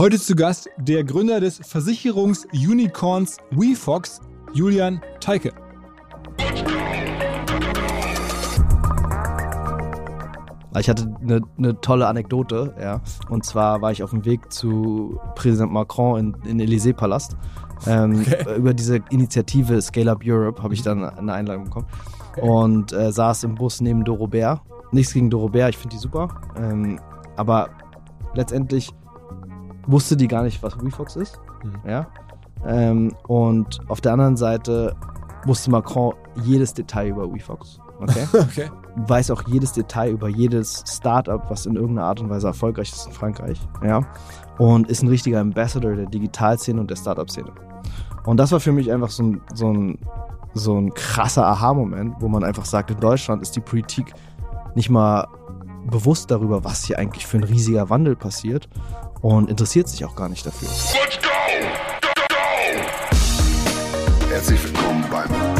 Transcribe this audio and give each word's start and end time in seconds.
Heute 0.00 0.18
zu 0.18 0.34
Gast 0.34 0.70
der 0.78 1.04
Gründer 1.04 1.40
des 1.40 1.58
Versicherungsunicorns 1.58 3.36
WeFox, 3.50 4.22
Julian 4.54 5.02
Teike. 5.20 5.52
Ich 10.78 10.88
hatte 10.88 11.14
eine, 11.20 11.42
eine, 11.58 11.78
tolle 11.82 12.06
Anekdote, 12.06 12.74
ja. 12.80 13.02
Und 13.28 13.44
zwar 13.44 13.82
war 13.82 13.92
ich 13.92 14.02
auf 14.02 14.08
dem 14.08 14.24
Weg 14.24 14.50
zu 14.50 15.20
Präsident 15.34 15.70
Macron 15.70 16.34
in, 16.46 16.58
in 16.58 16.66
Élysée-Palast. 16.66 17.36
Ähm, 17.86 18.22
okay. 18.22 18.56
Über 18.56 18.72
diese 18.72 19.00
Initiative 19.10 19.82
Scale 19.82 20.12
Up 20.12 20.22
Europe 20.24 20.62
habe 20.62 20.72
ich 20.72 20.80
dann 20.80 21.04
eine 21.04 21.34
Einladung 21.34 21.64
bekommen. 21.64 21.86
Okay. 22.30 22.40
Und 22.40 22.94
äh, 22.94 23.12
saß 23.12 23.44
im 23.44 23.54
Bus 23.54 23.82
neben 23.82 24.02
Dorobert. 24.04 24.62
Nichts 24.92 25.12
gegen 25.12 25.28
Dorobert, 25.28 25.74
ich 25.74 25.76
finde 25.76 25.96
die 25.96 26.00
super. 26.00 26.40
Ähm, 26.56 26.98
aber 27.36 27.68
letztendlich 28.32 28.94
wusste 29.90 30.16
die 30.16 30.28
gar 30.28 30.42
nicht, 30.42 30.62
was 30.62 30.80
WeFox 30.80 31.16
ist. 31.16 31.40
Mhm. 31.64 31.90
Ja. 31.90 32.06
Ähm, 32.66 33.14
und 33.26 33.80
auf 33.88 34.00
der 34.00 34.12
anderen 34.12 34.36
Seite 34.36 34.94
wusste 35.46 35.70
Macron 35.70 36.14
jedes 36.42 36.74
Detail 36.74 37.08
über 37.08 37.32
WeFox. 37.32 37.80
Okay? 38.00 38.26
okay. 38.32 38.70
Weiß 38.96 39.30
auch 39.30 39.42
jedes 39.48 39.72
Detail 39.72 40.10
über 40.10 40.28
jedes 40.28 40.84
Startup, 40.86 41.42
was 41.48 41.66
in 41.66 41.76
irgendeiner 41.76 42.08
Art 42.08 42.20
und 42.20 42.30
Weise 42.30 42.48
erfolgreich 42.48 42.92
ist 42.92 43.06
in 43.06 43.12
Frankreich. 43.12 43.60
Ja. 43.82 44.02
Und 44.58 44.88
ist 44.88 45.02
ein 45.02 45.08
richtiger 45.08 45.40
Ambassador 45.40 45.94
der 45.94 46.06
Digitalszene 46.06 46.80
und 46.80 46.90
der 46.90 46.96
Startup-Szene. 46.96 47.52
Und 48.26 48.36
das 48.36 48.52
war 48.52 48.60
für 48.60 48.72
mich 48.72 48.92
einfach 48.92 49.10
so 49.10 49.22
ein, 49.22 49.40
so 49.54 49.72
ein, 49.72 49.98
so 50.52 50.76
ein 50.76 50.92
krasser 50.92 51.46
Aha-Moment, 51.46 52.16
wo 52.20 52.28
man 52.28 52.44
einfach 52.44 52.66
sagt, 52.66 52.90
in 52.90 53.00
Deutschland 53.00 53.40
ist 53.40 53.56
die 53.56 53.60
Politik 53.60 54.12
nicht 54.74 54.90
mal 54.90 55.26
bewusst 55.90 56.30
darüber, 56.30 56.62
was 56.62 56.84
hier 56.84 56.98
eigentlich 56.98 57.26
für 57.26 57.38
ein 57.38 57.44
riesiger 57.44 57.88
Wandel 57.88 58.16
passiert 58.16 58.68
und 59.22 59.50
interessiert 59.50 59.88
sich 59.88 60.04
auch 60.04 60.14
gar 60.14 60.28
nicht 60.28 60.44
dafür. 60.46 60.68
Let's 60.68 61.18
go! 61.20 61.28
Go, 62.00 62.08
go! 62.28 62.36
Herzlich 64.30 64.62
willkommen 64.64 65.04
beim 65.10 65.59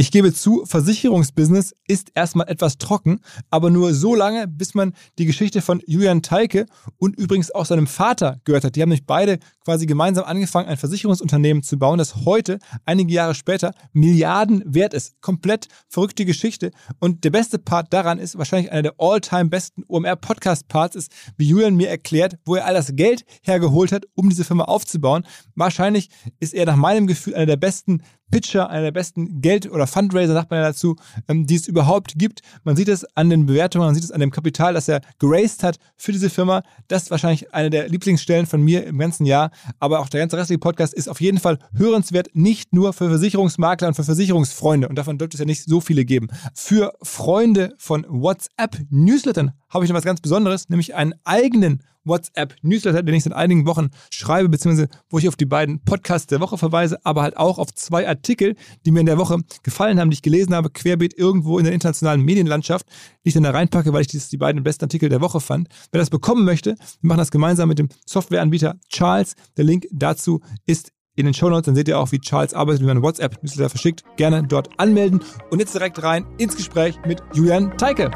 Ich 0.00 0.12
gebe 0.12 0.32
zu, 0.32 0.64
Versicherungsbusiness 0.64 1.74
ist 1.88 2.12
erstmal 2.14 2.48
etwas 2.48 2.78
trocken, 2.78 3.18
aber 3.50 3.68
nur 3.68 3.92
so 3.94 4.14
lange, 4.14 4.46
bis 4.46 4.72
man 4.76 4.92
die 5.18 5.26
Geschichte 5.26 5.60
von 5.60 5.82
Julian 5.88 6.22
Teike 6.22 6.66
und 6.98 7.18
übrigens 7.18 7.50
auch 7.50 7.64
seinem 7.64 7.88
Vater 7.88 8.40
gehört 8.44 8.62
hat. 8.62 8.76
Die 8.76 8.80
haben 8.80 8.90
nämlich 8.90 9.06
beide 9.06 9.40
quasi 9.64 9.86
gemeinsam 9.86 10.24
angefangen, 10.24 10.68
ein 10.68 10.76
Versicherungsunternehmen 10.76 11.64
zu 11.64 11.80
bauen, 11.80 11.98
das 11.98 12.24
heute, 12.24 12.60
einige 12.84 13.12
Jahre 13.12 13.34
später, 13.34 13.72
Milliarden 13.92 14.62
wert 14.64 14.94
ist. 14.94 15.20
Komplett 15.20 15.66
verrückte 15.88 16.24
Geschichte. 16.24 16.70
Und 17.00 17.24
der 17.24 17.30
beste 17.30 17.58
Part 17.58 17.92
daran 17.92 18.20
ist, 18.20 18.38
wahrscheinlich 18.38 18.70
einer 18.70 18.82
der 18.82 18.94
all-time 18.98 19.46
besten 19.46 19.82
OMR-Podcast-Parts 19.88 20.94
ist, 20.94 21.10
wie 21.38 21.48
Julian 21.48 21.74
mir 21.74 21.88
erklärt, 21.88 22.36
wo 22.44 22.54
er 22.54 22.66
all 22.66 22.74
das 22.74 22.94
Geld 22.94 23.24
hergeholt 23.42 23.90
hat, 23.90 24.04
um 24.14 24.28
diese 24.28 24.44
Firma 24.44 24.62
aufzubauen. 24.62 25.26
Wahrscheinlich 25.56 26.08
ist 26.38 26.54
er 26.54 26.66
nach 26.66 26.76
meinem 26.76 27.08
Gefühl 27.08 27.34
einer 27.34 27.46
der 27.46 27.56
besten 27.56 28.04
Pitcher, 28.30 28.70
einer 28.70 28.82
der 28.82 28.92
besten 28.92 29.40
Geld- 29.40 29.70
oder 29.70 29.86
Fundraiser, 29.86 30.34
sagt 30.34 30.50
man 30.50 30.60
ja 30.60 30.66
dazu, 30.68 30.96
ähm, 31.28 31.46
die 31.46 31.56
es 31.56 31.68
überhaupt 31.68 32.14
gibt. 32.16 32.40
Man 32.64 32.76
sieht 32.76 32.88
es 32.88 33.04
an 33.16 33.30
den 33.30 33.46
Bewertungen, 33.46 33.86
man 33.86 33.94
sieht 33.94 34.04
es 34.04 34.10
an 34.10 34.20
dem 34.20 34.30
Kapital, 34.30 34.74
das 34.74 34.88
er 34.88 35.00
geraced 35.18 35.62
hat 35.62 35.78
für 35.96 36.12
diese 36.12 36.30
Firma. 36.30 36.62
Das 36.88 37.04
ist 37.04 37.10
wahrscheinlich 37.10 37.54
eine 37.54 37.70
der 37.70 37.88
Lieblingsstellen 37.88 38.46
von 38.46 38.62
mir 38.62 38.86
im 38.86 38.98
ganzen 38.98 39.26
Jahr. 39.26 39.50
Aber 39.78 40.00
auch 40.00 40.08
der 40.08 40.20
ganze 40.20 40.36
restliche 40.36 40.58
Podcast 40.58 40.94
ist 40.94 41.08
auf 41.08 41.20
jeden 41.20 41.38
Fall 41.38 41.58
hörenswert, 41.74 42.28
nicht 42.34 42.72
nur 42.72 42.92
für 42.92 43.08
Versicherungsmakler 43.08 43.88
und 43.88 43.94
für 43.94 44.04
Versicherungsfreunde. 44.04 44.88
Und 44.88 44.96
davon 44.96 45.18
dürfte 45.18 45.36
es 45.36 45.40
ja 45.40 45.46
nicht 45.46 45.64
so 45.64 45.80
viele 45.80 46.04
geben. 46.04 46.28
Für 46.54 46.92
Freunde 47.02 47.74
von 47.78 48.04
WhatsApp-Newslettern 48.08 49.52
habe 49.68 49.84
ich 49.84 49.90
noch 49.90 49.96
was 49.96 50.04
ganz 50.04 50.20
Besonderes, 50.20 50.68
nämlich 50.68 50.94
einen 50.94 51.14
eigenen 51.24 51.82
WhatsApp-Newsletter, 52.08 53.02
den 53.02 53.14
ich 53.14 53.24
seit 53.24 53.32
einigen 53.32 53.66
Wochen 53.66 53.88
schreibe, 54.10 54.48
beziehungsweise 54.48 54.88
wo 55.10 55.18
ich 55.18 55.28
auf 55.28 55.36
die 55.36 55.46
beiden 55.46 55.80
Podcasts 55.84 56.26
der 56.26 56.40
Woche 56.40 56.58
verweise, 56.58 56.98
aber 57.04 57.22
halt 57.22 57.36
auch 57.36 57.58
auf 57.58 57.72
zwei 57.74 58.08
Artikel, 58.08 58.56
die 58.84 58.90
mir 58.90 59.00
in 59.00 59.06
der 59.06 59.18
Woche 59.18 59.38
gefallen 59.62 60.00
haben, 60.00 60.10
die 60.10 60.14
ich 60.14 60.22
gelesen 60.22 60.54
habe, 60.54 60.70
querbeet 60.70 61.16
irgendwo 61.16 61.58
in 61.58 61.64
der 61.64 61.74
internationalen 61.74 62.22
Medienlandschaft, 62.22 62.86
die 63.24 63.28
ich 63.28 63.34
dann 63.34 63.42
da 63.42 63.50
reinpacke, 63.50 63.92
weil 63.92 64.02
ich 64.02 64.08
das 64.08 64.28
die 64.28 64.38
beiden 64.38 64.62
besten 64.62 64.84
Artikel 64.84 65.08
der 65.08 65.20
Woche 65.20 65.40
fand. 65.40 65.68
Wer 65.92 66.00
das 66.00 66.10
bekommen 66.10 66.44
möchte, 66.44 66.76
wir 67.00 67.08
machen 67.08 67.18
das 67.18 67.30
gemeinsam 67.30 67.68
mit 67.68 67.78
dem 67.78 67.88
Softwareanbieter 68.06 68.76
Charles. 68.88 69.34
Der 69.56 69.64
Link 69.64 69.86
dazu 69.92 70.40
ist 70.66 70.92
in 71.18 71.24
den 71.24 71.34
Show 71.34 71.50
Notes, 71.50 71.66
dann 71.66 71.74
seht 71.74 71.88
ihr 71.88 71.98
auch, 71.98 72.12
wie 72.12 72.20
Charles 72.20 72.54
arbeitet, 72.54 72.80
wie 72.82 72.86
man 72.86 73.02
WhatsApp-Newsletter 73.02 73.70
verschickt. 73.70 74.04
Gerne 74.16 74.44
dort 74.46 74.68
anmelden. 74.78 75.20
Und 75.50 75.58
jetzt 75.58 75.74
direkt 75.74 76.00
rein 76.02 76.24
ins 76.38 76.56
Gespräch 76.56 76.96
mit 77.06 77.20
Julian 77.34 77.76
Teike. 77.76 78.10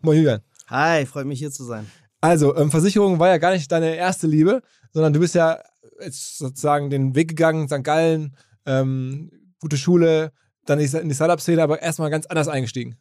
Moin 0.00 0.16
Julian. 0.16 0.40
Hi, 0.68 1.04
freut 1.04 1.26
mich 1.26 1.38
hier 1.38 1.50
zu 1.50 1.64
sein. 1.64 1.90
Also, 2.22 2.56
ähm, 2.56 2.70
Versicherung 2.70 3.18
war 3.18 3.28
ja 3.28 3.36
gar 3.36 3.52
nicht 3.52 3.70
deine 3.70 3.96
erste 3.96 4.26
Liebe, 4.26 4.62
sondern 4.92 5.12
du 5.12 5.20
bist 5.20 5.34
ja 5.34 5.58
jetzt 6.00 6.38
sozusagen 6.38 6.88
den 6.88 7.14
Weg 7.14 7.28
gegangen, 7.28 7.68
St. 7.68 7.84
Gallen, 7.84 8.34
ähm, 8.64 9.30
gute 9.60 9.76
Schule, 9.76 10.32
dann 10.64 10.80
in 10.80 11.08
die 11.08 11.14
Startup-Szene, 11.14 11.62
aber 11.62 11.82
erstmal 11.82 12.08
ganz 12.08 12.24
anders 12.26 12.48
eingestiegen. 12.48 12.96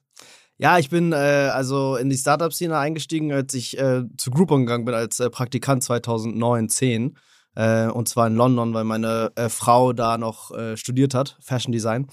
Ja, 0.57 0.77
ich 0.77 0.89
bin 0.89 1.13
äh, 1.13 1.15
also 1.15 1.95
in 1.95 2.09
die 2.09 2.17
Startup-Szene 2.17 2.77
eingestiegen, 2.77 3.31
als 3.31 3.53
ich 3.53 3.77
äh, 3.77 4.03
zu 4.17 4.29
Groupon 4.29 4.65
gegangen 4.65 4.85
bin 4.85 4.93
als 4.93 5.21
äh, 5.21 5.29
Praktikant 5.29 5.83
2009, 5.83 6.69
10. 6.69 7.17
Äh, 7.55 7.88
und 7.88 8.09
zwar 8.09 8.27
in 8.27 8.35
London, 8.35 8.73
weil 8.73 8.83
meine 8.83 9.31
äh, 9.35 9.47
Frau 9.47 9.93
da 9.93 10.17
noch 10.17 10.51
äh, 10.51 10.75
studiert 10.75 11.13
hat, 11.13 11.38
Fashion 11.39 11.71
Design. 11.71 12.07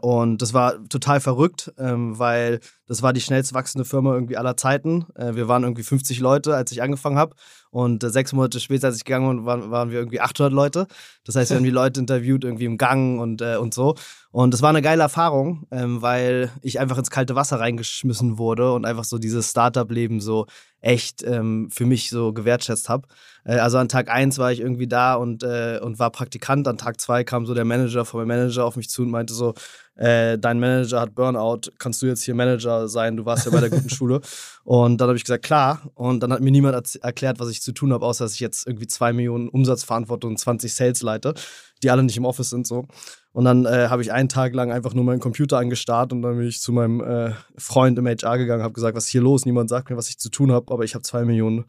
Und 0.00 0.40
das 0.40 0.54
war 0.54 0.82
total 0.88 1.20
verrückt, 1.20 1.72
ähm, 1.78 2.18
weil 2.18 2.60
Das 2.88 3.02
war 3.02 3.12
die 3.12 3.20
schnellst 3.20 3.54
wachsende 3.54 3.84
Firma 3.84 4.14
irgendwie 4.14 4.36
aller 4.36 4.56
Zeiten. 4.56 5.06
Äh, 5.14 5.36
wir 5.36 5.46
waren 5.46 5.62
irgendwie 5.62 5.82
50 5.82 6.20
Leute, 6.20 6.56
als 6.56 6.72
ich 6.72 6.82
angefangen 6.82 7.18
habe. 7.18 7.36
Und 7.70 8.02
äh, 8.02 8.10
sechs 8.10 8.32
Monate 8.32 8.60
später, 8.60 8.88
als 8.88 8.96
ich 8.96 9.04
gegangen 9.04 9.36
bin, 9.36 9.46
waren, 9.46 9.70
waren 9.70 9.90
wir 9.90 9.98
irgendwie 9.98 10.20
800 10.20 10.52
Leute. 10.52 10.86
Das 11.24 11.36
heißt, 11.36 11.50
wir 11.50 11.58
haben 11.58 11.64
die 11.64 11.70
Leute 11.82 12.00
interviewt 12.00 12.44
irgendwie 12.44 12.64
im 12.64 12.78
Gang 12.78 13.20
und, 13.20 13.42
äh, 13.42 13.56
und 13.56 13.74
so. 13.74 13.94
Und 14.30 14.54
es 14.54 14.62
war 14.62 14.70
eine 14.70 14.82
geile 14.82 15.02
Erfahrung, 15.02 15.66
ähm, 15.70 16.02
weil 16.02 16.50
ich 16.62 16.80
einfach 16.80 16.98
ins 16.98 17.10
kalte 17.10 17.34
Wasser 17.34 17.60
reingeschmissen 17.60 18.38
wurde 18.38 18.72
und 18.72 18.84
einfach 18.84 19.04
so 19.04 19.18
dieses 19.18 19.50
Startup-Leben 19.50 20.20
so 20.20 20.46
echt 20.80 21.22
ähm, 21.24 21.68
für 21.70 21.86
mich 21.86 22.10
so 22.10 22.32
gewertschätzt 22.32 22.88
habe. 22.88 23.08
Äh, 23.44 23.56
also 23.56 23.78
an 23.78 23.88
Tag 23.88 24.10
eins 24.10 24.38
war 24.38 24.52
ich 24.52 24.60
irgendwie 24.60 24.86
da 24.86 25.14
und, 25.14 25.42
äh, 25.42 25.80
und 25.82 25.98
war 25.98 26.10
Praktikant. 26.10 26.68
An 26.68 26.78
Tag 26.78 27.00
zwei 27.00 27.24
kam 27.24 27.46
so 27.46 27.54
der 27.54 27.64
Manager 27.64 28.04
von 28.04 28.20
meinem 28.20 28.38
Manager 28.38 28.64
auf 28.64 28.76
mich 28.76 28.88
zu 28.88 29.02
und 29.02 29.10
meinte 29.10 29.34
so, 29.34 29.54
äh, 29.98 30.38
dein 30.38 30.60
Manager 30.60 31.00
hat 31.00 31.14
Burnout, 31.14 31.72
kannst 31.78 32.00
du 32.00 32.06
jetzt 32.06 32.22
hier 32.22 32.34
Manager 32.34 32.86
sein? 32.86 33.16
Du 33.16 33.24
warst 33.24 33.46
ja 33.46 33.50
bei 33.50 33.60
der 33.60 33.68
guten 33.68 33.90
Schule. 33.90 34.20
Und 34.62 35.00
dann 35.00 35.08
habe 35.08 35.16
ich 35.16 35.24
gesagt, 35.24 35.44
klar. 35.44 35.82
Und 35.94 36.22
dann 36.22 36.32
hat 36.32 36.40
mir 36.40 36.52
niemand 36.52 36.96
erklärt, 37.02 37.40
was 37.40 37.50
ich 37.50 37.62
zu 37.62 37.72
tun 37.72 37.92
habe, 37.92 38.06
außer 38.06 38.24
dass 38.24 38.34
ich 38.34 38.40
jetzt 38.40 38.66
irgendwie 38.66 38.86
zwei 38.86 39.12
Millionen 39.12 39.48
Umsatzverantwortung 39.48 40.32
und 40.32 40.36
20 40.38 40.72
Sales 40.72 41.02
leite, 41.02 41.34
die 41.82 41.90
alle 41.90 42.04
nicht 42.04 42.16
im 42.16 42.24
Office 42.24 42.50
sind 42.50 42.64
so. 42.64 42.86
Und 43.32 43.44
dann 43.44 43.66
äh, 43.66 43.88
habe 43.88 44.00
ich 44.02 44.12
einen 44.12 44.28
Tag 44.28 44.54
lang 44.54 44.70
einfach 44.70 44.94
nur 44.94 45.02
meinen 45.02 45.20
Computer 45.20 45.58
angestarrt 45.58 46.12
und 46.12 46.22
dann 46.22 46.36
bin 46.36 46.46
ich 46.46 46.60
zu 46.60 46.72
meinem 46.72 47.00
äh, 47.00 47.32
Freund 47.56 47.98
im 47.98 48.06
HR 48.06 48.38
gegangen, 48.38 48.62
habe 48.62 48.74
gesagt, 48.74 48.96
was 48.96 49.06
ist 49.06 49.10
hier 49.10 49.20
los? 49.20 49.46
Niemand 49.46 49.68
sagt 49.68 49.90
mir, 49.90 49.96
was 49.96 50.08
ich 50.08 50.18
zu 50.18 50.30
tun 50.30 50.52
habe, 50.52 50.72
aber 50.72 50.84
ich 50.84 50.94
habe 50.94 51.02
zwei 51.02 51.24
Millionen 51.24 51.64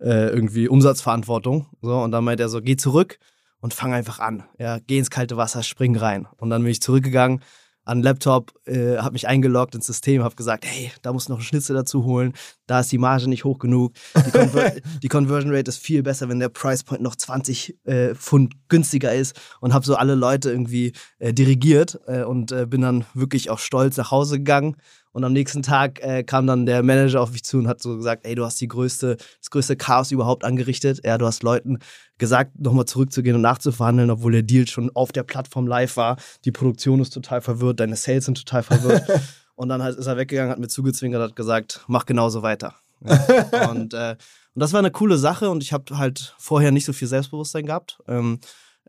äh, 0.00 0.28
irgendwie 0.28 0.68
Umsatzverantwortung. 0.68 1.66
So, 1.82 1.98
und 1.98 2.12
dann 2.12 2.24
meint 2.24 2.40
er 2.40 2.48
so, 2.48 2.62
geh 2.62 2.76
zurück 2.76 3.18
und 3.60 3.74
fang 3.74 3.92
einfach 3.92 4.20
an. 4.20 4.44
Ja, 4.58 4.78
geh 4.78 4.98
ins 4.98 5.10
kalte 5.10 5.36
Wasser, 5.36 5.62
spring 5.62 5.96
rein. 5.96 6.26
Und 6.38 6.48
dann 6.48 6.62
bin 6.62 6.70
ich 6.70 6.80
zurückgegangen 6.80 7.40
an 7.84 8.02
Laptop, 8.02 8.52
äh, 8.66 8.96
habe 8.96 9.12
mich 9.12 9.28
eingeloggt 9.28 9.74
ins 9.74 9.86
System, 9.86 10.22
habe 10.22 10.34
gesagt, 10.34 10.64
hey, 10.66 10.90
da 11.02 11.12
muss 11.12 11.28
noch 11.28 11.38
ein 11.38 11.42
Schnitzel 11.42 11.74
dazu 11.74 12.04
holen, 12.04 12.32
da 12.66 12.80
ist 12.80 12.92
die 12.92 12.98
Marge 12.98 13.28
nicht 13.28 13.44
hoch 13.44 13.58
genug, 13.58 13.92
die, 14.26 14.30
Conver 14.30 14.72
die 15.02 15.08
Conversion 15.08 15.54
Rate 15.54 15.68
ist 15.68 15.78
viel 15.78 16.02
besser, 16.02 16.28
wenn 16.28 16.40
der 16.40 16.48
Price 16.48 16.82
Point 16.82 17.02
noch 17.02 17.16
20 17.16 17.76
äh, 17.84 18.14
Pfund 18.14 18.54
günstiger 18.68 19.14
ist. 19.14 19.38
Und 19.60 19.74
habe 19.74 19.84
so 19.84 19.96
alle 19.96 20.14
Leute 20.14 20.50
irgendwie 20.50 20.92
äh, 21.18 21.32
dirigiert 21.32 22.00
äh, 22.06 22.22
und 22.22 22.52
äh, 22.52 22.66
bin 22.66 22.80
dann 22.80 23.04
wirklich 23.14 23.50
auch 23.50 23.58
stolz 23.58 23.96
nach 23.96 24.10
Hause 24.10 24.38
gegangen 24.38 24.76
und 25.14 25.22
am 25.22 25.32
nächsten 25.32 25.62
Tag 25.62 26.02
äh, 26.02 26.24
kam 26.24 26.48
dann 26.48 26.66
der 26.66 26.82
Manager 26.82 27.20
auf 27.20 27.30
mich 27.30 27.44
zu 27.44 27.58
und 27.58 27.68
hat 27.68 27.80
so 27.80 27.96
gesagt, 27.96 28.26
ey, 28.26 28.34
du 28.34 28.44
hast 28.44 28.60
die 28.60 28.66
größte, 28.66 29.16
das 29.16 29.48
größte 29.48 29.76
Chaos 29.76 30.10
überhaupt 30.10 30.44
angerichtet. 30.44 31.02
Ja, 31.04 31.18
du 31.18 31.26
hast 31.26 31.44
Leuten 31.44 31.78
gesagt, 32.18 32.58
nochmal 32.58 32.86
zurückzugehen 32.86 33.36
und 33.36 33.42
nachzuverhandeln, 33.42 34.10
obwohl 34.10 34.32
der 34.32 34.42
Deal 34.42 34.66
schon 34.66 34.90
auf 34.92 35.12
der 35.12 35.22
Plattform 35.22 35.68
live 35.68 35.96
war. 35.96 36.16
Die 36.44 36.50
Produktion 36.50 36.98
ist 37.00 37.10
total 37.10 37.40
verwirrt, 37.42 37.78
deine 37.78 37.94
Sales 37.94 38.24
sind 38.24 38.38
total 38.38 38.64
verwirrt. 38.64 39.04
und 39.54 39.68
dann 39.68 39.80
ist 39.82 40.04
er 40.04 40.16
weggegangen, 40.16 40.50
hat 40.50 40.58
mir 40.58 40.66
zugezwinkert, 40.66 41.22
hat 41.22 41.36
gesagt, 41.36 41.84
mach 41.86 42.06
genauso 42.06 42.42
weiter. 42.42 42.74
Ja. 43.00 43.70
und, 43.70 43.94
äh, 43.94 44.16
und 44.54 44.60
das 44.60 44.72
war 44.72 44.80
eine 44.80 44.90
coole 44.90 45.16
Sache 45.16 45.48
und 45.48 45.62
ich 45.62 45.72
habe 45.72 45.96
halt 45.96 46.34
vorher 46.38 46.72
nicht 46.72 46.86
so 46.86 46.92
viel 46.92 47.06
Selbstbewusstsein 47.06 47.66
gehabt. 47.66 48.00
Ähm, 48.08 48.40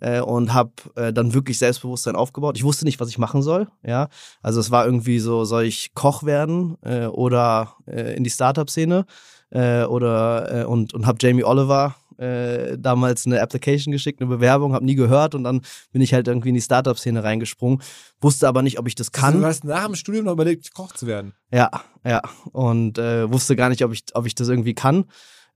äh, 0.01 0.19
und 0.19 0.53
habe 0.53 0.71
äh, 0.95 1.13
dann 1.13 1.33
wirklich 1.33 1.57
Selbstbewusstsein 1.57 2.15
aufgebaut. 2.15 2.57
Ich 2.57 2.63
wusste 2.63 2.85
nicht, 2.85 2.99
was 2.99 3.09
ich 3.09 3.17
machen 3.17 3.41
soll. 3.41 3.67
Ja, 3.83 4.09
also 4.41 4.59
es 4.59 4.71
war 4.71 4.85
irgendwie 4.85 5.19
so, 5.19 5.45
soll 5.45 5.63
ich 5.63 5.93
Koch 5.93 6.23
werden 6.23 6.77
äh, 6.81 7.05
oder 7.05 7.75
äh, 7.87 8.15
in 8.15 8.23
die 8.23 8.29
Startup-Szene 8.29 9.05
äh, 9.51 9.83
oder 9.83 10.61
äh, 10.61 10.65
und 10.65 10.93
und 10.93 11.05
habe 11.05 11.17
Jamie 11.21 11.43
Oliver 11.43 11.95
damals 12.17 13.25
eine 13.25 13.41
Application 13.41 13.91
geschickt, 13.91 14.21
eine 14.21 14.29
Bewerbung, 14.29 14.71
habe 14.71 14.85
nie 14.85 14.95
gehört 14.95 15.35
und 15.35 15.43
dann 15.43 15.59
bin 15.91 16.01
ich 16.01 16.13
halt 16.13 16.29
irgendwie 16.29 16.47
in 16.47 16.55
die 16.55 16.61
Startup-Szene 16.61 17.21
reingesprungen, 17.25 17.81
wusste 18.21 18.47
aber 18.47 18.61
nicht, 18.61 18.79
ob 18.79 18.87
ich 18.87 18.95
das 18.95 19.11
kann. 19.11 19.41
Du 19.41 19.45
hast 19.45 19.65
nach 19.65 19.85
dem 19.85 19.95
Studium 19.95 20.23
noch 20.23 20.31
überlegt, 20.31 20.73
Koch 20.73 20.93
zu 20.93 21.07
werden. 21.07 21.33
Ja, 21.51 21.69
ja 22.05 22.21
und 22.53 22.97
wusste 22.97 23.57
gar 23.57 23.67
nicht, 23.67 23.83
ob 23.83 23.91
ich 23.91 24.05
ob 24.13 24.25
ich 24.25 24.33
das 24.33 24.47
irgendwie 24.47 24.73
kann 24.73 25.03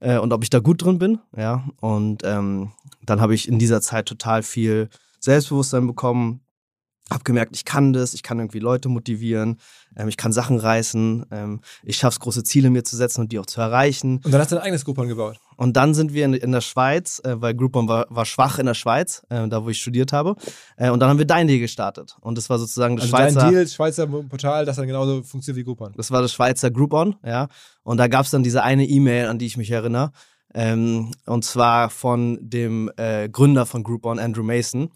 äh, 0.00 0.18
und 0.18 0.32
ob 0.32 0.42
ich 0.42 0.50
da 0.50 0.58
gut 0.58 0.84
drin 0.84 0.98
bin. 0.98 1.18
Ja, 1.36 1.64
und 1.80 2.22
ähm, 2.24 2.72
dann 3.04 3.20
habe 3.20 3.34
ich 3.34 3.48
in 3.48 3.58
dieser 3.58 3.80
Zeit 3.80 4.06
total 4.06 4.42
viel 4.42 4.88
Selbstbewusstsein 5.20 5.86
bekommen, 5.86 6.40
habe 7.10 7.24
gemerkt, 7.24 7.56
ich 7.56 7.64
kann 7.64 7.92
das, 7.92 8.14
ich 8.14 8.22
kann 8.22 8.38
irgendwie 8.38 8.58
Leute 8.58 8.88
motivieren, 8.88 9.58
ähm, 9.96 10.08
ich 10.08 10.16
kann 10.16 10.32
Sachen 10.32 10.58
reißen, 10.58 11.26
ähm, 11.30 11.60
ich 11.82 11.96
schaffe 11.96 12.14
es, 12.14 12.20
große 12.20 12.44
Ziele 12.44 12.70
mir 12.70 12.84
zu 12.84 12.96
setzen 12.96 13.22
und 13.22 13.32
die 13.32 13.38
auch 13.38 13.46
zu 13.46 13.60
erreichen. 13.60 14.20
Und 14.24 14.32
dann 14.32 14.40
hast 14.40 14.52
du 14.52 14.56
dein 14.56 14.64
eigenes 14.64 14.84
Groupon 14.84 15.08
gebaut. 15.08 15.38
Und 15.56 15.76
dann 15.76 15.92
sind 15.92 16.14
wir 16.14 16.24
in, 16.24 16.34
in 16.34 16.52
der 16.52 16.60
Schweiz, 16.60 17.20
äh, 17.24 17.40
weil 17.40 17.54
Groupon 17.54 17.88
war, 17.88 18.06
war 18.08 18.24
schwach 18.24 18.58
in 18.58 18.66
der 18.66 18.74
Schweiz, 18.74 19.22
äh, 19.28 19.46
da 19.48 19.64
wo 19.64 19.68
ich 19.68 19.80
studiert 19.80 20.12
habe. 20.12 20.36
Äh, 20.76 20.90
und 20.90 21.00
dann 21.00 21.10
haben 21.10 21.18
wir 21.18 21.26
Dein 21.26 21.48
Deal 21.48 21.58
gestartet. 21.58 22.16
Und 22.20 22.38
das 22.38 22.48
war 22.48 22.58
sozusagen 22.58 22.96
das 22.96 23.04
also 23.04 23.16
Schweizer. 23.16 23.40
Dein 23.40 23.52
Deal, 23.52 23.68
Schweizer 23.68 24.06
Portal, 24.06 24.64
das 24.64 24.76
dann 24.76 24.86
genauso 24.86 25.22
funktioniert 25.22 25.58
wie 25.60 25.64
Groupon. 25.64 25.92
Das 25.96 26.10
war 26.10 26.22
das 26.22 26.32
Schweizer 26.32 26.70
Groupon, 26.70 27.16
ja. 27.24 27.48
Und 27.82 27.98
da 27.98 28.08
gab 28.08 28.24
es 28.24 28.30
dann 28.30 28.42
diese 28.42 28.62
eine 28.62 28.86
E-Mail, 28.86 29.26
an 29.26 29.38
die 29.38 29.46
ich 29.46 29.56
mich 29.56 29.70
erinnere. 29.70 30.12
Ähm, 30.54 31.12
und 31.26 31.44
zwar 31.44 31.90
von 31.90 32.38
dem 32.40 32.90
äh, 32.96 33.28
Gründer 33.28 33.66
von 33.66 33.82
Groupon, 33.82 34.18
Andrew 34.18 34.42
Mason, 34.42 34.90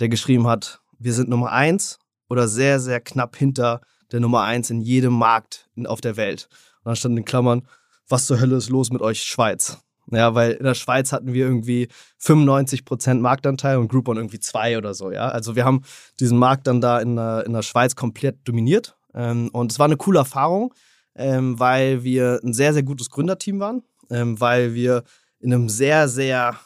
der 0.00 0.08
geschrieben 0.08 0.46
hat, 0.46 0.80
wir 0.98 1.12
sind 1.12 1.28
Nummer 1.28 1.52
eins 1.52 1.98
oder 2.28 2.48
sehr, 2.48 2.80
sehr 2.80 3.00
knapp 3.00 3.36
hinter 3.36 3.80
der 4.12 4.20
Nummer 4.20 4.42
eins 4.42 4.70
in 4.70 4.80
jedem 4.80 5.12
Markt 5.12 5.68
auf 5.84 6.00
der 6.00 6.16
Welt. 6.16 6.48
Und 6.78 6.90
dann 6.90 6.96
stand 6.96 7.18
in 7.18 7.24
Klammern, 7.24 7.66
was 8.08 8.26
zur 8.26 8.40
Hölle 8.40 8.56
ist 8.56 8.70
los 8.70 8.90
mit 8.90 9.02
euch, 9.02 9.22
Schweiz? 9.22 9.78
Ja, 10.12 10.34
weil 10.34 10.52
in 10.52 10.64
der 10.64 10.74
Schweiz 10.74 11.10
hatten 11.12 11.32
wir 11.32 11.46
irgendwie 11.46 11.88
95% 12.22 13.14
Marktanteil 13.14 13.78
und 13.78 13.88
Groupon 13.88 14.16
irgendwie 14.16 14.38
zwei 14.38 14.78
oder 14.78 14.94
so, 14.94 15.10
ja. 15.10 15.28
Also 15.28 15.56
wir 15.56 15.64
haben 15.64 15.82
diesen 16.20 16.38
Markt 16.38 16.68
dann 16.68 16.80
da 16.80 17.00
in 17.00 17.16
der, 17.16 17.44
in 17.44 17.52
der 17.52 17.62
Schweiz 17.62 17.96
komplett 17.96 18.38
dominiert. 18.44 18.96
Ähm, 19.14 19.48
und 19.52 19.72
es 19.72 19.78
war 19.80 19.86
eine 19.86 19.96
coole 19.96 20.20
Erfahrung, 20.20 20.72
ähm, 21.16 21.58
weil 21.58 22.04
wir 22.04 22.40
ein 22.44 22.52
sehr, 22.52 22.72
sehr 22.72 22.84
gutes 22.84 23.10
Gründerteam 23.10 23.58
waren, 23.58 23.82
ähm, 24.10 24.40
weil 24.40 24.74
wir 24.74 25.02
in 25.40 25.52
einem 25.52 25.68
sehr, 25.68 26.08
sehr 26.08 26.56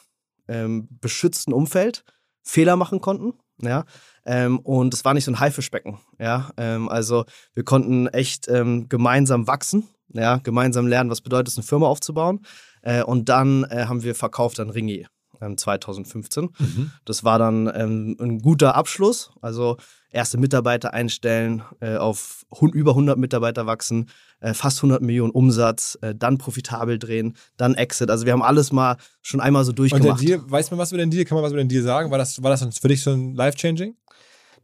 ähm, 0.47 0.87
beschützten 1.01 1.53
Umfeld 1.53 2.03
Fehler 2.43 2.75
machen 2.75 3.01
konnten. 3.01 3.33
Ja, 3.59 3.85
ähm, 4.25 4.59
und 4.59 4.93
es 4.93 5.05
war 5.05 5.13
nicht 5.13 5.25
so 5.25 5.31
ein 5.31 5.39
Haifischbecken. 5.39 5.99
Ja, 6.19 6.51
ähm, 6.57 6.89
also 6.89 7.25
wir 7.53 7.63
konnten 7.63 8.07
echt 8.07 8.47
ähm, 8.47 8.87
gemeinsam 8.89 9.47
wachsen, 9.47 9.87
ja, 10.13 10.37
gemeinsam 10.37 10.87
lernen, 10.87 11.09
was 11.09 11.21
bedeutet 11.21 11.49
es, 11.49 11.57
eine 11.57 11.65
Firma 11.65 11.87
aufzubauen. 11.87 12.41
Äh, 12.81 13.03
und 13.03 13.29
dann 13.29 13.63
äh, 13.65 13.85
haben 13.87 14.03
wir 14.03 14.15
verkauft 14.15 14.59
an 14.59 14.69
Ringier 14.69 15.07
2015. 15.55 16.49
Mhm. 16.57 16.91
Das 17.05 17.23
war 17.23 17.39
dann 17.39 17.71
ähm, 17.73 18.15
ein 18.19 18.39
guter 18.39 18.75
Abschluss. 18.75 19.31
Also 19.41 19.77
erste 20.11 20.37
Mitarbeiter 20.37 20.93
einstellen, 20.93 21.63
äh, 21.79 21.95
auf 21.95 22.45
über 22.61 22.91
100 22.91 23.17
Mitarbeiter 23.17 23.65
wachsen, 23.65 24.09
äh, 24.39 24.53
fast 24.53 24.79
100 24.79 25.01
Millionen 25.01 25.31
Umsatz, 25.31 25.97
äh, 26.01 26.13
dann 26.13 26.37
profitabel 26.37 26.99
drehen, 26.99 27.35
dann 27.57 27.75
Exit. 27.75 28.11
Also 28.11 28.25
wir 28.25 28.33
haben 28.33 28.43
alles 28.43 28.71
mal 28.71 28.97
schon 29.21 29.39
einmal 29.39 29.63
so 29.63 29.71
durchgemacht. 29.71 30.19
Und 30.19 30.29
der 30.29 30.37
Deal, 30.37 30.51
weiß 30.51 30.71
man 30.71 30.79
was 30.79 30.91
über 30.91 30.99
den 30.99 31.11
Deal? 31.11 31.25
Kann 31.25 31.35
man 31.35 31.43
was 31.43 31.51
über 31.51 31.63
den 31.63 31.69
Deal 31.69 31.83
sagen? 31.83 32.11
War 32.11 32.17
das, 32.17 32.41
war 32.43 32.51
das 32.51 32.77
für 32.77 32.87
dich 32.87 33.01
schon 33.01 33.33
life-changing? 33.33 33.95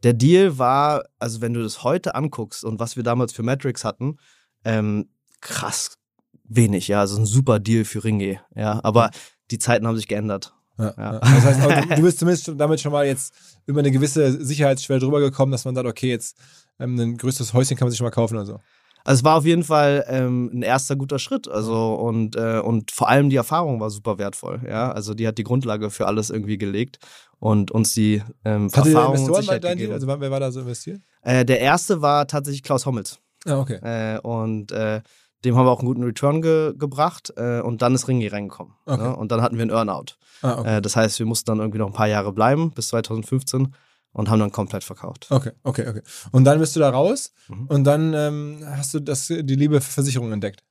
Der 0.02 0.12
Deal 0.12 0.58
war, 0.58 1.04
also 1.18 1.40
wenn 1.40 1.54
du 1.54 1.62
das 1.62 1.82
heute 1.82 2.14
anguckst 2.14 2.64
und 2.64 2.78
was 2.78 2.96
wir 2.96 3.02
damals 3.02 3.32
für 3.32 3.42
Metrics 3.42 3.84
hatten, 3.84 4.18
ähm, 4.64 5.08
krass 5.40 5.98
wenig, 6.44 6.88
ja, 6.88 7.00
also 7.00 7.18
ein 7.18 7.26
super 7.26 7.58
Deal 7.58 7.84
für 7.84 8.04
Ringe, 8.04 8.40
ja, 8.54 8.80
aber 8.82 9.10
die 9.50 9.58
Zeiten 9.58 9.86
haben 9.86 9.96
sich 9.96 10.08
geändert. 10.08 10.54
Ja, 10.78 10.94
ja. 10.96 11.18
Das 11.18 11.44
heißt, 11.44 11.90
du, 11.90 11.96
du 11.96 12.02
bist 12.02 12.18
zumindest 12.20 12.52
damit 12.56 12.80
schon 12.80 12.92
mal 12.92 13.04
jetzt 13.04 13.34
über 13.66 13.80
eine 13.80 13.90
gewisse 13.90 14.44
Sicherheitsschwelle 14.44 15.00
drüber 15.00 15.20
gekommen, 15.20 15.50
dass 15.50 15.64
man 15.64 15.74
sagt, 15.74 15.88
okay, 15.88 16.08
jetzt 16.08 16.38
ähm, 16.78 16.98
ein 16.98 17.16
größeres 17.16 17.52
Häuschen 17.52 17.76
kann 17.76 17.86
man 17.86 17.90
sich 17.90 17.98
schon 17.98 18.06
mal 18.06 18.12
kaufen 18.12 18.36
oder 18.36 18.46
so. 18.46 18.60
Also 19.04 19.20
es 19.20 19.24
war 19.24 19.36
auf 19.36 19.44
jeden 19.44 19.64
Fall 19.64 20.04
ähm, 20.08 20.50
ein 20.52 20.62
erster 20.62 20.96
guter 20.96 21.18
Schritt. 21.18 21.48
Also 21.48 21.94
und, 21.94 22.36
äh, 22.36 22.60
und 22.60 22.90
vor 22.90 23.08
allem 23.08 23.30
die 23.30 23.36
Erfahrung 23.36 23.80
war 23.80 23.90
super 23.90 24.18
wertvoll. 24.18 24.60
Ja, 24.68 24.92
also 24.92 25.14
die 25.14 25.26
hat 25.26 25.38
die 25.38 25.44
Grundlage 25.44 25.90
für 25.90 26.06
alles 26.06 26.30
irgendwie 26.30 26.58
gelegt 26.58 26.98
und 27.38 27.70
uns 27.70 27.94
die 27.94 28.22
ähm, 28.44 28.70
Hatte 28.72 28.90
Erfahrung 28.90 29.14
Investoren 29.14 29.36
und 29.36 29.42
Sicherheit 29.42 29.62
gegeben. 29.62 29.92
Also 29.92 30.06
wer 30.06 30.30
war 30.30 30.40
da 30.40 30.50
so 30.50 30.60
investiert? 30.60 31.00
Äh, 31.22 31.44
der 31.44 31.60
erste 31.60 32.02
war 32.02 32.26
tatsächlich 32.26 32.62
Klaus 32.62 32.86
Hommels. 32.86 33.18
Ah, 33.46 33.60
okay. 33.60 33.78
Äh, 33.82 34.20
und 34.20 34.72
äh, 34.72 35.00
dem 35.44 35.56
haben 35.56 35.66
wir 35.66 35.70
auch 35.70 35.78
einen 35.78 35.88
guten 35.88 36.02
Return 36.02 36.42
ge 36.42 36.74
gebracht 36.76 37.32
äh, 37.36 37.60
und 37.60 37.80
dann 37.82 37.94
ist 37.94 38.08
Ringi 38.08 38.26
reingekommen. 38.26 38.74
Okay. 38.86 39.02
Ne? 39.02 39.16
Und 39.16 39.30
dann 39.30 39.40
hatten 39.40 39.56
wir 39.56 39.62
einen 39.62 39.70
Earnout. 39.70 40.16
Ah, 40.42 40.58
okay. 40.58 40.76
äh, 40.76 40.82
das 40.82 40.96
heißt, 40.96 41.18
wir 41.18 41.26
mussten 41.26 41.46
dann 41.46 41.58
irgendwie 41.60 41.78
noch 41.78 41.86
ein 41.86 41.92
paar 41.92 42.08
Jahre 42.08 42.32
bleiben 42.32 42.72
bis 42.72 42.88
2015 42.88 43.74
und 44.12 44.28
haben 44.30 44.40
dann 44.40 44.52
komplett 44.52 44.84
verkauft. 44.84 45.26
Okay, 45.30 45.52
okay, 45.62 45.86
okay. 45.88 46.02
Und 46.32 46.44
dann 46.44 46.58
bist 46.58 46.74
du 46.76 46.80
da 46.80 46.90
raus 46.90 47.32
mhm. 47.48 47.66
und 47.66 47.84
dann 47.84 48.14
ähm, 48.14 48.64
hast 48.64 48.94
du 48.94 49.00
das, 49.00 49.26
die 49.26 49.42
Liebe 49.42 49.80
für 49.80 49.92
Versicherungen 49.92 50.32
entdeckt. 50.32 50.62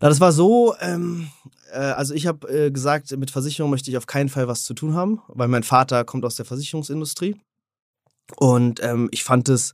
Na, 0.00 0.08
das 0.08 0.20
war 0.20 0.32
so, 0.32 0.74
ähm, 0.80 1.30
äh, 1.72 1.78
also 1.78 2.14
ich 2.14 2.26
habe 2.26 2.48
äh, 2.48 2.70
gesagt, 2.70 3.16
mit 3.16 3.30
Versicherung 3.30 3.70
möchte 3.70 3.90
ich 3.90 3.96
auf 3.96 4.06
keinen 4.06 4.28
Fall 4.28 4.48
was 4.48 4.64
zu 4.64 4.74
tun 4.74 4.94
haben, 4.94 5.22
weil 5.28 5.48
mein 5.48 5.62
Vater 5.62 6.04
kommt 6.04 6.24
aus 6.24 6.36
der 6.36 6.44
Versicherungsindustrie. 6.44 7.36
Und 8.36 8.82
ähm, 8.82 9.08
ich 9.12 9.22
fand 9.22 9.48
es 9.48 9.72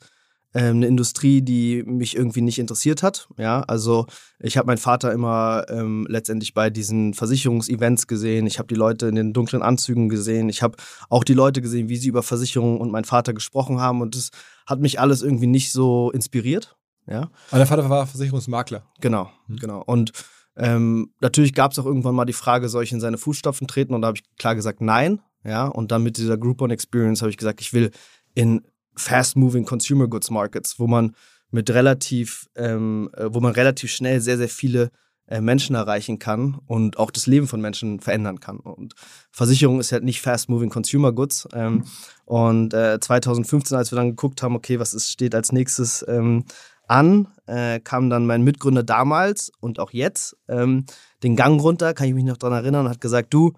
ähm, 0.55 0.77
eine 0.77 0.87
Industrie, 0.87 1.41
die 1.43 1.83
mich 1.83 2.17
irgendwie 2.17 2.43
nicht 2.43 2.59
interessiert 2.59 3.03
hat. 3.03 3.29
Ja, 3.39 3.61
also 3.63 4.07
ich 4.39 4.57
habe 4.57 4.67
meinen 4.67 4.79
Vater 4.79 5.13
immer 5.13 5.65
ähm, 5.69 6.07
letztendlich 6.09 6.53
bei 6.55 6.69
diesen 6.71 7.15
Versicherungsevents 7.15 8.07
gesehen. 8.07 8.47
Ich 8.47 8.59
habe 8.59 8.69
die 8.69 8.75
Leute 8.75 9.07
in 9.07 9.15
den 9.15 9.33
dunklen 9.33 9.63
Anzügen 9.63 10.09
gesehen. 10.09 10.49
Ich 10.49 10.63
habe 10.63 10.77
auch 11.09 11.25
die 11.25 11.35
Leute 11.35 11.63
gesehen, 11.63 11.89
wie 11.89 11.97
sie 11.97 12.09
über 12.09 12.23
Versicherungen 12.23 12.81
und 12.81 12.91
meinen 12.91 13.05
Vater 13.05 13.33
gesprochen 13.33 13.81
haben. 13.81 14.01
Und 14.03 14.15
das 14.15 14.31
hat 14.67 14.81
mich 14.81 15.01
alles 15.01 15.23
irgendwie 15.23 15.47
nicht 15.47 15.73
so 15.73 16.11
inspiriert. 16.11 16.77
Ja. 17.07 17.31
Aber 17.51 17.59
dein 17.59 17.67
Vater 17.67 17.89
war 17.89 18.07
Versicherungsmakler. 18.07 18.85
Genau, 19.01 19.31
Mhm. 19.49 19.57
genau. 19.57 19.83
Und 19.85 20.13
ähm, 20.57 21.13
natürlich 21.21 21.55
gab 21.55 21.73
es 21.73 21.79
auch 21.79 21.87
irgendwann 21.87 22.15
mal 22.15 22.27
die 22.27 22.33
Frage, 22.35 22.69
soll 22.69 22.85
ich 22.85 22.93
in 22.93 23.01
seine 23.01 23.17
Fußstapfen 23.17 23.67
treten? 23.67 23.95
Und 23.95 24.03
da 24.03 24.09
habe 24.09 24.19
ich 24.19 24.37
klar 24.37 24.55
gesagt, 24.55 24.81
nein. 24.83 25.21
Ja. 25.45 25.67
Und 25.67 25.91
dann 25.91 26.03
mit 26.03 26.19
dieser 26.19 26.37
Groupon 26.37 26.71
Experience 26.71 27.23
habe 27.23 27.31
ich 27.31 27.39
gesagt, 27.39 27.61
ich 27.63 27.73
will 27.73 27.91
in 28.35 28.63
fast-moving 28.97 29.65
Consumer 29.65 30.09
Goods 30.09 30.31
Markets, 30.31 30.79
wo 30.79 30.87
man 30.87 31.15
mit 31.51 31.71
relativ, 31.71 32.49
ähm, 32.57 33.11
äh, 33.17 33.27
wo 33.33 33.41
man 33.41 33.53
relativ 33.53 33.91
schnell 33.91 34.21
sehr, 34.21 34.39
sehr 34.39 34.49
viele 34.49 34.91
äh, 35.29 35.41
Menschen 35.41 35.77
erreichen 35.77 36.19
kann 36.19 36.59
und 36.67 36.99
auch 36.99 37.11
das 37.11 37.27
Leben 37.27 37.47
von 37.47 37.61
Menschen 37.61 38.01
verändern 38.01 38.41
kann. 38.41 38.59
Und 38.59 38.95
Versicherung 39.31 39.81
ist 39.81 39.93
halt 39.93 40.05
nicht 40.05 40.21
fast-moving 40.21 40.71
Consumer 40.71 41.13
Goods. 41.13 41.49
Ähm, 41.55 41.85
und 42.25 42.75
äh, 42.75 42.99
2015, 43.01 43.77
als 43.77 43.93
wir 43.93 43.97
dann 43.97 44.11
geguckt 44.11 44.43
haben, 44.43 44.57
okay, 44.57 44.79
was 44.79 44.95
ist, 44.95 45.11
steht 45.11 45.35
als 45.35 45.53
nächstes 45.53 46.05
ähm, 46.09 46.45
an, 46.89 47.29
äh, 47.47 47.81
kam 47.81 48.11
dann 48.11 48.27
mein 48.27 48.43
Mitgründer 48.43 48.83
damals 48.83 49.53
und 49.61 49.79
auch 49.79 49.93
jetzt 49.93 50.37
ähm, 50.49 50.85
den 51.23 51.37
Gang 51.37 51.61
runter, 51.61 51.95
kann 51.95 52.09
ich 52.09 52.15
mich 52.15 52.25
noch 52.25 52.37
dran 52.37 52.53
erinnern, 52.53 52.87
und 52.87 52.91
hat 52.91 53.01
gesagt, 53.01 53.33
du, 53.33 53.53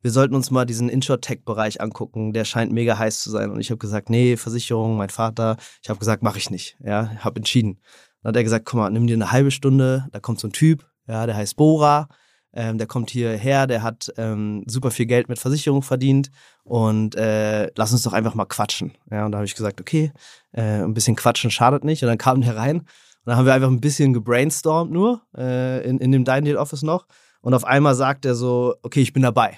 wir 0.00 0.10
sollten 0.10 0.34
uns 0.34 0.50
mal 0.50 0.64
diesen 0.64 0.88
Insurtech-Bereich 0.88 1.80
angucken, 1.80 2.32
der 2.32 2.44
scheint 2.44 2.72
mega 2.72 2.98
heiß 2.98 3.20
zu 3.20 3.30
sein. 3.30 3.50
Und 3.50 3.60
ich 3.60 3.70
habe 3.70 3.78
gesagt, 3.78 4.10
nee, 4.10 4.36
Versicherung, 4.36 4.96
mein 4.96 5.10
Vater. 5.10 5.56
Ich 5.82 5.88
habe 5.88 5.98
gesagt, 5.98 6.22
mache 6.22 6.38
ich 6.38 6.50
nicht. 6.50 6.76
Ja, 6.84 7.10
habe 7.18 7.36
entschieden. 7.36 7.80
Dann 8.22 8.30
hat 8.30 8.36
er 8.36 8.44
gesagt, 8.44 8.66
guck 8.66 8.78
mal, 8.78 8.90
nimm 8.90 9.06
dir 9.06 9.14
eine 9.14 9.32
halbe 9.32 9.50
Stunde, 9.50 10.06
da 10.12 10.20
kommt 10.20 10.40
so 10.40 10.48
ein 10.48 10.52
Typ, 10.52 10.86
ja, 11.06 11.26
der 11.26 11.36
heißt 11.36 11.56
Bora, 11.56 12.08
ähm, 12.52 12.78
der 12.78 12.86
kommt 12.86 13.10
hierher, 13.10 13.66
der 13.66 13.82
hat 13.82 14.12
ähm, 14.16 14.64
super 14.66 14.90
viel 14.90 15.06
Geld 15.06 15.28
mit 15.28 15.38
Versicherung 15.38 15.82
verdient 15.82 16.30
und 16.64 17.14
äh, 17.14 17.70
lass 17.76 17.92
uns 17.92 18.02
doch 18.02 18.12
einfach 18.12 18.34
mal 18.34 18.46
quatschen. 18.46 18.92
Ja, 19.10 19.26
und 19.26 19.32
da 19.32 19.38
habe 19.38 19.46
ich 19.46 19.54
gesagt, 19.54 19.80
okay, 19.80 20.12
äh, 20.52 20.82
ein 20.82 20.94
bisschen 20.94 21.16
quatschen 21.16 21.50
schadet 21.50 21.84
nicht. 21.84 22.02
Und 22.02 22.08
dann 22.08 22.18
kam 22.18 22.40
der 22.40 22.56
rein 22.56 22.78
und 22.78 22.86
dann 23.26 23.36
haben 23.36 23.46
wir 23.46 23.54
einfach 23.54 23.68
ein 23.68 23.80
bisschen 23.80 24.12
gebrainstormt 24.12 24.90
nur 24.90 25.22
äh, 25.36 25.86
in, 25.88 25.98
in 25.98 26.10
dem 26.10 26.24
Dine 26.24 26.58
Office 26.58 26.82
noch. 26.82 27.06
Und 27.40 27.54
auf 27.54 27.64
einmal 27.64 27.94
sagt 27.94 28.24
er 28.24 28.34
so, 28.34 28.74
okay, 28.82 29.00
ich 29.00 29.12
bin 29.12 29.22
dabei. 29.22 29.56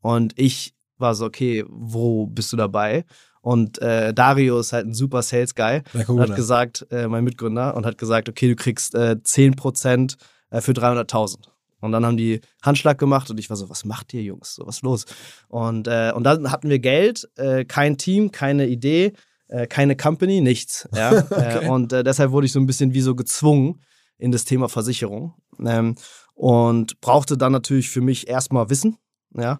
Und 0.00 0.32
ich 0.36 0.74
war 0.98 1.14
so, 1.14 1.26
okay, 1.26 1.64
wo 1.68 2.26
bist 2.26 2.52
du 2.52 2.56
dabei? 2.56 3.04
Und 3.40 3.80
äh, 3.80 4.12
Dario 4.12 4.58
ist 4.58 4.72
halt 4.72 4.86
ein 4.86 4.94
super 4.94 5.22
Sales 5.22 5.54
Guy. 5.54 5.82
Und 6.06 6.20
hat 6.20 6.36
gesagt, 6.36 6.86
äh, 6.90 7.08
mein 7.08 7.24
Mitgründer, 7.24 7.76
und 7.76 7.86
hat 7.86 7.98
gesagt, 7.98 8.28
okay, 8.28 8.48
du 8.48 8.56
kriegst 8.56 8.94
äh, 8.94 9.16
10% 9.22 10.16
äh, 10.50 10.60
für 10.60 10.72
300.000. 10.72 11.36
Und 11.80 11.92
dann 11.92 12.04
haben 12.04 12.16
die 12.16 12.40
Handschlag 12.62 12.98
gemacht 12.98 13.30
und 13.30 13.38
ich 13.38 13.48
war 13.50 13.56
so, 13.56 13.70
was 13.70 13.84
macht 13.84 14.12
ihr 14.12 14.22
Jungs? 14.22 14.56
So, 14.56 14.66
was 14.66 14.76
ist 14.76 14.82
los? 14.82 15.04
Und, 15.48 15.86
äh, 15.86 16.12
und 16.14 16.24
dann 16.24 16.50
hatten 16.50 16.68
wir 16.68 16.80
Geld, 16.80 17.28
äh, 17.36 17.64
kein 17.64 17.96
Team, 17.96 18.32
keine 18.32 18.66
Idee, 18.66 19.12
äh, 19.46 19.66
keine 19.66 19.96
Company, 19.96 20.40
nichts. 20.40 20.88
Ja? 20.94 21.12
äh, 21.30 21.68
und 21.68 21.92
äh, 21.92 22.02
deshalb 22.02 22.32
wurde 22.32 22.46
ich 22.46 22.52
so 22.52 22.58
ein 22.58 22.66
bisschen 22.66 22.94
wie 22.94 23.00
so 23.00 23.14
gezwungen 23.14 23.80
in 24.18 24.32
das 24.32 24.44
Thema 24.44 24.68
Versicherung. 24.68 25.34
Ähm, 25.64 25.94
und 26.34 27.00
brauchte 27.00 27.36
dann 27.36 27.52
natürlich 27.52 27.90
für 27.90 28.00
mich 28.00 28.28
erstmal 28.28 28.70
Wissen, 28.70 28.98
ja, 29.34 29.58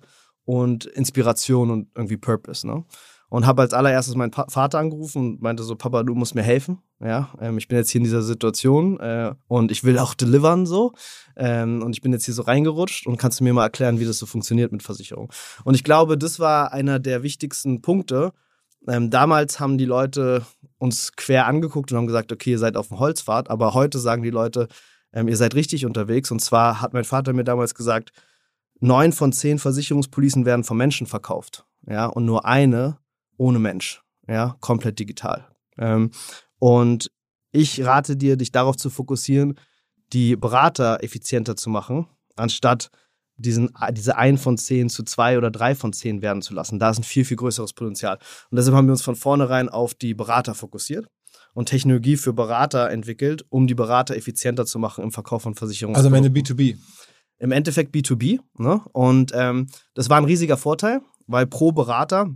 und 0.49 0.87
Inspiration 0.87 1.71
und 1.71 1.89
irgendwie 1.95 2.17
Purpose, 2.17 2.67
ne? 2.67 2.83
Und 3.29 3.45
habe 3.45 3.61
als 3.61 3.75
allererstes 3.75 4.15
meinen 4.15 4.31
pa 4.31 4.47
Vater 4.49 4.79
angerufen 4.79 5.19
und 5.19 5.43
meinte 5.43 5.63
so, 5.63 5.77
Papa, 5.77 6.03
du 6.03 6.15
musst 6.15 6.35
mir 6.35 6.43
helfen, 6.43 6.79
ja, 7.05 7.29
ähm, 7.39 7.59
ich 7.59 7.69
bin 7.69 7.77
jetzt 7.77 7.91
hier 7.91 7.99
in 7.99 8.05
dieser 8.05 8.23
Situation 8.23 8.99
äh, 8.99 9.35
und 9.47 9.71
ich 9.71 9.85
will 9.85 9.99
auch 9.99 10.15
delivern 10.15 10.65
so 10.65 10.95
ähm, 11.37 11.83
und 11.83 11.95
ich 11.95 12.01
bin 12.01 12.15
jetzt 12.15 12.25
hier 12.25 12.33
so 12.33 12.41
reingerutscht 12.41 13.07
und 13.07 13.19
kannst 13.19 13.41
du 13.41 13.45
mir 13.45 13.53
mal 13.53 13.65
erklären, 13.65 14.01
wie 14.01 14.07
das 14.07 14.17
so 14.17 14.25
funktioniert 14.25 14.73
mit 14.73 14.83
Versicherung? 14.83 15.31
Und 15.65 15.75
ich 15.75 15.85
glaube, 15.85 16.17
das 16.17 16.41
war 16.41 16.73
einer 16.73 16.99
der 16.99 17.23
wichtigsten 17.23 17.83
Punkte. 17.83 18.33
Ähm, 18.89 19.11
damals 19.11 19.61
haben 19.61 19.77
die 19.77 19.85
Leute 19.85 20.47
uns 20.79 21.13
quer 21.15 21.47
angeguckt 21.47 21.93
und 21.93 21.99
haben 21.99 22.07
gesagt, 22.07 22.33
okay, 22.33 22.53
ihr 22.53 22.59
seid 22.59 22.79
auf 22.79 22.89
dem 22.89 22.99
Holzpfad, 22.99 23.51
aber 23.51 23.75
heute 23.75 23.99
sagen 23.99 24.23
die 24.23 24.31
Leute, 24.31 24.69
ähm, 25.13 25.29
ihr 25.29 25.37
seid 25.37 25.55
richtig 25.55 25.85
unterwegs. 25.85 26.31
Und 26.31 26.41
zwar 26.41 26.81
hat 26.81 26.95
mein 26.95 27.05
Vater 27.05 27.35
mir 27.35 27.45
damals 27.45 27.75
gesagt, 27.75 28.13
neun 28.81 29.13
von 29.13 29.33
zehn 29.33 29.59
Versicherungspolicen 29.59 30.45
werden 30.45 30.65
von 30.65 30.77
Menschen 30.77 31.07
verkauft, 31.07 31.67
ja, 31.87 32.07
und 32.07 32.25
nur 32.25 32.45
eine 32.45 32.99
ohne 33.37 33.59
Mensch, 33.59 34.03
ja, 34.27 34.57
komplett 34.61 34.99
digital. 34.99 35.47
Ähm, 35.79 36.11
und 36.59 37.11
ich 37.53 37.85
rate 37.85 38.17
dir, 38.17 38.37
dich 38.37 38.53
darauf 38.53 38.77
zu 38.77 38.91
fokussieren, 38.91 39.59
die 40.13 40.37
Berater 40.37 41.03
effizienter 41.03 41.57
zu 41.57 41.71
machen, 41.71 42.07
anstatt 42.37 42.91
diesen, 43.37 43.71
diese 43.93 44.17
ein 44.17 44.37
von 44.37 44.59
zehn 44.59 44.89
zu 44.89 45.05
zwei 45.05 45.39
oder 45.39 45.51
drei 45.51 45.75
von 45.75 45.93
zehn 45.93 46.23
werden 46.23 46.43
zu 46.43 46.55
lassen. 46.55 46.79
Da 46.79 46.91
ist 46.91 46.99
ein 46.99 47.05
viel, 47.05 47.25
viel 47.25 47.37
größeres 47.37 47.73
Potenzial. 47.73 48.19
Und 48.51 48.57
deshalb 48.57 48.77
haben 48.77 48.87
wir 48.87 48.93
uns 48.93 49.03
von 49.03 49.17
vornherein 49.17 49.69
auf 49.69 49.95
die 49.95 50.15
Berater 50.15 50.55
fokussiert 50.55 51.07
und 51.55 51.67
Technologie 51.67 52.17
für 52.17 52.33
Berater 52.33 52.91
entwickelt, 52.91 53.45
um 53.49 53.67
die 53.67 53.75
Berater 53.75 54.17
effizienter 54.17 54.67
zu 54.67 54.79
machen 54.79 55.05
im 55.05 55.13
Verkauf 55.13 55.43
von 55.43 55.55
Versicherungen. 55.55 55.97
Also 55.97 56.09
am 56.09 56.15
Ende 56.15 56.31
B2B. 56.31 56.77
Im 57.39 57.53
Endeffekt 57.53 57.95
B2B. 57.95 58.41
Ne? 58.59 58.81
Und 58.93 59.33
ähm, 59.35 59.67
das 59.95 60.11
war 60.11 60.17
ein 60.19 60.25
riesiger 60.25 60.57
Vorteil, 60.57 61.01
weil 61.27 61.47
pro 61.47 61.73
Berater 61.73 62.31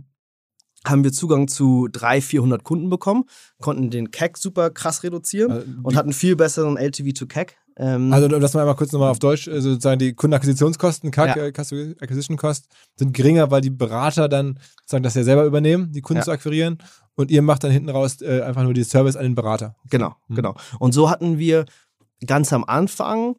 haben 0.85 1.03
wir 1.03 1.13
Zugang 1.13 1.47
zu 1.47 1.87
300, 1.91 2.23
400 2.23 2.63
Kunden 2.63 2.89
bekommen, 2.89 3.23
konnten 3.61 3.89
den 3.89 4.11
CAC 4.11 4.37
super 4.37 4.69
krass 4.69 5.03
reduzieren 5.03 5.51
Also, 5.51 5.65
und 5.83 5.95
hatten 5.95 6.11
viel 6.13 6.35
besseren 6.35 6.77
LTV 6.77 7.13
to 7.13 7.25
CAC. 7.25 7.55
Ähm, 7.77 8.11
Also 8.13 8.27
lass 8.27 8.53
mal 8.53 8.61
einmal 8.61 8.75
kurz 8.75 8.91
nochmal 8.91 9.09
auf 9.09 9.19
Deutsch, 9.19 9.47
äh, 9.47 9.59
sozusagen 9.61 9.97
die 9.97 10.13
Kundenakquisitionskosten, 10.13 11.09
CAC, 11.11 11.35
Ja. 11.37 11.43
äh, 11.45 11.95
Acquisition 12.01 12.37
Cost, 12.37 12.67
sind 12.97 13.13
geringer, 13.13 13.49
weil 13.49 13.61
die 13.61 13.69
Berater 13.71 14.27
dann 14.29 14.59
sozusagen 14.81 15.03
das 15.03 15.15
ja 15.15 15.23
selber 15.23 15.45
übernehmen, 15.45 15.91
die 15.91 16.01
Kunden 16.01 16.19
Ja. 16.19 16.25
zu 16.25 16.31
akquirieren 16.31 16.77
und 17.15 17.31
ihr 17.31 17.41
macht 17.41 17.63
dann 17.63 17.71
hinten 17.71 17.89
raus 17.89 18.21
äh, 18.21 18.41
einfach 18.41 18.63
nur 18.63 18.73
die 18.73 18.83
Service 18.83 19.15
an 19.15 19.23
den 19.23 19.35
Berater. 19.35 19.75
Genau, 19.89 20.15
Mhm. 20.27 20.35
genau. 20.35 20.55
Und 20.79 20.91
so 20.93 21.09
hatten 21.09 21.39
wir 21.39 21.65
ganz 22.27 22.51
am 22.53 22.63
Anfang 22.65 23.37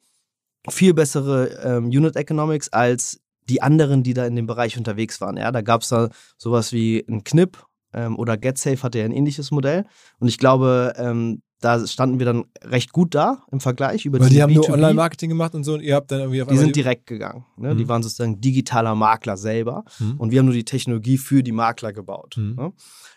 viel 0.68 0.94
bessere 0.94 1.48
ähm, 1.62 1.86
Unit 1.86 2.16
Economics 2.16 2.68
als 2.72 3.20
die 3.48 3.60
anderen, 3.62 4.02
die 4.02 4.14
da 4.14 4.26
in 4.26 4.36
dem 4.36 4.46
Bereich 4.46 4.78
unterwegs 4.78 5.20
waren. 5.20 5.36
Ja, 5.36 5.52
da 5.52 5.60
gab 5.60 5.82
es 5.82 5.88
da 5.88 6.08
sowas 6.38 6.72
wie 6.72 7.04
ein 7.08 7.24
Knipp 7.24 7.62
ähm, 7.92 8.18
oder 8.18 8.36
GetSafe 8.36 8.82
hatte 8.82 8.98
ja 8.98 9.04
ein 9.04 9.12
ähnliches 9.12 9.50
Modell. 9.50 9.84
Und 10.18 10.28
ich 10.28 10.38
glaube, 10.38 10.94
ähm, 10.96 11.42
da 11.60 11.86
standen 11.86 12.18
wir 12.18 12.26
dann 12.26 12.44
recht 12.62 12.92
gut 12.92 13.14
da 13.14 13.42
im 13.50 13.60
Vergleich 13.60 14.04
über 14.04 14.20
Weil 14.20 14.28
die 14.28 14.42
haben 14.42 14.52
nur 14.52 14.64
B2B. 14.64 14.72
Online-Marketing 14.74 15.30
gemacht 15.30 15.54
und 15.54 15.64
so 15.64 15.74
und 15.74 15.80
ihr 15.80 15.94
habt 15.94 16.10
dann 16.10 16.20
irgendwie 16.20 16.42
auf 16.42 16.48
Die 16.48 16.56
sind 16.58 16.76
direkt 16.76 17.06
gegangen. 17.06 17.44
Ne? 17.56 17.74
Die 17.76 17.84
Mhm. 17.84 17.88
waren 17.88 18.02
sozusagen 18.02 18.40
digitaler 18.40 18.94
Makler 18.94 19.36
selber. 19.36 19.84
Mhm. 19.98 20.16
Und 20.18 20.30
wir 20.30 20.38
haben 20.40 20.46
nur 20.46 20.54
die 20.54 20.64
Technologie 20.64 21.16
für 21.18 21.42
die 21.42 21.52
Makler 21.52 21.92
gebaut. 21.92 22.34
Mhm. 22.36 22.54
Ne? 22.56 22.72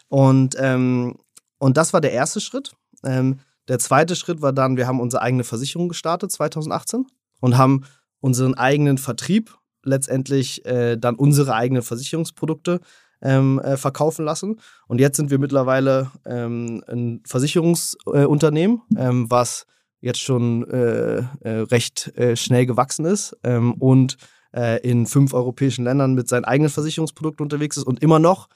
Und, 0.09 0.55
ähm, 0.59 1.15
und 1.57 1.75
das 1.77 1.91
war 1.93 1.99
der 2.01 2.11
erste 2.13 2.39
Schritt. 2.39 2.71
Ähm, 3.03 3.39
der 3.67 3.79
zweite 3.79 4.15
Schritt 4.15 4.41
war 4.41 4.53
dann, 4.53 4.77
wir 4.77 4.87
haben 4.87 5.01
unsere 5.01 5.21
eigene 5.21 5.43
Versicherung 5.43 5.89
gestartet 5.89 6.31
2018 6.31 7.05
und 7.39 7.57
haben 7.57 7.83
unseren 8.19 8.55
eigenen 8.55 8.97
Vertrieb 8.97 9.55
letztendlich 9.83 10.65
äh, 10.65 10.97
dann 10.97 11.15
unsere 11.15 11.53
eigenen 11.53 11.83
Versicherungsprodukte 11.83 12.81
ähm, 13.21 13.59
äh, 13.59 13.77
verkaufen 13.77 14.25
lassen. 14.25 14.59
Und 14.87 14.99
jetzt 14.99 15.17
sind 15.17 15.31
wir 15.31 15.39
mittlerweile 15.39 16.11
ähm, 16.25 16.83
ein 16.87 17.21
Versicherungsunternehmen, 17.25 18.23
äh, 18.23 18.27
Unternehmen, 18.27 18.81
ähm, 18.97 19.31
was 19.31 19.65
jetzt 19.99 20.21
schon 20.21 20.69
äh, 20.69 21.23
äh, 21.41 21.49
recht 21.71 22.15
äh, 22.17 22.35
schnell 22.35 22.65
gewachsen 22.65 23.05
ist 23.05 23.35
ähm, 23.43 23.73
und 23.73 24.17
äh, 24.55 24.79
in 24.87 25.07
fünf 25.07 25.33
europäischen 25.33 25.83
Ländern 25.83 26.13
mit 26.13 26.27
seinen 26.29 26.45
eigenen 26.45 26.69
Versicherungsprodukten 26.69 27.43
unterwegs 27.43 27.77
ist 27.77 27.83
und 27.83 28.01
immer 28.03 28.19
noch 28.19 28.47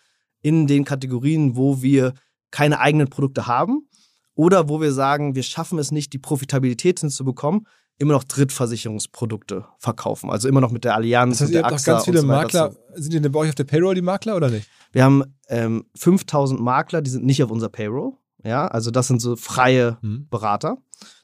in 0.42 0.68
den 0.68 0.86
Kategorien, 0.86 1.56
wo 1.56 1.82
wir 1.82 2.14
keine 2.52 2.80
eigenen 2.80 3.10
Produkte 3.10 3.48
haben 3.48 3.88
oder 4.36 4.70
wo 4.70 4.82
wir 4.82 4.92
sagen, 4.92 5.36
wir 5.36 5.44
schaffen 5.44 5.80
es 5.80 5.92
nicht, 5.92 6.14
die 6.14 6.20
Profitabilität 6.20 7.00
hinzubekommen, 7.00 7.66
immer 8.01 8.13
noch 8.13 8.24
Drittversicherungsprodukte 8.24 9.65
verkaufen. 9.77 10.29
Also 10.29 10.48
immer 10.50 10.62
noch 10.62 10.72
mit 10.72 10.84
der 10.84 10.96
Allianz 10.96 11.38
Das 11.38 11.48
heißt, 11.48 11.53
ihr 11.53 11.63
habt 11.63 11.74
AXA 11.74 11.91
ganz 11.93 12.05
viele 12.05 12.22
so 12.22 12.27
Makler. 12.27 12.75
Sind 12.96 13.13
die 13.13 13.22
denn 13.22 13.31
bei 13.31 13.39
euch 13.39 13.50
auf 13.50 13.55
der 13.55 13.63
Payroll, 13.63 13.96
die 13.96 14.01
Makler, 14.01 14.36
oder 14.36 14.50
nicht? 14.50 14.67
Wir 14.91 15.03
haben 15.03 15.24
ähm, 15.48 15.86
5000 15.96 16.60
Makler, 16.60 17.01
die 17.01 17.10
sind 17.10 17.25
nicht 17.25 17.43
auf 17.43 17.51
unserer 17.51 17.70
Payroll. 17.70 18.13
Ja, 18.43 18.67
also 18.67 18.91
das 18.91 19.08
sind 19.08 19.22
so 19.22 19.36
freie 19.36 19.98
Hm. 20.01 20.27
Berater. 20.29 20.77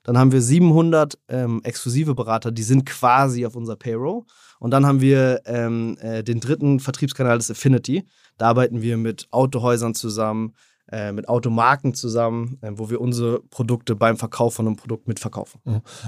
Dann 0.03 0.17
haben 0.17 0.31
wir 0.31 0.41
700 0.41 1.17
ähm, 1.27 1.61
exklusive 1.63 2.15
Berater, 2.15 2.51
die 2.51 2.63
sind 2.63 2.85
quasi 2.85 3.45
auf 3.45 3.55
unserer 3.55 3.75
Payroll. 3.75 4.23
Und 4.59 4.71
dann 4.71 4.85
haben 4.85 5.01
wir 5.01 5.41
ähm, 5.45 5.97
äh, 5.99 6.23
den 6.23 6.39
dritten 6.39 6.79
Vertriebskanal, 6.79 7.37
das 7.37 7.51
Affinity. 7.51 8.07
Da 8.37 8.47
arbeiten 8.49 8.81
wir 8.81 8.97
mit 8.97 9.27
Autohäusern 9.31 9.93
zusammen, 9.95 10.53
äh, 10.91 11.11
mit 11.11 11.27
Automarken 11.27 11.93
zusammen, 11.93 12.57
äh, 12.61 12.71
wo 12.73 12.89
wir 12.89 13.01
unsere 13.01 13.41
Produkte 13.49 13.95
beim 13.95 14.17
Verkauf 14.17 14.55
von 14.55 14.67
einem 14.67 14.75
Produkt 14.75 15.07
mitverkaufen. 15.07 15.61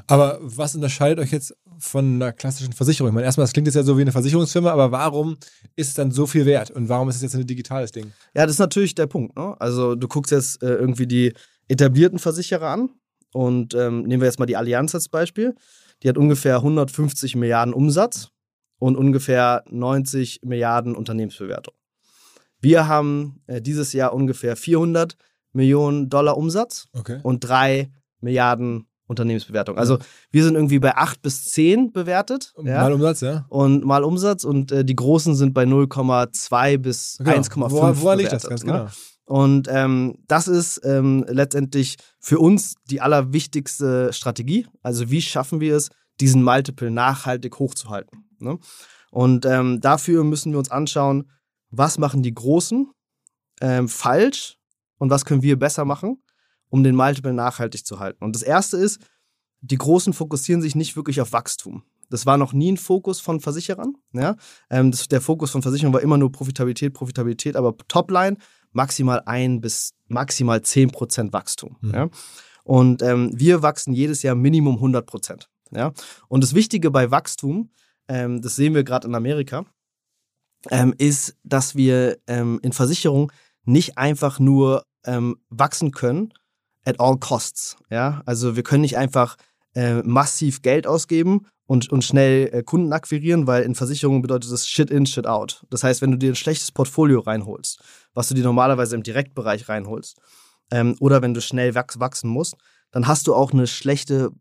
Aber 0.08 0.40
was 0.42 0.76
unterscheidet 0.76 1.20
euch 1.20 1.32
jetzt 1.32 1.56
von 1.80 2.16
einer 2.16 2.32
klassischen 2.32 2.74
Versicherung? 2.74 3.10
Ich 3.10 3.14
meine, 3.14 3.26
erstmal, 3.26 3.44
das 3.44 3.54
klingt 3.54 3.68
jetzt 3.68 3.76
ja 3.76 3.84
so 3.84 3.98
wie 3.98 4.02
eine 4.02 4.12
Versicherungsfirma, 4.12 4.72
aber 4.72 4.92
warum 4.92 5.38
ist 5.76 5.90
es 5.90 5.94
dann 5.96 6.12
so 6.12 6.28
viel 6.28 6.46
wert? 6.46 6.72
Und 6.72 6.90
warum 6.90 7.10
ist 7.10 7.18
es 7.18 7.22
jetzt 7.22 7.36
ein 7.36 7.46
digitales 7.46 7.92
Ding? 7.92 8.14
Ja, 8.34 8.46
das 8.46 8.54
ist 8.54 8.60
natürlich 8.60 8.96
der 8.96 9.08
Punkt. 9.08 9.38
Ne? 9.38 9.56
Also 9.60 9.96
du 9.96 10.08
guckst 10.08 10.32
jetzt 10.32 10.64
äh, 10.64 10.76
irgendwie 10.76 11.08
die 11.08 11.34
etablierten 11.68 12.20
Versicherer 12.20 12.70
an 12.70 12.90
und 13.34 13.74
ähm, 13.74 14.04
nehmen 14.04 14.22
wir 14.22 14.28
jetzt 14.28 14.40
mal 14.40 14.46
die 14.46 14.58
Allianz 14.58 14.96
als 14.96 15.10
Beispiel. 15.10 15.56
Die 16.04 16.10
hat 16.10 16.18
ungefähr 16.18 16.58
150 16.58 17.36
Milliarden 17.36 17.74
Umsatz 17.74 18.30
und 18.80 18.96
ungefähr 18.96 19.64
90 19.70 20.42
Milliarden 20.44 20.96
Unternehmensbewertung. 20.96 21.74
Wir 22.62 22.88
haben 22.88 23.42
äh, 23.48 23.62
dieses 23.62 23.94
Jahr 23.94 24.14
ungefähr 24.14 24.56
400 24.56 25.16
Millionen 25.54 26.10
Dollar 26.10 26.38
Umsatz 26.38 26.88
Okay. 26.94 27.20
und 27.24 27.40
drei 27.42 27.92
Milliarden 28.22 28.86
Unternehmensbewertung. 29.08 29.78
Also 29.78 29.98
wir 30.30 30.44
sind 30.44 30.54
irgendwie 30.56 30.78
bei 30.78 30.96
8 30.96 31.22
bis 31.22 31.46
10 31.46 31.92
bewertet. 31.92 32.54
Ja? 32.64 32.84
Mal 32.84 32.94
Umsatz, 32.94 33.22
ja. 33.22 33.46
Und 33.50 33.84
mal 33.84 34.04
Umsatz 34.04 34.44
und 34.44 34.72
äh, 34.72 34.86
die 34.86 34.96
großen 34.96 35.36
sind 35.36 35.54
bei 35.54 35.64
0,2 35.64 36.78
bis 36.78 37.18
Genau. 37.18 37.32
1,5. 37.32 37.72
Woran, 37.72 38.02
woran 38.02 38.20
liegt 38.20 38.32
das 38.32 38.48
ganz 38.48 38.64
ne? 38.64 38.72
genau? 38.72 38.88
Und 39.26 39.68
ähm, 39.72 40.16
das 40.28 40.48
ist 40.48 40.82
ähm, 40.84 41.26
letztendlich 41.28 41.98
für 42.20 42.40
uns 42.40 42.76
die 42.90 43.02
allerwichtigste 43.02 44.12
Strategie. 44.14 44.68
Also 44.82 45.10
wie 45.12 45.22
schaffen 45.22 45.60
wir 45.60 45.76
es, 45.76 45.90
diesen 46.20 46.44
Multiple 46.44 46.92
nachhaltig 46.92 47.58
hochzuhalten? 47.60 48.26
Ne? 48.40 48.58
Und 49.12 49.46
ähm, 49.46 49.82
dafür 49.82 50.24
müssen 50.24 50.52
wir 50.52 50.60
uns 50.60 50.72
anschauen, 50.72 51.30
was 51.70 51.98
machen 51.98 52.24
die 52.24 52.34
Großen 52.34 52.92
ähm, 53.62 53.88
falsch 53.88 54.58
und 54.98 55.10
was 55.10 55.26
können 55.26 55.42
wir 55.42 55.58
besser 55.58 55.86
machen, 55.86 56.22
um 56.70 56.84
den 56.84 56.96
Multiple 56.96 57.34
nachhaltig 57.34 57.86
zu 57.86 58.00
halten. 58.00 58.24
Und 58.24 58.36
das 58.36 58.44
Erste 58.44 58.78
ist, 58.78 59.00
die 59.62 59.78
Großen 59.78 60.14
fokussieren 60.14 60.62
sich 60.62 60.76
nicht 60.76 60.96
wirklich 60.96 61.22
auf 61.22 61.34
Wachstum. 61.34 61.84
Das 62.10 62.26
war 62.26 62.38
noch 62.38 62.54
nie 62.54 62.72
ein 62.72 62.78
Fokus 62.78 63.20
von 63.20 63.40
Versicherern. 63.40 63.96
Ja? 64.14 64.36
Ähm, 64.70 64.92
das, 64.92 65.08
der 65.08 65.22
Fokus 65.22 65.52
von 65.52 65.62
Versicherern 65.62 65.94
war 65.94 66.02
immer 66.02 66.18
nur 66.18 66.32
Profitabilität, 66.32 66.94
Profitabilität, 66.94 67.56
aber 67.56 67.76
Topline 67.88 68.38
maximal 68.72 69.22
ein 69.26 69.62
bis 69.62 69.94
maximal 70.08 70.62
10 70.62 70.92
Prozent 70.92 71.34
Wachstum. 71.34 71.78
Mhm. 71.82 71.94
Ja? 71.94 72.10
Und 72.64 73.02
ähm, 73.02 73.32
wir 73.34 73.62
wachsen 73.62 73.94
jedes 73.94 74.24
Jahr 74.24 74.36
Minimum 74.36 74.76
100 74.76 75.06
Prozent. 75.06 75.50
Ja? 75.72 75.92
Und 76.28 76.44
das 76.44 76.54
Wichtige 76.54 76.92
bei 76.92 77.12
Wachstum, 77.12 77.72
ähm, 78.08 78.42
das 78.42 78.56
sehen 78.56 78.74
wir 78.74 78.84
gerade 78.84 79.08
in 79.08 79.16
Amerika, 79.16 79.66
ähm, 80.70 80.94
ist, 80.98 81.36
dass 81.44 81.76
wir 81.76 82.18
ähm, 82.28 82.60
in 82.62 82.74
Versicherung 82.74 83.32
nicht 83.66 83.98
einfach 83.98 84.40
nur 84.40 84.86
ähm, 85.06 85.38
wachsen 85.50 85.92
können 85.92 86.34
at 86.86 87.00
all 87.00 87.18
costs. 87.18 87.78
Ja? 87.90 88.22
Also 88.26 88.56
wir 88.56 88.64
können 88.64 88.82
nicht 88.82 88.98
einfach 88.98 89.38
äh, 89.76 90.02
massiv 90.04 90.62
Geld 90.62 90.88
ausgeben 90.88 91.46
und, 91.66 91.92
und 91.92 92.04
schnell 92.04 92.50
äh, 92.52 92.64
Kunden 92.64 92.92
akquirieren, 92.94 93.48
weil 93.48 93.64
in 93.64 93.76
Versicherungen 93.76 94.22
bedeutet 94.22 94.52
das 94.52 94.68
Shit 94.68 94.90
in, 94.90 95.06
Shit 95.06 95.28
out. 95.28 95.66
Das 95.70 95.84
heißt, 95.84 96.02
wenn 96.02 96.12
du 96.12 96.18
dir 96.18 96.32
ein 96.32 96.36
schlechtes 96.36 96.72
Portfolio 96.72 97.20
reinholst, 97.20 97.80
was 98.14 98.28
du 98.28 98.34
dir 98.34 98.44
normalerweise 98.44 98.96
im 98.96 99.04
Direktbereich 99.04 99.70
reinholst, 99.70 100.18
ähm, 100.72 100.96
oder 101.00 101.22
wenn 101.22 101.34
du 101.34 101.42
schnell 101.42 101.76
wach 101.76 101.86
wachsen 101.98 102.30
musst, 102.30 102.56
dann 102.92 103.08
hast 103.08 103.28
du 103.28 103.36
auch 103.36 103.54
eine 103.54 103.68
schlechte 103.68 104.32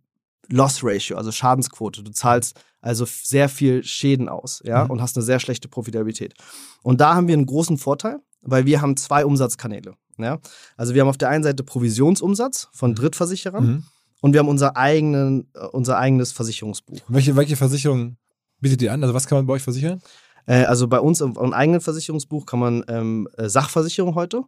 Loss 0.48 0.80
Ratio, 0.82 1.18
also 1.18 1.30
Schadensquote. 1.30 2.02
Du 2.02 2.10
zahlst 2.10 2.58
also 2.88 3.04
sehr 3.06 3.48
viel 3.48 3.84
Schäden 3.84 4.28
aus, 4.28 4.60
ja, 4.64 4.84
Mhm. 4.84 4.90
und 4.90 5.02
hast 5.02 5.16
eine 5.16 5.24
sehr 5.24 5.38
schlechte 5.40 5.68
Profitabilität. 5.68 6.34
Und 6.82 7.00
da 7.00 7.14
haben 7.14 7.28
wir 7.28 7.34
einen 7.34 7.46
großen 7.46 7.78
Vorteil, 7.78 8.18
weil 8.42 8.66
wir 8.66 8.80
haben 8.80 8.96
zwei 8.96 9.24
Umsatzkanäle, 9.24 9.94
ja. 10.18 10.38
Also 10.76 10.94
wir 10.94 11.02
haben 11.02 11.08
auf 11.08 11.18
der 11.18 11.28
einen 11.28 11.44
Seite 11.44 11.62
Provisionsumsatz 11.64 12.68
von 12.72 12.94
Drittversicherern 12.94 13.64
Mhm. 13.66 13.84
und 14.20 14.32
wir 14.32 14.40
haben 14.40 14.48
unser, 14.48 14.76
eigenen, 14.76 15.48
äh, 15.54 15.66
unser 15.66 15.98
eigenes 15.98 16.32
Versicherungsbuch. 16.32 17.00
Welche, 17.08 17.36
welche 17.36 17.56
Versicherung 17.56 18.16
bietet 18.60 18.82
ihr 18.82 18.92
an? 18.92 19.02
Also 19.02 19.14
was 19.14 19.26
kann 19.26 19.38
man 19.38 19.46
bei 19.46 19.54
euch 19.54 19.62
versichern? 19.62 20.00
Äh, 20.46 20.64
also 20.64 20.88
bei 20.88 20.98
uns 21.00 21.20
im, 21.20 21.36
im 21.36 21.52
eigenen 21.52 21.80
Versicherungsbuch 21.80 22.46
kann 22.46 22.58
man 22.60 22.84
ähm, 22.88 23.28
äh, 23.36 23.48
Sachversicherung 23.48 24.14
heute 24.14 24.42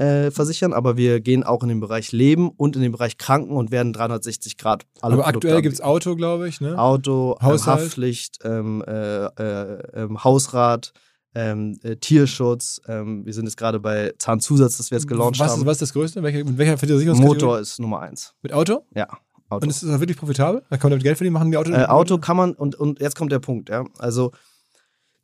äh, 0.00 0.30
versichern, 0.30 0.72
aber 0.72 0.96
wir 0.96 1.20
gehen 1.20 1.44
auch 1.44 1.62
in 1.62 1.68
den 1.68 1.80
Bereich 1.80 2.10
Leben 2.10 2.48
und 2.48 2.74
in 2.74 2.80
den 2.82 2.92
Bereich 2.92 3.18
Kranken 3.18 3.54
und 3.54 3.70
werden 3.70 3.92
360 3.92 4.56
Grad 4.56 4.86
alle 5.02 5.14
Aber 5.14 5.24
Produkte 5.24 5.48
aktuell 5.48 5.62
gibt 5.62 5.74
es. 5.74 5.80
Auto, 5.82 6.16
glaube 6.16 6.48
ich, 6.48 6.62
ne? 6.62 6.78
Auto, 6.78 7.36
ähm. 7.40 7.66
Haftpflicht, 7.66 8.38
ähm, 8.42 8.82
äh, 8.86 9.26
äh, 9.26 9.82
ähm, 9.94 10.24
Hausrat, 10.24 10.94
ähm, 11.34 11.78
äh, 11.82 11.96
Tierschutz. 11.96 12.80
Ähm, 12.88 13.26
wir 13.26 13.34
sind 13.34 13.44
jetzt 13.44 13.58
gerade 13.58 13.78
bei 13.78 14.14
Zahnzusatz, 14.16 14.78
das 14.78 14.90
wir 14.90 14.96
jetzt 14.96 15.06
gelauncht 15.06 15.38
was, 15.38 15.52
haben. 15.52 15.60
Ist, 15.60 15.66
was 15.66 15.72
ist 15.74 15.82
das 15.82 15.92
Größte? 15.92 16.22
Welche, 16.22 16.44
mit 16.44 16.56
welcher 16.56 16.78
Versicherungskategorie? 16.78 17.34
Motor 17.34 17.60
ist 17.60 17.78
Nummer 17.78 18.00
eins. 18.00 18.34
Mit 18.40 18.54
Auto? 18.54 18.86
Ja, 18.94 19.06
Auto. 19.50 19.64
Und 19.64 19.68
ist 19.68 19.82
das 19.82 20.00
wirklich 20.00 20.16
profitabel? 20.16 20.62
Da 20.70 20.78
kann 20.78 20.88
man 20.88 20.92
damit 20.92 21.02
Geld 21.02 21.18
verdienen? 21.18 21.34
Machen 21.34 21.50
die 21.50 21.58
Auto? 21.58 21.72
Äh, 21.72 21.84
Auto 21.84 22.16
kann 22.16 22.38
man, 22.38 22.54
und, 22.54 22.74
und 22.74 23.00
jetzt 23.00 23.16
kommt 23.16 23.32
der 23.32 23.38
Punkt, 23.38 23.68
ja. 23.68 23.84
Also 23.98 24.32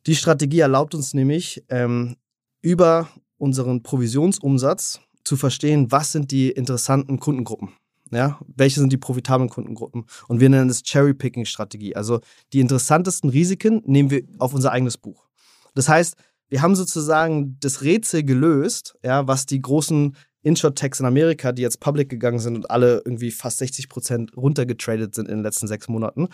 die 0.05 0.15
Strategie 0.15 0.59
erlaubt 0.59 0.93
uns 0.93 1.15
nämlich, 1.15 1.63
ähm, 1.69 2.15
über 2.61 3.07
unseren 3.37 3.83
Provisionsumsatz 3.83 4.99
zu 5.23 5.37
verstehen, 5.37 5.91
was 5.91 6.11
sind 6.11 6.31
die 6.31 6.49
interessanten 6.49 7.19
Kundengruppen. 7.19 7.69
Ja, 8.11 8.39
welche 8.55 8.79
sind 8.79 8.93
die 8.93 8.97
profitablen 8.97 9.49
Kundengruppen? 9.49 10.05
Und 10.27 10.39
wir 10.39 10.49
nennen 10.49 10.69
es 10.69 10.83
Cherry-Picking-Strategie. 10.83 11.95
Also 11.95 12.21
die 12.53 12.61
interessantesten 12.61 13.29
Risiken 13.29 13.81
nehmen 13.85 14.09
wir 14.09 14.23
auf 14.39 14.53
unser 14.53 14.71
eigenes 14.71 14.97
Buch. 14.97 15.27
Das 15.75 15.89
heißt, 15.89 16.15
wir 16.49 16.61
haben 16.61 16.75
sozusagen 16.75 17.57
das 17.59 17.81
Rätsel 17.81 18.23
gelöst, 18.23 18.95
ja, 19.03 19.27
was 19.27 19.45
die 19.45 19.61
großen 19.61 20.15
Inshort-Techs 20.43 21.01
in 21.01 21.05
Amerika, 21.05 21.51
die 21.51 21.61
jetzt 21.61 21.81
public 21.81 22.07
gegangen 22.09 22.39
sind 22.39 22.55
und 22.55 22.71
alle 22.71 23.01
irgendwie 23.03 23.31
fast 23.31 23.57
60 23.57 23.89
Prozent 23.89 24.37
runtergetradet 24.37 25.13
sind 25.13 25.27
in 25.27 25.37
den 25.37 25.43
letzten 25.43 25.67
sechs 25.67 25.89
Monaten, 25.89 26.29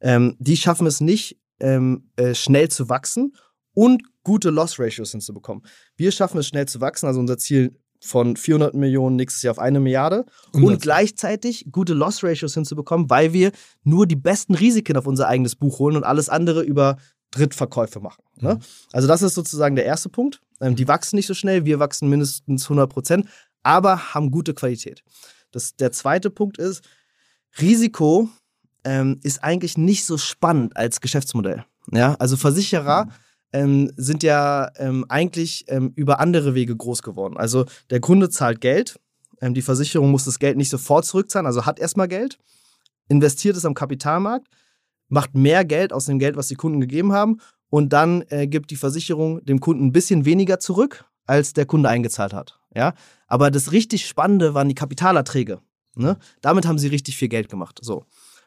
ähm, 0.00 0.36
die 0.38 0.58
schaffen 0.58 0.86
es 0.86 1.00
nicht, 1.00 1.38
ähm, 1.60 2.10
äh, 2.16 2.34
schnell 2.34 2.68
zu 2.68 2.90
wachsen 2.90 3.34
und 3.72 4.02
gute 4.24 4.50
Loss-Ratios 4.50 5.12
hinzubekommen. 5.12 5.64
Wir 5.96 6.10
schaffen 6.10 6.38
es 6.38 6.48
schnell 6.48 6.66
zu 6.66 6.80
wachsen, 6.80 7.06
also 7.06 7.20
unser 7.20 7.38
Ziel 7.38 7.78
von 8.00 8.36
400 8.36 8.74
Millionen 8.74 9.16
nächstes 9.16 9.42
Jahr 9.42 9.52
auf 9.52 9.58
eine 9.58 9.80
Milliarde 9.80 10.26
und 10.52 10.62
Umsatz. 10.62 10.82
gleichzeitig 10.82 11.66
gute 11.70 11.94
Loss-Ratios 11.94 12.54
hinzubekommen, 12.54 13.08
weil 13.08 13.32
wir 13.32 13.52
nur 13.82 14.06
die 14.06 14.16
besten 14.16 14.54
Risiken 14.54 14.96
auf 14.96 15.06
unser 15.06 15.28
eigenes 15.28 15.56
Buch 15.56 15.78
holen 15.78 15.96
und 15.96 16.04
alles 16.04 16.28
andere 16.28 16.62
über 16.62 16.98
Drittverkäufe 17.30 18.00
machen. 18.00 18.22
Ne? 18.36 18.54
Mhm. 18.54 18.60
Also 18.92 19.08
das 19.08 19.22
ist 19.22 19.34
sozusagen 19.34 19.76
der 19.76 19.86
erste 19.86 20.08
Punkt. 20.08 20.40
Ähm, 20.60 20.76
die 20.76 20.86
wachsen 20.86 21.16
nicht 21.16 21.26
so 21.26 21.34
schnell, 21.34 21.64
wir 21.64 21.78
wachsen 21.78 22.08
mindestens 22.08 22.64
100 22.64 22.90
Prozent, 22.90 23.28
aber 23.62 24.14
haben 24.14 24.30
gute 24.30 24.54
Qualität. 24.54 25.02
Das, 25.50 25.76
der 25.76 25.90
zweite 25.90 26.30
Punkt 26.30 26.58
ist, 26.58 26.84
Risiko 27.60 28.28
ähm, 28.84 29.18
ist 29.22 29.42
eigentlich 29.42 29.78
nicht 29.78 30.04
so 30.04 30.18
spannend 30.18 30.76
als 30.76 31.00
Geschäftsmodell. 31.00 31.64
Ja, 31.90 32.14
also 32.18 32.36
Versicherer 32.36 33.08
ähm, 33.54 33.92
sind 33.96 34.24
ja 34.24 34.68
ähm, 34.76 35.06
eigentlich 35.08 35.64
ähm, 35.68 35.92
über 35.94 36.18
andere 36.18 36.54
Wege 36.54 36.76
groß 36.76 37.02
geworden. 37.02 37.36
Also 37.36 37.64
der 37.88 38.00
Kunde 38.00 38.28
zahlt 38.28 38.60
Geld, 38.60 38.98
ähm, 39.40 39.54
die 39.54 39.62
Versicherung 39.62 40.10
muss 40.10 40.24
das 40.24 40.40
Geld 40.40 40.56
nicht 40.56 40.70
sofort 40.70 41.04
zurückzahlen, 41.04 41.46
also 41.46 41.64
hat 41.64 41.78
erstmal 41.78 42.08
Geld, 42.08 42.38
investiert 43.08 43.56
es 43.56 43.64
am 43.64 43.74
Kapitalmarkt, 43.74 44.48
macht 45.08 45.34
mehr 45.36 45.64
Geld 45.64 45.92
aus 45.92 46.06
dem 46.06 46.18
Geld, 46.18 46.36
was 46.36 46.48
die 46.48 46.56
Kunden 46.56 46.80
gegeben 46.80 47.12
haben 47.12 47.38
und 47.70 47.92
dann 47.92 48.24
äh, 48.28 48.48
gibt 48.48 48.72
die 48.72 48.76
Versicherung 48.76 49.42
dem 49.44 49.60
Kunden 49.60 49.86
ein 49.86 49.92
bisschen 49.92 50.24
weniger 50.24 50.58
zurück, 50.58 51.04
als 51.24 51.52
der 51.52 51.64
Kunde 51.64 51.88
eingezahlt 51.88 52.32
hat. 52.32 52.58
Ja? 52.74 52.92
Aber 53.28 53.52
das 53.52 53.70
richtig 53.70 54.08
Spannende 54.08 54.54
waren 54.54 54.68
die 54.68 54.74
Kapitalerträge. 54.74 55.60
Ne? 55.94 56.18
Damit 56.40 56.66
haben 56.66 56.78
sie 56.78 56.88
richtig 56.88 57.16
viel 57.16 57.28
Geld 57.28 57.48
gemacht. 57.48 57.78
So. 57.82 58.04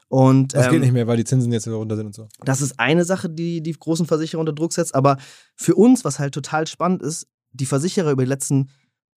Und, 0.09 0.53
Das 0.53 0.67
geht 0.67 0.75
ähm, 0.75 0.81
nicht 0.81 0.93
mehr, 0.93 1.07
weil 1.07 1.17
die 1.17 1.25
Zinsen 1.25 1.51
jetzt 1.51 1.67
runter 1.67 1.97
sind 1.97 2.05
und 2.05 2.15
so. 2.15 2.27
das 2.45 2.61
ist 2.61 2.79
eine 2.79 3.03
Sache, 3.03 3.29
die 3.29 3.61
die 3.61 3.73
großen 3.73 4.05
Versicherer 4.05 4.39
unter 4.39 4.53
Druck 4.53 4.73
setzt. 4.73 4.95
Aber 4.95 5.17
für 5.55 5.75
uns, 5.75 6.05
was 6.05 6.19
halt 6.19 6.33
total 6.33 6.65
spannend 6.67 7.01
ist, 7.01 7.27
die 7.51 7.65
Versicherer 7.65 8.11
über 8.11 8.23
die 8.23 8.29
letzten 8.29 8.69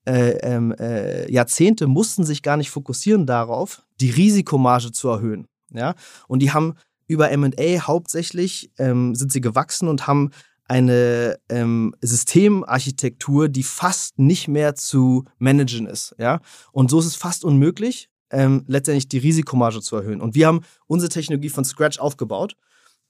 äh, 0.07 0.39
ähm, 0.39 0.73
äh, 0.73 1.31
Jahrzehnte 1.31 1.87
mussten 1.87 2.25
sich 2.25 2.43
gar 2.43 2.57
nicht 2.57 2.71
fokussieren 2.71 3.27
darauf, 3.27 3.83
die 4.01 4.11
Risikomarge 4.11 4.93
zu 4.93 5.09
erhöhen. 5.09 5.47
Ja? 5.73 5.95
Und 6.27 6.41
die 6.41 6.53
haben 6.53 6.75
über 7.07 7.37
MA 7.37 7.51
hauptsächlich 7.81 8.71
ähm, 8.79 9.15
sind 9.15 9.33
sie 9.33 9.41
gewachsen 9.41 9.89
und 9.89 10.07
haben 10.07 10.31
eine 10.65 11.39
ähm, 11.49 11.95
Systemarchitektur, 12.01 13.49
die 13.49 13.65
fast 13.65 14.19
nicht 14.19 14.47
mehr 14.47 14.77
zu 14.77 15.25
managen 15.39 15.87
ist. 15.87 16.15
Ja? 16.19 16.41
Und 16.73 16.91
so 16.91 17.01
ist 17.01 17.07
es 17.07 17.17
fast 17.17 17.45
unmöglich, 17.45 18.09
ähm, 18.31 18.65
letztendlich 18.67 19.09
die 19.09 19.19
Risikomarge 19.19 19.81
zu 19.81 19.97
erhöhen. 19.97 20.21
Und 20.21 20.35
wir 20.35 20.47
haben 20.47 20.61
unsere 20.87 21.11
Technologie 21.11 21.49
von 21.49 21.65
Scratch 21.65 21.99
aufgebaut 21.99 22.57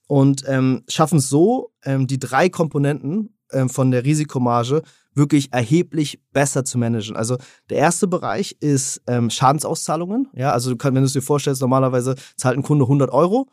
und 0.07 0.43
ähm, 0.47 0.83
schaffen 0.87 1.19
es 1.19 1.29
so, 1.29 1.71
ähm, 1.83 2.07
die 2.07 2.19
drei 2.19 2.49
Komponenten 2.49 3.35
ähm, 3.51 3.69
von 3.69 3.91
der 3.91 4.03
Risikomarge 4.03 4.81
wirklich 5.13 5.51
erheblich 5.51 6.21
besser 6.31 6.63
zu 6.63 6.77
managen. 6.77 7.15
Also 7.15 7.37
der 7.69 7.77
erste 7.77 8.07
Bereich 8.07 8.57
ist 8.59 9.01
ähm, 9.07 9.29
Schadensauszahlungen. 9.29 10.27
Ja, 10.33 10.51
also 10.51 10.69
du 10.69 10.77
kann, 10.77 10.95
wenn 10.95 11.01
du 11.01 11.07
es 11.07 11.13
dir 11.13 11.21
vorstellst, 11.21 11.61
normalerweise 11.61 12.15
zahlt 12.37 12.57
ein 12.57 12.63
Kunde 12.63 12.85
100 12.85 13.11
Euro, 13.11 13.47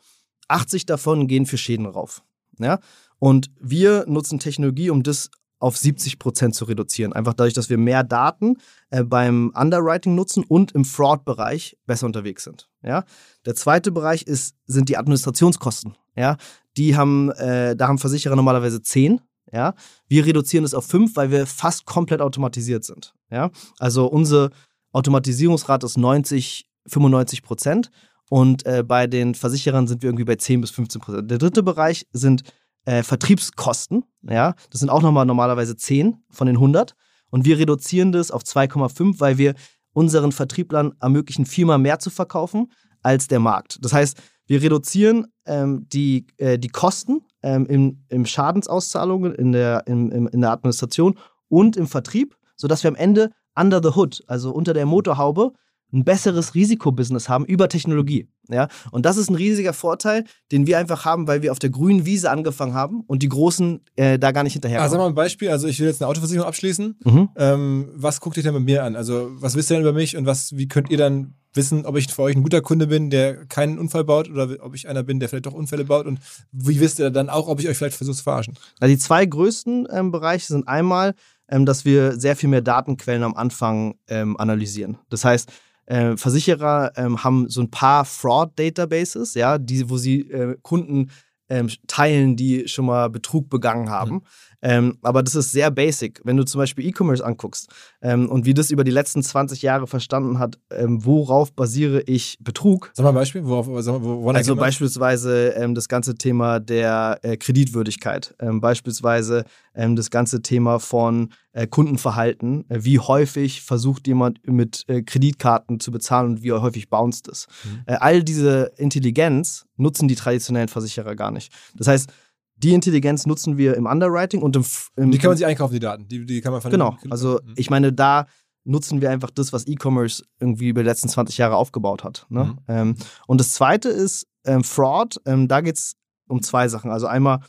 80 0.49 0.87
davon 0.87 1.27
gehen 1.27 1.47
für 1.47 1.59
Schäden 1.59 1.87
rauf. 1.87 2.23
Ja, 2.59 2.81
und 3.19 3.51
wir 3.61 4.05
nutzen 4.09 4.39
Technologie, 4.39 4.91
um 4.91 5.03
das 5.03 5.31
auf 5.59 5.77
70 5.77 6.19
Prozent 6.19 6.55
zu 6.55 6.65
reduzieren. 6.65 7.13
Einfach 7.13 7.35
dadurch, 7.35 7.55
dass 7.55 7.69
wir 7.69 7.79
mehr 7.79 8.05
Daten 8.05 8.57
äh, 8.91 9.03
beim 9.03 9.53
Underwriting 9.55 10.15
nutzen 10.15 10.45
und 10.45 10.73
im 10.73 10.85
Fraud-Bereich 10.85 11.77
besser 11.87 12.07
unterwegs 12.07 12.45
sind. 12.45 12.69
Ja? 12.83 13.05
Der 13.45 13.55
zweite 13.55 13.91
Bereich 13.91 14.23
ist, 14.23 14.55
sind 14.67 14.89
die 14.89 14.97
Administrationskosten. 14.97 15.97
Ja? 16.17 16.37
Die 16.77 16.97
haben, 16.97 17.31
äh, 17.33 17.75
da 17.75 17.89
haben 17.89 17.99
Versicherer 17.99 18.37
normalerweise 18.37 18.83
10. 18.83 19.21
Ja? 19.53 19.75
Wir 20.07 20.27
reduzieren 20.27 20.65
es 20.65 20.75
auf 20.75 20.87
5, 20.87 21.17
weil 21.17 21.31
wir 21.31 21.47
fast 21.47 21.87
komplett 21.87 22.21
automatisiert 22.21 22.85
sind. 22.85 23.15
Ja? 23.31 23.51
Also 23.79 24.07
unsere 24.07 24.51
Automatisierungsrate 24.93 25.87
ist 25.87 25.99
90, 25.99 26.69
95 26.87 27.43
Prozent. 27.43 27.91
Und 28.31 28.67
äh, 28.67 28.85
bei 28.87 29.07
den 29.07 29.35
Versicherern 29.35 29.87
sind 29.87 30.03
wir 30.03 30.09
irgendwie 30.09 30.25
bei 30.25 30.37
10 30.37 30.61
bis 30.61 30.71
15 30.71 31.01
Prozent. 31.01 31.31
Der 31.31 31.39
dritte 31.39 31.63
Bereich 31.63 32.07
sind 32.13 32.43
äh, 32.89 33.03
Vertriebskosten. 33.03 34.05
Ja, 34.23 34.55
das 34.71 34.81
sind 34.81 34.89
auch 34.89 35.03
nochmal 35.03 35.27
normalerweise 35.27 35.77
10 35.77 36.17
von 36.31 36.47
den 36.47 36.57
100. 36.57 36.95
Und 37.29 37.45
wir 37.45 37.59
reduzieren 37.59 38.13
das 38.13 38.31
auf 38.31 38.43
2,5, 38.43 39.21
weil 39.21 39.37
wir 39.37 39.55
unseren 39.93 40.33
Vertrieblern 40.33 40.95
ermöglichen, 40.99 41.45
viermal 41.45 41.79
mehr 41.79 41.99
zu 41.99 42.09
verkaufen 42.09 42.73
als 43.03 43.29
der 43.29 43.41
Markt. 43.41 43.79
Das 43.83 43.93
heißt, 43.93 44.17
wir 44.47 44.63
reduzieren 44.63 45.27
ähm, 45.45 45.87
die, 45.91 46.27
äh, 46.39 46.59
die 46.59 46.69
Kosten 46.69 47.21
ähm, 47.43 47.67
im, 47.67 48.05
im 48.09 48.25
Schadensauszahlungen, 48.25 49.35
in 49.35 49.53
der, 49.53 49.87
im, 49.87 50.11
im, 50.11 50.27
in 50.29 50.41
der 50.41 50.53
Administration 50.53 51.19
und 51.49 51.77
im 51.77 51.87
Vertrieb, 51.87 52.37
sodass 52.57 52.83
wir 52.85 52.89
am 52.89 52.97
Ende 52.97 53.31
under 53.55 53.83
the 53.83 53.91
hood, 53.91 54.25
also 54.29 54.51
unter 54.51 54.73
der 54.73 54.87
Motorhaube, 54.87 55.53
ein 55.93 56.05
besseres 56.05 56.55
Risikobusiness 56.55 57.29
haben 57.29 57.45
über 57.45 57.69
Technologie. 57.69 58.29
Ja? 58.49 58.69
Und 58.91 59.07
das 59.07 59.17
ist 59.17 59.31
ein 59.31 59.35
riesiger 59.35 59.73
Vorteil, 59.73 60.25
den 60.53 60.67
wir 60.67 60.79
einfach 60.79 61.05
haben, 61.05 61.27
weil 61.27 61.43
wir 61.43 61.53
auf 61.53 61.59
der 61.59 61.71
grünen 61.71 62.05
Wiese 62.05 62.31
angefangen 62.31 62.75
haben 62.75 63.03
und 63.07 63.23
die 63.23 63.29
Großen 63.29 63.81
äh, 63.97 64.19
da 64.19 64.33
gar 64.33 64.43
nicht 64.43 64.53
hinterher 64.55 64.81
Also 64.83 64.93
sag 64.93 64.99
mal 64.99 65.07
ein 65.07 65.15
Beispiel, 65.15 65.51
also 65.51 65.67
ich 65.67 65.81
will 65.81 65.87
jetzt 65.87 66.03
eine 66.03 66.09
Autoversicherung 66.09 66.47
abschließen. 66.47 66.97
Mhm. 67.05 67.29
Ähm, 67.37 67.89
was 67.95 68.21
guckt 68.21 68.37
ihr 68.37 68.43
denn 68.43 68.55
mit 68.55 68.65
mir 68.65 68.85
an? 68.85 68.97
Also 68.97 69.29
was 69.33 69.55
wisst 69.55 69.71
ihr 69.71 69.75
denn 69.77 69.83
über 69.83 69.93
mich 69.93 70.17
und 70.17 70.27
was, 70.27 70.57
wie 70.57 70.69
könnt 70.69 70.91
ihr 70.91 70.99
dann 70.99 71.35
wissen, 71.55 71.87
ob 71.87 71.97
ich 71.97 72.13
für 72.13 72.23
euch 72.23 72.37
ein 72.37 72.43
guter 72.43 72.61
Kunde 72.61 72.87
bin, 72.87 73.11
der 73.11 73.47
keinen 73.47 73.79
Unfall 73.79 74.05
baut 74.05 74.29
oder 74.31 74.49
ob 74.61 74.75
ich 74.75 74.89
einer 74.89 75.03
bin, 75.03 75.21
der 75.21 75.29
vielleicht 75.29 75.47
doch 75.47 75.55
Unfälle 75.55 75.85
baut 75.85 76.07
und 76.07 76.21
wie 76.53 76.81
wisst 76.81 76.99
ihr 76.99 77.11
dann 77.11 77.31
auch, 77.31 77.49
ob 77.49 77.61
ich 77.61 77.69
euch 77.69 77.77
vielleicht 77.77 77.97
versuche 77.97 78.17
zu 78.17 78.23
verarschen? 78.23 78.55
Also 78.81 78.95
die 78.95 78.99
zwei 78.99 79.25
größten 79.25 79.89
ähm, 79.91 80.13
Bereiche 80.13 80.47
sind 80.47 80.69
einmal, 80.69 81.15
ähm, 81.49 81.67
dass 81.67 81.85
wir 81.85 82.19
sehr 82.19 82.37
viel 82.37 82.49
mehr 82.49 82.61
Datenquellen 82.61 83.23
am 83.23 83.35
Anfang 83.35 83.95
ähm, 84.09 84.37
analysieren. 84.39 84.99
Das 85.09 85.25
heißt, 85.25 85.51
äh, 85.89 86.17
Versicherer 86.17 86.93
ähm, 86.97 87.25
haben 87.25 87.49
so 87.49 87.63
ein 87.63 87.71
paar 87.71 88.05
Fraud-Databases, 88.05 89.35
ja, 89.35 89.59
die, 89.59 89.89
wo 89.89 89.97
sie 89.97 90.21
äh, 90.31 90.57
Kunden 90.63 91.11
ähm, 91.49 91.71
teilen, 91.87 92.37
die 92.37 92.69
schon 92.69 92.87
mal 92.87 93.09
Betrug 93.09 93.49
begangen 93.49 93.89
haben. 93.89 94.13
Mhm. 94.13 94.23
Ähm, 94.63 94.99
aber 95.03 95.23
das 95.23 95.35
ist 95.35 95.53
sehr 95.53 95.71
basic. 95.71 96.21
Wenn 96.25 96.37
du 96.37 96.45
zum 96.45 96.59
Beispiel 96.59 96.87
E-Commerce 96.87 97.25
anguckst 97.25 97.69
ähm, 98.03 98.29
und 98.29 98.45
wie 98.45 98.55
das 98.55 98.71
über 98.71 98.85
die 98.85 98.91
letzten 98.91 99.23
20 99.23 99.63
Jahre 99.63 99.87
verstanden 99.87 100.39
hat, 100.39 100.59
ähm, 100.71 101.05
worauf 101.05 101.53
basiere 101.53 102.03
ich 102.03 102.39
Betrug? 102.41 102.91
Sag 102.95 103.05
mal 103.05 103.11
ein 103.11 103.15
Beispiel. 103.15 103.45
Worauf, 103.45 103.67
sag 103.83 103.95
mal, 103.95 104.03
wo, 104.03 104.31
also 104.31 104.57
beispielsweise 104.57 105.51
ähm, 105.51 105.75
das 105.75 105.89
ganze 105.89 106.17
Thema 106.17 106.61
der 106.61 107.19
äh, 107.23 107.37
Kreditwürdigkeit. 107.37 108.35
Ähm, 108.41 108.61
beispielsweise 108.61 109.45
ähm, 109.75 109.95
das 109.97 110.11
ganze 110.11 110.43
Thema 110.43 110.81
von 110.81 111.33
äh, 111.53 111.67
Kundenverhalten. 111.67 112.69
Äh, 112.69 112.85
wie 112.85 112.99
häufig 112.99 113.63
versucht 113.63 114.07
jemand 114.07 114.47
mit 114.47 114.85
äh, 114.89 115.03
Kreditkarten 115.03 115.81
zu 115.81 115.93
bezahlen 115.93 116.31
und 116.31 116.43
wie 116.43 116.53
häufig 116.53 116.89
bounced 116.89 117.29
es. 117.29 117.47
Mhm. 117.65 117.83
Äh, 117.87 117.95
all 117.95 118.23
diese 118.25 118.73
Intelligenz 118.77 119.67
nutzen 119.77 120.09
die 120.09 120.17
traditionellen 120.17 120.69
Versicherer 120.69 121.15
gar 121.15 121.31
nicht. 121.31 121.53
Das 121.75 121.87
heißt, 121.87 122.11
die 122.59 122.75
Intelligenz 122.75 123.27
nutzen 123.27 123.57
wir 123.57 123.77
im 123.77 123.87
Underwriting 123.87 124.43
und 124.43 124.57
im. 124.57 124.65
im 124.97 125.11
die 125.11 125.19
kann 125.19 125.31
man 125.31 125.37
sich 125.37 125.47
einkaufen, 125.47 125.75
die 125.75 125.81
Daten. 125.81 126.09
Die, 126.09 126.27
die 126.27 126.41
kann 126.41 126.53
man 126.53 126.63
Genau. 126.71 126.97
Also, 127.11 127.41
mhm. 127.45 127.55
ich 127.57 127.71
meine, 127.71 127.93
da 127.93 128.27
nutzen 128.65 129.01
wir 129.01 129.11
einfach 129.11 129.31
das, 129.31 129.53
was 129.53 129.67
E-Commerce 129.67 130.25
irgendwie 130.41 130.69
über 130.69 130.83
die 130.83 130.89
letzten 130.89 131.09
20 131.09 131.39
Jahre 131.39 131.57
aufgebaut 131.57 132.05
hat. 132.05 132.27
Ne? 132.29 132.45
Mhm. 132.45 132.59
Ähm, 132.69 132.95
und 133.27 133.41
das 133.41 133.53
zweite 133.53 133.89
ist 133.89 134.27
ähm, 134.45 134.63
Fraud. 134.63 135.17
Ähm, 135.25 135.49
da 135.49 135.61
geht 135.61 135.77
es 135.77 135.97
um 136.29 136.43
zwei 136.43 136.69
Sachen. 136.69 136.91
Also 136.91 137.07
einmal 137.07 137.41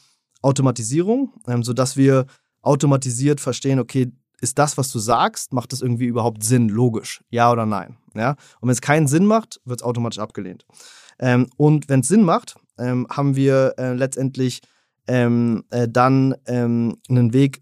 Automatisierung, 0.42 1.34
ähm, 1.48 1.64
sodass 1.64 1.98
wir 1.98 2.26
automatisiert 2.62 3.42
verstehen, 3.42 3.80
okay, 3.80 4.12
ist 4.42 4.58
das, 4.58 4.78
was 4.78 4.90
du 4.92 5.00
sagst, 5.00 5.52
macht 5.52 5.74
das 5.74 5.82
irgendwie 5.82 6.06
überhaupt 6.06 6.44
Sinn, 6.44 6.70
logisch? 6.70 7.22
Ja 7.30 7.52
oder 7.52 7.66
nein? 7.66 7.98
Ja? 8.16 8.32
Und 8.62 8.68
wenn 8.68 8.74
es 8.74 8.82
keinen 8.82 9.08
Sinn 9.08 9.26
macht, 9.26 9.60
wird 9.66 9.82
es 9.82 9.86
automatisch 9.86 10.20
abgelehnt. 10.20 10.66
Ähm, 11.20 11.48
und 11.58 11.90
wenn 11.90 12.00
es 12.00 12.08
Sinn 12.08 12.24
macht, 12.24 12.56
ähm, 12.78 13.06
haben 13.10 13.36
wir 13.36 13.74
äh, 13.78 13.94
letztendlich 13.94 14.62
ähm, 15.10 15.64
äh, 15.72 15.90
dann 15.90 16.36
ähm, 16.46 16.98
einen 17.10 17.34
Weg, 17.34 17.62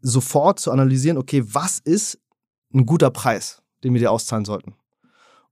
sofort 0.00 0.60
zu 0.60 0.70
analysieren, 0.70 1.18
okay, 1.18 1.42
was 1.44 1.80
ist 1.80 2.20
ein 2.72 2.86
guter 2.86 3.10
Preis, 3.10 3.62
den 3.82 3.94
wir 3.94 4.00
dir 4.00 4.12
auszahlen 4.12 4.44
sollten? 4.44 4.74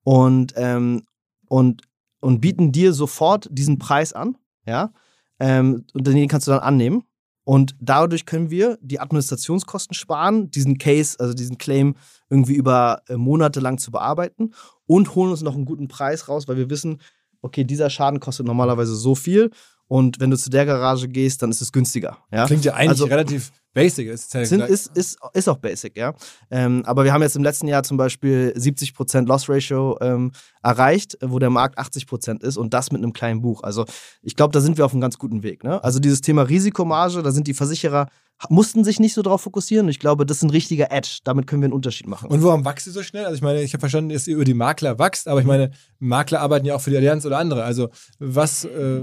Und, 0.04 0.52
ähm, 0.56 1.02
und, 1.48 1.82
und 2.20 2.40
bieten 2.40 2.70
dir 2.70 2.92
sofort 2.92 3.48
diesen 3.50 3.78
Preis 3.78 4.12
an, 4.12 4.36
ja, 4.66 4.92
ähm, 5.40 5.84
und 5.94 6.06
den 6.06 6.28
kannst 6.28 6.46
du 6.46 6.52
dann 6.52 6.60
annehmen. 6.60 7.02
Und 7.44 7.74
dadurch 7.80 8.24
können 8.24 8.50
wir 8.50 8.78
die 8.80 9.00
Administrationskosten 9.00 9.94
sparen, 9.94 10.50
diesen 10.52 10.78
Case, 10.78 11.18
also 11.18 11.34
diesen 11.34 11.58
Claim 11.58 11.96
irgendwie 12.30 12.54
über 12.54 13.02
äh, 13.08 13.16
Monate 13.16 13.58
lang 13.58 13.78
zu 13.78 13.90
bearbeiten 13.90 14.54
und 14.86 15.16
holen 15.16 15.32
uns 15.32 15.42
noch 15.42 15.56
einen 15.56 15.64
guten 15.64 15.88
Preis 15.88 16.28
raus, 16.28 16.46
weil 16.46 16.56
wir 16.56 16.70
wissen, 16.70 17.00
okay, 17.40 17.64
dieser 17.64 17.90
Schaden 17.90 18.20
kostet 18.20 18.46
normalerweise 18.46 18.94
so 18.94 19.16
viel 19.16 19.50
und 19.92 20.20
wenn 20.20 20.30
du 20.30 20.38
zu 20.38 20.48
der 20.48 20.64
Garage 20.64 21.06
gehst, 21.06 21.42
dann 21.42 21.50
ist 21.50 21.60
es 21.60 21.70
günstiger. 21.70 22.16
Ja? 22.32 22.46
Klingt 22.46 22.64
ja 22.64 22.72
eigentlich 22.72 22.88
also, 22.88 23.04
relativ 23.04 23.52
basic. 23.74 24.08
Ist, 24.08 24.32
ja 24.32 24.42
sind, 24.46 24.62
ist, 24.62 24.96
ist, 24.96 25.18
ist 25.34 25.48
auch 25.50 25.58
basic, 25.58 25.98
ja. 25.98 26.14
Ähm, 26.50 26.82
aber 26.86 27.04
wir 27.04 27.12
haben 27.12 27.20
jetzt 27.20 27.36
im 27.36 27.42
letzten 27.42 27.68
Jahr 27.68 27.82
zum 27.82 27.98
Beispiel 27.98 28.54
70% 28.56 29.26
Loss 29.26 29.50
Ratio 29.50 29.98
ähm, 30.00 30.32
erreicht, 30.62 31.18
wo 31.20 31.38
der 31.38 31.50
Markt 31.50 31.78
80% 31.78 32.42
ist 32.42 32.56
und 32.56 32.72
das 32.72 32.90
mit 32.90 33.02
einem 33.02 33.12
kleinen 33.12 33.42
Buch. 33.42 33.62
Also 33.64 33.84
ich 34.22 34.34
glaube, 34.34 34.52
da 34.52 34.62
sind 34.62 34.78
wir 34.78 34.86
auf 34.86 34.92
einem 34.92 35.02
ganz 35.02 35.18
guten 35.18 35.42
Weg. 35.42 35.62
Ne? 35.62 35.84
Also 35.84 35.98
dieses 35.98 36.22
Thema 36.22 36.40
Risikomarge, 36.44 37.22
da 37.22 37.30
sind 37.30 37.46
die 37.46 37.52
Versicherer 37.54 38.06
mussten 38.48 38.82
sich 38.82 38.98
nicht 38.98 39.14
so 39.14 39.22
drauf 39.22 39.42
fokussieren. 39.42 39.88
Ich 39.88 40.00
glaube, 40.00 40.26
das 40.26 40.38
ist 40.38 40.42
ein 40.42 40.50
richtiger 40.50 40.90
Edge. 40.90 41.18
Damit 41.22 41.46
können 41.46 41.62
wir 41.62 41.66
einen 41.66 41.74
Unterschied 41.74 42.08
machen. 42.08 42.28
Und 42.28 42.42
warum 42.42 42.64
wächst 42.64 42.88
ihr 42.88 42.92
so 42.92 43.04
schnell? 43.04 43.24
Also 43.24 43.36
ich 43.36 43.42
meine, 43.42 43.62
ich 43.62 43.72
habe 43.72 43.80
verstanden, 43.80 44.10
dass 44.12 44.26
ihr 44.26 44.34
über 44.34 44.44
die 44.44 44.54
Makler 44.54 44.98
wächst, 44.98 45.28
aber 45.28 45.38
ich 45.38 45.46
meine, 45.46 45.70
Makler 46.00 46.40
arbeiten 46.40 46.66
ja 46.66 46.74
auch 46.74 46.80
für 46.80 46.90
die 46.90 46.96
Allianz 46.96 47.24
oder 47.24 47.38
andere. 47.38 47.62
Also 47.62 47.90
was 48.18 48.64
äh, 48.64 49.02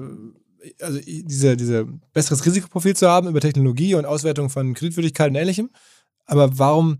also 0.81 0.99
diese, 0.99 1.55
diese 1.57 1.85
besseres 2.13 2.45
Risikoprofil 2.45 2.95
zu 2.95 3.07
haben 3.07 3.27
über 3.27 3.39
Technologie 3.39 3.95
und 3.95 4.05
Auswertung 4.05 4.49
von 4.49 4.73
Kreditwürdigkeit 4.73 5.29
und 5.29 5.35
ähnlichem. 5.35 5.69
Aber 6.25 6.57
warum 6.59 6.99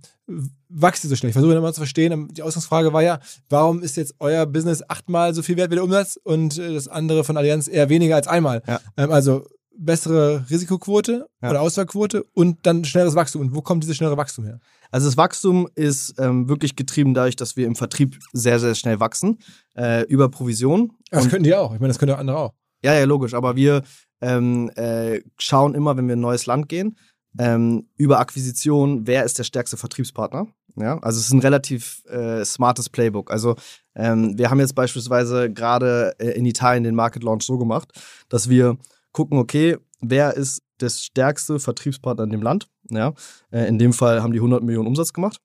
wächst 0.69 1.04
ihr 1.04 1.10
so 1.10 1.15
schnell? 1.15 1.30
Ich 1.30 1.34
versuche 1.34 1.54
immer 1.54 1.74
zu 1.74 1.82
verstehen. 1.82 2.30
Die 2.34 2.41
Ausgangsfrage 2.41 2.93
war 2.93 3.04
ja, 3.04 3.19
warum 3.50 3.82
ist 3.82 3.98
jetzt 3.98 4.15
euer 4.19 4.45
Business 4.45 4.84
achtmal 4.88 5.34
so 5.34 5.41
viel 5.41 5.58
wert 5.58 5.72
wie 5.72 5.76
der 5.76 5.84
Umsatz 5.84 6.19
und 6.24 6.58
äh, 6.58 6.74
das 6.74 6.88
andere 6.88 7.24
von 7.24 7.38
Allianz 7.38 7.67
eher 7.67 7.89
weniger 7.89 8.15
als 8.15 8.28
einmal? 8.28 8.63
Ja. 8.67 8.80
Ähm, 8.98 9.12
also 9.12 9.45
bessere 9.80 10.45
Risikoquote 10.50 11.28
ja. 11.41 11.50
oder 11.50 11.62
Auswahlquote 11.62 12.24
und 12.34 12.58
dann 12.63 12.84
schnelleres 12.86 13.15
Wachstum. 13.15 13.41
Und 13.41 13.56
wo 13.56 13.62
kommt 13.62 13.84
dieses 13.84 13.95
schnellere 13.95 14.17
Wachstum 14.17 14.45
her? 14.45 14.60
Also 14.91 15.08
das 15.08 15.17
Wachstum 15.17 15.69
ist 15.76 16.15
ähm, 16.17 16.50
wirklich 16.50 16.76
getrieben 16.76 17.13
dadurch, 17.13 17.36
dass 17.36 17.56
wir 17.56 17.65
im 17.65 17.76
Vertrieb 17.76 18.19
sehr, 18.34 18.60
sehr 18.60 18.76
schnell 18.76 19.00
wachsen, 19.00 19.39
äh, 19.78 20.04
über 20.06 20.30
Provision. 20.30 20.91
Das 21.12 21.30
könnten 21.30 21.43
die 21.43 21.56
auch. 21.56 21.74
Ich 21.74 21.80
meine, 21.80 21.89
das 21.89 22.00
können 22.00 22.12
auch 22.12 22.19
andere 22.19 22.38
auch. 22.38 22.54
Ja, 22.84 22.94
ja, 22.94 23.06
logisch. 23.06 23.34
Aber 23.34 23.56
wir 23.56 23.84
ähm, 24.22 24.70
äh, 24.76 25.22
schauen 25.38 25.76
immer, 25.76 25.98
wenn 25.98 26.08
wir 26.08 26.13
in 26.13 26.20
ein 26.20 26.22
neues 26.22 26.46
Land 26.46 26.70
gehen, 26.70 26.98
ähm, 27.38 27.88
über 27.96 28.20
Akquisition, 28.20 29.06
wer 29.06 29.24
ist 29.24 29.38
der 29.38 29.44
stärkste 29.44 29.78
Vertriebspartner. 29.78 30.48
Ja, 30.76 30.98
also 31.00 31.20
es 31.20 31.26
ist 31.26 31.34
ein 31.34 31.42
relativ 31.42 32.04
äh, 32.06 32.44
smartes 32.46 32.89
Playbook. 32.89 33.32
Also 33.32 33.56
ähm, 33.96 34.38
wir 34.38 34.50
haben 34.50 34.60
jetzt 34.60 34.76
beispielsweise 34.76 35.52
gerade 35.52 36.15
äh, 36.20 36.30
in 36.32 36.46
Italien 36.46 36.84
den 36.84 36.96
Market 36.96 37.24
Launch 37.24 37.44
so 37.44 37.58
gemacht, 37.58 37.92
dass 38.30 38.50
wir 38.50 38.78
gucken, 39.12 39.38
okay, 39.38 39.78
wer 40.00 40.36
ist 40.36 40.62
der 40.80 40.89
stärkste 40.89 41.60
Vertriebspartner 41.60 42.24
in 42.24 42.30
dem 42.30 42.42
Land? 42.42 42.68
Ja, 42.89 43.13
äh, 43.52 43.68
in 43.68 43.78
dem 43.78 43.94
Fall 43.94 44.24
haben 44.24 44.32
die 44.32 44.39
100 44.39 44.63
Millionen 44.63 44.88
Umsatz 44.88 45.12
gemacht 45.12 45.42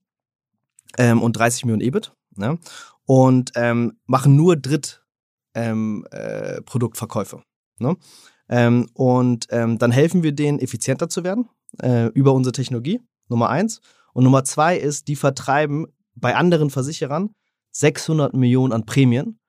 ähm, 0.99 1.21
und 1.21 1.33
30 1.35 1.65
Millionen 1.65 1.83
EBIT. 1.83 2.13
Ja, 2.37 2.57
und 3.07 3.53
ähm, 3.57 3.99
machen 4.07 4.37
nur 4.37 4.57
Dritt 4.57 5.04
ähm, 5.55 6.07
äh, 6.11 6.61
Produktverkäufe. 6.63 7.43
Ne? 7.79 7.97
Ähm, 8.49 8.89
und 8.95 9.47
ähm, 9.51 9.79
dann 9.79 9.91
helfen 9.91 10.23
wir 10.23 10.33
denen, 10.33 10.59
effizienter 10.59 11.09
zu 11.09 11.25
werden 11.25 11.49
äh, 11.83 12.07
über 12.09 12.33
unsere 12.33 12.53
Technologie, 12.53 13.01
Nummer 13.29 13.51
eins. 13.51 13.81
Und 14.13 14.25
Nummer 14.25 14.45
zwei 14.45 14.77
ist, 14.77 15.09
die 15.09 15.17
vertreiben 15.17 15.87
bei 16.15 16.37
anderen 16.37 16.71
Versicherern 16.71 17.35
600 17.73 18.35
Millionen 18.35 18.73
an 18.73 18.87
Prämien, 18.87 19.41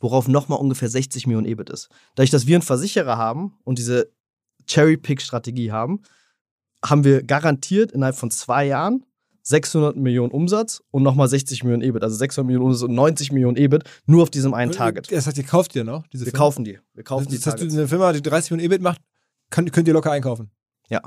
worauf 0.00 0.28
nochmal 0.28 0.58
ungefähr 0.58 0.88
60 0.88 1.26
Millionen 1.26 1.46
EBIT 1.46 1.70
ist. 1.70 1.88
Dadurch, 2.14 2.30
dass 2.30 2.46
wir 2.46 2.56
einen 2.56 2.62
Versicherer 2.62 3.16
haben 3.16 3.58
und 3.64 3.78
diese 3.78 4.10
Cherry-Pick-Strategie 4.66 5.70
haben, 5.70 6.02
haben 6.84 7.04
wir 7.04 7.22
garantiert 7.22 7.92
innerhalb 7.92 8.16
von 8.16 8.30
zwei 8.30 8.66
Jahren 8.66 9.04
600 9.48 9.96
Millionen 9.96 10.30
Umsatz 10.30 10.82
und 10.90 11.02
nochmal 11.02 11.26
60 11.26 11.64
Millionen 11.64 11.82
EBIT. 11.82 12.02
Also 12.02 12.16
600 12.16 12.46
Millionen 12.46 12.66
Umsatz 12.66 12.82
und 12.82 12.94
90 12.94 13.32
Millionen 13.32 13.56
EBIT 13.56 13.84
nur 14.04 14.22
auf 14.22 14.30
diesem 14.30 14.52
einen 14.52 14.72
Target. 14.72 15.10
Das 15.10 15.26
heißt, 15.26 15.38
ihr 15.38 15.44
kauft 15.44 15.74
die 15.74 15.84
noch? 15.84 16.06
Diese 16.08 16.26
wir 16.26 16.32
Firma? 16.32 16.44
kaufen 16.44 16.64
die. 16.64 16.78
Wir 16.92 17.04
kaufen 17.04 17.24
das, 17.24 17.32
die 17.32 17.42
Das 17.42 17.54
heißt, 17.54 17.62
eine 17.62 17.88
Firma, 17.88 18.12
die 18.12 18.20
30 18.20 18.50
Millionen 18.50 18.72
EBIT 18.72 18.82
macht, 18.82 19.00
kann, 19.48 19.70
könnt 19.70 19.88
ihr 19.88 19.94
locker 19.94 20.12
einkaufen? 20.12 20.50
Ja. 20.90 21.00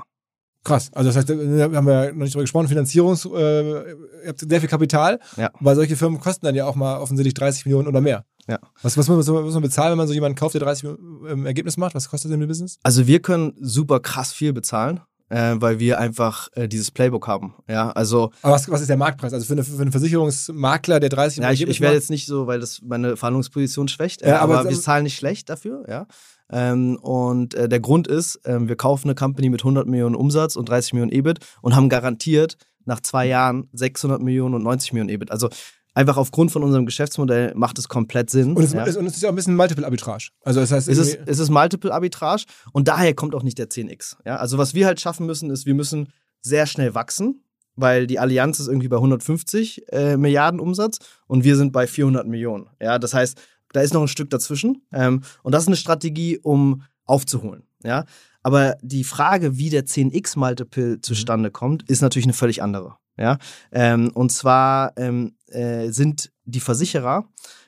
Krass. 0.64 0.90
Also 0.92 1.08
das 1.08 1.16
heißt, 1.16 1.30
da 1.30 1.34
haben 1.34 1.86
wir 1.86 2.12
noch 2.12 2.22
nicht 2.22 2.34
drüber 2.34 2.42
gesprochen, 2.42 2.66
Finanzierungs, 2.66 3.26
äh, 3.26 3.28
ihr 3.30 4.28
habt 4.28 4.40
sehr 4.40 4.60
viel 4.60 4.68
Kapital, 4.68 5.20
ja. 5.36 5.50
weil 5.60 5.76
solche 5.76 5.94
Firmen 5.94 6.18
kosten 6.18 6.44
dann 6.44 6.56
ja 6.56 6.66
auch 6.66 6.74
mal 6.74 6.98
offensichtlich 6.98 7.34
30 7.34 7.66
Millionen 7.66 7.86
oder 7.86 8.00
mehr. 8.00 8.24
Ja. 8.48 8.58
Was, 8.82 8.96
was, 8.96 9.08
muss, 9.08 9.28
man, 9.28 9.44
muss 9.44 9.54
man 9.54 9.62
bezahlen, 9.62 9.92
wenn 9.92 9.98
man 9.98 10.08
so 10.08 10.14
jemanden 10.14 10.36
kauft, 10.36 10.54
der 10.54 10.62
30 10.62 10.82
Millionen 10.84 11.26
im 11.26 11.46
Ergebnis 11.46 11.76
macht? 11.76 11.94
Was 11.94 12.08
kostet 12.08 12.32
denn 12.32 12.42
im 12.42 12.48
Business? 12.48 12.78
Also 12.82 13.06
wir 13.06 13.22
können 13.22 13.54
super 13.60 14.00
krass 14.00 14.32
viel 14.32 14.52
bezahlen 14.52 15.00
äh, 15.32 15.60
weil 15.60 15.78
wir 15.78 15.98
einfach 15.98 16.48
äh, 16.52 16.68
dieses 16.68 16.90
Playbook 16.90 17.26
haben. 17.26 17.54
Ja, 17.66 17.90
also. 17.90 18.32
Aber 18.42 18.52
was, 18.54 18.70
was 18.70 18.82
ist 18.82 18.90
der 18.90 18.98
Marktpreis? 18.98 19.32
Also 19.32 19.46
für, 19.46 19.54
eine, 19.54 19.64
für 19.64 19.80
einen 19.80 19.90
Versicherungsmakler, 19.90 21.00
der 21.00 21.08
30 21.08 21.42
Ja, 21.42 21.50
ich, 21.50 21.66
ich 21.66 21.80
werde 21.80 21.94
jetzt 21.94 22.10
nicht 22.10 22.26
so, 22.26 22.46
weil 22.46 22.60
das 22.60 22.82
meine 22.82 23.16
Verhandlungsposition 23.16 23.88
schwächt, 23.88 24.20
ja, 24.20 24.40
aber, 24.40 24.60
aber 24.60 24.68
wir 24.68 24.78
zahlen 24.78 25.04
nicht 25.04 25.16
schlecht 25.16 25.48
dafür, 25.48 25.84
ja. 25.88 26.06
Ähm, 26.50 26.98
und 27.00 27.54
äh, 27.54 27.66
der 27.66 27.80
Grund 27.80 28.08
ist, 28.08 28.40
ähm, 28.44 28.68
wir 28.68 28.76
kaufen 28.76 29.08
eine 29.08 29.14
Company 29.14 29.48
mit 29.48 29.62
100 29.62 29.86
Millionen 29.86 30.14
Umsatz 30.14 30.54
und 30.54 30.68
30 30.68 30.92
Millionen 30.92 31.12
EBIT 31.12 31.38
und 31.62 31.74
haben 31.74 31.88
garantiert 31.88 32.58
nach 32.84 33.00
zwei 33.00 33.26
Jahren 33.26 33.70
600 33.72 34.20
Millionen 34.20 34.54
und 34.56 34.62
90 34.62 34.92
Millionen 34.92 35.08
EBIT. 35.08 35.30
Also 35.30 35.48
einfach 35.94 36.16
aufgrund 36.16 36.50
von 36.50 36.62
unserem 36.62 36.86
Geschäftsmodell 36.86 37.52
macht 37.54 37.78
es 37.78 37.88
komplett 37.88 38.30
Sinn. 38.30 38.56
Und 38.56 38.62
es, 38.62 38.72
ja. 38.72 38.84
ist, 38.84 38.96
und 38.96 39.06
es 39.06 39.16
ist 39.16 39.22
ja 39.22 39.28
auch 39.28 39.32
ein 39.32 39.36
bisschen 39.36 39.56
Multiple 39.56 39.84
Arbitrage. 39.84 40.30
Also 40.42 40.60
das 40.60 40.72
heißt, 40.72 40.88
es 40.88 40.98
ist, 40.98 41.18
es 41.26 41.38
ist 41.38 41.50
Multiple 41.50 41.92
Arbitrage 41.92 42.44
und 42.72 42.88
daher 42.88 43.14
kommt 43.14 43.34
auch 43.34 43.42
nicht 43.42 43.58
der 43.58 43.68
10x. 43.68 44.16
Ja? 44.24 44.36
Also 44.36 44.58
was 44.58 44.74
wir 44.74 44.86
halt 44.86 45.00
schaffen 45.00 45.26
müssen, 45.26 45.50
ist, 45.50 45.66
wir 45.66 45.74
müssen 45.74 46.08
sehr 46.40 46.66
schnell 46.66 46.94
wachsen, 46.94 47.44
weil 47.76 48.06
die 48.06 48.18
Allianz 48.18 48.60
ist 48.60 48.68
irgendwie 48.68 48.88
bei 48.88 48.96
150 48.96 49.92
äh, 49.92 50.16
Milliarden 50.16 50.60
Umsatz 50.60 50.98
und 51.26 51.44
wir 51.44 51.56
sind 51.56 51.72
bei 51.72 51.86
400 51.86 52.26
Millionen. 52.26 52.68
Ja? 52.80 52.98
Das 52.98 53.14
heißt, 53.14 53.40
da 53.72 53.80
ist 53.80 53.94
noch 53.94 54.02
ein 54.02 54.08
Stück 54.08 54.30
dazwischen 54.30 54.82
ähm, 54.92 55.22
und 55.42 55.52
das 55.52 55.64
ist 55.64 55.68
eine 55.68 55.76
Strategie, 55.76 56.38
um 56.38 56.82
aufzuholen. 57.04 57.64
Ja? 57.84 58.04
Aber 58.42 58.76
die 58.82 59.04
Frage, 59.04 59.56
wie 59.56 59.70
der 59.70 59.86
10x-Multiple 59.86 61.00
zustande 61.00 61.50
kommt, 61.50 61.88
ist 61.88 62.02
natürlich 62.02 62.26
eine 62.26 62.32
völlig 62.32 62.62
andere. 62.62 62.96
Ja? 63.16 63.38
Ähm, 63.70 64.10
und 64.14 64.32
zwar 64.32 64.92
ähm, 64.96 65.34
äh, 65.48 65.90
sind 65.90 66.32
die 66.44 66.60
Versicherer 66.60 67.24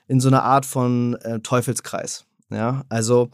in 0.07 0.19
so 0.19 0.27
einer 0.27 0.43
Art 0.43 0.65
von 0.65 1.15
äh, 1.21 1.39
Teufelskreis. 1.39 2.25
Ja? 2.49 2.83
Also, 2.89 3.29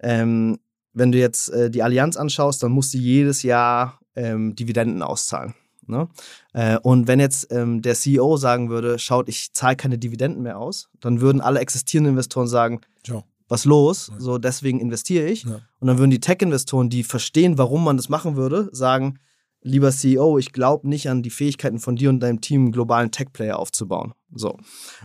ähm, 0.00 0.58
wenn 0.92 1.12
du 1.12 1.18
jetzt 1.18 1.48
äh, 1.50 1.70
die 1.70 1.82
Allianz 1.82 2.16
anschaust, 2.16 2.62
dann 2.62 2.72
musst 2.72 2.94
du 2.94 2.98
jedes 2.98 3.42
Jahr 3.42 3.98
ähm, 4.14 4.54
Dividenden 4.54 5.02
auszahlen. 5.02 5.54
Ne? 5.86 6.08
Äh, 6.52 6.78
und 6.78 7.08
wenn 7.08 7.20
jetzt 7.20 7.52
ähm, 7.52 7.82
der 7.82 7.94
CEO 7.94 8.36
sagen 8.36 8.70
würde, 8.70 8.98
schaut, 8.98 9.28
ich 9.28 9.52
zahle 9.52 9.76
keine 9.76 9.98
Dividenden 9.98 10.42
mehr 10.42 10.58
aus, 10.58 10.88
dann 11.00 11.20
würden 11.20 11.40
alle 11.40 11.60
existierenden 11.60 12.12
Investoren 12.12 12.46
sagen, 12.46 12.80
Ciao. 13.04 13.24
was 13.48 13.64
los? 13.64 14.10
So, 14.18 14.38
deswegen 14.38 14.80
investiere 14.80 15.28
ich. 15.28 15.44
Ja. 15.44 15.60
Und 15.80 15.88
dann 15.88 15.98
würden 15.98 16.10
die 16.10 16.20
Tech-Investoren, 16.20 16.88
die 16.88 17.02
verstehen, 17.02 17.58
warum 17.58 17.84
man 17.84 17.96
das 17.96 18.08
machen 18.08 18.36
würde, 18.36 18.68
sagen, 18.72 19.18
lieber 19.64 19.90
CEO, 19.90 20.38
ich 20.38 20.52
glaube 20.52 20.88
nicht 20.88 21.08
an 21.08 21.22
die 21.22 21.30
Fähigkeiten 21.30 21.80
von 21.80 21.96
dir 21.96 22.10
und 22.10 22.20
deinem 22.20 22.40
Team, 22.40 22.62
einen 22.62 22.72
globalen 22.72 23.10
Tech-Player 23.10 23.58
aufzubauen. 23.58 24.12
So. 24.32 24.58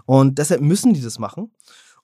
Und 0.05 0.37
deshalb 0.37 0.61
müssen 0.61 0.93
die 0.93 1.01
das 1.01 1.17
machen. 1.17 1.51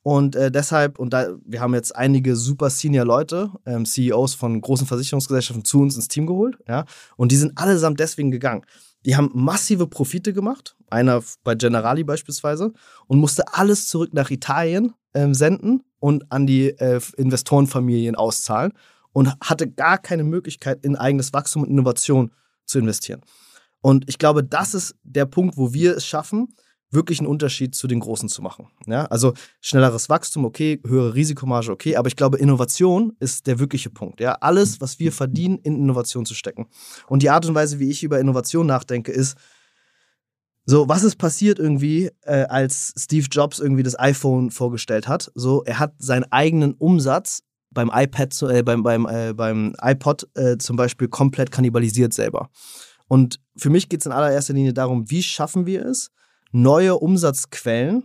Und 0.01 0.35
äh, 0.35 0.51
deshalb, 0.51 0.99
und 0.99 1.13
da, 1.13 1.29
wir 1.43 1.61
haben 1.61 1.73
jetzt 1.73 1.95
einige 1.95 2.35
super 2.35 2.69
Senior 2.69 3.05
Leute, 3.05 3.49
ähm, 3.65 3.85
CEOs 3.85 4.35
von 4.35 4.61
großen 4.61 4.85
Versicherungsgesellschaften 4.85 5.65
zu 5.65 5.79
uns 5.79 5.95
ins 5.95 6.07
Team 6.07 6.27
geholt, 6.27 6.57
ja, 6.67 6.85
und 7.17 7.31
die 7.31 7.37
sind 7.37 7.57
allesamt 7.57 7.99
deswegen 7.99 8.29
gegangen. 8.29 8.61
Die 9.05 9.15
haben 9.15 9.31
massive 9.33 9.87
Profite 9.87 10.31
gemacht, 10.31 10.75
einer 10.91 11.23
bei 11.43 11.55
Generali 11.55 12.03
beispielsweise, 12.03 12.71
und 13.07 13.19
musste 13.19 13.51
alles 13.53 13.87
zurück 13.87 14.13
nach 14.13 14.29
Italien 14.29 14.93
ähm, 15.15 15.33
senden 15.33 15.83
und 15.99 16.31
an 16.31 16.45
die 16.45 16.69
äh, 16.69 17.01
Investorenfamilien 17.17 18.15
auszahlen 18.15 18.73
und 19.11 19.33
hatte 19.41 19.67
gar 19.71 19.97
keine 19.97 20.23
Möglichkeit, 20.23 20.85
in 20.85 20.95
eigenes 20.95 21.33
Wachstum 21.33 21.63
und 21.63 21.69
Innovation 21.69 22.31
zu 22.65 22.80
investieren. 22.80 23.21
Und 23.82 24.06
ich 24.10 24.17
glaube, 24.17 24.43
das 24.43 24.73
ist 24.73 24.95
der 25.04 25.25
Punkt, 25.25 25.58
wo 25.58 25.73
wir 25.73 25.95
es 25.95 26.06
schaffen, 26.06 26.56
wirklich 26.91 27.19
einen 27.19 27.28
Unterschied 27.28 27.75
zu 27.75 27.88
den 27.88 27.99
Großen 27.99 28.30
zu 28.30 28.41
machen. 28.41 28.67
Ja, 28.88 29.06
also 29.06 29.34
schnelleres 29.62 30.10
Wachstum, 30.10 30.45
okay, 30.45 30.82
höhere 30.86 31.13
Risikomarge, 31.13 31.71
okay, 31.71 31.95
aber 31.95 32.08
ich 32.08 32.15
glaube, 32.15 32.38
Innovation 32.38 33.13
ist 33.19 33.47
der 33.47 33.60
wirkliche 33.60 33.89
Punkt. 33.89 34.21
Ja, 34.21 34.34
alles, 34.41 34.82
was 34.82 34.97
wir 34.99 35.12
verdienen, 35.12 35.60
in 35.60 35.75
Innovation 35.75 36.25
zu 36.25 36.34
stecken. 36.34 36.67
Und 37.08 37.21
die 37.21 37.30
Art 37.30 37.45
und 37.45 37.54
Weise, 37.56 37.80
wie 37.80 37.89
ich 37.89 38.04
über 38.04 38.19
Innovation 38.19 38.65
nachdenke, 38.65 39.12
ist, 39.12 39.38
so, 40.67 40.89
was 40.89 41.04
ist 41.04 41.17
passiert 41.17 41.60
irgendwie, 41.60 42.10
äh, 42.23 42.45
als 42.45 42.93
Steve 42.97 43.28
Jobs 43.30 43.60
irgendwie 43.60 43.84
das 43.84 43.99
iPhone 43.99 44.49
vorgestellt 44.49 45.08
hat? 45.08 45.32
So, 45.36 45.63
er 45.63 45.78
hat 45.78 45.93
seinen 45.99 46.25
eigenen 46.32 46.73
Umsatz 46.73 47.43
beim 47.75 47.91
iPad, 47.93 48.41
äh, 48.43 48.63
beim, 48.63 48.81
beim, 48.81 49.05
äh, 49.05 49.33
beim 49.33 49.75
iPod 49.79 50.27
äh, 50.33 50.57
zum 50.57 50.75
Beispiel 50.75 51.07
komplett 51.07 51.51
kannibalisiert 51.51 52.13
selber. 52.13 52.49
Und 53.07 53.39
für 53.55 53.69
mich 53.69 53.88
geht 53.88 53.99
es 53.99 54.07
in 54.07 54.11
allererster 54.11 54.53
Linie 54.53 54.73
darum, 54.73 55.11
wie 55.11 55.21
schaffen 55.21 55.67
wir 55.67 55.85
es, 55.85 56.09
neue 56.51 56.95
Umsatzquellen 56.95 58.03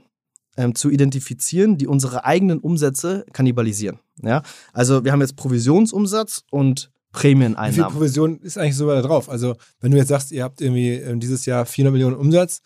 ähm, 0.58 0.74
zu 0.74 0.90
identifizieren, 0.90 1.78
die 1.78 1.86
unsere 1.86 2.24
eigenen 2.26 2.58
Umsätze 2.58 3.24
kannibalisieren. 3.32 3.98
Ja? 4.22 4.42
Also 4.74 5.04
wir 5.04 5.12
haben 5.12 5.20
jetzt 5.22 5.36
Provisionsumsatz 5.36 6.42
und 6.50 6.80
Wie 6.80 6.84
viel 6.84 6.90
Prämieneinnahmen. 7.12 7.92
Provision 7.92 8.38
ist 8.40 8.58
eigentlich 8.58 8.76
so 8.76 8.86
da 8.88 9.00
drauf? 9.02 9.28
Also, 9.30 9.56
wenn 9.80 9.90
du 9.90 9.96
jetzt 9.96 10.08
sagst, 10.08 10.30
ihr 10.32 10.44
habt 10.44 10.60
irgendwie 10.60 10.90
ähm, 10.94 11.18
dieses 11.18 11.46
Jahr 11.46 11.64
400 11.64 11.92
Millionen 11.92 12.16
Umsatz, 12.16 12.60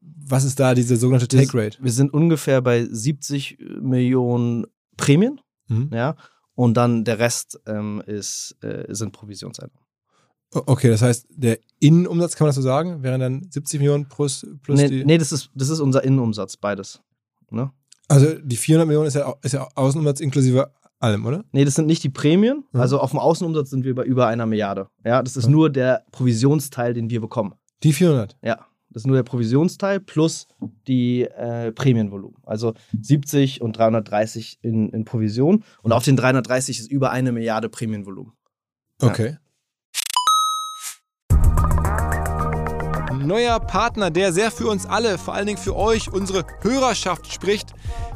was 0.00 0.44
ist 0.44 0.60
da 0.60 0.74
diese 0.74 0.96
sogenannte 0.96 1.26
Take 1.28 1.58
Rate? 1.58 1.78
Wir 1.82 1.90
sind 1.92 2.12
ungefähr 2.14 2.62
bei 2.62 2.86
70 2.88 3.58
Millionen 3.80 4.66
Prämien, 4.96 5.40
Mhm. 5.68 5.90
ja, 5.92 6.16
und 6.54 6.74
dann 6.76 7.04
der 7.04 7.18
Rest 7.18 7.60
ähm, 7.66 8.02
ist, 8.06 8.56
äh, 8.62 8.84
sind 8.94 9.12
Provisionseinnahmen. 9.12 9.78
Okay, 10.52 10.88
das 10.90 11.00
heißt, 11.02 11.26
der 11.30 11.58
Innenumsatz, 11.78 12.34
kann 12.34 12.46
man 12.46 12.48
das 12.48 12.56
so 12.56 12.62
sagen, 12.62 13.02
wären 13.04 13.20
dann 13.20 13.46
70 13.50 13.78
Millionen 13.80 14.08
plus, 14.08 14.44
plus 14.62 14.80
Nee, 14.80 14.88
die. 14.88 15.04
nee 15.04 15.16
das, 15.16 15.30
ist, 15.30 15.50
das 15.54 15.68
ist 15.68 15.78
unser 15.78 16.02
Innenumsatz, 16.02 16.56
beides. 16.56 17.00
Ne? 17.50 17.70
Also, 18.08 18.34
die 18.42 18.56
400 18.56 18.86
Millionen 18.88 19.06
ist 19.06 19.14
ja, 19.14 19.32
ist 19.42 19.52
ja 19.52 19.68
Außenumsatz 19.76 20.18
inklusive 20.20 20.72
allem, 20.98 21.24
oder? 21.24 21.44
Nee, 21.52 21.64
das 21.64 21.76
sind 21.76 21.86
nicht 21.86 22.02
die 22.02 22.08
Prämien. 22.10 22.64
Mhm. 22.72 22.80
Also 22.80 22.98
auf 23.00 23.10
dem 23.10 23.20
Außenumsatz 23.20 23.70
sind 23.70 23.84
wir 23.84 23.94
bei 23.94 24.02
über 24.04 24.26
einer 24.26 24.44
Milliarde. 24.46 24.88
Ja, 25.04 25.22
das 25.22 25.36
ist 25.36 25.44
Ja. 25.44 25.50
nur 25.50 25.70
der 25.70 26.04
Provisionsteil, 26.10 26.94
den 26.94 27.08
wir 27.10 27.20
bekommen. 27.20 27.54
Die 27.84 27.92
400. 27.92 28.36
Ja, 28.42 28.66
das 28.90 29.02
ist 29.02 29.06
nur 29.06 29.16
der 29.16 29.22
Provisionsteil 29.22 30.00
plus 30.00 30.48
die 30.88 31.22
äh, 31.22 31.70
Prämienvolumen. 31.70 32.36
Also 32.44 32.74
70 33.00 33.60
und 33.60 33.76
330 33.76 34.58
in, 34.62 34.90
in 34.90 35.04
Provision. 35.04 35.64
Und 35.82 35.92
auf 35.92 36.04
den 36.04 36.16
330 36.16 36.80
ist 36.80 36.90
über 36.90 37.10
eine 37.10 37.30
Milliarde 37.30 37.68
Prämienvolumen. 37.68 38.32
Ja. 39.00 39.08
Okay. 39.08 39.36
Neuer 43.24 43.60
Partner, 43.60 44.10
der 44.10 44.32
sehr 44.32 44.50
für 44.50 44.66
uns 44.66 44.86
alle, 44.86 45.18
vor 45.18 45.34
allen 45.34 45.46
Dingen 45.46 45.58
für 45.58 45.76
euch, 45.76 46.12
unsere 46.12 46.44
Hörerschaft 46.62 47.32
spricht. 47.32 47.74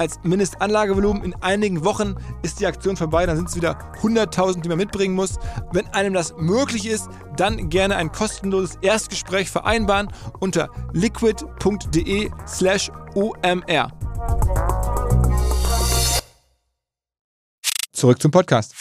als 0.00 0.18
Mindestanlagevolumen. 0.22 1.22
In 1.22 1.34
einigen 1.42 1.84
Wochen 1.84 2.14
ist 2.42 2.58
die 2.58 2.66
Aktion 2.66 2.96
vorbei, 2.96 3.26
dann 3.26 3.36
sind 3.36 3.50
es 3.50 3.56
wieder 3.56 3.78
100.000, 4.00 4.62
die 4.62 4.68
man 4.70 4.78
mitbringen 4.78 5.14
muss. 5.14 5.36
Wenn 5.72 5.86
einem 5.88 6.14
das 6.14 6.34
möglich 6.38 6.88
ist, 6.88 7.08
dann 7.36 7.68
gerne 7.68 7.96
ein 7.96 8.10
kostenloses 8.10 8.78
Erstgespräch 8.80 9.50
vereinbaren 9.50 10.08
unter 10.40 10.70
liquid.de 10.94 12.30
slash 12.48 12.90
omr. 13.14 13.92
Zurück 17.92 18.22
zum 18.22 18.30
Podcast. 18.30 18.74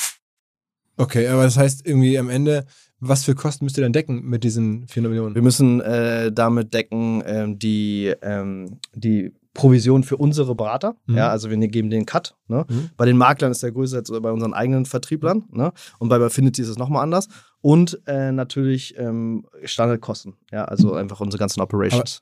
Okay, 0.96 1.28
aber 1.28 1.44
das 1.44 1.58
heißt 1.58 1.86
irgendwie 1.86 2.18
am 2.18 2.30
Ende, 2.30 2.66
was 3.02 3.26
für 3.26 3.36
Kosten 3.36 3.66
müsst 3.66 3.78
ihr 3.78 3.84
denn 3.84 3.94
decken 3.94 4.24
mit 4.24 4.46
diesen 4.46 4.88
400 4.88 5.10
Millionen? 5.10 5.36
Wir 5.36 5.42
müssen 5.42 5.82
äh, 5.82 6.32
damit 6.32 6.74
decken 6.74 7.24
ähm, 7.26 7.60
die, 7.60 8.14
ähm, 8.22 8.80
die 8.94 9.34
Provision 9.54 10.04
für 10.04 10.18
unsere 10.18 10.56
Berater. 10.56 10.96
Mhm. 11.06 11.18
Ja, 11.18 11.30
also 11.30 11.50
wir 11.50 11.58
ne- 11.58 11.68
geben 11.68 11.90
den 11.90 12.06
Cut. 12.06 12.36
Ne? 12.48 12.66
Mhm. 12.70 12.90
Bei 12.98 13.06
den 13.06 13.18
Maklern 13.18 13.52
ist 13.52 13.64
der 13.64 13.72
größer 13.72 13.98
als 13.98 14.10
bei 14.12 14.32
unseren 14.32 14.54
eigenen 14.54 14.86
Vertrieblern. 14.86 15.46
Ne? 15.52 15.72
Und 15.98 16.10
bei 16.10 16.18
Affinity 16.18 16.62
ist 16.62 16.68
es 16.70 16.78
nochmal 16.78 17.04
anders. 17.04 17.28
Und 17.62 18.00
äh, 18.06 18.32
natürlich 18.32 18.96
ähm, 18.98 19.46
Standardkosten. 19.64 20.36
Ja, 20.52 20.66
also 20.66 20.94
einfach 20.94 21.20
unsere 21.20 21.40
ganzen 21.40 21.62
Operations. 21.62 22.22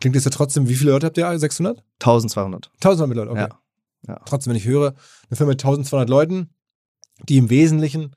Klingt 0.00 0.16
jetzt 0.16 0.24
ja 0.24 0.30
trotzdem, 0.30 0.68
wie 0.68 0.74
viele 0.74 0.90
Leute 0.90 1.06
habt 1.06 1.16
ihr? 1.16 1.38
600? 1.38 1.82
1200. 2.00 2.70
1200 2.74 3.16
Leute, 3.16 3.30
okay. 3.30 3.40
Ja. 4.06 4.14
Ja. 4.14 4.20
Trotzdem, 4.26 4.50
wenn 4.50 4.58
ich 4.58 4.66
höre, 4.66 4.94
eine 5.30 5.36
Firma 5.36 5.52
mit 5.52 5.64
1200 5.64 6.10
Leuten, 6.10 6.50
die 7.28 7.38
im 7.38 7.48
Wesentlichen 7.48 8.14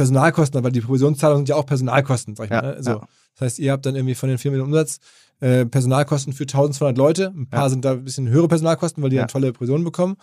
Personalkosten, 0.00 0.64
weil 0.64 0.72
die 0.72 0.80
Provisionszahlungen 0.80 1.40
sind 1.44 1.50
ja 1.50 1.56
auch 1.56 1.66
Personalkosten, 1.66 2.34
sag 2.34 2.44
ich 2.46 2.50
Ja, 2.50 2.62
mal. 2.62 2.74
Ne? 2.76 2.82
So. 2.82 2.90
ja. 2.92 3.00
Das 3.34 3.40
heißt, 3.42 3.58
ihr 3.58 3.72
habt 3.72 3.84
dann 3.84 3.94
irgendwie 3.96 4.14
von 4.14 4.30
den 4.30 4.38
4 4.38 4.50
Millionen 4.50 4.72
Umsatz 4.72 4.98
äh, 5.40 5.66
Personalkosten 5.66 6.32
für 6.32 6.44
1200 6.44 6.96
Leute. 6.96 7.32
Ein 7.36 7.48
paar 7.50 7.64
Ja. 7.64 7.68
sind 7.68 7.84
da 7.84 7.92
ein 7.92 8.04
bisschen 8.04 8.26
höhere 8.28 8.48
Personalkosten, 8.48 9.02
weil 9.02 9.10
die 9.10 9.16
Ja. 9.16 9.22
dann 9.22 9.28
tolle 9.28 9.52
Provisionen 9.52 9.84
bekommen. 9.84 10.16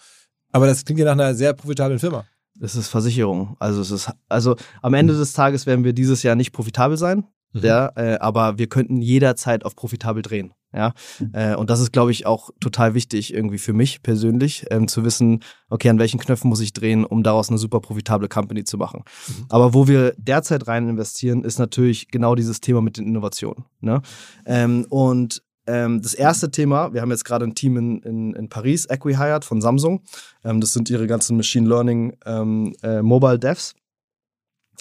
Aber 0.51 0.65
das 0.65 0.83
klingt 0.83 0.99
ja 0.99 1.05
nach 1.05 1.13
einer 1.13 1.35
sehr 1.35 1.53
profitablen 1.53 1.99
Firma. 1.99 2.25
Das 2.59 2.75
ist 2.75 2.87
Versicherung. 2.87 3.55
Also 3.59 3.81
es 3.81 3.91
ist, 3.91 4.11
also 4.29 4.55
am 4.81 4.95
Ende 4.95 5.15
des 5.15 5.33
Tages 5.33 5.67
werden 5.67 5.83
wir 5.85 5.93
dieses 5.93 6.23
Jahr 6.23 6.35
nicht 6.35 6.53
profitabel 6.53 6.97
sein. 6.97 7.23
Mhm. 7.53 7.61
Ja, 7.63 7.91
äh, 7.95 8.17
aber 8.19 8.57
wir 8.57 8.67
könnten 8.67 8.97
jederzeit 8.97 9.65
auf 9.65 9.75
profitabel 9.75 10.21
drehen. 10.21 10.53
Ja, 10.73 10.93
äh, 11.31 11.55
und 11.55 11.69
das 11.69 11.79
ist, 11.79 11.93
glaube 11.93 12.11
ich, 12.11 12.25
auch 12.25 12.49
total 12.59 12.93
wichtig 12.93 13.33
irgendwie 13.33 13.57
für 13.57 13.71
mich 13.71 14.03
persönlich, 14.03 14.65
ähm, 14.69 14.89
zu 14.89 15.05
wissen, 15.05 15.41
okay, 15.69 15.89
an 15.89 15.97
welchen 15.97 16.19
Knöpfen 16.19 16.49
muss 16.49 16.59
ich 16.59 16.73
drehen, 16.73 17.05
um 17.05 17.23
daraus 17.23 17.47
eine 17.47 17.57
super 17.57 17.79
profitable 17.79 18.27
Company 18.27 18.65
zu 18.65 18.77
machen. 18.77 19.03
Aber 19.47 19.73
wo 19.73 19.87
wir 19.87 20.13
derzeit 20.17 20.67
rein 20.67 20.89
investieren, 20.89 21.45
ist 21.45 21.57
natürlich 21.57 22.09
genau 22.09 22.35
dieses 22.35 22.59
Thema 22.59 22.81
mit 22.81 22.97
den 22.97 23.07
Innovationen. 23.07 23.63
Ne? 23.79 24.01
Ähm, 24.45 24.85
und 24.89 25.41
ähm, 25.67 26.01
das 26.01 26.13
erste 26.13 26.51
Thema, 26.51 26.93
wir 26.93 27.01
haben 27.01 27.11
jetzt 27.11 27.25
gerade 27.25 27.45
ein 27.45 27.55
Team 27.55 27.77
in, 27.77 28.01
in, 28.01 28.33
in 28.33 28.49
Paris, 28.49 28.85
Equihired 28.85 29.45
von 29.45 29.61
Samsung. 29.61 30.03
Ähm, 30.43 30.59
das 30.59 30.73
sind 30.73 30.89
ihre 30.89 31.07
ganzen 31.07 31.37
Machine 31.37 31.67
Learning 31.67 32.15
ähm, 32.25 32.75
äh, 32.83 33.01
Mobile 33.01 33.39
Devs. 33.39 33.73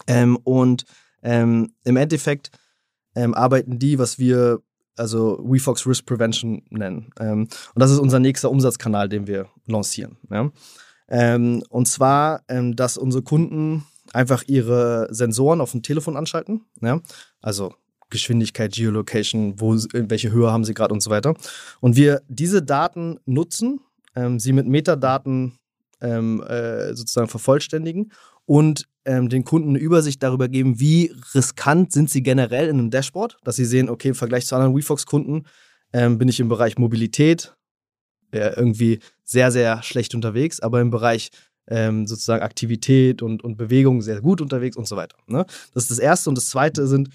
Ähm, 0.07 0.37
und 0.45 0.85
ähm, 1.27 1.75
im 1.85 1.97
Endeffekt 1.97 2.51
ähm, 3.15 3.35
arbeiten 3.35 3.79
die, 3.79 3.99
was 3.99 4.19
wir 4.19 4.61
also 4.97 5.39
WeFox 5.43 5.87
Risk 5.87 6.07
Prevention 6.07 6.63
nennen. 6.71 7.11
Ähm, 7.21 7.41
und 7.43 7.81
das 7.81 7.91
ist 7.91 7.99
unser 7.99 8.19
nächster 8.19 8.51
Umsatzkanal, 8.51 9.09
den 9.09 9.27
wir 9.27 9.49
lancieren. 9.67 10.17
Ja? 10.31 10.51
Ähm, 11.09 11.63
und 11.69 11.87
zwar, 11.87 12.43
ähm, 12.49 12.77
dass 12.77 12.97
unsere 12.97 13.23
Kunden 13.23 13.85
einfach 14.13 14.45
ihre 14.47 15.09
Sensoren 15.11 15.61
auf 15.61 15.73
dem 15.73 15.83
Telefon 15.83 16.17
anschalten. 16.17 16.65
Ja? 16.81 17.01
Also 17.43 17.75
Geschwindigkeit, 18.09 18.73
Geolocation, 18.73 19.61
wo, 19.61 19.75
welche 19.75 20.31
Höhe 20.31 20.51
haben 20.51 20.65
sie 20.65 20.75
gerade 20.75 20.95
und 20.95 21.03
so 21.03 21.11
weiter. 21.11 21.35
Und 21.81 21.97
wir 21.97 22.23
diese 22.29 22.63
Daten 22.63 23.19
nutzen, 23.27 23.81
ähm, 24.15 24.39
sie 24.39 24.53
mit 24.53 24.67
Metadaten 24.67 25.59
ähm, 26.01 26.43
äh, 26.43 26.95
sozusagen 26.95 27.29
vervollständigen 27.29 28.13
und 28.47 28.89
ähm, 29.05 29.29
den 29.29 29.45
Kunden 29.45 29.71
eine 29.71 29.79
Übersicht 29.79 30.23
darüber 30.23 30.49
geben, 30.49 30.81
wie 30.81 31.13
riskant 31.35 31.93
sind 31.93 32.11
sie 32.11 32.23
generell 32.23 32.69
in 32.69 32.79
einem 32.79 32.91
Dashboard, 32.91 33.37
dass 33.45 33.57
sie 33.57 33.65
sehen, 33.65 33.89
okay, 33.89 34.09
im 34.09 34.15
Vergleich 34.15 34.47
zu 34.47 34.57
anderen 34.57 34.75
WeFox-Kunden 34.77 35.45
ähm, 35.93 36.19
bin 36.19 36.29
ich 36.29 36.41
im 36.41 36.49
Bereich 36.49 36.79
Mobilität 36.79 37.55
äh, 38.33 38.55
irgendwie 38.57 39.01
sehr, 39.25 39.53
sehr 39.53 39.83
schlecht 39.83 40.15
unterwegs, 40.15 40.61
aber 40.61 40.81
im 40.81 40.91
Bereich 40.91 41.31
ähm, 41.69 42.07
sozusagen 42.07 42.43
Aktivität 42.43 43.23
und, 43.23 43.43
und 43.43 43.57
Bewegung 43.57 44.03
sehr 44.03 44.21
gut 44.21 44.41
unterwegs 44.41 44.77
und 44.77 44.87
so 44.87 44.97
weiter. 44.97 45.17
Ne? 45.27 45.45
Das 45.75 45.85
ist 45.85 45.91
das 45.91 45.99
Erste. 45.99 46.31
Und 46.31 46.37
das 46.37 46.47
Zweite 46.47 46.87
sind 46.87 47.11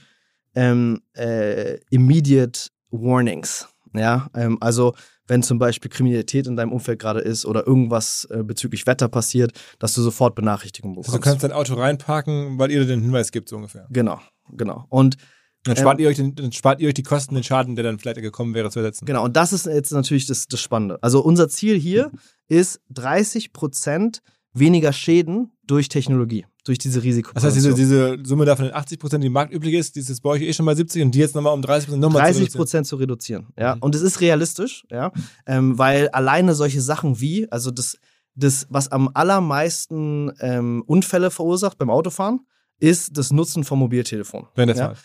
ähm, 0.55 1.01
äh, 1.13 1.77
Immediate 1.89 2.69
Warnings. 2.89 3.67
Ja, 3.93 4.29
ähm, 4.35 4.57
also 4.61 4.93
wenn 5.27 5.43
zum 5.43 5.59
Beispiel 5.59 5.89
Kriminalität 5.89 6.47
in 6.47 6.55
deinem 6.55 6.71
Umfeld 6.71 6.99
gerade 6.99 7.19
ist 7.21 7.45
oder 7.45 7.65
irgendwas 7.65 8.27
äh, 8.31 8.43
bezüglich 8.43 8.85
Wetter 8.87 9.07
passiert, 9.07 9.51
dass 9.79 9.93
du 9.93 10.01
sofort 10.01 10.35
Benachrichtigungen 10.35 10.95
bekommst. 10.95 11.09
Also 11.09 11.19
du 11.19 11.23
kannst 11.23 11.43
dein 11.43 11.51
Auto 11.51 11.75
reinparken, 11.75 12.59
weil 12.59 12.71
ihr 12.71 12.85
den 12.85 13.01
Hinweis 13.01 13.31
gibt, 13.31 13.49
so 13.49 13.55
ungefähr. 13.55 13.87
genau, 13.89 14.19
genau. 14.49 14.85
Und 14.89 15.17
Dann 15.63 15.77
Ähm, 15.77 15.81
spart, 15.81 15.99
ihr 15.99 16.09
euch 16.09 16.17
den, 16.17 16.35
dann 16.35 16.51
spart 16.51 16.81
ihr 16.81 16.87
euch 16.87 16.95
die 16.95 17.03
Kosten, 17.03 17.35
den 17.35 17.43
Schaden, 17.43 17.75
der 17.75 17.83
dann 17.83 17.99
vielleicht 17.99 18.19
gekommen 18.19 18.55
wäre, 18.55 18.71
zu 18.71 18.79
ersetzen. 18.79 19.05
Genau, 19.05 19.23
und 19.23 19.37
das 19.37 19.53
ist 19.53 19.67
jetzt 19.67 19.91
natürlich 19.91 20.25
das, 20.25 20.47
das 20.47 20.59
Spannende. 20.59 20.97
Also 21.01 21.21
unser 21.23 21.49
Ziel 21.49 21.79
hier 21.79 22.11
ist 22.47 22.81
30 22.89 23.53
Prozent 23.53 24.21
weniger 24.53 24.91
Schäden 24.91 25.51
durch 25.65 25.87
Technologie, 25.87 26.45
durch 26.63 26.77
diese 26.77 27.01
Risiko. 27.01 27.31
Das 27.33 27.43
heißt, 27.43 27.55
diese, 27.55 27.73
diese 27.73 28.17
Summe 28.23 28.45
davon 28.45 28.65
den 28.65 28.73
80 28.75 28.99
Prozent, 28.99 29.23
die 29.23 29.29
marktüblich 29.29 29.73
ist, 29.73 29.95
die 29.95 29.99
ist 29.99 30.09
jetzt 30.09 30.21
bei 30.21 30.29
euch 30.29 30.41
eh 30.43 30.53
schon 30.53 30.65
bei 30.65 30.75
70 30.75 31.01
und 31.03 31.11
die 31.15 31.19
jetzt 31.19 31.33
nochmal 31.35 31.53
um 31.53 31.61
30 31.61 31.87
Prozent 31.87 32.01
nochmal 32.01 32.21
30 32.23 32.53
Prozent 32.53 32.85
zu 32.87 32.95
reduzieren. 32.97 33.47
Ja, 33.57 33.75
Mhm. 33.75 33.81
und 33.81 33.95
es 33.95 34.01
ist 34.01 34.21
realistisch, 34.21 34.85
ja, 34.91 35.11
ähm, 35.47 35.77
weil 35.77 36.09
alleine 36.09 36.53
solche 36.53 36.81
Sachen 36.81 37.19
wie, 37.19 37.51
also 37.51 37.71
das, 37.71 37.97
das 38.35 38.67
was 38.69 38.89
am 38.91 39.09
allermeisten 39.13 40.31
ähm, 40.39 40.83
Unfälle 40.85 41.31
verursacht 41.31 41.77
beim 41.77 41.89
Autofahren, 41.89 42.41
ist 42.79 43.17
das 43.17 43.31
Nutzen 43.31 43.63
vom 43.63 43.79
Mobiltelefon. 43.79 44.47
Während 44.55 44.69
der 44.71 44.77
ja? 44.77 44.85
Fahrt. 44.87 44.99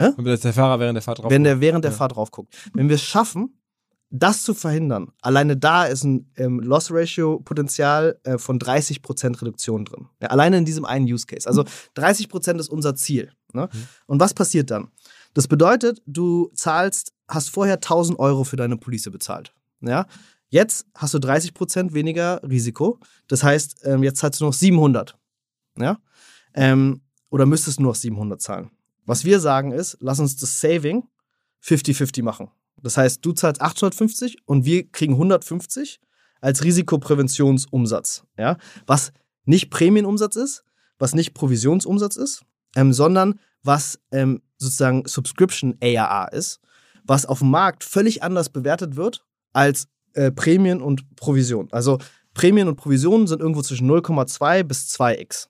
Hä? 0.00 0.08
Wenn 0.16 0.24
der 0.24 0.52
Fahrer 0.52 0.80
während 0.80 0.96
der 0.96 1.02
Fahrt 1.02 1.18
drauf 1.20 1.30
wenn 1.30 1.44
der 1.44 1.60
während 1.60 1.84
der 1.84 1.92
Ja. 1.92 1.96
Fahrt 1.96 2.16
drauf 2.16 2.30
guckt. 2.32 2.54
Wenn 2.72 2.88
wir 2.88 2.96
es 2.96 3.02
schaffen, 3.02 3.60
das 4.16 4.44
zu 4.44 4.54
verhindern, 4.54 5.10
alleine 5.22 5.56
da 5.56 5.86
ist 5.86 6.04
ein 6.04 6.30
ähm, 6.36 6.60
Loss 6.60 6.92
Ratio 6.92 7.40
Potenzial 7.40 8.20
äh, 8.22 8.38
von 8.38 8.60
30% 8.60 9.40
Reduktion 9.40 9.84
drin. 9.84 10.06
Ja, 10.22 10.28
alleine 10.28 10.56
in 10.58 10.64
diesem 10.64 10.84
einen 10.84 11.06
Use 11.06 11.26
Case. 11.26 11.48
Also 11.48 11.64
30% 11.96 12.60
ist 12.60 12.68
unser 12.68 12.94
Ziel. 12.94 13.32
Ne? 13.52 13.68
Mhm. 13.72 13.86
Und 14.06 14.20
was 14.20 14.32
passiert 14.32 14.70
dann? 14.70 14.88
Das 15.34 15.48
bedeutet, 15.48 16.00
du 16.06 16.48
zahlst, 16.54 17.12
hast 17.26 17.50
vorher 17.50 17.74
1000 17.74 18.18
Euro 18.20 18.44
für 18.44 18.54
deine 18.54 18.76
Police 18.76 19.10
bezahlt. 19.10 19.52
Ja? 19.80 20.06
Jetzt 20.48 20.86
hast 20.94 21.12
du 21.14 21.18
30% 21.18 21.92
weniger 21.92 22.40
Risiko. 22.48 23.00
Das 23.26 23.42
heißt, 23.42 23.80
ähm, 23.82 24.04
jetzt 24.04 24.20
zahlst 24.20 24.40
du 24.40 24.44
noch 24.44 24.52
700. 24.52 25.18
Ja? 25.76 25.98
Ähm, 26.54 27.02
oder 27.30 27.46
müsstest 27.46 27.78
du 27.78 27.82
nur 27.82 27.90
noch 27.90 27.96
700 27.96 28.40
zahlen. 28.40 28.70
Was 29.06 29.24
wir 29.24 29.40
sagen 29.40 29.72
ist, 29.72 29.96
lass 30.00 30.20
uns 30.20 30.36
das 30.36 30.60
Saving 30.60 31.02
50-50 31.64 32.22
machen. 32.22 32.50
Das 32.84 32.96
heißt, 32.98 33.24
du 33.24 33.32
zahlst 33.32 33.62
850 33.62 34.38
und 34.44 34.64
wir 34.64 34.86
kriegen 34.90 35.14
150 35.14 36.00
als 36.40 36.62
Risikopräventionsumsatz. 36.62 38.24
Ja? 38.38 38.58
Was 38.86 39.12
nicht 39.46 39.70
Prämienumsatz 39.70 40.36
ist, 40.36 40.64
was 40.98 41.14
nicht 41.14 41.32
Provisionsumsatz 41.32 42.16
ist, 42.16 42.42
ähm, 42.76 42.92
sondern 42.92 43.40
was 43.62 43.98
ähm, 44.12 44.42
sozusagen 44.58 45.04
Subscription 45.06 45.76
ARR 45.82 46.32
ist, 46.32 46.60
was 47.04 47.24
auf 47.24 47.38
dem 47.38 47.50
Markt 47.50 47.84
völlig 47.84 48.22
anders 48.22 48.50
bewertet 48.50 48.96
wird 48.96 49.24
als 49.54 49.88
äh, 50.12 50.30
Prämien 50.30 50.82
und 50.82 51.16
Provision. 51.16 51.68
Also 51.72 51.98
Prämien 52.34 52.68
und 52.68 52.76
Provisionen 52.76 53.26
sind 53.26 53.40
irgendwo 53.40 53.62
zwischen 53.62 53.90
0,2 53.90 54.62
bis 54.62 54.88
2x. 54.94 55.48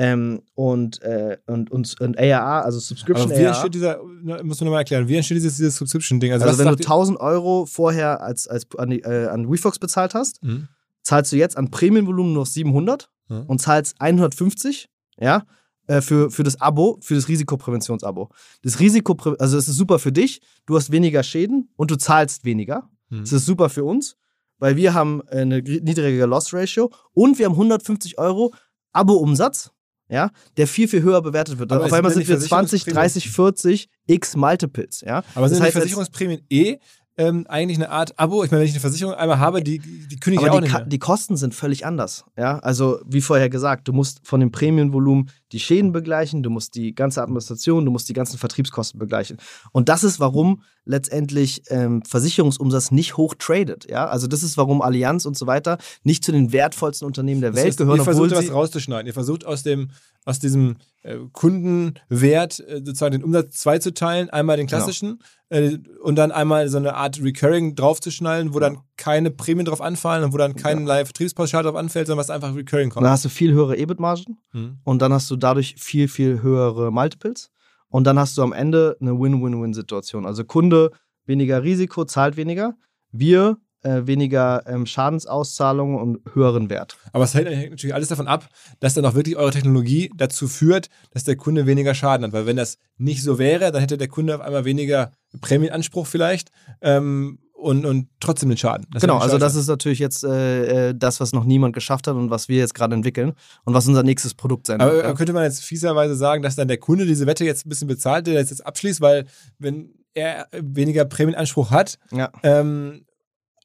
Ähm, 0.00 0.42
und, 0.54 1.02
äh, 1.02 1.38
und, 1.46 1.72
und, 1.72 2.00
und 2.00 2.18
ARR, 2.18 2.64
also 2.64 2.78
Subscription 2.78 3.32
Aber 3.32 3.40
wie 3.40 3.44
entsteht 3.44 3.74
dieser, 3.74 4.00
muss 4.02 4.60
man 4.60 4.66
nochmal 4.66 4.78
erklären, 4.82 5.08
wie 5.08 5.16
entsteht 5.16 5.38
dieses, 5.38 5.56
dieses 5.56 5.74
Subscription-Ding? 5.76 6.32
Also, 6.32 6.46
was 6.46 6.56
wenn 6.58 6.66
du 6.66 6.72
sagt 6.74 6.84
ihr- 6.84 6.86
1000 6.86 7.18
Euro 7.20 7.66
vorher 7.66 8.20
als, 8.22 8.46
als 8.46 8.66
an, 8.78 8.90
die, 8.90 9.00
äh, 9.02 9.26
an 9.26 9.50
WeFox 9.50 9.80
bezahlt 9.80 10.14
hast, 10.14 10.40
Mhm. 10.44 10.68
zahlst 11.02 11.32
du 11.32 11.36
jetzt 11.36 11.56
an 11.56 11.70
Prämienvolumen 11.72 12.32
nur 12.32 12.42
noch 12.44 12.46
700 12.46 13.10
Ja. 13.28 13.40
und 13.48 13.60
zahlst 13.60 13.96
150, 14.00 14.88
ja, 15.20 15.42
äh, 15.88 16.00
für, 16.00 16.30
für 16.30 16.44
das 16.44 16.60
Abo, 16.60 16.98
für 17.00 17.16
das 17.16 17.26
Risikopräventionsabo. 17.28 18.28
Das 18.62 18.78
Risiko, 18.78 19.16
also 19.40 19.58
es 19.58 19.66
ist 19.68 19.76
super 19.76 19.98
für 19.98 20.12
dich, 20.12 20.40
du 20.66 20.76
hast 20.76 20.92
weniger 20.92 21.24
Schäden 21.24 21.70
und 21.76 21.90
du 21.90 21.96
zahlst 21.96 22.44
weniger. 22.44 22.88
Mhm. 23.10 23.20
Das 23.22 23.32
ist 23.32 23.46
super 23.46 23.68
für 23.68 23.82
uns, 23.84 24.16
weil 24.60 24.76
wir 24.76 24.94
haben 24.94 25.22
äh, 25.28 25.40
eine 25.40 25.58
niedrigere 25.60 26.26
Loss 26.26 26.54
Ratio 26.54 26.92
und 27.14 27.38
wir 27.40 27.46
haben 27.46 27.54
150 27.56 28.16
Euro 28.18 28.52
Abo-Umsatz, 28.92 29.70
ja, 30.08 30.30
der 30.56 30.66
viel, 30.66 30.88
viel 30.88 31.02
höher 31.02 31.22
bewertet 31.22 31.58
wird. 31.58 31.70
Aber 31.72 31.84
Auf 31.84 31.92
einmal 31.92 32.12
sind 32.12 32.26
wir 32.26 32.38
die 32.38 32.46
20, 32.46 32.82
Versicherungsprämien- 32.82 32.94
30, 32.94 33.30
40 33.30 33.88
x 34.06 34.36
Multiples, 34.36 35.00
ja. 35.02 35.22
Aber 35.34 35.48
sind 35.48 35.58
Das 35.58 35.66
heißt, 35.66 35.76
die 35.76 35.80
Versicherungsprämien 35.80 36.40
eh 36.50 36.78
ähm, 37.18 37.46
eigentlich 37.48 37.76
eine 37.78 37.90
Art 37.90 38.16
Abo? 38.18 38.44
Ich 38.44 38.50
meine, 38.52 38.60
wenn 38.60 38.68
ich 38.68 38.74
eine 38.74 38.80
Versicherung 38.80 39.12
einmal 39.14 39.40
habe, 39.40 39.60
die, 39.60 39.80
die 39.80 40.20
kündige 40.20 40.44
ich 40.44 40.48
Aber 40.48 40.58
auch 40.58 40.60
die, 40.60 40.68
nicht 40.68 40.72
mehr. 40.72 40.86
die 40.86 40.98
Kosten 41.00 41.36
sind 41.36 41.52
völlig 41.52 41.84
anders. 41.84 42.24
Ja? 42.36 42.60
Also, 42.60 43.00
wie 43.06 43.20
vorher 43.20 43.50
gesagt, 43.50 43.88
du 43.88 43.92
musst 43.92 44.20
von 44.22 44.38
dem 44.38 44.52
Prämienvolumen 44.52 45.28
die 45.50 45.58
Schäden 45.58 45.90
begleichen, 45.90 46.44
du 46.44 46.50
musst 46.50 46.76
die 46.76 46.94
ganze 46.94 47.20
Administration, 47.20 47.84
du 47.84 47.90
musst 47.90 48.08
die 48.08 48.12
ganzen 48.12 48.38
Vertriebskosten 48.38 49.00
begleichen. 49.00 49.38
Und 49.72 49.88
das 49.88 50.04
ist, 50.04 50.20
warum 50.20 50.62
letztendlich 50.88 51.62
ähm, 51.68 52.02
Versicherungsumsatz 52.04 52.90
nicht 52.90 53.16
hoch 53.16 53.34
tradet. 53.38 53.88
Ja? 53.88 54.08
Also, 54.08 54.26
das 54.26 54.42
ist, 54.42 54.56
warum 54.56 54.82
Allianz 54.82 55.24
und 55.26 55.36
so 55.38 55.46
weiter 55.46 55.78
nicht 56.02 56.24
zu 56.24 56.32
den 56.32 56.50
wertvollsten 56.52 57.06
Unternehmen 57.06 57.40
der 57.40 57.52
Das 57.52 57.62
Welt 57.62 57.76
gehören, 57.76 57.98
ihr 57.98 58.04
versucht, 58.04 58.32
was 58.32 58.50
rauszuschneiden. 58.52 59.06
Ihr 59.06 59.14
versucht 59.14 59.44
aus 59.46 59.62
dem 59.62 59.90
aus 60.24 60.38
diesem 60.40 60.76
äh, 61.04 61.16
Kundenwert 61.32 62.60
äh, 62.60 62.82
sozusagen 62.84 63.12
den 63.12 63.24
Umsatz 63.24 63.58
zwei 63.58 63.78
zu 63.78 63.94
teilen, 63.94 64.28
einmal 64.30 64.56
den 64.56 64.66
Genau. 64.66 64.78
klassischen 64.78 65.20
äh, 65.48 65.78
und 66.02 66.16
dann 66.16 66.32
einmal 66.32 66.68
so 66.68 66.76
eine 66.76 66.94
Art 66.94 67.22
Recurring 67.22 67.74
draufzuschnallen, 67.74 68.52
wo 68.52 68.58
dann 68.58 68.78
keine 68.96 69.30
Prämien 69.30 69.64
drauf 69.64 69.80
anfallen 69.80 70.24
und 70.24 70.32
wo 70.32 70.36
dann 70.36 70.54
keinerlei 70.56 71.04
Vertriebspauschal 71.04 71.62
drauf 71.62 71.76
anfällt, 71.76 72.06
sondern 72.08 72.20
was 72.20 72.30
einfach 72.30 72.54
Recurring 72.54 72.90
kommt. 72.90 73.04
dann 73.04 73.12
hast 73.12 73.24
du 73.24 73.28
viel 73.30 73.52
höhere 73.52 73.76
EBIT-Margen 73.76 74.38
Mhm. 74.52 74.78
und 74.84 75.00
dann 75.02 75.12
hast 75.12 75.30
du 75.30 75.36
dadurch 75.36 75.76
viel, 75.78 76.08
viel 76.08 76.42
höhere 76.42 76.90
Multiples. 76.92 77.50
Und 77.88 78.04
dann 78.04 78.18
hast 78.18 78.36
du 78.36 78.42
am 78.42 78.52
Ende 78.52 78.96
eine 79.00 79.18
Win-Win-Win-Situation. 79.18 80.26
Also 80.26 80.44
Kunde 80.44 80.90
weniger 81.26 81.62
Risiko, 81.62 82.04
zahlt 82.04 82.36
weniger. 82.36 82.74
Wir 83.10 83.58
äh, 83.82 84.06
weniger 84.06 84.64
ähm, 84.66 84.86
Schadensauszahlungen 84.86 86.00
und 86.00 86.34
höheren 86.34 86.70
Wert. 86.70 86.96
Aber 87.12 87.24
es 87.24 87.34
hängt 87.34 87.70
natürlich 87.70 87.94
alles 87.94 88.08
davon 88.08 88.26
ab, 88.26 88.48
dass 88.80 88.94
dann 88.94 89.04
auch 89.04 89.14
wirklich 89.14 89.36
eure 89.36 89.52
Technologie 89.52 90.10
dazu 90.16 90.48
führt, 90.48 90.88
dass 91.12 91.24
der 91.24 91.36
Kunde 91.36 91.66
weniger 91.66 91.94
Schaden 91.94 92.26
hat. 92.26 92.32
Weil 92.32 92.46
wenn 92.46 92.56
das 92.56 92.78
nicht 92.96 93.22
so 93.22 93.38
wäre, 93.38 93.70
dann 93.70 93.80
hätte 93.80 93.96
der 93.96 94.08
Kunde 94.08 94.34
auf 94.34 94.40
einmal 94.40 94.64
weniger 94.64 95.12
Prämienanspruch 95.40 96.06
vielleicht 96.06 96.50
ähm, 96.80 97.38
und, 97.58 97.84
und 97.84 98.08
trotzdem 98.20 98.48
den 98.48 98.56
Schaden. 98.56 98.86
Das 98.92 99.02
genau, 99.02 99.18
also 99.18 99.36
das 99.36 99.56
ist 99.56 99.66
natürlich 99.66 99.98
jetzt 99.98 100.24
äh, 100.24 100.90
äh, 100.90 100.94
das, 100.96 101.20
was 101.20 101.32
noch 101.32 101.44
niemand 101.44 101.74
geschafft 101.74 102.06
hat 102.06 102.14
und 102.14 102.30
was 102.30 102.48
wir 102.48 102.58
jetzt 102.58 102.74
gerade 102.74 102.94
entwickeln 102.94 103.32
und 103.64 103.74
was 103.74 103.88
unser 103.88 104.04
nächstes 104.04 104.34
Produkt 104.34 104.68
sein 104.68 104.78
wird. 104.78 104.90
Aber 104.90 105.04
ja. 105.04 105.14
könnte 105.14 105.32
man 105.32 105.42
jetzt 105.42 105.64
fieserweise 105.64 106.14
sagen, 106.14 106.42
dass 106.42 106.54
dann 106.54 106.68
der 106.68 106.78
Kunde 106.78 107.04
diese 107.04 107.26
Wette 107.26 107.44
jetzt 107.44 107.66
ein 107.66 107.68
bisschen 107.68 107.88
bezahlt, 107.88 108.26
der 108.26 108.34
das 108.34 108.50
jetzt 108.50 108.64
abschließt, 108.64 109.00
weil 109.00 109.26
wenn 109.58 109.92
er 110.14 110.46
weniger 110.52 111.04
Prämienanspruch 111.04 111.70
hat 111.72 111.98
ja. 112.12 112.30
ähm, 112.44 113.04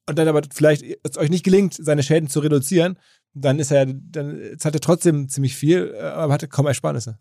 und 0.10 0.18
dann 0.18 0.28
aber 0.28 0.42
vielleicht 0.52 0.84
es 1.04 1.18
euch 1.18 1.30
nicht 1.30 1.46
gelingt, 1.46 1.76
seine 1.80 2.04
Schäden 2.04 2.30
zu 2.30 2.40
reduzieren, 2.40 2.98
dann 3.36 3.60
ist 3.60 3.72
er, 3.72 3.86
dann 3.86 4.56
zahlt 4.58 4.76
er 4.76 4.82
trotzdem 4.82 5.30
ziemlich 5.30 5.56
viel, 5.56 5.94
äh, 5.96 6.02
aber 6.02 6.34
hat 6.34 6.50
kaum 6.50 6.66
Ersparnisse. 6.66 7.18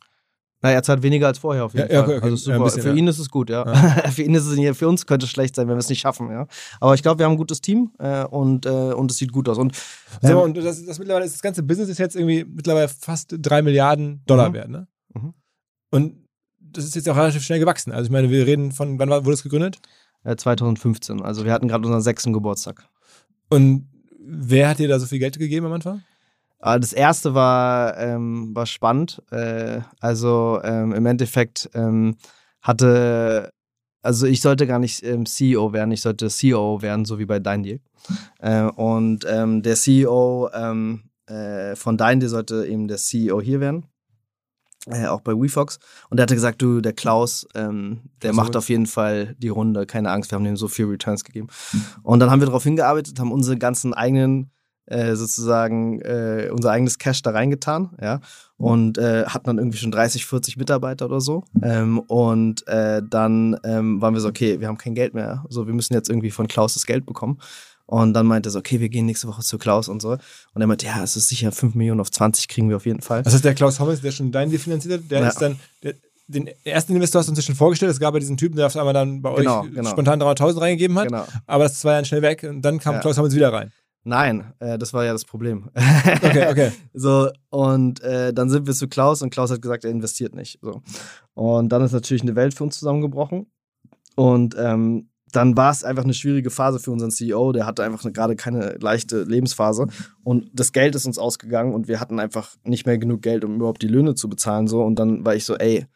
Na, 0.63 0.71
er 0.71 0.83
zahlt 0.85 1.03
weniger 1.03 1.27
als 1.27 1.39
vorher 1.39 1.65
auf 1.65 1.75
jeden 1.75 1.91
ja, 1.91 2.05
Fall. 2.05 2.17
Okay. 2.17 2.25
Also 2.25 2.37
super. 2.37 2.65
Bisschen, 2.65 2.83
für 2.83 2.97
ihn 2.97 3.09
ist 3.09 3.19
es 3.19 3.29
gut, 3.29 3.51
ja. 3.51 3.67
für 4.13 4.23
ihn 4.23 4.35
ist 4.35 4.47
es 4.47 4.79
für 4.79 4.89
uns 4.89 5.07
könnte 5.07 5.27
es 5.27 5.31
schlecht 5.31 5.57
sein, 5.57 5.67
wenn 5.67 5.75
wir 5.75 5.81
es 5.81 5.89
nicht 5.89 6.01
schaffen, 6.01 6.31
ja. 6.31 6.47
Aber 6.81 6.95
ich 6.95 7.03
glaube, 7.03 7.19
wir 7.19 7.27
haben 7.27 7.33
ein 7.33 7.39
gutes 7.39 7.61
Team 7.61 7.91
äh, 7.99 8.25
und, 8.25 8.65
äh, 8.65 8.69
und 8.69 9.11
es 9.11 9.19
sieht 9.19 9.33
gut 9.33 9.49
aus. 9.49 9.59
Und, 9.59 9.77
ähm, 10.23 10.31
so, 10.31 10.43
und 10.43 10.57
das, 10.57 10.85
das, 10.87 10.99
mittlerweile 11.01 11.25
das 11.25 11.43
ganze 11.43 11.65
Business 11.65 11.89
ist 11.89 11.99
jetzt 11.99 12.15
irgendwie 12.15 12.45
mittlerweile 12.45 12.89
fast 12.89 13.35
drei 13.39 13.61
Milliarden 13.61 14.23
Dollar 14.27 14.51
mhm. 14.51 14.55
wert, 14.55 14.69
ne? 14.71 14.87
Mhm. 15.15 15.35
Und 15.91 16.23
das 16.61 16.85
ist 16.85 16.95
jetzt 16.95 17.09
auch 17.09 17.17
relativ 17.17 17.43
schnell 17.43 17.59
gewachsen. 17.59 17.93
Also 17.93 18.07
ich 18.07 18.13
meine, 18.13 18.31
wir 18.31 18.47
reden 18.47 18.73
von, 18.73 18.99
wann 18.99 19.11
wurde 19.11 19.33
es 19.33 19.43
gegründet? 19.43 19.81
Äh, 20.25 20.37
2015. 20.37 21.23
Also 21.23 21.45
wir 21.45 21.53
hatten 21.53 21.69
gerade 21.69 21.85
unseren 21.85 22.03
sechsten 22.03 22.33
Geburtstag. 22.33 22.85
Und 23.51 23.89
wer 24.25 24.69
hat 24.69 24.79
dir 24.79 24.89
da 24.89 24.99
so 24.99 25.07
viel 25.07 25.19
Geld 25.19 25.39
gegeben 25.39 25.67
am 25.67 25.73
Anfang? 25.73 26.03
Das 26.63 26.93
erste 26.93 27.35
war, 27.35 27.99
ähm, 27.99 28.55
war 28.55 28.67
spannend. 28.67 29.21
Äh, 29.31 29.81
also 30.01 30.61
ähm, 30.63 30.93
im 30.93 31.07
Endeffekt 31.07 31.69
ähm, 31.75 32.17
hatte, 32.61 33.51
also 34.01 34.27
ich 34.27 34.41
sollte 34.41 34.69
gar 34.69 34.79
nicht 34.79 35.03
ähm, 35.03 35.27
CEO 35.27 35.73
werden, 35.73 35.91
ich 35.91 36.03
sollte 36.03 36.31
CEO 36.31 36.81
werden, 36.81 37.05
so 37.05 37.19
wie 37.19 37.27
bei 37.27 37.41
Dein 37.41 37.65
Deal. 37.65 37.81
Äh, 38.39 38.63
und 38.63 39.27
ähm, 39.29 39.63
der 39.63 39.75
CEO 39.75 40.51
ähm, 40.55 41.03
äh, 41.27 41.75
von 41.75 41.97
Dein 41.97 42.21
Deal 42.21 42.31
sollte 42.31 42.65
eben 42.65 42.87
der 42.87 42.99
CEO 42.99 43.41
hier 43.41 43.59
werden. 43.59 43.87
Äh, 44.87 45.07
auch 45.07 45.21
bei 45.21 45.33
WeFox. 45.33 45.81
Und 46.11 46.17
der 46.19 46.25
hatte 46.25 46.35
gesagt, 46.35 46.63
du, 46.63 46.81
der 46.81 46.93
Klaus, 46.93 47.47
ähm, 47.55 48.03
der 48.23 48.31
also, 48.31 48.41
macht 48.41 48.57
auf 48.57 48.69
jeden 48.69 48.87
Fall 48.87 49.35
die 49.39 49.49
Runde, 49.49 49.85
keine 49.87 50.11
Angst, 50.11 50.31
wir 50.31 50.37
haben 50.37 50.47
ihm 50.47 50.57
so 50.57 50.69
viel 50.69 50.87
Returns 50.87 51.25
gegeben. 51.25 51.49
Und 52.05 52.21
dann 52.21 52.31
haben 52.31 52.41
wir 52.41 52.47
darauf 52.47 52.65
hingearbeitet, 52.65 53.19
haben 53.19 53.33
unsere 53.33 53.57
ganzen 53.59 53.95
eigenen 53.95 54.52
äh, 54.87 55.15
sozusagen 55.15 56.01
äh, 56.01 56.51
unser 56.53 56.71
eigenes 56.71 56.99
Cash 56.99 57.23
da 57.23 57.31
reingetan, 57.31 57.91
ja, 58.01 58.21
und 58.57 58.99
äh, 58.99 59.25
hatten 59.27 59.47
dann 59.47 59.59
irgendwie 59.59 59.79
schon 59.79 59.91
30, 59.91 60.27
40 60.27 60.57
Mitarbeiter 60.57 61.07
oder 61.07 61.21
so. 61.21 61.45
Ähm, 61.63 61.99
und 62.01 62.67
äh, 62.69 63.03
dann 63.09 63.57
ähm, 63.65 64.01
waren 64.01 64.15
wir 64.15 64.21
so, 64.21 64.29
okay, 64.29 64.61
wir 64.61 64.69
haben 64.69 64.79
kein 64.79 64.95
Geld 64.95 65.15
mehr, 65.15 65.45
so, 65.49 65.67
wir 65.67 65.75
müssen 65.75 65.95
jetzt 65.95 66.09
irgendwie 66.09 66.31
von 66.31 66.49
Klaus 66.49 66.75
das 66.75 66.87
Geld 66.87 67.07
bekommen. 67.07 67.39
Und 67.87 68.15
dann 68.15 68.27
meinte 68.27 68.49
er 68.49 68.53
so, 68.53 68.59
okay, 68.61 68.81
wir 68.81 68.89
gehen 68.89 69.07
nächste 69.07 69.29
Woche 69.29 69.43
zu 69.43 69.59
Klaus 69.59 69.89
und 69.89 70.01
so. 70.01 70.13
Und 70.13 70.61
er 70.61 70.67
meinte, 70.67 70.87
ja, 70.87 71.03
es 71.03 71.17
ist 71.17 71.29
sicher 71.29 71.53
5 71.53 71.75
Millionen 71.75 72.01
auf 72.01 72.11
20 72.11 72.49
kriegen 72.49 72.69
wir 72.69 72.77
auf 72.77 72.87
jeden 72.87 73.03
Fall. 73.03 73.23
Das 73.23 73.35
heißt, 73.35 73.45
der 73.45 73.55
Klaus 73.55 73.81
Hommels, 73.81 74.01
der 74.01 74.13
schon 74.13 74.33
dein 74.33 74.49
Deal 74.49 74.61
finanziert 74.61 74.95
hat, 74.95 75.11
der 75.11 75.21
ja. 75.21 75.29
ist 75.29 75.43
dann, 75.43 75.59
der, 75.83 75.95
den 76.27 76.49
ersten 76.65 76.95
Investor 76.95 77.19
hast 77.19 77.27
du 77.27 77.33
uns 77.33 77.39
ja 77.39 77.45
schon 77.45 77.55
vorgestellt. 77.55 77.93
Es 77.93 78.01
gab 78.01 78.15
ja 78.15 78.21
diesen 78.21 78.37
Typen, 78.37 78.57
der 78.57 78.67
auf 78.67 78.77
einmal 78.77 78.95
dann 78.95 79.21
bei 79.21 79.35
genau, 79.35 79.63
euch 79.63 79.75
genau. 79.75 79.91
spontan 79.91 80.23
300.000 80.23 80.61
reingegeben 80.61 80.99
hat. 80.99 81.09
Genau. 81.09 81.27
Aber 81.47 81.65
das 81.65 81.85
war 81.85 81.95
dann 81.95 82.05
schnell 82.05 82.23
weg 82.23 82.45
und 82.49 82.63
dann 82.63 82.79
kam 82.79 82.95
ja. 82.95 83.01
Klaus 83.01 83.19
Hommels 83.19 83.35
wieder 83.35 83.53
rein. 83.53 83.73
Nein, 84.05 84.53
äh, 84.59 84.79
das 84.79 84.93
war 84.93 85.05
ja 85.05 85.13
das 85.13 85.25
Problem. 85.25 85.71
Okay, 85.75 86.49
okay. 86.51 86.73
so, 86.93 87.31
und 87.51 88.01
äh, 88.03 88.33
dann 88.33 88.51
sind 88.51 88.67
wir 88.67 88.75
zu 88.75 88.89
Klaus 88.89 89.23
und 89.23 89.31
Klaus 89.31 89.51
hat 89.51 89.63
gesagt, 89.63 89.85
er 89.85 89.91
investiert 89.91 90.35
nicht. 90.35 90.59
So. 90.61 90.83
Und 91.35 91.71
dann 91.71 91.83
ist 91.83 91.93
natürlich 91.93 92.23
eine 92.23 92.35
Welt 92.35 92.55
für 92.55 92.65
uns 92.65 92.79
zusammengebrochen. 92.79 93.47
Und 94.17 94.57
ähm, 94.59 95.09
dann 95.31 95.57
war 95.57 95.71
es 95.71 95.85
einfach 95.85 96.05
eine 96.05 96.15
schwierige 96.15 96.51
Phase 96.51 96.79
für 96.79 96.91
unseren 96.91 97.11
CEO. 97.11 97.53
Der 97.53 97.65
hatte 97.65 97.85
einfach 97.85 98.13
gerade 98.13 98.37
keine 98.37 98.77
leichte 98.81 99.23
Lebensphase. 99.23 99.87
Und 100.25 100.51
das 100.53 100.73
Geld 100.73 100.95
ist 100.95 101.07
uns 101.07 101.19
ausgegangen 101.19 101.73
und 101.73 101.89
wir 101.89 102.01
hatten 102.01 102.21
einfach 102.21 102.57
nicht 102.65 102.87
mehr 102.87 102.99
genug 102.99 103.23
Geld, 103.23 103.45
um 103.45 103.57
überhaupt 103.57 103.83
die 103.83 103.89
Löhne 103.89 104.15
zu 104.15 104.29
bezahlen. 104.29 104.67
So. 104.67 104.83
Und 104.83 104.99
dann 104.99 105.25
war 105.25 105.35
ich 105.35 105.45
so, 105.45 105.57
ey, 105.57 105.87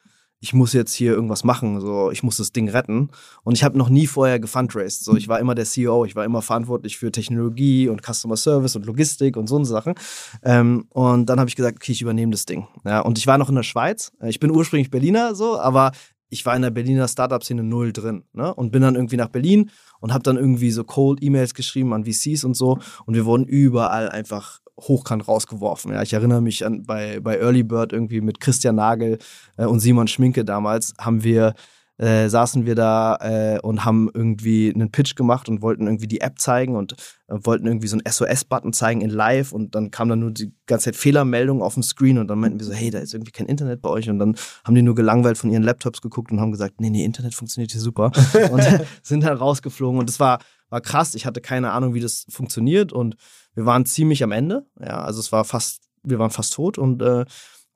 ich 0.41 0.53
muss 0.53 0.73
jetzt 0.73 0.93
hier 0.93 1.13
irgendwas 1.13 1.45
machen, 1.45 1.81
so 1.81 2.11
ich 2.11 2.23
muss 2.23 2.37
das 2.37 2.53
Ding 2.53 2.69
retten. 2.69 3.11
Und 3.43 3.55
ich 3.55 3.65
habe 3.65 3.79
noch 3.79 3.89
nie 3.89 4.07
vorher 4.07 4.39
gefundraised. 4.39 5.05
So, 5.05 5.17
ich 5.17 5.29
war 5.29 5.41
immer 5.41 5.55
der 5.55 5.65
CEO, 5.65 6.05
ich 6.05 6.15
war 6.15 6.25
immer 6.25 6.43
verantwortlich 6.43 6.99
für 6.99 7.11
Technologie 7.11 7.89
und 7.89 8.03
Customer 8.03 8.37
Service 8.37 8.77
und 8.77 8.87
Logistik 8.87 9.37
und 9.37 9.47
so 9.47 9.63
Sachen. 9.65 9.95
Ähm, 10.43 10.87
und 10.91 11.27
dann 11.27 11.41
habe 11.41 11.49
ich 11.49 11.57
gesagt, 11.57 11.79
okay, 11.79 11.93
ich 11.93 12.03
übernehme 12.03 12.33
das 12.33 12.45
Ding. 12.45 12.67
Ja, 12.85 13.01
und 13.01 13.19
ich 13.19 13.27
war 13.27 13.39
noch 13.39 13.49
in 13.49 13.55
der 13.55 13.63
Schweiz. 13.63 14.13
Ich 14.25 14.39
bin 14.39 14.51
ursprünglich 14.51 14.91
Berliner, 14.91 15.35
so, 15.35 15.59
aber 15.59 15.93
ich 16.29 16.45
war 16.45 16.55
in 16.57 16.63
der 16.63 16.71
Berliner 16.71 17.09
Startup-Szene 17.09 17.63
null 17.63 17.93
drin. 17.93 18.25
Ne? 18.33 18.53
Und 18.53 18.73
bin 18.73 18.83
dann 18.83 18.95
irgendwie 18.95 19.17
nach 19.17 19.29
Berlin 19.29 19.71
und 20.01 20.13
habe 20.13 20.23
dann 20.23 20.37
irgendwie 20.37 20.71
so 20.71 20.85
Cold-E-Mails 20.85 21.55
geschrieben 21.55 21.95
an 21.95 22.05
VCs 22.05 22.45
und 22.45 22.55
so. 22.55 22.79
Und 23.07 23.15
wir 23.15 23.25
wurden 23.25 23.45
überall 23.45 24.09
einfach 24.09 24.61
hochkant 24.79 25.27
rausgeworfen. 25.27 25.93
Ja, 25.93 26.03
ich 26.03 26.13
erinnere 26.13 26.43
mich 26.43 26.65
an 26.65 26.85
bei, 26.85 27.21
bei 27.21 27.39
Early 27.39 27.63
Bird 27.63 27.93
irgendwie 27.93 28.21
mit 28.21 28.41
Christian 28.41 28.77
Nagel 28.77 29.19
äh, 29.57 29.65
und 29.65 29.81
Simon 29.81 30.09
Schminke 30.09 30.45
damals 30.45 30.95
haben 30.99 31.25
wir 31.25 31.55
äh, 31.99 32.29
saßen 32.29 32.67
wir 32.67 32.75
da 32.75 33.17
äh, 33.21 33.59
und 33.61 33.85
haben 33.85 34.11
irgendwie 34.13 34.73
einen 34.75 34.91
Pitch 34.91 35.17
gemacht 35.17 35.49
und 35.49 35.63
wollten 35.63 35.87
irgendwie 35.87 36.07
die 36.07 36.21
App 36.21 36.39
zeigen 36.39 36.77
und 36.77 36.93
äh, 37.29 37.37
wollten 37.43 37.67
irgendwie 37.67 37.87
so 37.87 37.97
einen 37.97 38.11
SOS-Button 38.11 38.73
zeigen 38.73 39.01
in 39.01 39.11
Live 39.11 39.53
und 39.53 39.75
dann 39.75 39.91
kam 39.91 40.09
dann 40.09 40.21
nur 40.21 40.31
die 40.31 40.53
ganze 40.67 40.87
Zeit 40.87 40.97
Fehlermeldung 40.97 41.63
auf 41.63 41.75
dem 41.75 41.83
Screen 41.83 42.19
und 42.19 42.29
dann 42.29 42.39
meinten 42.39 42.59
wir 42.59 42.67
so, 42.67 42.73
hey, 42.73 42.91
da 42.91 42.99
ist 42.99 43.15
irgendwie 43.15 43.33
kein 43.33 43.47
Internet 43.47 43.81
bei 43.81 43.89
euch 43.89 44.11
und 44.11 44.19
dann 44.19 44.37
haben 44.65 44.75
die 44.75 44.83
nur 44.83 44.95
gelangweilt 44.95 45.39
von 45.39 45.51
ihren 45.51 45.63
Laptops 45.63 46.03
geguckt 46.03 46.31
und 46.33 46.41
haben 46.41 46.53
gesagt, 46.53 46.81
nee, 46.81 46.91
nee, 46.91 47.05
Internet 47.05 47.35
funktioniert 47.35 47.73
hier 47.73 47.81
super 47.81 48.13
und 48.51 48.63
sind 49.03 49.25
dann 49.25 49.39
rausgeflogen 49.39 49.99
und 49.99 50.09
das 50.09 50.21
war, 50.21 50.41
war 50.69 50.83
krass. 50.83 51.15
Ich 51.15 51.25
hatte 51.25 51.41
keine 51.41 51.71
Ahnung, 51.73 51.95
wie 51.95 52.01
das 52.01 52.27
funktioniert 52.29 52.93
und 52.93 53.17
wir 53.57 53.67
waren 53.67 53.85
ziemlich 53.87 54.23
am 54.23 54.31
Ende. 54.31 54.67
Ja, 54.81 55.03
also 55.03 55.19
es 55.19 55.33
war 55.33 55.45
fast, 55.45 55.83
wir 56.05 56.21
waren 56.21 56.31
fast 56.31 56.53
tot 56.53 56.79
und 56.79 57.03
äh, 57.03 57.25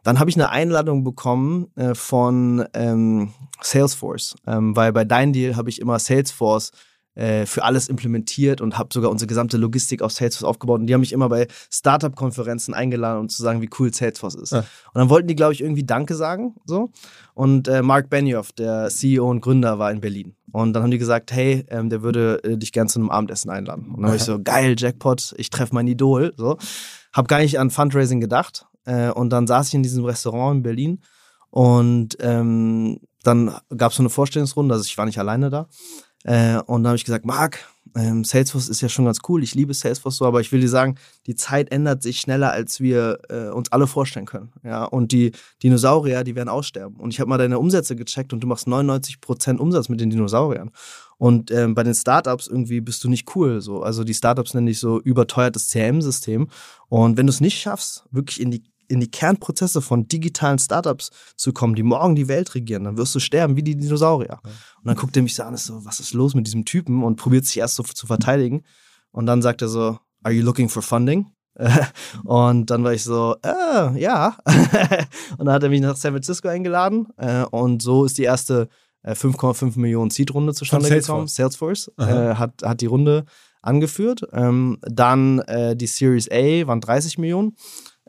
dann 0.04 0.18
habe 0.18 0.30
ich 0.30 0.36
eine 0.36 0.50
Einladung 0.50 1.04
bekommen 1.04 1.66
äh, 1.76 1.94
von 1.94 2.64
ähm, 2.74 3.32
Salesforce, 3.60 4.36
ähm, 4.46 4.76
weil 4.76 4.92
bei 4.92 5.04
Dein 5.04 5.32
Deal 5.32 5.56
habe 5.56 5.68
ich 5.68 5.80
immer 5.80 5.98
Salesforce 5.98 6.70
äh, 7.14 7.46
für 7.46 7.64
alles 7.64 7.88
implementiert 7.88 8.60
und 8.60 8.78
habe 8.78 8.90
sogar 8.92 9.10
unsere 9.10 9.26
gesamte 9.26 9.56
Logistik 9.56 10.02
auf 10.02 10.12
Salesforce 10.12 10.48
aufgebaut. 10.48 10.80
Und 10.80 10.86
die 10.86 10.94
haben 10.94 11.00
mich 11.00 11.12
immer 11.12 11.28
bei 11.28 11.46
Startup-Konferenzen 11.70 12.74
eingeladen, 12.74 13.20
um 13.20 13.28
zu 13.28 13.42
sagen, 13.42 13.62
wie 13.62 13.70
cool 13.78 13.92
Salesforce 13.92 14.36
ist. 14.36 14.52
Ja. 14.52 14.60
Und 14.60 14.66
dann 14.94 15.10
wollten 15.10 15.28
die, 15.28 15.36
glaube 15.36 15.52
ich, 15.52 15.60
irgendwie 15.60 15.84
Danke 15.84 16.14
sagen. 16.14 16.54
So. 16.64 16.90
Und 17.34 17.68
äh, 17.68 17.82
Mark 17.82 18.10
Benioff, 18.10 18.52
der 18.52 18.88
CEO 18.88 19.28
und 19.28 19.40
Gründer, 19.40 19.78
war 19.78 19.90
in 19.90 20.00
Berlin. 20.00 20.36
Und 20.52 20.72
dann 20.72 20.82
haben 20.82 20.90
die 20.90 20.98
gesagt, 20.98 21.32
hey, 21.32 21.64
ähm, 21.68 21.90
der 21.90 22.02
würde 22.02 22.42
äh, 22.44 22.56
dich 22.56 22.72
gern 22.72 22.88
zu 22.88 22.98
einem 22.98 23.10
Abendessen 23.10 23.50
einladen. 23.50 23.86
Und 23.86 24.02
dann 24.02 24.06
habe 24.06 24.16
ich 24.16 24.24
so, 24.24 24.40
geil, 24.42 24.74
Jackpot, 24.76 25.34
ich 25.36 25.50
treffe 25.50 25.74
mein 25.74 25.86
Idol. 25.86 26.32
So. 26.36 26.58
Hab 27.12 27.28
gar 27.28 27.38
nicht 27.38 27.58
an 27.58 27.70
Fundraising 27.70 28.20
gedacht. 28.20 28.66
Äh, 28.84 29.10
und 29.10 29.30
dann 29.30 29.46
saß 29.46 29.68
ich 29.68 29.74
in 29.74 29.82
diesem 29.82 30.04
Restaurant 30.04 30.58
in 30.58 30.62
Berlin 30.62 31.00
und 31.50 32.16
ähm, 32.20 33.00
dann 33.22 33.54
gab 33.76 33.90
es 33.90 33.96
so 33.96 34.02
eine 34.02 34.10
Vorstellungsrunde, 34.10 34.74
also 34.74 34.86
ich 34.86 34.96
war 34.96 35.04
nicht 35.04 35.18
alleine 35.18 35.50
da. 35.50 35.68
Äh, 36.24 36.58
und 36.66 36.82
dann 36.82 36.88
habe 36.88 36.96
ich 36.96 37.04
gesagt, 37.04 37.24
Marc, 37.24 37.66
ähm, 37.96 38.24
Salesforce 38.24 38.68
ist 38.68 38.80
ja 38.80 38.88
schon 38.88 39.04
ganz 39.04 39.18
cool, 39.28 39.42
ich 39.42 39.54
liebe 39.54 39.74
Salesforce 39.74 40.16
so, 40.16 40.24
aber 40.24 40.40
ich 40.40 40.52
will 40.52 40.60
dir 40.60 40.68
sagen, 40.68 40.96
die 41.26 41.34
Zeit 41.34 41.72
ändert 41.72 42.02
sich 42.02 42.20
schneller, 42.20 42.52
als 42.52 42.80
wir 42.80 43.18
äh, 43.28 43.48
uns 43.48 43.72
alle 43.72 43.86
vorstellen 43.86 44.26
können. 44.26 44.52
Ja, 44.62 44.84
und 44.84 45.12
die 45.12 45.32
Dinosaurier, 45.62 46.22
die 46.22 46.36
werden 46.36 46.48
aussterben. 46.48 46.96
Und 46.96 47.12
ich 47.12 47.20
habe 47.20 47.28
mal 47.28 47.38
deine 47.38 47.58
Umsätze 47.58 47.96
gecheckt 47.96 48.32
und 48.32 48.40
du 48.40 48.46
machst 48.46 48.68
99% 48.68 49.56
Umsatz 49.58 49.88
mit 49.88 50.00
den 50.00 50.10
Dinosauriern. 50.10 50.70
Und 51.18 51.50
ähm, 51.50 51.74
bei 51.74 51.82
den 51.82 51.94
Startups 51.94 52.46
irgendwie 52.46 52.80
bist 52.80 53.02
du 53.04 53.10
nicht 53.10 53.34
cool. 53.34 53.60
So. 53.60 53.82
Also 53.82 54.04
die 54.04 54.14
Startups 54.14 54.54
nennen 54.54 54.68
dich 54.68 54.78
so 54.78 55.00
überteuertes 55.00 55.68
CRM-System. 55.70 56.48
Und 56.88 57.16
wenn 57.16 57.26
du 57.26 57.30
es 57.30 57.40
nicht 57.40 57.60
schaffst, 57.60 58.04
wirklich 58.10 58.40
in 58.40 58.50
die 58.50 58.62
in 58.90 59.00
die 59.00 59.10
Kernprozesse 59.10 59.80
von 59.80 60.08
digitalen 60.08 60.58
Startups 60.58 61.10
zu 61.36 61.52
kommen, 61.52 61.74
die 61.74 61.82
morgen 61.82 62.16
die 62.16 62.28
Welt 62.28 62.54
regieren, 62.54 62.84
dann 62.84 62.96
wirst 62.96 63.14
du 63.14 63.20
sterben 63.20 63.56
wie 63.56 63.62
die 63.62 63.76
Dinosaurier. 63.76 64.40
Und 64.42 64.86
dann 64.86 64.96
guckt 64.96 65.16
er 65.16 65.22
mich 65.22 65.34
so 65.34 65.44
an, 65.44 65.54
ist 65.54 65.66
so, 65.66 65.84
was 65.84 66.00
ist 66.00 66.12
los 66.12 66.34
mit 66.34 66.46
diesem 66.46 66.64
Typen? 66.64 67.04
Und 67.04 67.16
probiert 67.16 67.44
sich 67.46 67.58
erst 67.58 67.76
so 67.76 67.82
zu 67.82 68.06
verteidigen. 68.06 68.62
Und 69.12 69.26
dann 69.26 69.42
sagt 69.42 69.62
er 69.62 69.68
so, 69.68 69.98
are 70.22 70.34
you 70.34 70.42
looking 70.42 70.68
for 70.68 70.82
funding? 70.82 71.26
und 72.24 72.70
dann 72.70 72.84
war 72.84 72.92
ich 72.92 73.04
so, 73.04 73.36
äh, 73.44 74.00
ja. 74.00 74.36
und 75.38 75.46
dann 75.46 75.52
hat 75.52 75.62
er 75.62 75.68
mich 75.68 75.80
nach 75.80 75.96
San 75.96 76.12
Francisco 76.12 76.48
eingeladen. 76.48 77.08
Äh, 77.16 77.44
und 77.44 77.82
so 77.82 78.04
ist 78.04 78.18
die 78.18 78.24
erste 78.24 78.68
5,5 79.04 79.76
äh, 79.76 79.80
Millionen 79.80 80.10
Seed-Runde 80.10 80.52
zustande 80.52 80.88
gekommen. 80.88 81.28
Salesforce 81.28 81.92
äh, 81.98 82.34
hat, 82.34 82.62
hat 82.62 82.80
die 82.80 82.86
Runde 82.86 83.24
angeführt. 83.62 84.22
Ähm, 84.32 84.78
dann 84.82 85.42
die 85.74 85.86
Series 85.86 86.30
A 86.30 86.66
waren 86.66 86.80
30 86.80 87.18
Millionen 87.18 87.56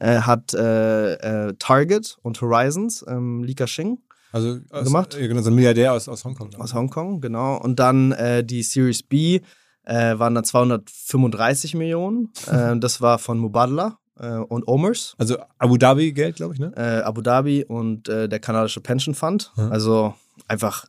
hat 0.07 0.53
äh, 0.53 1.13
äh, 1.13 1.53
Target 1.59 2.17
und 2.21 2.41
Horizons, 2.41 3.05
ähm, 3.07 3.43
Li 3.43 3.53
Ka-shing, 3.53 3.99
also 4.31 4.59
aus, 4.69 4.85
gemacht. 4.85 5.17
Genau, 5.17 5.41
so 5.41 5.49
ein 5.49 5.55
Milliardär 5.55 5.93
aus, 5.93 6.07
aus 6.07 6.23
Hongkong. 6.23 6.55
Aus 6.55 6.73
Hongkong, 6.73 7.21
genau. 7.21 7.57
Und 7.57 7.79
dann 7.79 8.11
äh, 8.13 8.43
die 8.43 8.63
Series 8.63 9.03
B 9.03 9.41
äh, 9.83 10.17
waren 10.17 10.35
dann 10.35 10.43
235 10.43 11.75
Millionen. 11.75 12.29
äh, 12.51 12.77
das 12.77 13.01
war 13.01 13.19
von 13.19 13.37
Mubadala 13.39 13.97
äh, 14.19 14.37
und 14.37 14.67
Omers. 14.67 15.15
Also 15.17 15.37
Abu 15.57 15.77
Dhabi 15.77 16.13
Geld, 16.13 16.37
glaube 16.37 16.53
ich, 16.53 16.59
ne? 16.59 16.71
Äh, 16.75 17.01
Abu 17.03 17.21
Dhabi 17.21 17.65
und 17.65 18.07
äh, 18.07 18.29
der 18.29 18.39
kanadische 18.39 18.81
Pension 18.81 19.15
Fund. 19.15 19.51
Mhm. 19.57 19.71
Also 19.71 20.13
einfach 20.47 20.85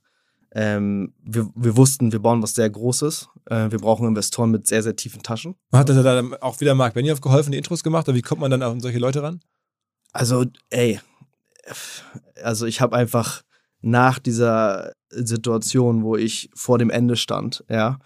ähm, 0.55 1.15
wir, 1.23 1.51
wir 1.55 1.77
wussten, 1.77 2.13
wir 2.13 2.21
bauen 2.21 2.43
was 2.43 2.55
sehr 2.55 2.69
Großes. 2.69 3.29
Äh, 3.47 3.71
wir 3.71 3.79
brauchen 3.79 4.07
Investoren 4.07 4.51
mit 4.51 4.67
sehr, 4.67 4.83
sehr 4.83 4.97
tiefen 4.97 5.23
Taschen. 5.23 5.55
Hat 5.73 5.89
da 5.89 6.03
dann 6.03 6.35
auch 6.35 6.61
wieder 6.61 6.75
Mark 6.75 6.95
Benioff 6.95 7.21
geholfen, 7.21 7.53
die 7.53 7.59
Intros 7.59 7.83
gemacht? 7.83 8.09
Oder 8.09 8.17
wie 8.17 8.23
kommt 8.23 8.41
man 8.41 8.51
dann 8.51 8.63
an 8.63 8.81
solche 8.81 8.99
Leute 8.99 9.23
ran? 9.23 9.41
Also, 10.13 10.45
ey, 10.69 11.01
also 12.43 12.67
ich 12.67 12.81
habe 12.81 12.95
einfach 12.97 13.43
nach 13.81 14.19
dieser 14.19 14.93
Situation, 15.09 16.03
wo 16.03 16.17
ich 16.17 16.51
vor 16.55 16.79
dem 16.79 16.91
Ende 16.91 17.17
stand, 17.17 17.65
ja, 17.69 17.99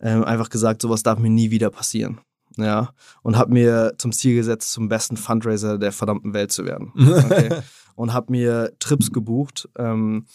ähm, 0.00 0.24
einfach 0.24 0.50
gesagt, 0.50 0.82
sowas 0.82 1.04
darf 1.04 1.18
mir 1.18 1.30
nie 1.30 1.50
wieder 1.50 1.70
passieren. 1.70 2.20
Ja, 2.58 2.92
und 3.22 3.38
habe 3.38 3.52
mir 3.52 3.94
zum 3.96 4.12
Ziel 4.12 4.34
gesetzt, 4.34 4.72
zum 4.72 4.88
besten 4.88 5.16
Fundraiser 5.16 5.78
der 5.78 5.92
verdammten 5.92 6.34
Welt 6.34 6.52
zu 6.52 6.64
werden. 6.64 6.92
Okay? 6.96 7.62
und 7.94 8.12
habe 8.12 8.32
mir 8.32 8.72
Trips 8.78 9.12
gebucht 9.12 9.68
ähm, 9.76 10.26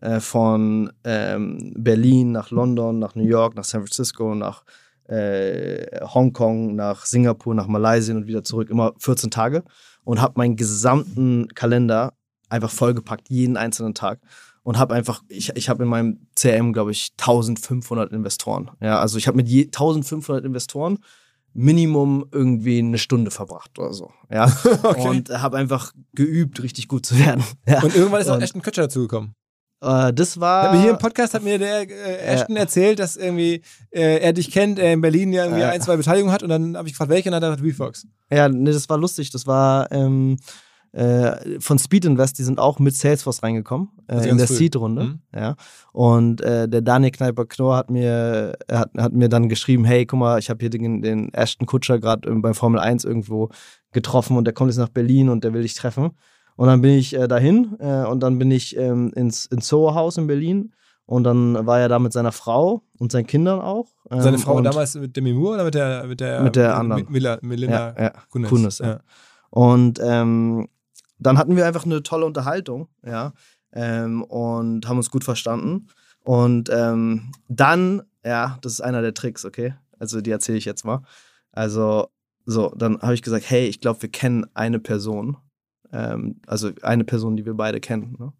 äh, 0.00 0.20
von 0.20 0.92
ähm, 1.04 1.72
Berlin 1.76 2.32
nach 2.32 2.50
London, 2.50 2.98
nach 2.98 3.14
New 3.14 3.24
York, 3.24 3.54
nach 3.56 3.64
San 3.64 3.82
Francisco, 3.82 4.34
nach 4.34 4.64
äh, 5.08 6.00
Hongkong, 6.02 6.74
nach 6.74 7.04
Singapur, 7.04 7.54
nach 7.54 7.66
Malaysia 7.66 8.14
und 8.14 8.26
wieder 8.26 8.44
zurück, 8.44 8.70
immer 8.70 8.92
14 8.98 9.30
Tage 9.30 9.64
und 10.04 10.20
habe 10.20 10.34
meinen 10.36 10.56
gesamten 10.56 11.48
Kalender 11.54 12.14
einfach 12.48 12.70
vollgepackt, 12.70 13.28
jeden 13.30 13.56
einzelnen 13.56 13.94
Tag 13.94 14.20
und 14.62 14.78
habe 14.78 14.94
einfach, 14.94 15.22
ich, 15.28 15.50
ich 15.56 15.68
habe 15.68 15.82
in 15.84 15.88
meinem 15.88 16.26
CRM, 16.34 16.72
glaube 16.72 16.90
ich, 16.90 17.12
1500 17.18 18.12
Investoren. 18.12 18.70
Ja, 18.80 18.98
also 19.00 19.18
ich 19.18 19.26
habe 19.26 19.36
mit 19.36 19.48
je, 19.48 19.64
1500 19.64 20.44
Investoren 20.44 20.98
Minimum 21.52 22.26
irgendwie 22.32 22.78
eine 22.78 22.98
Stunde 22.98 23.30
verbracht 23.30 23.78
oder 23.78 23.92
so. 23.92 24.10
Ja, 24.30 24.46
okay. 24.82 25.08
und 25.08 25.30
habe 25.30 25.56
einfach 25.56 25.92
geübt, 26.12 26.62
richtig 26.62 26.88
gut 26.88 27.06
zu 27.06 27.18
werden. 27.18 27.44
Ja. 27.66 27.82
Und 27.82 27.94
irgendwann 27.94 28.20
ist 28.20 28.28
auch 28.28 28.40
Ashton 28.40 28.62
Kutcher 28.62 28.82
dazugekommen. 28.82 29.34
Äh, 29.84 30.12
das 30.12 30.40
war. 30.40 30.74
Ja, 30.74 30.80
hier 30.80 30.90
im 30.90 30.98
Podcast 30.98 31.34
hat 31.34 31.42
mir 31.42 31.58
der 31.58 31.82
äh, 31.82 32.34
Ashton 32.34 32.56
ja. 32.56 32.62
erzählt, 32.62 32.98
dass 32.98 33.16
irgendwie 33.16 33.62
äh, 33.90 34.18
er 34.18 34.32
dich 34.32 34.50
kennt, 34.50 34.78
er 34.78 34.92
in 34.92 35.00
Berlin 35.00 35.32
ja 35.32 35.44
irgendwie 35.44 35.64
ein, 35.64 35.80
zwei 35.80 35.96
Beteiligungen 35.96 36.32
hat 36.32 36.42
und 36.42 36.48
dann 36.48 36.76
habe 36.76 36.88
ich 36.88 36.94
gefragt, 36.94 37.10
welche 37.10 37.28
und 37.28 37.32
dann 37.32 37.42
hat 37.42 37.58
er 37.58 37.62
gesagt, 37.62 37.80
Refox. 37.80 38.06
Ja, 38.30 38.48
nee, 38.48 38.72
das 38.72 38.88
war 38.88 38.98
lustig. 38.98 39.30
Das 39.30 39.46
war 39.46 39.90
ähm, 39.92 40.36
äh, 40.94 41.60
von 41.60 41.78
Speed 41.78 42.04
Invest, 42.04 42.38
die 42.38 42.44
sind 42.44 42.60
auch 42.60 42.78
mit 42.78 42.94
Salesforce 42.94 43.42
reingekommen 43.42 43.88
äh, 44.08 44.28
in 44.28 44.38
der 44.38 44.46
Seed-Runde. 44.46 45.04
Mhm. 45.04 45.18
Ja. 45.34 45.56
Und 45.92 46.40
äh, 46.40 46.68
der 46.68 46.82
Daniel 46.82 47.10
Kneiper-Knorr 47.10 47.76
hat 47.76 47.90
mir, 47.90 48.56
hat, 48.70 48.90
hat 48.96 49.12
mir 49.12 49.28
dann 49.28 49.48
geschrieben, 49.48 49.84
hey, 49.84 50.06
guck 50.06 50.20
mal, 50.20 50.38
ich 50.38 50.50
habe 50.50 50.60
hier 50.60 50.70
den, 50.70 51.02
den 51.02 51.34
Ashton 51.34 51.66
Kutscher 51.66 51.98
gerade 51.98 52.32
bei 52.36 52.54
Formel 52.54 52.78
1 52.78 53.04
irgendwo 53.04 53.50
getroffen 53.92 54.36
und 54.36 54.44
der 54.44 54.54
kommt 54.54 54.70
jetzt 54.70 54.78
nach 54.78 54.88
Berlin 54.88 55.28
und 55.28 55.42
der 55.42 55.52
will 55.52 55.62
dich 55.62 55.74
treffen. 55.74 56.12
Und 56.56 56.68
dann 56.68 56.80
bin 56.80 56.92
ich 56.92 57.14
äh, 57.14 57.26
dahin 57.26 57.76
äh, 57.80 58.04
und 58.04 58.20
dann 58.20 58.38
bin 58.38 58.50
ich 58.50 58.76
ähm, 58.76 59.12
ins, 59.14 59.46
ins 59.46 59.68
Soho 59.68 59.94
House 59.94 60.16
in 60.18 60.26
Berlin 60.26 60.72
und 61.06 61.24
dann 61.24 61.66
war 61.66 61.80
er 61.80 61.88
da 61.88 61.98
mit 61.98 62.12
seiner 62.12 62.32
Frau 62.32 62.82
und 62.98 63.12
seinen 63.12 63.26
Kindern 63.26 63.60
auch. 63.60 63.88
Ähm, 64.10 64.20
Seine 64.20 64.38
Frau 64.38 64.60
damals 64.60 64.94
mit 64.94 65.16
Demi 65.16 65.32
Moore 65.32 65.54
oder 65.54 65.64
mit 65.64 65.74
der 65.74 66.04
mit 66.04 66.20
der, 66.20 66.42
mit 66.42 66.56
der 66.56 66.76
anderen? 66.76 67.06
Mila, 67.10 67.38
Melinda 67.42 67.94
ja, 67.96 68.02
ja. 68.04 68.12
Kunis. 68.30 68.48
Kunis 68.48 68.78
ja. 68.78 69.00
Und 69.50 70.00
ähm, 70.02 70.68
dann 71.18 71.38
hatten 71.38 71.56
wir 71.56 71.66
einfach 71.66 71.84
eine 71.84 72.02
tolle 72.02 72.26
Unterhaltung, 72.26 72.88
ja, 73.04 73.32
ähm, 73.72 74.22
und 74.22 74.88
haben 74.88 74.96
uns 74.96 75.10
gut 75.10 75.24
verstanden. 75.24 75.88
Und 76.24 76.70
ähm, 76.72 77.32
dann, 77.48 78.02
ja, 78.24 78.58
das 78.62 78.72
ist 78.74 78.80
einer 78.80 79.02
der 79.02 79.14
Tricks, 79.14 79.44
okay? 79.44 79.74
Also 79.98 80.20
die 80.20 80.30
erzähle 80.30 80.58
ich 80.58 80.64
jetzt 80.64 80.84
mal. 80.84 81.02
Also, 81.52 82.08
so, 82.46 82.74
dann 82.76 83.00
habe 83.00 83.14
ich 83.14 83.22
gesagt, 83.22 83.48
hey, 83.48 83.66
ich 83.66 83.80
glaube, 83.80 84.02
wir 84.02 84.10
kennen 84.10 84.46
eine 84.54 84.78
Person. 84.78 85.36
Ähm, 85.94 86.40
also 86.46 86.70
eine 86.82 87.04
Person, 87.04 87.36
die 87.36 87.46
wir 87.46 87.54
beide 87.54 87.80
kennen. 87.80 88.16
Ne? 88.18 88.32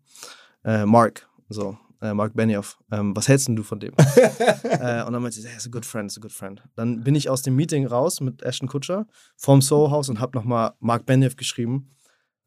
Äh, 0.64 0.86
Mark, 0.86 1.28
so, 1.48 1.78
äh, 2.02 2.12
Mark 2.12 2.34
Benioff. 2.34 2.78
Ähm, 2.90 3.16
was 3.16 3.28
hältst 3.28 3.48
du 3.48 3.62
von 3.62 3.80
dem? 3.80 3.94
äh, 4.64 5.04
und 5.04 5.12
dann 5.12 5.22
meinte 5.22 5.40
sie, 5.40 5.48
hey, 5.48 5.56
ist 5.56 5.66
a 5.66 5.70
good 5.70 5.86
friend, 5.86 6.10
ist 6.10 6.18
a 6.18 6.20
good 6.20 6.32
friend. 6.32 6.62
Dann 6.76 7.04
bin 7.04 7.14
ich 7.14 7.30
aus 7.30 7.42
dem 7.42 7.56
Meeting 7.56 7.86
raus 7.86 8.20
mit 8.20 8.42
Ashton 8.42 8.68
Kutscher 8.68 9.06
vom 9.36 9.62
Soho 9.62 9.90
House 9.90 10.08
und 10.08 10.20
habe 10.20 10.36
nochmal 10.36 10.72
Mark 10.80 11.06
Benioff 11.06 11.36
geschrieben 11.36 11.94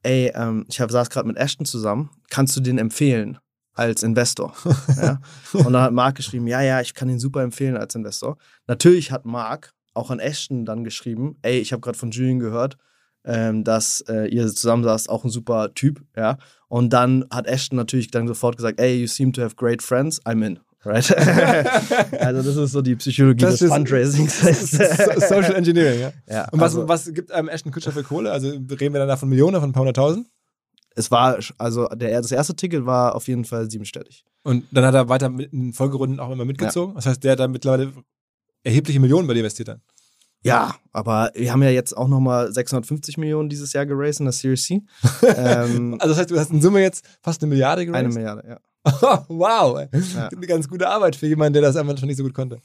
ey, 0.03 0.31
ähm, 0.35 0.65
ich 0.69 0.79
hab, 0.79 0.91
saß 0.91 1.09
gerade 1.09 1.27
mit 1.27 1.37
Ashton 1.37 1.65
zusammen, 1.65 2.09
kannst 2.29 2.55
du 2.55 2.61
den 2.61 2.77
empfehlen 2.77 3.37
als 3.73 4.03
Investor? 4.03 4.53
ja? 4.97 5.19
Und 5.53 5.73
dann 5.73 5.81
hat 5.81 5.93
Mark 5.93 6.15
geschrieben, 6.15 6.47
ja, 6.47 6.61
ja, 6.61 6.81
ich 6.81 6.93
kann 6.93 7.09
ihn 7.09 7.19
super 7.19 7.41
empfehlen 7.41 7.77
als 7.77 7.95
Investor. 7.95 8.37
Natürlich 8.67 9.11
hat 9.11 9.25
Mark 9.25 9.73
auch 9.93 10.09
an 10.09 10.19
Ashton 10.19 10.65
dann 10.65 10.83
geschrieben, 10.83 11.37
ey, 11.41 11.59
ich 11.59 11.73
habe 11.73 11.81
gerade 11.81 11.97
von 11.97 12.11
Julian 12.11 12.39
gehört, 12.39 12.77
ähm, 13.27 13.63
dass 13.63 14.01
äh, 14.07 14.27
ihr 14.27 14.47
zusammen 14.47 14.83
saßt, 14.83 15.09
auch 15.09 15.23
ein 15.23 15.29
super 15.29 15.73
Typ, 15.75 16.01
ja. 16.15 16.37
Und 16.69 16.91
dann 16.91 17.25
hat 17.29 17.47
Ashton 17.47 17.77
natürlich 17.77 18.09
dann 18.09 18.27
sofort 18.27 18.57
gesagt, 18.57 18.79
ey, 18.79 19.01
you 19.01 19.07
seem 19.07 19.31
to 19.33 19.41
have 19.41 19.55
great 19.55 19.81
friends, 19.81 20.25
I'm 20.25 20.45
in. 20.45 20.59
Right? 20.83 21.11
also 22.19 22.41
das 22.41 22.55
ist 22.55 22.71
so 22.71 22.81
die 22.81 22.95
Psychologie 22.95 23.43
das 23.43 23.59
des 23.59 23.69
Fundraisings. 23.69 24.39
Social 25.27 25.55
Engineering, 25.55 25.99
ja. 25.99 26.11
ja 26.29 26.47
Und 26.51 26.61
was, 26.61 26.75
also, 26.75 26.87
was 26.87 27.13
gibt 27.13 27.31
einem 27.31 27.49
Ashton 27.49 27.71
Kutscher 27.71 27.91
für 27.91 28.03
Kohle? 28.03 28.31
Also 28.31 28.49
reden 28.49 28.93
wir 28.93 28.99
dann 28.99 29.07
da 29.07 29.17
von 29.17 29.27
Millionen, 29.27 29.59
von 29.59 29.69
ein 29.69 29.73
paar 29.73 29.81
hunderttausend? 29.81 30.27
Es 30.95 31.11
war, 31.11 31.37
also 31.57 31.87
der, 31.89 32.21
das 32.21 32.31
erste 32.31 32.55
Ticket 32.55 32.85
war 32.85 33.15
auf 33.15 33.27
jeden 33.27 33.43
Fall 33.43 33.69
siebenstellig. 33.69 34.25
Und 34.43 34.65
dann 34.71 34.85
hat 34.85 34.95
er 34.95 35.09
weiter 35.09 35.31
in 35.51 35.73
Folgerunden 35.73 36.19
auch 36.19 36.31
immer 36.31 36.45
mitgezogen? 36.45 36.93
Ja. 36.93 36.95
Das 36.95 37.05
heißt, 37.05 37.23
der 37.23 37.33
hat 37.33 37.39
dann 37.39 37.51
mittlerweile 37.51 37.91
erhebliche 38.63 38.99
Millionen 38.99 39.27
bei 39.27 39.33
dir 39.33 39.41
investiert 39.41 39.67
dann? 39.67 39.81
Ja, 40.47 40.75
aber 40.91 41.31
wir 41.35 41.51
haben 41.51 41.63
ja 41.63 41.69
jetzt 41.69 41.95
auch 41.95 42.07
nochmal 42.07 42.51
650 42.51 43.17
Millionen 43.17 43.49
dieses 43.49 43.73
Jahr 43.73 43.85
geraced 43.85 44.19
in 44.19 44.25
der 44.25 44.33
Series 44.33 44.63
C. 44.63 44.81
ähm, 45.21 45.95
also 45.99 46.09
das 46.13 46.17
heißt, 46.19 46.31
du 46.31 46.39
hast 46.39 46.51
in 46.51 46.61
Summe 46.61 46.81
jetzt 46.81 47.05
fast 47.21 47.41
eine 47.41 47.49
Milliarde 47.49 47.85
geraced? 47.85 48.05
Eine 48.05 48.13
Milliarde, 48.13 48.47
ja. 48.47 48.59
wow, 49.27 49.79
ja. 49.91 50.27
eine 50.27 50.47
ganz 50.47 50.67
gute 50.67 50.87
Arbeit 50.87 51.15
für 51.15 51.27
jemanden, 51.27 51.53
der 51.53 51.61
das 51.61 51.75
einfach 51.75 51.97
schon 51.97 52.07
nicht 52.07 52.17
so 52.17 52.23
gut 52.23 52.33
konnte. 52.33 52.59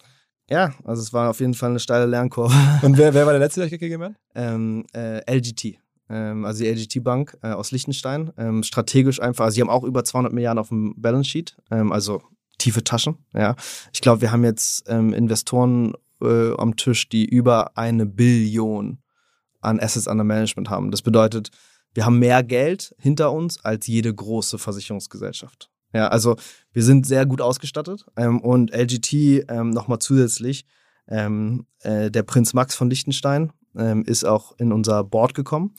Ja, 0.48 0.72
also 0.84 1.02
es 1.02 1.12
war 1.12 1.30
auf 1.30 1.40
jeden 1.40 1.54
Fall 1.54 1.70
eine 1.70 1.78
steile 1.78 2.06
Lernkurve. 2.06 2.54
Und 2.82 2.98
wer, 2.98 3.14
wer 3.14 3.26
war 3.26 3.32
der 3.32 3.40
letzte, 3.40 3.60
der 3.60 3.66
euch 3.66 3.78
gegeben 3.78 4.02
hat? 4.04 4.14
Ähm, 4.34 4.84
äh, 4.94 5.18
LGT. 5.32 5.78
Ähm, 6.08 6.44
also 6.44 6.62
die 6.62 6.70
LGT 6.70 7.02
Bank 7.02 7.36
äh, 7.42 7.48
aus 7.48 7.70
Liechtenstein. 7.70 8.32
Ähm, 8.36 8.62
strategisch 8.62 9.20
einfach, 9.20 9.46
also 9.46 9.54
sie 9.54 9.60
haben 9.60 9.70
auch 9.70 9.84
über 9.84 10.04
200 10.04 10.32
Milliarden 10.32 10.58
auf 10.58 10.68
dem 10.68 10.94
Balance 10.96 11.30
Sheet, 11.30 11.56
ähm, 11.70 11.92
also 11.92 12.22
tiefe 12.58 12.84
Taschen. 12.84 13.16
Ja, 13.34 13.56
ich 13.92 14.00
glaube, 14.00 14.20
wir 14.20 14.30
haben 14.30 14.44
jetzt 14.44 14.84
ähm, 14.88 15.12
Investoren 15.12 15.94
äh, 16.22 16.54
am 16.56 16.76
Tisch, 16.76 17.08
die 17.08 17.24
über 17.24 17.76
eine 17.76 18.06
Billion 18.06 18.98
an 19.60 19.80
Assets 19.80 20.06
under 20.06 20.24
Management 20.24 20.70
haben. 20.70 20.90
Das 20.90 21.02
bedeutet, 21.02 21.50
wir 21.94 22.06
haben 22.06 22.18
mehr 22.18 22.42
Geld 22.42 22.94
hinter 22.98 23.32
uns 23.32 23.64
als 23.64 23.86
jede 23.86 24.14
große 24.14 24.58
Versicherungsgesellschaft. 24.58 25.70
Ja, 25.92 26.08
also 26.08 26.36
wir 26.72 26.82
sind 26.82 27.06
sehr 27.06 27.26
gut 27.26 27.40
ausgestattet 27.40 28.06
ähm, 28.16 28.40
und 28.40 28.74
LGT 28.74 29.12
ähm, 29.48 29.70
nochmal 29.70 29.98
zusätzlich, 29.98 30.64
ähm, 31.08 31.66
äh, 31.80 32.10
der 32.10 32.22
Prinz 32.22 32.54
Max 32.54 32.74
von 32.74 32.88
Liechtenstein 32.88 33.52
ähm, 33.76 34.02
ist 34.04 34.24
auch 34.24 34.56
in 34.58 34.72
unser 34.72 35.04
Board 35.04 35.34
gekommen. 35.34 35.74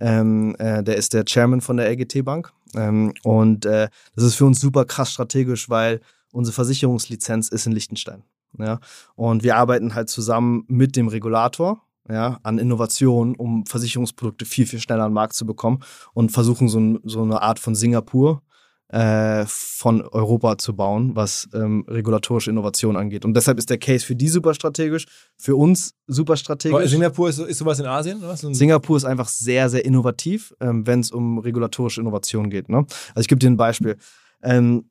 Ähm, 0.00 0.54
äh, 0.58 0.82
der 0.82 0.96
ist 0.96 1.14
der 1.14 1.24
Chairman 1.24 1.60
von 1.60 1.76
der 1.76 1.88
LGT 1.90 2.24
Bank 2.24 2.52
ähm, 2.74 3.14
und 3.22 3.64
äh, 3.64 3.88
das 4.16 4.24
ist 4.24 4.34
für 4.34 4.44
uns 4.44 4.60
super 4.60 4.84
krass 4.84 5.12
strategisch, 5.12 5.70
weil 5.70 6.00
unsere 6.32 6.54
Versicherungslizenz 6.54 7.48
ist 7.48 7.66
in 7.66 7.72
Liechtenstein. 7.72 8.24
Ja, 8.58 8.80
und 9.16 9.42
wir 9.42 9.56
arbeiten 9.56 9.94
halt 9.94 10.08
zusammen 10.08 10.64
mit 10.68 10.96
dem 10.96 11.08
Regulator 11.08 11.82
ja, 12.08 12.38
an 12.42 12.58
Innovationen, 12.58 13.34
um 13.34 13.64
Versicherungsprodukte 13.66 14.44
viel, 14.44 14.66
viel 14.66 14.80
schneller 14.80 15.04
an 15.04 15.10
den 15.10 15.14
Markt 15.14 15.34
zu 15.34 15.46
bekommen 15.46 15.80
und 16.12 16.32
versuchen 16.32 16.68
so, 16.68 16.98
so 17.04 17.22
eine 17.22 17.40
Art 17.42 17.58
von 17.58 17.74
Singapur 17.74 18.42
äh, 18.88 19.44
von 19.46 20.02
Europa 20.02 20.58
zu 20.58 20.76
bauen, 20.76 21.16
was 21.16 21.48
ähm, 21.54 21.84
regulatorische 21.88 22.50
Innovation 22.50 22.96
angeht. 22.96 23.24
Und 23.24 23.34
deshalb 23.34 23.58
ist 23.58 23.70
der 23.70 23.78
Case 23.78 24.04
für 24.04 24.14
die 24.14 24.28
super 24.28 24.54
strategisch, 24.54 25.06
für 25.36 25.56
uns 25.56 25.94
super 26.06 26.36
strategisch. 26.36 26.76
Aber 26.76 26.86
Singapur 26.86 27.28
ist, 27.28 27.38
ist 27.38 27.58
sowas 27.58 27.80
in 27.80 27.86
Asien? 27.86 28.22
Oder? 28.22 28.36
Singapur 28.36 28.96
ist 28.96 29.04
einfach 29.04 29.28
sehr, 29.28 29.70
sehr 29.70 29.84
innovativ, 29.84 30.54
ähm, 30.60 30.86
wenn 30.86 31.00
es 31.00 31.10
um 31.10 31.38
regulatorische 31.38 32.02
Innovation 32.02 32.50
geht. 32.50 32.68
Ne? 32.68 32.86
Also 33.14 33.20
ich 33.20 33.28
gebe 33.28 33.38
dir 33.38 33.50
ein 33.50 33.56
Beispiel. 33.56 33.96
Ähm, 34.42 34.90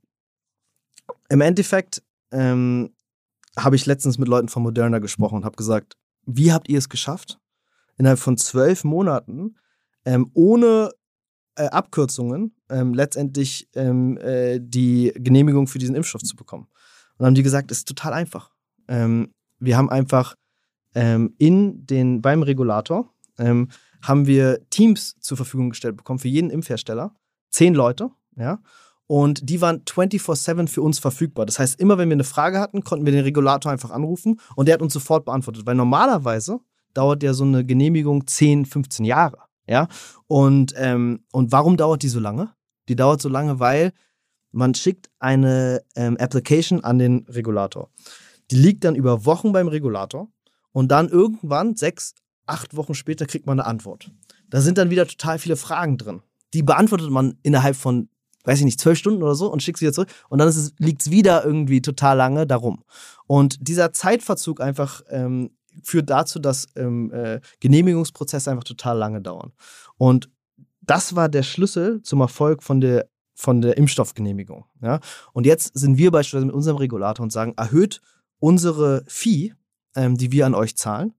Im 1.29 1.41
Endeffekt 1.41 2.01
ähm, 2.31 2.89
habe 3.57 3.75
ich 3.75 3.85
letztens 3.85 4.17
mit 4.17 4.27
Leuten 4.27 4.49
von 4.49 4.63
Moderna 4.63 4.99
gesprochen 4.99 5.35
und 5.35 5.45
habe 5.45 5.55
gesagt, 5.55 5.95
wie 6.25 6.51
habt 6.51 6.69
ihr 6.69 6.77
es 6.77 6.89
geschafft, 6.89 7.39
innerhalb 7.97 8.19
von 8.19 8.37
zwölf 8.37 8.83
Monaten 8.83 9.55
ähm, 10.05 10.31
ohne 10.33 10.91
äh, 11.55 11.65
Abkürzungen 11.65 12.55
ähm, 12.69 12.93
letztendlich 12.93 13.69
ähm, 13.75 14.17
äh, 14.17 14.59
die 14.59 15.13
Genehmigung 15.15 15.67
für 15.67 15.79
diesen 15.79 15.95
Impfstoff 15.95 16.23
zu 16.23 16.35
bekommen. 16.35 16.63
Und 16.63 17.19
dann 17.19 17.27
haben 17.27 17.35
die 17.35 17.43
gesagt, 17.43 17.71
es 17.71 17.79
ist 17.79 17.87
total 17.87 18.13
einfach. 18.13 18.51
Ähm, 18.87 19.33
wir 19.59 19.77
haben 19.77 19.89
einfach 19.89 20.35
ähm, 20.95 21.35
in 21.37 21.85
den, 21.85 22.21
beim 22.21 22.43
Regulator 22.43 23.13
ähm, 23.37 23.69
haben 24.01 24.27
wir 24.27 24.67
Teams 24.69 25.15
zur 25.19 25.37
Verfügung 25.37 25.69
gestellt 25.69 25.97
bekommen 25.97 26.19
für 26.19 26.27
jeden 26.27 26.49
Impfhersteller. 26.49 27.15
Zehn 27.49 27.73
Leute, 27.73 28.09
ja. 28.35 28.59
Und 29.07 29.49
die 29.49 29.61
waren 29.61 29.83
24-7 29.83 30.67
für 30.67 30.81
uns 30.81 30.99
verfügbar. 30.99 31.45
Das 31.45 31.59
heißt, 31.59 31.79
immer 31.79 31.97
wenn 31.97 32.09
wir 32.09 32.15
eine 32.15 32.23
Frage 32.23 32.59
hatten, 32.59 32.83
konnten 32.83 33.05
wir 33.05 33.11
den 33.11 33.23
Regulator 33.23 33.71
einfach 33.71 33.91
anrufen 33.91 34.39
und 34.55 34.67
der 34.67 34.75
hat 34.75 34.81
uns 34.81 34.93
sofort 34.93 35.25
beantwortet. 35.25 35.65
Weil 35.65 35.75
normalerweise 35.75 36.59
dauert 36.93 37.23
ja 37.23 37.33
so 37.33 37.43
eine 37.43 37.65
Genehmigung 37.65 38.25
10, 38.27 38.65
15 38.65 39.05
Jahre. 39.05 39.39
Ja. 39.67 39.87
Und, 40.27 40.73
ähm, 40.77 41.25
und 41.31 41.51
warum 41.51 41.77
dauert 41.77 42.03
die 42.03 42.09
so 42.09 42.19
lange? 42.19 42.53
Die 42.89 42.95
dauert 42.95 43.21
so 43.21 43.29
lange, 43.29 43.59
weil 43.59 43.91
man 44.51 44.73
schickt 44.75 45.09
eine 45.19 45.83
ähm, 45.95 46.17
Application 46.17 46.83
an 46.83 46.99
den 46.99 47.25
Regulator. 47.27 47.89
Die 48.51 48.55
liegt 48.55 48.83
dann 48.83 48.95
über 48.95 49.25
Wochen 49.25 49.51
beim 49.51 49.67
Regulator 49.67 50.29
und 50.71 50.91
dann 50.91 51.09
irgendwann, 51.09 51.75
sechs, 51.75 52.13
acht 52.45 52.75
Wochen 52.75 52.93
später, 52.93 53.25
kriegt 53.25 53.47
man 53.47 53.59
eine 53.59 53.67
Antwort. 53.67 54.11
Da 54.49 54.61
sind 54.61 54.77
dann 54.77 54.89
wieder 54.89 55.07
total 55.07 55.39
viele 55.39 55.55
Fragen 55.55 55.97
drin. 55.97 56.21
Die 56.53 56.61
beantwortet 56.61 57.09
man 57.09 57.39
innerhalb 57.41 57.75
von, 57.75 58.09
weiß 58.43 58.59
ich 58.59 58.65
nicht, 58.65 58.79
zwölf 58.79 58.97
Stunden 58.97 59.23
oder 59.23 59.35
so 59.35 59.51
und 59.51 59.63
schickt 59.63 59.79
sie 59.79 59.85
wieder 59.85 59.93
zurück. 59.93 60.09
Und 60.29 60.39
dann 60.39 60.53
liegt 60.77 61.01
es 61.01 61.11
wieder 61.11 61.45
irgendwie 61.45 61.81
total 61.81 62.17
lange 62.17 62.45
darum. 62.45 62.83
Und 63.25 63.67
dieser 63.67 63.93
Zeitverzug 63.93 64.61
einfach 64.61 65.01
ähm, 65.09 65.51
führt 65.81 66.09
dazu, 66.09 66.39
dass 66.39 66.67
ähm, 66.75 67.11
äh, 67.11 67.39
Genehmigungsprozesse 67.59 68.51
einfach 68.51 68.63
total 68.63 68.97
lange 68.97 69.21
dauern. 69.21 69.53
Und 69.97 70.29
das 70.81 71.15
war 71.15 71.29
der 71.29 71.43
Schlüssel 71.43 72.01
zum 72.03 72.21
Erfolg 72.21 72.63
von 72.63 72.81
der, 72.81 73.07
von 73.33 73.61
der 73.61 73.77
Impfstoffgenehmigung. 73.77 74.65
Ja? 74.81 74.99
Und 75.31 75.45
jetzt 75.45 75.77
sind 75.77 75.97
wir 75.97 76.11
beispielsweise 76.11 76.45
mit 76.45 76.55
unserem 76.55 76.77
Regulator 76.77 77.23
und 77.23 77.31
sagen, 77.31 77.53
erhöht 77.57 78.01
unsere 78.39 79.03
Fee, 79.07 79.53
ähm, 79.95 80.17
die 80.17 80.31
wir 80.31 80.45
an 80.45 80.55
euch 80.55 80.75
zahlen, 80.75 81.13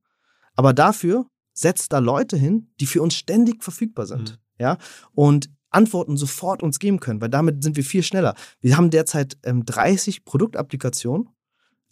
aber 0.55 0.73
dafür 0.73 1.27
setzt 1.53 1.93
da 1.93 1.99
Leute 1.99 2.37
hin, 2.37 2.73
die 2.81 2.87
für 2.87 3.01
uns 3.01 3.15
ständig 3.15 3.63
verfügbar 3.63 4.07
sind. 4.07 4.33
Mhm. 4.33 4.37
Ja? 4.59 4.79
Und 5.15 5.51
Antworten 5.75 6.17
sofort 6.17 6.63
uns 6.63 6.79
geben 6.79 7.01
können, 7.01 7.21
weil 7.21 7.29
damit 7.29 7.63
sind 7.63 7.77
wir 7.77 7.85
viel 7.85 8.03
schneller. 8.03 8.35
Wir 8.61 8.77
haben 8.77 8.91
derzeit 8.91 9.37
ähm, 9.45 9.65
30 9.65 10.25
Produktapplikationen 10.25 11.29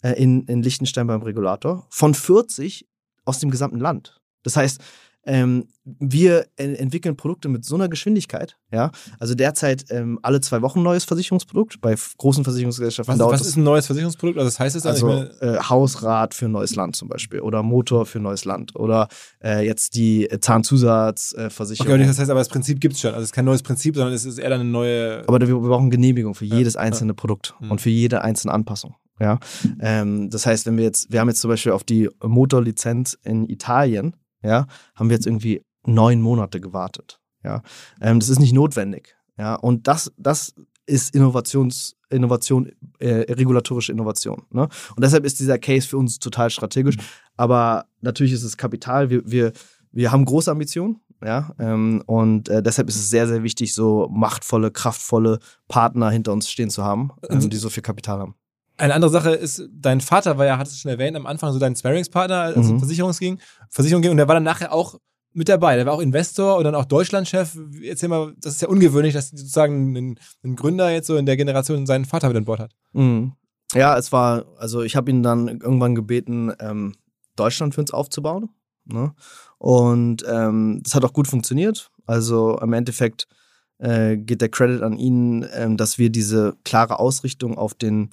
äh, 0.01 0.13
in, 0.13 0.45
in 0.45 0.61
Liechtenstein 0.61 1.07
beim 1.07 1.21
Regulator 1.21 1.87
von 1.89 2.13
40 2.13 2.87
aus 3.25 3.39
dem 3.39 3.51
gesamten 3.51 3.79
Land. 3.79 4.21
Das 4.43 4.57
heißt, 4.57 4.81
ähm, 5.25 5.67
wir 5.85 6.45
entwickeln 6.55 7.17
Produkte 7.17 7.49
mit 7.49 7.65
so 7.65 7.75
einer 7.75 7.89
Geschwindigkeit, 7.89 8.57
ja. 8.71 8.91
Also 9.19 9.35
derzeit 9.35 9.85
ähm, 9.89 10.17
alle 10.21 10.39
zwei 10.41 10.61
Wochen 10.61 10.79
ein 10.79 10.83
neues 10.83 11.03
Versicherungsprodukt. 11.03 11.81
Bei 11.81 11.95
großen 12.17 12.43
Versicherungsgesellschaften 12.43 13.19
was, 13.19 13.41
Was 13.41 13.47
ist 13.47 13.57
ein 13.57 13.63
neues 13.63 13.85
Versicherungsprodukt? 13.87 14.37
Also 14.37 14.47
das 14.47 14.59
heißt 14.59 14.75
es 14.75 14.85
also 14.85 15.11
äh, 15.41 15.57
Hausrat 15.57 16.33
für 16.33 16.47
neues 16.47 16.75
Land 16.75 16.95
zum 16.95 17.09
Beispiel 17.09 17.41
oder 17.41 17.63
Motor 17.63 18.05
für 18.05 18.19
neues 18.19 18.45
Land 18.45 18.75
oder 18.75 19.07
äh, 19.43 19.65
jetzt 19.65 19.95
die 19.95 20.29
Zahnzusatzversicherung. 20.39 21.93
okay, 21.93 22.05
das 22.05 22.19
heißt 22.19 22.29
aber 22.29 22.39
das 22.39 22.49
Prinzip 22.49 22.79
gibt 22.79 22.95
es 22.95 23.01
schon. 23.01 23.11
Also 23.11 23.23
es 23.23 23.29
ist 23.29 23.33
kein 23.33 23.45
neues 23.45 23.63
Prinzip, 23.63 23.95
sondern 23.95 24.13
es 24.13 24.25
ist 24.25 24.37
eher 24.37 24.49
dann 24.49 24.61
eine 24.61 24.69
neue. 24.69 25.23
Aber 25.27 25.45
wir, 25.45 25.55
brauchen 25.55 25.89
Genehmigung 25.89 26.35
für 26.35 26.45
jedes 26.45 26.75
einzelne 26.75 27.11
ja. 27.11 27.15
Produkt 27.15 27.55
mhm. 27.59 27.71
und 27.71 27.81
für 27.81 27.89
jede 27.89 28.21
einzelne 28.21 28.53
Anpassung. 28.53 28.95
Ja, 29.19 29.39
ähm, 29.79 30.29
das 30.29 30.45
heißt, 30.45 30.65
wenn 30.65 30.77
wir 30.77 30.83
jetzt, 30.83 31.11
wir 31.11 31.19
haben 31.19 31.27
jetzt 31.27 31.39
zum 31.39 31.49
Beispiel 31.49 31.71
auf 31.71 31.83
die 31.83 32.09
Motorlizenz 32.23 33.17
in 33.23 33.47
Italien, 33.47 34.15
ja, 34.43 34.67
haben 34.95 35.09
wir 35.09 35.15
jetzt 35.15 35.25
irgendwie 35.25 35.63
neun 35.85 36.21
Monate 36.21 36.61
gewartet. 36.61 37.19
Ja, 37.43 37.61
ähm, 38.01 38.19
das 38.19 38.29
ist 38.29 38.39
nicht 38.39 38.53
notwendig. 38.53 39.15
Ja, 39.37 39.55
und 39.55 39.87
das, 39.87 40.11
das 40.17 40.53
ist 40.85 41.15
Innovations, 41.15 41.95
Innovation, 42.09 42.71
äh, 42.99 43.31
regulatorische 43.31 43.91
Innovation. 43.91 44.43
Ne? 44.51 44.63
Und 44.63 45.03
deshalb 45.03 45.25
ist 45.25 45.39
dieser 45.39 45.57
Case 45.57 45.87
für 45.87 45.97
uns 45.97 46.19
total 46.19 46.49
strategisch. 46.49 46.97
Aber 47.35 47.85
natürlich 48.01 48.33
ist 48.33 48.43
es 48.43 48.57
Kapital. 48.57 49.09
Wir, 49.09 49.21
wir, 49.25 49.53
wir 49.91 50.11
haben 50.11 50.25
große 50.25 50.51
Ambitionen. 50.51 50.99
Ja, 51.23 51.53
ähm, 51.57 52.03
und 52.05 52.49
äh, 52.49 52.61
deshalb 52.61 52.89
ist 52.89 52.97
es 52.97 53.09
sehr, 53.09 53.29
sehr 53.29 53.43
wichtig, 53.43 53.73
so 53.73 54.09
machtvolle, 54.11 54.71
kraftvolle 54.71 55.39
Partner 55.69 56.09
hinter 56.09 56.33
uns 56.33 56.49
stehen 56.49 56.69
zu 56.69 56.83
haben, 56.83 57.11
ähm, 57.29 57.49
die 57.49 57.55
so 57.55 57.69
viel 57.69 57.81
Kapital 57.81 58.19
haben. 58.19 58.35
Eine 58.83 58.95
andere 58.95 59.11
Sache 59.11 59.29
ist, 59.29 59.63
dein 59.71 60.01
Vater 60.01 60.37
war 60.37 60.45
ja, 60.45 60.57
hattest 60.57 60.75
du 60.75 60.79
schon 60.81 60.91
erwähnt, 60.91 61.15
am 61.15 61.25
Anfang 61.25 61.53
so 61.53 61.59
dein 61.59 61.73
Sparringspartner, 61.73 62.41
als 62.41 62.67
mhm. 62.67 62.79
Versicherung 62.79 63.13
ging, 63.13 63.39
Versicherung 63.69 64.01
ging 64.01 64.11
und 64.11 64.17
der 64.17 64.27
war 64.27 64.35
dann 64.35 64.43
nachher 64.43 64.73
auch 64.73 64.99
mit 65.31 65.47
dabei. 65.47 65.77
Der 65.77 65.85
war 65.85 65.93
auch 65.93 66.01
Investor 66.01 66.57
und 66.57 66.65
dann 66.65 66.75
auch 66.75 66.83
Deutschlandchef. 66.83 67.57
Erzähl 67.81 68.09
mal, 68.09 68.33
das 68.41 68.55
ist 68.55 68.61
ja 68.61 68.67
ungewöhnlich, 68.67 69.13
dass 69.13 69.29
sozusagen 69.29 69.95
ein, 69.95 70.19
ein 70.43 70.57
Gründer 70.57 70.91
jetzt 70.91 71.07
so 71.07 71.15
in 71.15 71.25
der 71.25 71.37
Generation 71.37 71.85
seinen 71.85 72.03
Vater 72.03 72.27
mit 72.27 72.35
an 72.35 72.43
Bord 72.43 72.59
hat. 72.59 72.73
Mhm. 72.91 73.31
Ja, 73.73 73.97
es 73.97 74.11
war, 74.11 74.43
also 74.57 74.81
ich 74.81 74.97
habe 74.97 75.09
ihn 75.09 75.23
dann 75.23 75.47
irgendwann 75.47 75.95
gebeten, 75.95 76.51
ähm, 76.59 76.93
Deutschland 77.37 77.73
für 77.73 77.79
uns 77.79 77.91
aufzubauen. 77.91 78.49
Ne? 78.83 79.13
Und 79.59 80.25
ähm, 80.27 80.81
das 80.83 80.93
hat 80.93 81.05
auch 81.05 81.13
gut 81.13 81.29
funktioniert. 81.29 81.89
Also 82.05 82.59
im 82.59 82.73
Endeffekt 82.73 83.29
äh, 83.77 84.17
geht 84.17 84.41
der 84.41 84.49
Credit 84.49 84.81
an 84.81 84.97
ihn, 84.97 85.47
ähm, 85.53 85.77
dass 85.77 85.97
wir 85.97 86.09
diese 86.09 86.57
klare 86.65 86.99
Ausrichtung 86.99 87.57
auf 87.57 87.75
den 87.75 88.09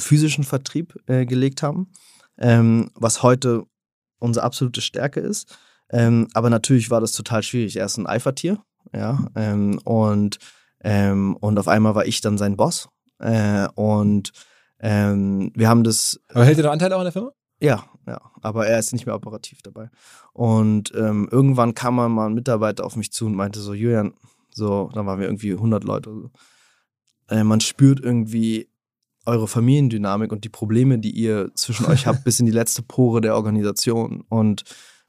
physischen 0.00 0.44
Vertrieb 0.44 0.96
äh, 1.06 1.26
gelegt 1.26 1.62
haben, 1.62 1.92
ähm, 2.38 2.90
was 2.94 3.22
heute 3.22 3.64
unsere 4.18 4.44
absolute 4.44 4.80
Stärke 4.80 5.20
ist. 5.20 5.56
Ähm, 5.90 6.28
aber 6.34 6.50
natürlich 6.50 6.90
war 6.90 7.00
das 7.00 7.12
total 7.12 7.42
schwierig. 7.42 7.76
Er 7.76 7.86
ist 7.86 7.98
ein 7.98 8.06
Eifertier, 8.06 8.62
ja, 8.94 9.26
ähm, 9.34 9.78
und, 9.84 10.38
ähm, 10.82 11.36
und 11.36 11.58
auf 11.58 11.68
einmal 11.68 11.94
war 11.94 12.06
ich 12.06 12.20
dann 12.20 12.38
sein 12.38 12.56
Boss. 12.56 12.88
Äh, 13.18 13.68
und 13.74 14.32
ähm, 14.80 15.52
wir 15.54 15.68
haben 15.68 15.84
das. 15.84 16.20
Aber 16.28 16.44
hält 16.44 16.58
er 16.58 16.64
noch 16.64 16.72
Anteil 16.72 16.92
auch 16.92 16.98
an 16.98 17.04
der 17.04 17.12
Firma? 17.12 17.32
Ja, 17.60 17.84
ja, 18.06 18.20
aber 18.40 18.66
er 18.66 18.78
ist 18.78 18.92
nicht 18.92 19.06
mehr 19.06 19.14
operativ 19.14 19.62
dabei. 19.62 19.88
Und 20.32 20.92
ähm, 20.96 21.28
irgendwann 21.30 21.74
kam 21.74 21.94
mal 21.94 22.26
ein 22.26 22.34
Mitarbeiter 22.34 22.84
auf 22.84 22.96
mich 22.96 23.12
zu 23.12 23.26
und 23.26 23.36
meinte 23.36 23.60
so, 23.60 23.74
Julian, 23.74 24.14
so, 24.50 24.90
dann 24.92 25.06
waren 25.06 25.20
wir 25.20 25.26
irgendwie 25.26 25.52
100 25.52 25.84
Leute. 25.84 26.10
So. 26.10 26.30
Äh, 27.28 27.44
man 27.44 27.60
spürt 27.60 28.00
irgendwie, 28.00 28.68
eure 29.26 29.48
Familiendynamik 29.48 30.32
und 30.32 30.44
die 30.44 30.48
Probleme, 30.48 30.98
die 30.98 31.10
ihr 31.10 31.50
zwischen 31.54 31.86
euch 31.86 32.06
habt, 32.06 32.22
bis 32.24 32.40
in 32.40 32.46
die 32.46 32.52
letzte 32.52 32.82
Pore 32.82 33.20
der 33.20 33.36
Organisation. 33.36 34.24
Und 34.28 34.64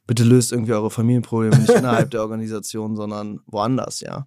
bitte 0.07 0.23
löst 0.23 0.51
irgendwie 0.51 0.73
eure 0.73 0.91
Familienprobleme 0.91 1.57
nicht 1.57 1.69
innerhalb 1.69 2.11
der 2.11 2.21
Organisation, 2.21 2.95
sondern 2.95 3.39
woanders, 3.47 4.01
ja. 4.01 4.25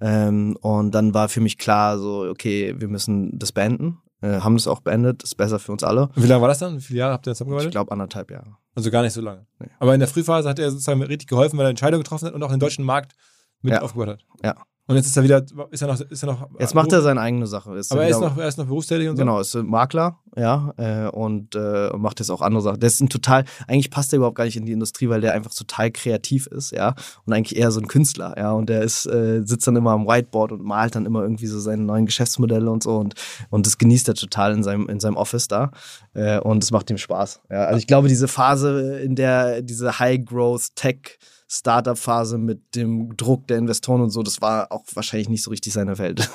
Ähm, 0.00 0.56
und 0.60 0.92
dann 0.94 1.14
war 1.14 1.28
für 1.28 1.40
mich 1.40 1.58
klar, 1.58 1.98
so, 1.98 2.22
okay, 2.28 2.74
wir 2.78 2.88
müssen 2.88 3.38
das 3.38 3.52
beenden. 3.52 3.98
Äh, 4.20 4.40
haben 4.40 4.56
das 4.56 4.66
auch 4.66 4.80
beendet, 4.80 5.22
ist 5.22 5.36
besser 5.36 5.58
für 5.58 5.72
uns 5.72 5.82
alle. 5.82 6.08
Wie 6.14 6.26
lange 6.26 6.40
war 6.40 6.48
das 6.48 6.58
dann? 6.58 6.76
Wie 6.76 6.80
viele 6.80 7.00
Jahre 7.00 7.12
habt 7.12 7.26
ihr 7.26 7.34
zusammengearbeitet? 7.34 7.70
Ich 7.70 7.72
glaube 7.72 7.92
anderthalb 7.92 8.30
Jahre. 8.30 8.56
Also 8.74 8.90
gar 8.90 9.02
nicht 9.02 9.12
so 9.12 9.20
lange. 9.20 9.46
Nee. 9.58 9.68
Aber 9.78 9.92
in 9.94 10.00
der 10.00 10.08
Frühphase 10.08 10.48
hat 10.48 10.58
er 10.58 10.70
sozusagen 10.70 11.02
richtig 11.02 11.28
geholfen, 11.28 11.58
weil 11.58 11.66
er 11.66 11.70
Entscheidungen 11.70 12.02
getroffen 12.02 12.26
hat 12.26 12.34
und 12.34 12.42
auch 12.42 12.50
den 12.50 12.60
deutschen 12.60 12.84
Markt 12.84 13.14
mit 13.60 13.74
ja. 13.74 13.82
aufgebaut 13.82 14.08
hat. 14.08 14.24
Ja. 14.42 14.56
Und 14.88 14.96
jetzt 14.96 15.06
ist 15.06 15.16
er 15.16 15.22
wieder, 15.22 15.44
ist 15.70 15.80
er 15.80 15.88
noch, 15.88 16.00
ist 16.00 16.22
er 16.24 16.26
noch. 16.26 16.48
Jetzt 16.58 16.74
macht 16.74 16.92
er 16.92 17.02
seine 17.02 17.20
eigene 17.20 17.46
Sache. 17.46 17.76
Ist 17.76 17.92
aber 17.92 18.02
er, 18.02 18.10
ist 18.10 18.20
noch, 18.20 18.36
er 18.36 18.48
ist 18.48 18.58
noch 18.58 18.66
berufstätig 18.66 19.08
und 19.08 19.16
so. 19.16 19.22
Genau, 19.22 19.38
ist 19.38 19.54
Makler, 19.54 20.18
ja, 20.36 20.74
äh, 20.76 21.08
und 21.08 21.54
äh, 21.54 21.90
macht 21.96 22.18
jetzt 22.18 22.30
auch 22.30 22.40
andere 22.40 22.62
Sachen. 22.62 22.80
Der 22.80 22.88
ist 22.88 23.00
ein 23.00 23.08
total, 23.08 23.44
eigentlich 23.68 23.90
passt 23.90 24.12
er 24.12 24.16
überhaupt 24.16 24.36
gar 24.36 24.44
nicht 24.44 24.56
in 24.56 24.66
die 24.66 24.72
Industrie, 24.72 25.08
weil 25.08 25.20
der 25.20 25.34
einfach 25.34 25.54
total 25.54 25.92
kreativ 25.92 26.48
ist, 26.48 26.72
ja, 26.72 26.94
und 27.24 27.32
eigentlich 27.32 27.56
eher 27.56 27.70
so 27.70 27.80
ein 27.80 27.86
Künstler, 27.86 28.34
ja, 28.36 28.50
und 28.52 28.68
der 28.68 28.82
ist, 28.82 29.06
äh, 29.06 29.42
sitzt 29.44 29.68
dann 29.68 29.76
immer 29.76 29.92
am 29.92 30.06
Whiteboard 30.06 30.50
und 30.50 30.64
malt 30.64 30.96
dann 30.96 31.06
immer 31.06 31.22
irgendwie 31.22 31.46
so 31.46 31.60
seine 31.60 31.84
neuen 31.84 32.06
Geschäftsmodelle 32.06 32.68
und 32.68 32.82
so 32.82 32.96
und, 32.96 33.14
und 33.50 33.66
das 33.66 33.78
genießt 33.78 34.08
er 34.08 34.14
total 34.14 34.52
in 34.52 34.64
seinem, 34.64 34.88
in 34.88 34.98
seinem 34.98 35.16
Office 35.16 35.46
da 35.46 35.70
äh, 36.14 36.40
und 36.40 36.64
es 36.64 36.72
macht 36.72 36.90
ihm 36.90 36.98
Spaß, 36.98 37.40
ja. 37.50 37.66
Also 37.66 37.78
ich 37.78 37.86
glaube, 37.86 38.08
diese 38.08 38.26
Phase, 38.26 38.98
in 38.98 39.14
der 39.14 39.62
diese 39.62 40.00
High-Growth-Tech- 40.00 41.18
Startup-Phase 41.52 42.38
mit 42.38 42.74
dem 42.74 43.16
Druck 43.16 43.46
der 43.46 43.58
Investoren 43.58 44.00
und 44.00 44.10
so, 44.10 44.22
das 44.22 44.40
war 44.40 44.72
auch 44.72 44.84
wahrscheinlich 44.94 45.28
nicht 45.28 45.42
so 45.42 45.50
richtig 45.50 45.72
seine 45.72 45.98
Welt. 45.98 46.30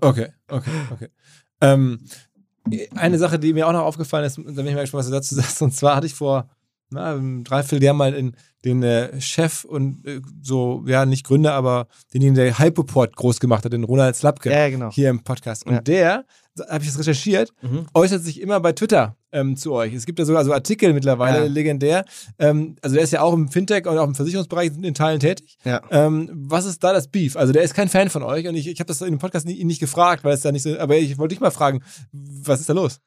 okay, 0.00 0.28
okay, 0.48 0.70
okay. 0.92 1.08
Ähm, 1.60 2.00
eine 2.94 3.18
Sache, 3.18 3.38
die 3.38 3.54
mir 3.54 3.66
auch 3.66 3.72
noch 3.72 3.84
aufgefallen 3.84 4.26
ist, 4.26 4.36
da 4.36 4.42
bin 4.42 4.66
ich 4.66 4.74
mal 4.74 4.82
gespannt, 4.82 5.00
was 5.00 5.06
du 5.06 5.12
dazu 5.12 5.34
sagst, 5.34 5.62
und 5.62 5.74
zwar 5.74 5.96
hatte 5.96 6.06
ich 6.06 6.14
vor 6.14 6.50
na, 6.90 7.12
einem 7.12 7.44
Dreivierteljahr 7.44 7.94
mal 7.94 8.14
in, 8.14 8.36
den 8.64 8.82
äh, 8.82 9.20
Chef 9.20 9.64
und 9.64 10.04
äh, 10.06 10.20
so, 10.42 10.82
ja, 10.86 11.06
nicht 11.06 11.24
Gründer, 11.24 11.54
aber 11.54 11.86
denjenigen, 12.12 12.34
der 12.34 12.58
Hypoport 12.58 13.14
groß 13.14 13.40
gemacht 13.40 13.64
hat, 13.64 13.72
den 13.72 13.84
Ronald 13.84 14.16
Slapke, 14.16 14.50
ja, 14.50 14.68
genau. 14.68 14.90
hier 14.90 15.10
im 15.10 15.22
Podcast. 15.22 15.66
Und 15.66 15.74
ja. 15.74 15.80
der, 15.80 16.24
habe 16.60 16.82
ich 16.82 16.90
das 16.90 16.98
recherchiert, 16.98 17.52
mhm. 17.62 17.86
äußert 17.94 18.22
sich 18.22 18.40
immer 18.40 18.60
bei 18.60 18.72
Twitter 18.72 19.16
ähm, 19.32 19.56
zu 19.56 19.72
euch. 19.72 19.92
Es 19.94 20.06
gibt 20.06 20.18
da 20.18 20.24
sogar 20.24 20.44
so 20.44 20.52
Artikel 20.52 20.92
mittlerweile, 20.92 21.40
ja. 21.40 21.44
legendär. 21.44 22.04
Ähm, 22.38 22.76
also 22.82 22.94
der 22.94 23.04
ist 23.04 23.12
ja 23.12 23.20
auch 23.20 23.32
im 23.32 23.48
Fintech 23.48 23.86
und 23.86 23.98
auch 23.98 24.06
im 24.06 24.14
Versicherungsbereich 24.14 24.72
in 24.80 24.94
Teilen 24.94 25.20
tätig. 25.20 25.58
Ja. 25.64 25.82
Ähm, 25.90 26.30
was 26.32 26.64
ist 26.64 26.82
da 26.82 26.92
das 26.92 27.08
Beef? 27.08 27.36
Also 27.36 27.52
der 27.52 27.62
ist 27.62 27.74
kein 27.74 27.88
Fan 27.88 28.10
von 28.10 28.22
euch 28.22 28.46
und 28.46 28.54
ich, 28.54 28.68
ich 28.68 28.80
habe 28.80 28.88
das 28.88 29.00
in 29.00 29.10
dem 29.10 29.18
Podcast 29.18 29.46
nie, 29.46 29.54
ihn 29.54 29.66
nicht 29.66 29.80
gefragt, 29.80 30.24
weil 30.24 30.34
es 30.34 30.40
da 30.40 30.52
nicht 30.52 30.62
so, 30.62 30.78
aber 30.78 30.96
ich 30.96 31.18
wollte 31.18 31.34
dich 31.34 31.40
mal 31.40 31.50
fragen, 31.50 31.82
was 32.12 32.60
ist 32.60 32.68
da 32.68 32.74
los? 32.74 33.00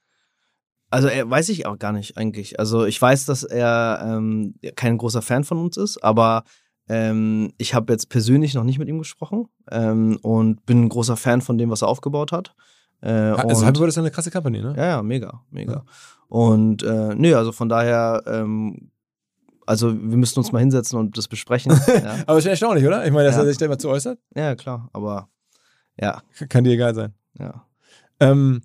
Also 0.90 1.08
er 1.08 1.30
weiß 1.30 1.50
ich 1.50 1.66
auch 1.66 1.80
gar 1.80 1.94
nicht 1.94 2.18
eigentlich. 2.18 2.60
Also 2.60 2.86
ich 2.86 3.02
weiß, 3.02 3.26
dass 3.26 3.44
er 3.44 4.04
ähm, 4.06 4.56
kein 4.76 4.98
großer 4.98 5.22
Fan 5.22 5.46
von 5.46 5.58
uns 5.58 5.78
ist, 5.78 6.04
aber 6.04 6.44
ähm, 6.90 7.54
ich 7.58 7.74
habe 7.74 7.94
jetzt 7.94 8.10
persönlich 8.10 8.54
noch 8.54 8.66
nicht 8.66 8.78
mit 8.78 8.90
ihm 8.90 9.00
gesprochen 9.00 9.46
ähm, 9.72 10.20
und 10.22 10.66
bin 10.66 10.84
ein 10.84 10.90
großer 10.90 11.16
Fan 11.16 11.42
von 11.42 11.58
dem, 11.58 11.70
was 11.70 11.82
er 11.82 11.88
aufgebaut 11.88 12.34
hat. 12.34 12.54
Äh, 13.02 13.10
also 13.12 13.66
Hyperboard 13.66 13.90
ist 13.90 13.98
eine 13.98 14.12
krasse 14.12 14.32
Company, 14.32 14.62
ne? 14.62 14.74
Ja, 14.78 14.86
ja, 14.86 15.04
mega, 15.04 15.42
mega. 15.50 15.74
Ja. 15.74 15.84
Und 16.28 16.84
äh, 16.84 17.16
nö, 17.16 17.36
also 17.36 17.52
von 17.52 17.68
daher, 17.68 18.24
ähm, 18.26 18.92
also 19.66 19.94
wir 19.94 20.18
müssten 20.18 20.40
uns 20.40 20.52
mal 20.52 20.60
hinsetzen 20.60 20.98
und 20.98 21.18
das 21.18 21.28
besprechen. 21.28 21.72
ja. 21.88 22.18
aber 22.26 22.38
ist 22.38 22.44
schon 22.44 22.52
erstaunlich, 22.52 22.86
oder? 22.86 23.06
Ich 23.06 23.12
meine, 23.12 23.26
dass 23.26 23.36
ja. 23.36 23.42
er 23.42 23.48
sich 23.48 23.58
da 23.58 23.66
immer 23.66 23.80
zu 23.80 23.90
äußert. 23.90 24.20
Ja, 24.36 24.56
klar, 24.56 24.90
aber 24.94 25.30
ja. 26.00 26.22
Kann 26.50 26.64
dir 26.64 26.74
egal 26.74 26.96
sein. 26.96 27.14
Ja. 27.38 27.66
Ähm, 28.20 28.62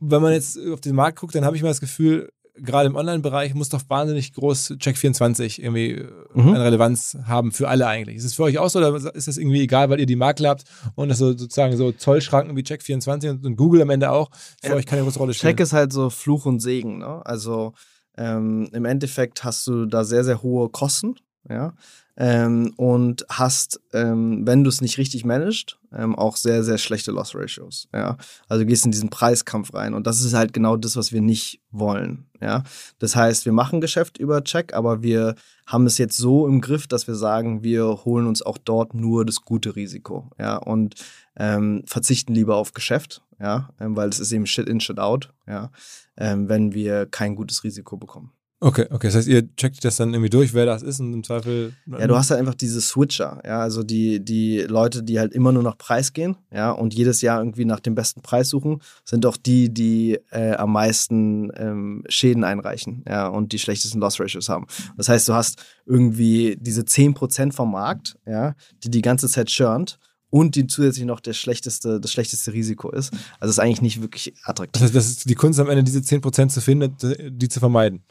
wenn 0.00 0.22
man 0.22 0.32
jetzt 0.32 0.58
auf 0.70 0.80
den 0.80 0.94
Markt 0.94 1.18
guckt, 1.18 1.34
dann 1.34 1.44
habe 1.44 1.56
ich 1.56 1.62
mal 1.62 1.68
das 1.68 1.80
Gefühl, 1.80 2.30
gerade 2.62 2.88
im 2.88 2.96
Online-Bereich 2.96 3.54
muss 3.54 3.68
doch 3.68 3.82
wahnsinnig 3.88 4.32
groß 4.34 4.72
Check24 4.78 5.60
irgendwie 5.60 5.92
äh, 5.92 6.08
Mhm. 6.34 6.54
eine 6.54 6.64
Relevanz 6.64 7.16
haben 7.24 7.52
für 7.52 7.68
alle 7.68 7.86
eigentlich. 7.86 8.16
Ist 8.16 8.24
es 8.24 8.34
für 8.34 8.44
euch 8.44 8.58
auch 8.58 8.68
so 8.70 8.78
oder 8.78 8.94
ist 9.14 9.28
das 9.28 9.36
irgendwie 9.38 9.60
egal, 9.62 9.90
weil 9.90 10.00
ihr 10.00 10.06
die 10.06 10.16
Makler 10.16 10.50
habt 10.50 10.64
und 10.94 11.08
das 11.08 11.18
so 11.18 11.28
sozusagen 11.36 11.76
so 11.76 11.92
Zollschranken 11.92 12.56
wie 12.56 12.62
Check24 12.62 13.30
und, 13.30 13.46
und 13.46 13.56
Google 13.56 13.82
am 13.82 13.90
Ende 13.90 14.10
auch 14.12 14.30
für 14.62 14.70
Ja. 14.70 14.74
euch 14.76 14.86
keine 14.86 15.02
große 15.02 15.18
Rolle 15.18 15.34
spielen? 15.34 15.52
Check 15.52 15.60
ist 15.60 15.72
halt 15.72 15.92
so 15.92 16.10
Fluch 16.10 16.46
und 16.46 16.60
Segen. 16.60 16.98
Ne? 16.98 17.20
Also 17.24 17.72
ähm, 18.16 18.68
im 18.72 18.84
Endeffekt 18.84 19.44
hast 19.44 19.66
du 19.66 19.86
da 19.86 20.04
sehr, 20.04 20.24
sehr 20.24 20.42
hohe 20.42 20.68
Kosten, 20.70 21.14
ja. 21.48 21.74
Ähm, 22.20 22.74
und 22.76 23.24
hast, 23.28 23.80
ähm, 23.92 24.44
wenn 24.44 24.64
du 24.64 24.70
es 24.70 24.80
nicht 24.80 24.98
richtig 24.98 25.24
managst, 25.24 25.78
ähm, 25.92 26.16
auch 26.16 26.36
sehr, 26.36 26.64
sehr 26.64 26.76
schlechte 26.76 27.12
Loss 27.12 27.32
Ratios. 27.36 27.88
Ja? 27.94 28.16
Also 28.48 28.66
gehst 28.66 28.84
in 28.84 28.90
diesen 28.90 29.08
Preiskampf 29.08 29.72
rein 29.72 29.94
und 29.94 30.06
das 30.08 30.20
ist 30.20 30.34
halt 30.34 30.52
genau 30.52 30.76
das, 30.76 30.96
was 30.96 31.12
wir 31.12 31.20
nicht 31.20 31.60
wollen. 31.70 32.26
Ja? 32.40 32.64
Das 32.98 33.14
heißt, 33.14 33.44
wir 33.44 33.52
machen 33.52 33.80
Geschäft 33.80 34.18
über 34.18 34.42
Check, 34.42 34.74
aber 34.74 35.02
wir 35.04 35.36
haben 35.64 35.86
es 35.86 35.96
jetzt 35.96 36.16
so 36.16 36.48
im 36.48 36.60
Griff, 36.60 36.88
dass 36.88 37.06
wir 37.06 37.14
sagen, 37.14 37.62
wir 37.62 38.04
holen 38.04 38.26
uns 38.26 38.42
auch 38.42 38.58
dort 38.58 38.94
nur 38.94 39.24
das 39.24 39.42
gute 39.42 39.76
Risiko. 39.76 40.28
Ja? 40.40 40.56
Und 40.56 40.96
ähm, 41.36 41.84
verzichten 41.86 42.34
lieber 42.34 42.56
auf 42.56 42.74
Geschäft, 42.74 43.22
ja, 43.40 43.70
ähm, 43.80 43.96
weil 43.96 44.08
es 44.08 44.18
ist 44.18 44.32
eben 44.32 44.46
Shit 44.46 44.68
in, 44.68 44.80
Shit 44.80 44.98
out, 44.98 45.32
ja, 45.46 45.70
ähm, 46.16 46.48
wenn 46.48 46.74
wir 46.74 47.06
kein 47.06 47.36
gutes 47.36 47.62
Risiko 47.62 47.96
bekommen. 47.96 48.32
Okay, 48.60 48.86
okay. 48.90 49.06
Das 49.06 49.14
heißt, 49.14 49.28
ihr 49.28 49.54
checkt 49.54 49.84
das 49.84 49.96
dann 49.96 50.12
irgendwie 50.12 50.30
durch, 50.30 50.52
wer 50.52 50.66
das 50.66 50.82
ist 50.82 50.98
und 50.98 51.12
im 51.12 51.22
Zweifel. 51.22 51.74
Ja, 51.86 52.08
du 52.08 52.16
hast 52.16 52.30
halt 52.30 52.40
einfach 52.40 52.56
diese 52.56 52.80
Switcher, 52.80 53.40
ja, 53.44 53.60
also 53.60 53.84
die, 53.84 54.18
die 54.24 54.62
Leute, 54.62 55.04
die 55.04 55.20
halt 55.20 55.32
immer 55.32 55.52
nur 55.52 55.62
nach 55.62 55.78
Preis 55.78 56.12
gehen, 56.12 56.36
ja, 56.52 56.72
und 56.72 56.92
jedes 56.92 57.20
Jahr 57.20 57.38
irgendwie 57.38 57.64
nach 57.64 57.78
dem 57.78 57.94
besten 57.94 58.20
Preis 58.20 58.48
suchen, 58.48 58.80
sind 59.04 59.26
auch 59.26 59.36
die, 59.36 59.72
die 59.72 60.18
äh, 60.32 60.54
am 60.54 60.72
meisten 60.72 61.52
ähm, 61.56 62.02
Schäden 62.08 62.42
einreichen, 62.42 63.04
ja, 63.08 63.28
und 63.28 63.52
die 63.52 63.60
schlechtesten 63.60 64.00
Loss 64.00 64.18
Ratios 64.18 64.48
haben. 64.48 64.66
Das 64.96 65.08
heißt, 65.08 65.28
du 65.28 65.34
hast 65.34 65.62
irgendwie 65.86 66.56
diese 66.60 66.82
10% 66.82 67.52
vom 67.52 67.70
Markt, 67.70 68.16
ja, 68.26 68.56
die 68.82 68.90
die 68.90 69.02
ganze 69.02 69.28
Zeit 69.28 69.46
churnt 69.48 70.00
und 70.30 70.56
die 70.56 70.66
zusätzlich 70.66 71.06
noch 71.06 71.20
der 71.20 71.32
schlechteste, 71.32 72.00
das 72.00 72.10
schlechteste 72.10 72.52
Risiko 72.52 72.90
ist. 72.90 73.12
Also 73.38 73.50
ist 73.50 73.60
eigentlich 73.60 73.82
nicht 73.82 74.02
wirklich 74.02 74.34
Das 74.34 74.48
attraktiv. 74.48 74.82
heißt, 74.82 74.94
das 74.96 75.08
ist 75.08 75.30
die 75.30 75.34
Kunst 75.36 75.60
am 75.60 75.70
Ende, 75.70 75.84
diese 75.84 76.00
10% 76.00 76.48
zu 76.48 76.60
finden, 76.60 76.96
die 77.30 77.48
zu 77.48 77.60
vermeiden. 77.60 78.02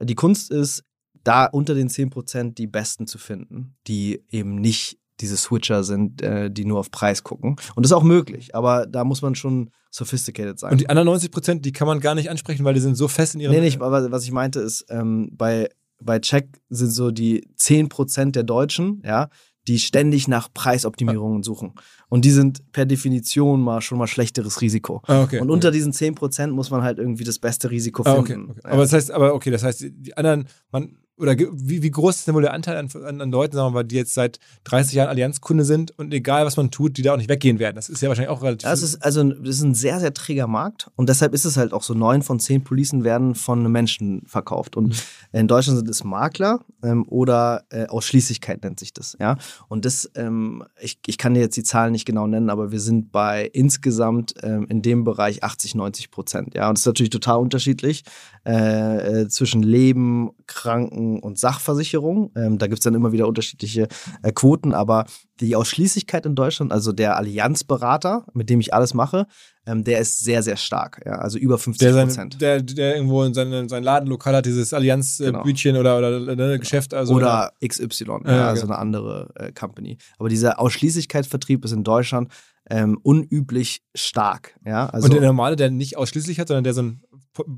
Die 0.00 0.14
Kunst 0.14 0.50
ist, 0.50 0.82
da 1.24 1.46
unter 1.46 1.74
den 1.74 1.88
10% 1.88 2.54
die 2.54 2.66
Besten 2.66 3.06
zu 3.06 3.18
finden, 3.18 3.76
die 3.86 4.22
eben 4.30 4.54
nicht 4.56 4.98
diese 5.20 5.36
Switcher 5.36 5.82
sind, 5.82 6.22
äh, 6.22 6.50
die 6.50 6.64
nur 6.64 6.78
auf 6.78 6.90
Preis 6.90 7.24
gucken. 7.24 7.56
Und 7.74 7.84
das 7.84 7.90
ist 7.90 7.96
auch 7.96 8.02
möglich, 8.02 8.54
aber 8.54 8.86
da 8.86 9.04
muss 9.04 9.22
man 9.22 9.34
schon 9.34 9.70
sophisticated 9.90 10.58
sein. 10.58 10.72
Und 10.72 10.80
die 10.80 10.88
anderen 10.88 11.08
90%, 11.08 11.60
die 11.60 11.72
kann 11.72 11.86
man 11.86 12.00
gar 12.00 12.14
nicht 12.14 12.30
ansprechen, 12.30 12.64
weil 12.64 12.74
die 12.74 12.80
sind 12.80 12.96
so 12.96 13.08
fest 13.08 13.34
in 13.34 13.40
ihrem. 13.40 13.52
nee, 13.52 13.60
nicht, 13.60 13.80
aber 13.80 14.10
was 14.10 14.24
ich 14.24 14.32
meinte 14.32 14.60
ist, 14.60 14.84
ähm, 14.90 15.30
bei, 15.32 15.70
bei 16.00 16.18
Check 16.18 16.60
sind 16.68 16.90
so 16.90 17.10
die 17.10 17.46
10% 17.58 18.32
der 18.32 18.42
Deutschen, 18.42 19.02
ja, 19.04 19.30
die 19.68 19.78
ständig 19.78 20.28
nach 20.28 20.48
Preisoptimierungen 20.52 21.42
suchen. 21.42 21.72
Und 22.08 22.24
die 22.24 22.30
sind 22.30 22.70
per 22.72 22.86
Definition 22.86 23.60
mal 23.60 23.80
schon 23.80 23.98
mal 23.98 24.06
schlechteres 24.06 24.60
Risiko. 24.60 25.02
Ah, 25.06 25.22
okay. 25.22 25.40
Und 25.40 25.50
unter 25.50 25.70
diesen 25.70 25.92
10% 25.92 26.48
muss 26.48 26.70
man 26.70 26.82
halt 26.82 26.98
irgendwie 26.98 27.24
das 27.24 27.38
beste 27.38 27.70
Risiko 27.70 28.02
Ah, 28.04 28.14
finden. 28.22 28.42
okay, 28.42 28.50
okay. 28.50 28.60
Ja. 28.64 28.70
Aber 28.70 28.82
das 28.82 28.92
heißt, 28.92 29.10
aber 29.10 29.34
okay, 29.34 29.50
das 29.50 29.62
heißt, 29.64 29.86
die 29.90 30.16
anderen, 30.16 30.46
man, 30.70 30.96
oder 31.18 31.34
wie, 31.38 31.82
wie 31.82 31.90
groß 31.90 32.16
ist 32.16 32.26
denn 32.26 32.34
wohl 32.34 32.42
der 32.42 32.52
Anteil 32.52 32.76
an, 32.76 32.88
an, 33.04 33.20
an 33.20 33.30
Leuten, 33.30 33.56
sagen 33.56 33.68
wir 33.68 33.78
mal, 33.78 33.84
die 33.84 33.96
jetzt 33.96 34.14
seit 34.14 34.38
30 34.64 34.94
Jahren 34.94 35.08
Allianzkunde 35.08 35.64
sind 35.64 35.98
und 35.98 36.12
egal 36.12 36.44
was 36.44 36.56
man 36.56 36.70
tut, 36.70 36.96
die 36.98 37.02
da 37.02 37.14
auch 37.14 37.16
nicht 37.16 37.30
weggehen 37.30 37.58
werden? 37.58 37.76
Das 37.76 37.88
ist 37.88 38.02
ja 38.02 38.08
wahrscheinlich 38.08 38.30
auch 38.30 38.42
relativ. 38.42 38.66
Ja, 38.66 38.72
es 38.72 38.82
ist 38.82 39.02
also 39.02 39.22
das 39.24 39.56
ist 39.56 39.62
ein 39.62 39.74
sehr, 39.74 39.98
sehr 40.00 40.12
träger 40.12 40.46
Markt 40.46 40.90
und 40.96 41.08
deshalb 41.08 41.32
ist 41.32 41.44
es 41.44 41.56
halt 41.56 41.72
auch 41.72 41.82
so, 41.82 41.94
neun 41.94 42.22
von 42.22 42.38
zehn 42.38 42.62
Policen 42.64 43.04
werden 43.04 43.34
von 43.34 43.70
Menschen 43.70 44.22
verkauft. 44.26 44.76
Und 44.76 45.02
in 45.32 45.48
Deutschland 45.48 45.78
sind 45.78 45.88
es 45.88 46.04
Makler 46.04 46.60
ähm, 46.82 47.06
oder 47.08 47.64
äh, 47.70 47.86
Ausschließlichkeit 47.86 48.62
nennt 48.62 48.78
sich 48.78 48.92
das, 48.92 49.16
ja. 49.18 49.36
Und 49.68 49.84
das, 49.84 50.10
ähm, 50.14 50.64
ich, 50.80 50.98
ich 51.06 51.18
kann 51.18 51.34
dir 51.34 51.40
jetzt 51.40 51.56
die 51.56 51.62
Zahlen 51.62 51.92
nicht 51.92 52.04
genau 52.04 52.26
nennen, 52.26 52.50
aber 52.50 52.72
wir 52.72 52.80
sind 52.80 53.10
bei 53.10 53.46
insgesamt 53.52 54.34
ähm, 54.42 54.66
in 54.68 54.82
dem 54.82 55.04
Bereich 55.04 55.42
80, 55.42 55.74
90 55.74 56.10
Prozent, 56.10 56.54
ja. 56.54 56.68
Und 56.68 56.76
das 56.76 56.82
ist 56.82 56.86
natürlich 56.86 57.10
total 57.10 57.38
unterschiedlich 57.38 58.04
äh, 58.46 59.22
äh, 59.22 59.28
zwischen 59.28 59.62
Leben, 59.64 60.30
Kranken 60.46 61.18
und 61.18 61.36
Sachversicherung. 61.36 62.30
Ähm, 62.36 62.58
da 62.58 62.68
gibt 62.68 62.78
es 62.78 62.84
dann 62.84 62.94
immer 62.94 63.10
wieder 63.10 63.26
unterschiedliche 63.26 63.88
äh, 64.22 64.30
Quoten, 64.30 64.72
aber 64.72 65.06
die 65.40 65.56
Ausschließlichkeit 65.56 66.24
in 66.26 66.36
Deutschland, 66.36 66.70
also 66.70 66.92
der 66.92 67.16
Allianzberater, 67.16 68.24
mit 68.34 68.48
dem 68.48 68.60
ich 68.60 68.72
alles 68.72 68.94
mache, 68.94 69.26
ähm, 69.66 69.82
der 69.82 69.98
ist 69.98 70.20
sehr, 70.22 70.44
sehr 70.44 70.56
stark. 70.56 71.02
Ja, 71.04 71.16
also 71.16 71.38
über 71.38 71.58
50 71.58 71.84
der, 71.84 71.92
sein, 71.94 72.06
Prozent. 72.06 72.40
der, 72.40 72.62
der 72.62 72.94
irgendwo 72.94 73.24
in 73.24 73.34
seine, 73.34 73.68
sein 73.68 73.82
Ladenlokal 73.82 74.36
hat, 74.36 74.46
dieses 74.46 74.70
Genau. 74.70 74.78
Allianz-Bütchen 74.78 75.76
oder, 75.76 75.98
oder, 75.98 76.20
ne, 76.36 76.58
Geschäft. 76.60 76.94
Also, 76.94 77.14
oder 77.14 77.50
XY, 77.66 78.04
ja, 78.26 78.36
Ja, 78.36 78.48
also 78.48 78.62
genau. 78.62 78.74
eine 78.74 78.80
andere 78.80 79.30
äh, 79.34 79.50
Company. 79.52 79.98
Aber 80.18 80.28
dieser 80.28 80.60
Ausschließlichkeitsvertrieb 80.60 81.64
ist 81.64 81.72
in 81.72 81.82
Deutschland 81.82 82.30
ähm, 82.70 82.98
unüblich 83.02 83.80
stark. 83.94 84.58
Ja, 84.64 84.86
also 84.86 85.06
und 85.06 85.14
der 85.14 85.20
normale, 85.22 85.56
der 85.56 85.70
nicht 85.70 85.96
ausschließlich 85.96 86.38
hat, 86.40 86.48
sondern 86.48 86.64
der 86.64 86.74
so 86.74 86.80
einen 86.80 87.02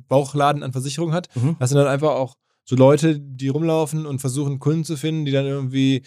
Bauchladen 0.08 0.62
an 0.62 0.72
Versicherung 0.72 1.12
hat, 1.12 1.28
Mhm. 1.34 1.56
das 1.58 1.70
sind 1.70 1.78
dann 1.78 1.86
einfach 1.86 2.10
auch 2.10 2.36
so 2.64 2.76
Leute, 2.76 3.18
die 3.18 3.48
rumlaufen 3.48 4.06
und 4.06 4.18
versuchen, 4.20 4.58
Kunden 4.58 4.84
zu 4.84 4.96
finden, 4.96 5.24
die 5.24 5.32
dann 5.32 5.46
irgendwie, 5.46 6.02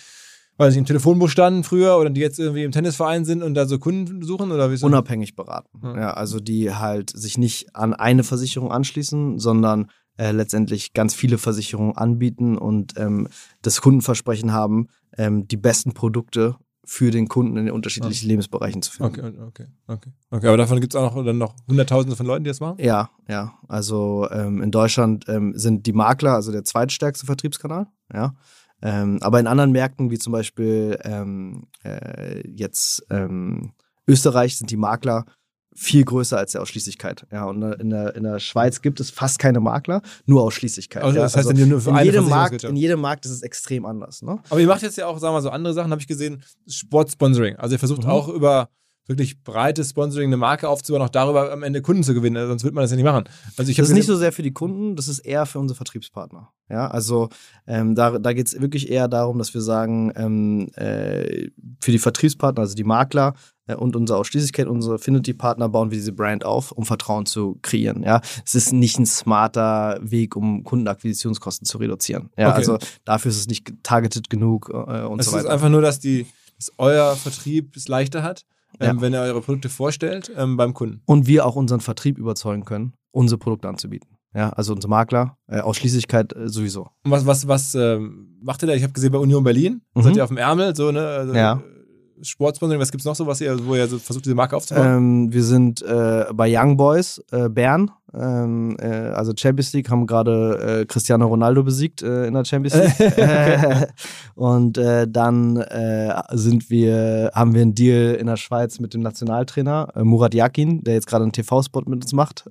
weiß 0.57 0.73
ich, 0.73 0.77
im 0.77 0.85
Telefonbuch 0.85 1.29
standen 1.29 1.63
früher 1.63 1.97
oder 1.97 2.09
die 2.11 2.21
jetzt 2.21 2.37
irgendwie 2.37 2.63
im 2.63 2.71
Tennisverein 2.71 3.25
sind 3.25 3.41
und 3.41 3.55
da 3.55 3.65
so 3.65 3.79
Kunden 3.79 4.21
suchen 4.21 4.51
oder 4.51 4.69
wie 4.69 4.75
das? 4.75 4.83
unabhängig 4.83 5.35
beraten. 5.35 5.79
Ja. 5.81 5.99
Ja, 5.99 6.13
also 6.13 6.39
die 6.39 6.71
halt 6.75 7.09
sich 7.09 7.37
nicht 7.39 7.75
an 7.75 7.93
eine 7.95 8.23
Versicherung 8.23 8.71
anschließen, 8.71 9.39
sondern 9.39 9.89
äh, 10.17 10.31
letztendlich 10.33 10.93
ganz 10.93 11.15
viele 11.15 11.39
Versicherungen 11.39 11.97
anbieten 11.97 12.57
und 12.57 12.93
ähm, 12.97 13.27
das 13.63 13.81
Kundenversprechen 13.81 14.51
haben, 14.51 14.87
ähm, 15.17 15.47
die 15.47 15.57
besten 15.57 15.93
Produkte 15.93 16.57
für 16.83 17.11
den 17.11 17.27
Kunden 17.27 17.57
in 17.57 17.65
den 17.65 17.73
unterschiedlichen 17.73 18.27
Lebensbereichen 18.27 18.81
zu 18.81 18.91
finden. 18.91 19.19
Okay, 19.19 19.41
okay, 19.47 19.67
okay. 19.87 20.09
Okay, 20.31 20.47
aber 20.47 20.57
davon 20.57 20.81
gibt 20.81 20.93
es 20.93 20.99
auch 20.99 21.13
noch, 21.13 21.23
dann 21.23 21.37
noch 21.37 21.55
Hunderttausende 21.67 22.15
von 22.15 22.25
Leuten, 22.25 22.43
die 22.43 22.49
das 22.49 22.59
machen? 22.59 22.77
Ja, 22.83 23.11
ja. 23.27 23.53
Also 23.67 24.27
ähm, 24.31 24.61
in 24.63 24.71
Deutschland 24.71 25.25
ähm, 25.27 25.53
sind 25.55 25.85
die 25.85 25.93
Makler 25.93 26.33
also 26.33 26.51
der 26.51 26.63
zweitstärkste 26.63 27.25
Vertriebskanal, 27.25 27.87
ja. 28.13 28.35
Ähm, 28.81 29.19
aber 29.21 29.39
in 29.39 29.45
anderen 29.45 29.71
Märkten, 29.71 30.09
wie 30.09 30.17
zum 30.17 30.33
Beispiel 30.33 30.97
ähm, 31.03 31.67
äh, 31.83 32.47
jetzt 32.47 33.05
ähm, 33.11 33.73
Österreich, 34.07 34.57
sind 34.57 34.71
die 34.71 34.77
Makler 34.77 35.25
viel 35.73 36.03
größer 36.03 36.37
als 36.37 36.51
der 36.51 36.61
Ausschließlichkeit. 36.61 37.25
Ja, 37.31 37.45
und 37.45 37.61
in 37.61 37.89
der, 37.89 38.15
in 38.15 38.23
der 38.23 38.39
Schweiz 38.39 38.81
gibt 38.81 38.99
es 38.99 39.09
fast 39.09 39.39
keine 39.39 39.59
Makler, 39.59 40.01
nur 40.25 40.43
Ausschließlichkeit. 40.43 41.03
Also 41.03 41.15
ja. 41.15 41.23
das 41.23 41.37
heißt 41.37 41.49
dann 41.49 41.69
nur 41.69 41.81
für 41.81 41.91
in 41.91 42.05
jedem 42.05 42.27
Markt, 42.29 42.63
in 42.63 42.75
jedem 42.75 42.99
Markt 42.99 43.25
ist 43.25 43.31
es 43.31 43.41
extrem 43.41 43.85
anders. 43.85 44.21
Ne? 44.21 44.39
Aber 44.49 44.59
ihr 44.59 44.67
macht 44.67 44.81
jetzt 44.81 44.97
ja 44.97 45.07
auch, 45.07 45.17
sagen 45.19 45.31
wir 45.31 45.37
mal, 45.37 45.41
so 45.41 45.49
andere 45.49 45.73
Sachen, 45.73 45.91
habe 45.91 46.01
ich 46.01 46.07
gesehen, 46.07 46.43
Sportsponsoring. 46.67 47.55
Also 47.55 47.75
ihr 47.75 47.79
versucht 47.79 48.03
Mhm. 48.03 48.09
auch 48.09 48.27
über 48.27 48.69
wirklich 49.07 49.43
breites 49.43 49.89
Sponsoring 49.89 50.29
eine 50.29 50.37
Marke 50.37 50.69
aufzubauen, 50.69 51.01
auch 51.01 51.09
darüber 51.09 51.51
am 51.51 51.63
Ende 51.63 51.81
Kunden 51.81 52.03
zu 52.03 52.13
gewinnen, 52.13 52.37
also 52.37 52.49
sonst 52.49 52.63
würde 52.63 52.75
man 52.75 52.83
das 52.83 52.91
ja 52.91 52.97
nicht 52.97 53.05
machen. 53.05 53.25
Also 53.57 53.69
ich 53.71 53.77
Das 53.77 53.89
ist 53.89 53.95
nicht 53.95 54.05
so 54.05 54.15
sehr 54.15 54.31
für 54.31 54.43
die 54.43 54.53
Kunden, 54.53 54.95
das 54.95 55.07
ist 55.07 55.19
eher 55.19 55.45
für 55.45 55.59
unsere 55.59 55.75
Vertriebspartner. 55.75 56.49
Ja, 56.69 56.87
also 56.87 57.27
ähm, 57.67 57.95
da, 57.95 58.17
da 58.19 58.31
geht 58.31 58.47
es 58.47 58.61
wirklich 58.61 58.89
eher 58.89 59.09
darum, 59.09 59.37
dass 59.37 59.53
wir 59.53 59.59
sagen, 59.61 60.13
ähm, 60.15 60.69
äh, 60.75 61.49
für 61.81 61.91
die 61.91 61.99
Vertriebspartner, 61.99 62.61
also 62.61 62.75
die 62.75 62.85
Makler 62.85 63.33
äh, 63.67 63.75
und 63.75 63.97
unsere 63.97 64.17
Ausschließlichkeit, 64.19 64.67
unsere 64.67 64.95
Affinity-Partner 64.95 65.67
bauen 65.67 65.91
wir 65.91 65.97
diese 65.97 66.13
Brand 66.13 66.45
auf, 66.45 66.71
um 66.71 66.85
Vertrauen 66.85 67.25
zu 67.25 67.57
kreieren. 67.61 68.03
Ja, 68.03 68.21
es 68.45 68.55
ist 68.55 68.71
nicht 68.71 68.97
ein 68.99 69.05
smarter 69.05 69.99
Weg, 70.01 70.37
um 70.37 70.63
Kundenakquisitionskosten 70.63 71.65
zu 71.65 71.77
reduzieren. 71.79 72.29
Ja, 72.37 72.49
Okay. 72.49 72.57
also 72.57 72.77
dafür 73.03 73.31
ist 73.31 73.37
es 73.39 73.47
nicht 73.47 73.73
targeted 73.83 74.29
genug 74.29 74.69
äh, 74.69 75.01
und 75.01 75.19
es 75.19 75.25
so 75.25 75.35
ist 75.35 75.43
weiter. 75.43 75.53
einfach 75.53 75.69
nur, 75.69 75.81
dass 75.81 75.99
die, 75.99 76.25
dass 76.55 76.71
euer 76.77 77.15
Vertrieb 77.17 77.75
es 77.75 77.89
leichter 77.89 78.23
hat, 78.23 78.45
Ja. 78.79 78.99
wenn 79.01 79.13
ihr 79.13 79.19
eure 79.21 79.41
Produkte 79.41 79.69
vorstellt 79.69 80.31
ähm, 80.37 80.57
beim 80.57 80.73
Kunden. 80.73 81.01
und 81.05 81.27
wir 81.27 81.45
auch 81.45 81.55
unseren 81.55 81.81
Vertrieb 81.81 82.17
überzeugen 82.17 82.63
können, 82.65 82.93
unsere 83.11 83.37
Produkte 83.37 83.67
anzubieten. 83.67 84.09
Ja, 84.33 84.49
also 84.51 84.73
unsere 84.73 84.89
Makler, 84.89 85.37
äh, 85.47 85.59
Ausschließlichkeit 85.59 86.33
äh, 86.33 86.47
sowieso. 86.47 86.87
Und 87.03 87.11
was, 87.11 87.25
was, 87.25 87.47
was 87.49 87.75
ähm, 87.75 88.37
macht 88.41 88.63
ihr 88.63 88.67
da? 88.67 88.73
Ich 88.73 88.83
habe 88.83 88.93
gesehen 88.93 89.11
bei 89.11 89.17
Union 89.19 89.43
Berlin, 89.43 89.81
Mhm. 89.93 90.03
seid 90.03 90.15
ihr 90.15 90.23
auf 90.23 90.29
dem 90.29 90.37
Ärmel, 90.37 90.73
so, 90.75 90.91
ne? 90.91 91.05
Also, 91.05 91.33
Ja. 91.33 91.53
äh, 91.55 92.23
Sportsponsoring, 92.23 92.79
was 92.79 92.91
gibt's 92.91 93.05
noch 93.05 93.15
so, 93.15 93.25
was 93.25 93.41
ihr, 93.41 93.65
wo 93.65 93.75
ihr 93.75 93.87
so 93.87 93.97
versucht, 93.97 94.25
diese 94.25 94.35
Marke 94.35 94.55
aufzubauen? 94.55 94.85
Ähm, 95.27 95.33
wir 95.33 95.43
sind 95.43 95.81
äh, 95.81 96.25
bei 96.33 96.55
Young 96.55 96.77
Boys 96.77 97.21
äh, 97.31 97.49
Bern, 97.49 97.89
ähm, 98.13 98.77
äh, 98.79 98.85
also 98.87 99.33
Champions 99.35 99.73
League, 99.73 99.89
haben 99.89 100.05
gerade 100.07 100.81
äh, 100.81 100.85
Cristiano 100.85 101.27
Ronaldo 101.27 101.63
besiegt 101.63 102.01
äh, 102.01 102.25
in 102.27 102.33
der 102.33 102.45
Champions 102.45 102.75
League. 102.75 103.17
Und 104.35 104.77
äh, 104.77 105.07
dann 105.07 105.57
äh, 105.57 106.13
sind 106.31 106.69
wir, 106.69 107.31
haben 107.33 107.53
wir 107.53 107.61
einen 107.61 107.75
Deal 107.75 108.15
in 108.15 108.27
der 108.27 108.37
Schweiz 108.37 108.79
mit 108.79 108.93
dem 108.93 109.01
Nationaltrainer 109.01 109.89
äh, 109.95 110.03
Murat 110.03 110.33
Yakin, 110.33 110.83
der 110.83 110.95
jetzt 110.95 111.07
gerade 111.07 111.23
einen 111.23 111.31
TV-Spot 111.31 111.83
mit 111.87 112.03
uns 112.03 112.13
macht. 112.13 112.49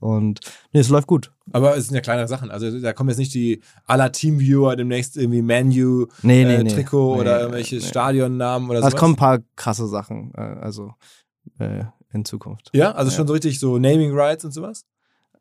Und 0.00 0.40
nee, 0.72 0.80
es 0.80 0.88
läuft 0.88 1.06
gut. 1.06 1.32
Aber 1.52 1.76
es 1.76 1.86
sind 1.86 1.94
ja 1.94 2.00
kleinere 2.00 2.28
Sachen. 2.28 2.50
Also 2.50 2.80
da 2.80 2.92
kommen 2.92 3.08
jetzt 3.08 3.18
nicht 3.18 3.34
die 3.34 3.60
aller 3.86 4.12
Teamviewer 4.12 4.76
demnächst 4.76 5.16
irgendwie 5.16 5.42
Menu, 5.42 6.06
Nee, 6.22 6.44
nee, 6.44 6.62
nee. 6.62 6.70
Trikot 6.70 7.16
oder 7.16 7.40
irgendwelche. 7.40 7.80
Stadionnamen 7.80 8.68
oder 8.70 8.78
Also 8.78 8.90
so. 8.90 8.96
es 8.96 9.00
kommen 9.00 9.14
ein 9.14 9.16
paar 9.18 9.38
krasse 9.56 9.86
Sachen, 9.88 10.32
also 10.34 10.92
in 12.12 12.24
Zukunft. 12.24 12.70
Ja, 12.72 12.92
also 12.92 13.10
Ja. 13.10 13.16
schon 13.16 13.26
so 13.26 13.32
richtig 13.32 13.58
so 13.60 13.78
Naming 13.78 14.12
Rights 14.12 14.44
und 14.44 14.52
sowas. 14.52 14.84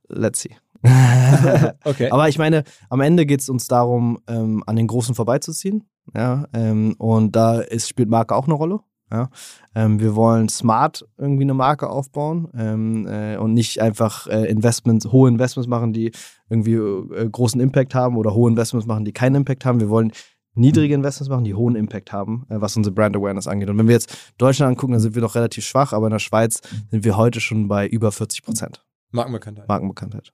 Let's 0.07 0.41
see. 0.41 0.55
Okay. 1.83 2.09
Aber 2.11 2.29
ich 2.29 2.37
meine, 2.37 2.63
am 2.89 3.01
Ende 3.01 3.25
geht 3.25 3.41
es 3.41 3.49
uns 3.49 3.67
darum, 3.67 4.19
ähm, 4.27 4.63
an 4.65 4.75
den 4.75 4.87
Großen 4.87 5.15
vorbeizuziehen. 5.15 5.87
Ja, 6.15 6.45
ähm, 6.53 6.95
und 6.97 7.35
da 7.35 7.59
ist, 7.59 7.87
spielt 7.87 8.09
Marke 8.09 8.35
auch 8.35 8.45
eine 8.45 8.55
Rolle. 8.55 8.79
Ja, 9.11 9.29
ähm, 9.73 9.99
wir 9.99 10.15
wollen 10.15 10.49
smart 10.49 11.03
irgendwie 11.17 11.43
eine 11.43 11.55
Marke 11.55 11.89
aufbauen 11.89 12.47
ähm, 12.55 13.07
äh, 13.07 13.37
und 13.37 13.53
nicht 13.55 13.81
einfach 13.81 14.27
äh, 14.27 14.45
Investments, 14.45 15.07
hohe 15.11 15.27
Investments 15.29 15.67
machen, 15.67 15.93
die 15.93 16.11
irgendwie 16.47 16.75
äh, 16.75 17.27
großen 17.27 17.59
Impact 17.59 17.95
haben 17.95 18.17
oder 18.17 18.35
hohe 18.35 18.49
Investments 18.51 18.85
machen, 18.85 19.05
die 19.05 19.11
keinen 19.11 19.33
Impact 19.35 19.65
haben. 19.65 19.79
Wir 19.79 19.89
wollen 19.89 20.11
niedrige 20.59 20.93
Investments 20.93 21.29
machen, 21.29 21.43
die 21.43 21.53
hohen 21.53 21.75
Impact 21.75 22.11
haben, 22.11 22.45
äh, 22.49 22.61
was 22.61 22.75
unsere 22.77 22.93
Brand 22.93 23.15
Awareness 23.15 23.47
angeht. 23.47 23.69
Und 23.69 23.77
wenn 23.77 23.87
wir 23.87 23.93
jetzt 23.93 24.33
Deutschland 24.37 24.71
angucken, 24.71 24.93
dann 24.93 25.01
sind 25.01 25.15
wir 25.15 25.21
noch 25.21 25.35
relativ 25.35 25.65
schwach, 25.65 25.93
aber 25.93 26.07
in 26.07 26.11
der 26.11 26.19
Schweiz 26.19 26.61
sind 26.91 27.03
wir 27.03 27.17
heute 27.17 27.39
schon 27.41 27.67
bei 27.67 27.87
über 27.87 28.11
40 28.11 28.43
Prozent 28.43 28.85
Markenbekanntheit. 29.11 29.67
Markenbekanntheit. 29.67 30.33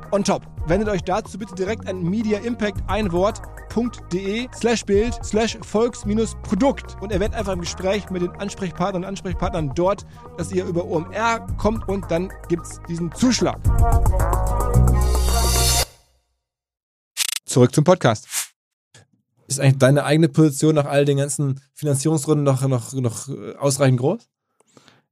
on 0.11 0.23
top. 0.23 0.45
Wendet 0.67 0.89
euch 0.89 1.03
dazu 1.03 1.37
bitte 1.37 1.55
direkt 1.55 1.87
an 1.87 2.03
Media 2.03 2.39
Impact 2.39 2.81
ein 2.87 3.11
Wort.de 3.11 4.47
slash 4.53 4.85
Bild 4.85 5.13
slash 5.23 5.57
Volks-Produkt 5.61 6.97
und 7.01 7.11
erwähnt 7.11 7.33
einfach 7.33 7.53
im 7.53 7.61
Gespräch 7.61 8.09
mit 8.09 8.21
den 8.21 8.31
Ansprechpartnern 8.31 9.03
und 9.03 9.09
Ansprechpartnern 9.09 9.71
dort, 9.75 10.05
dass 10.37 10.51
ihr 10.51 10.65
über 10.65 10.85
OMR 10.85 11.47
kommt 11.57 11.87
und 11.87 12.09
dann 12.11 12.31
gibt's 12.47 12.79
diesen 12.87 13.11
Zuschlag. 13.13 13.59
Zurück 17.45 17.73
zum 17.73 17.83
Podcast. 17.83 18.27
Ist 19.47 19.59
eigentlich 19.59 19.79
deine 19.79 20.05
eigene 20.05 20.29
Position 20.29 20.75
nach 20.75 20.85
all 20.85 21.03
den 21.03 21.17
ganzen 21.17 21.59
Finanzierungsrunden 21.73 22.45
noch, 22.45 22.65
noch, 22.67 22.93
noch 22.93 23.27
äh, 23.27 23.55
ausreichend 23.55 23.99
groß? 23.99 24.29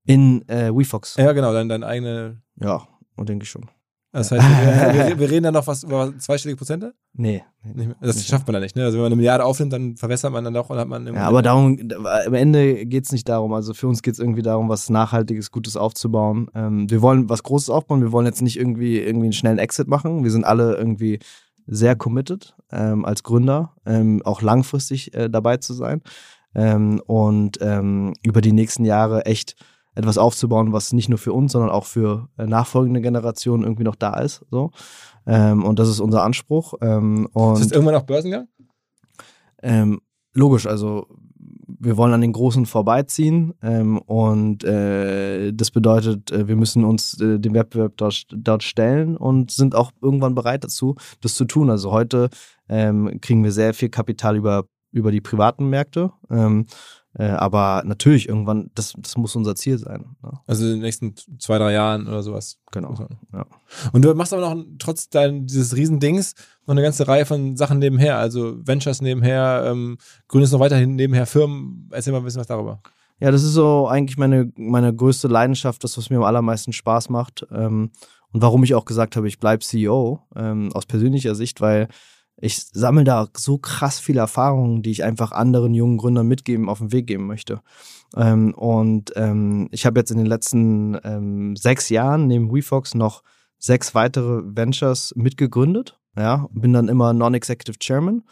In 0.06 0.48
äh, 0.48 0.74
WeFox. 0.74 1.18
Ja, 1.18 1.34
genau, 1.34 1.52
deine, 1.52 1.68
deine 1.68 1.86
eigene. 1.86 2.42
Ja, 2.56 2.88
denke 3.18 3.44
ich 3.44 3.50
schon. 3.50 3.70
Das 4.12 4.32
heißt, 4.32 4.44
wir, 4.44 5.08
wir, 5.08 5.20
wir 5.20 5.30
reden 5.32 5.44
dann 5.44 5.54
noch 5.54 5.68
was 5.68 5.84
über 5.84 6.18
zweistellige 6.18 6.58
Prozente? 6.58 6.94
Nee. 7.14 7.44
Nicht. 7.64 7.92
Das 8.02 8.26
schafft 8.26 8.48
man 8.48 8.54
dann 8.54 8.64
nicht. 8.64 8.76
Ne? 8.76 8.84
Also 8.86 8.98
wenn 8.98 9.04
man 9.04 9.12
eine 9.12 9.18
Milliarde 9.18 9.46
aufnimmt, 9.46 9.72
dann 9.74 9.98
verwässert 9.98 10.32
man 10.32 10.44
dann 10.44 10.54
doch 10.54 10.70
und 10.70 10.78
hat 10.80 10.88
man. 10.88 11.06
Ja, 11.08 11.28
aber 11.28 11.42
darum, 11.42 11.78
am 12.06 12.34
Ende 12.34 12.86
geht 12.86 13.06
es 13.06 13.12
nicht 13.12 13.30
darum. 13.30 13.54
Also 13.54 13.74
für 13.74 13.88
uns 13.88 14.02
geht 14.02 14.14
es 14.14 14.20
irgendwie 14.20 14.42
darum, 14.42 14.70
was 14.70 14.90
Nachhaltiges, 14.90 15.52
Gutes 15.52 15.78
aufzubauen. 15.78 16.50
Ähm, 16.56 16.90
wir 16.90 17.02
wollen 17.02 17.30
was 17.30 17.44
Großes 17.44 17.70
aufbauen. 17.70 18.02
Wir 18.02 18.12
wollen 18.12 18.26
jetzt 18.26 18.42
nicht 18.42 18.58
irgendwie, 18.58 19.00
irgendwie 19.00 19.28
einen 19.28 19.34
schnellen 19.34 19.60
Exit 19.60 19.88
machen. 19.88 20.24
Wir 20.24 20.32
sind 20.32 20.44
alle 20.44 20.76
irgendwie 20.76 21.20
sehr 21.68 21.96
committed 21.96 22.56
ähm, 22.72 23.06
als 23.06 23.22
Gründer, 23.22 23.76
ähm, 23.86 24.22
auch 24.26 24.42
langfristig 24.42 25.14
äh, 25.14 25.30
dabei 25.30 25.58
zu 25.58 25.74
sein 25.74 26.02
ähm, 26.56 27.02
und 27.06 27.60
ähm, 27.62 28.14
über 28.24 28.42
die 28.42 28.54
nächsten 28.54 28.86
Jahre 28.86 29.26
echt 29.26 29.56
etwas 30.00 30.18
aufzubauen, 30.18 30.74
was 30.74 30.94
nicht 30.94 31.10
nur 31.10 31.20
für 31.20 31.34
uns, 31.34 31.52
sondern 31.52 31.70
auch 31.70 31.86
für 31.86 32.30
äh, 32.38 32.46
nachfolgende 32.46 33.02
Generationen 33.02 33.64
irgendwie 33.64 33.84
noch 33.84 33.96
da 33.96 34.20
ist. 34.20 34.46
So. 34.50 34.72
Ähm, 35.28 35.64
und 35.64 35.78
das 35.78 35.90
ist 35.90 36.00
unser 36.00 36.24
Anspruch. 36.24 36.74
Ähm, 36.82 37.28
und, 37.34 37.60
ist 37.60 37.72
irgendwann 37.72 37.96
auch 37.96 38.04
Börsengang? 38.04 38.48
Ähm, 39.62 40.00
logisch, 40.34 40.66
also 40.66 41.08
wir 41.82 41.98
wollen 41.98 42.14
an 42.14 42.22
den 42.22 42.34
Großen 42.34 42.66
vorbeiziehen 42.66 43.54
ähm, 43.62 43.98
und 44.00 44.64
äh, 44.64 45.52
das 45.54 45.72
bedeutet, 45.72 46.32
äh, 46.32 46.48
wir 46.48 46.56
müssen 46.56 46.84
uns 46.84 47.20
äh, 47.22 47.40
dem 47.40 47.54
Wettbewerb 47.54 47.94
dort, 47.98 48.26
dort, 48.32 48.64
stellen 48.64 49.16
und 49.16 49.52
sind 49.52 49.76
auch 49.76 49.92
irgendwann 50.02 50.36
bereit 50.36 50.64
dazu, 50.64 50.96
das 51.22 51.36
zu 51.36 51.46
tun. 51.46 51.70
Also 51.70 51.92
heute 51.92 52.30
ähm, 52.68 53.20
kriegen 53.22 53.44
wir 53.44 53.52
sehr 53.52 53.74
viel 53.74 53.90
Kapital 53.90 54.36
über, 54.36 54.66
über 54.92 55.12
die 55.12 55.22
privaten 55.22 55.70
Märkte. 55.70 56.12
Ähm, 56.30 56.66
äh, 57.18 57.24
aber 57.26 57.84
natürlich, 57.86 58.30
irgendwann, 58.30 58.70
das, 58.76 58.94
das 58.98 59.18
muss 59.18 59.36
unser 59.36 59.56
Ziel 59.56 59.78
sein. 59.80 60.06
Ne? 60.22 60.32
Also 60.46 60.66
in 60.66 60.74
den 60.74 60.82
nächsten 60.82 61.16
zwei, 61.40 61.58
drei 61.58 61.74
Jahren 61.74 62.08
oder 62.08 62.22
sowas. 62.22 62.60
Genau. 62.72 62.94
Ja. 63.34 63.46
Und 63.92 64.06
du 64.06 64.14
machst 64.14 64.32
aber 64.32 64.54
noch 64.54 64.64
trotz 64.78 65.10
dein, 65.10 65.48
dieses 65.48 65.76
Riesendings 65.76 66.36
noch 66.68 66.74
eine 66.74 66.84
ganze 66.84 67.08
Reihe 67.08 67.26
von 67.26 67.58
Sachen 67.58 67.80
nebenher. 67.80 68.18
Also 68.18 68.58
Ventures 68.66 69.02
nebenher, 69.02 69.64
ähm, 69.66 69.98
gründest 70.28 70.54
noch 70.54 70.60
weiterhin 70.60 70.96
nebenher 70.96 71.26
Firmen. 71.26 71.90
Erzähl 71.92 72.14
mal 72.14 72.20
ein 72.20 72.26
bisschen 72.26 72.42
was 72.42 72.48
darüber. 72.48 72.82
Ja, 73.20 73.32
das 73.32 73.44
ist 73.44 73.54
so 73.54 73.88
eigentlich 73.88 74.18
meine, 74.18 74.52
meine 74.56 74.94
größte 74.94 75.28
Leidenschaft, 75.28 75.84
das, 75.84 75.98
was 75.98 76.10
mir 76.10 76.18
am 76.18 76.24
allermeisten 76.24 76.74
Spaß 76.74 77.10
macht. 77.10 77.46
Ähm, 77.52 77.92
und 78.32 78.42
warum 78.44 78.64
ich 78.64 78.76
auch 78.76 78.86
gesagt 78.86 79.16
habe, 79.16 79.28
ich 79.28 79.40
bleibe 79.40 79.64
CEO 79.64 80.22
ähm, 80.36 80.70
aus 80.74 80.86
persönlicher 80.86 81.34
Sicht, 81.34 81.60
weil 81.60 81.88
ich 82.42 82.66
sammle 82.72 83.04
da 83.04 83.28
so 83.36 83.58
krass 83.58 84.00
viele 84.00 84.22
Erfahrungen, 84.22 84.82
die 84.82 84.92
ich 84.92 85.04
einfach 85.04 85.32
anderen 85.32 85.74
jungen 85.74 85.98
Gründern 85.98 86.28
mitgeben, 86.28 86.70
auf 86.70 86.80
den 86.80 86.92
Weg 86.92 87.08
geben 87.08 87.28
möchte. 87.28 87.62
Ähm, 88.16 88.54
und 88.56 89.12
ähm, 89.16 89.68
ich 89.72 89.86
habe 89.86 90.00
jetzt 90.00 90.12
in 90.12 90.18
den 90.18 90.26
letzten 90.26 90.98
ähm, 91.04 91.56
sechs 91.56 91.90
Jahren 91.90 92.28
neben 92.28 92.52
WeFox 92.52 92.96
noch 92.96 93.24
sechs 93.58 93.94
weitere 93.94 94.42
Ventures 94.44 95.14
mitgegründet. 95.16 95.98
Ja, 96.18 96.48
bin 96.52 96.74
dann 96.74 96.90
immer 96.90 97.14
Non-Executive 97.14 97.78
Chairman. 97.78 98.24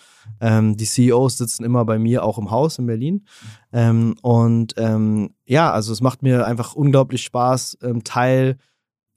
Ähm, 0.42 0.76
die 0.76 0.86
CEOs 0.86 1.38
sitzen 1.38 1.64
immer 1.64 1.86
bei 1.86 2.00
mir 2.00 2.24
auch 2.24 2.38
im 2.38 2.50
Haus 2.50 2.80
in 2.80 2.88
Berlin. 2.88 3.26
Ähm, 3.72 4.16
und 4.22 4.74
ähm, 4.78 5.36
ja, 5.46 5.72
also 5.72 5.94
es 5.94 6.02
macht 6.02 6.24
mir 6.24 6.48
einfach 6.48 6.74
unglaublich 6.74 7.24
Spaß, 7.24 7.78
Teil 8.04 8.58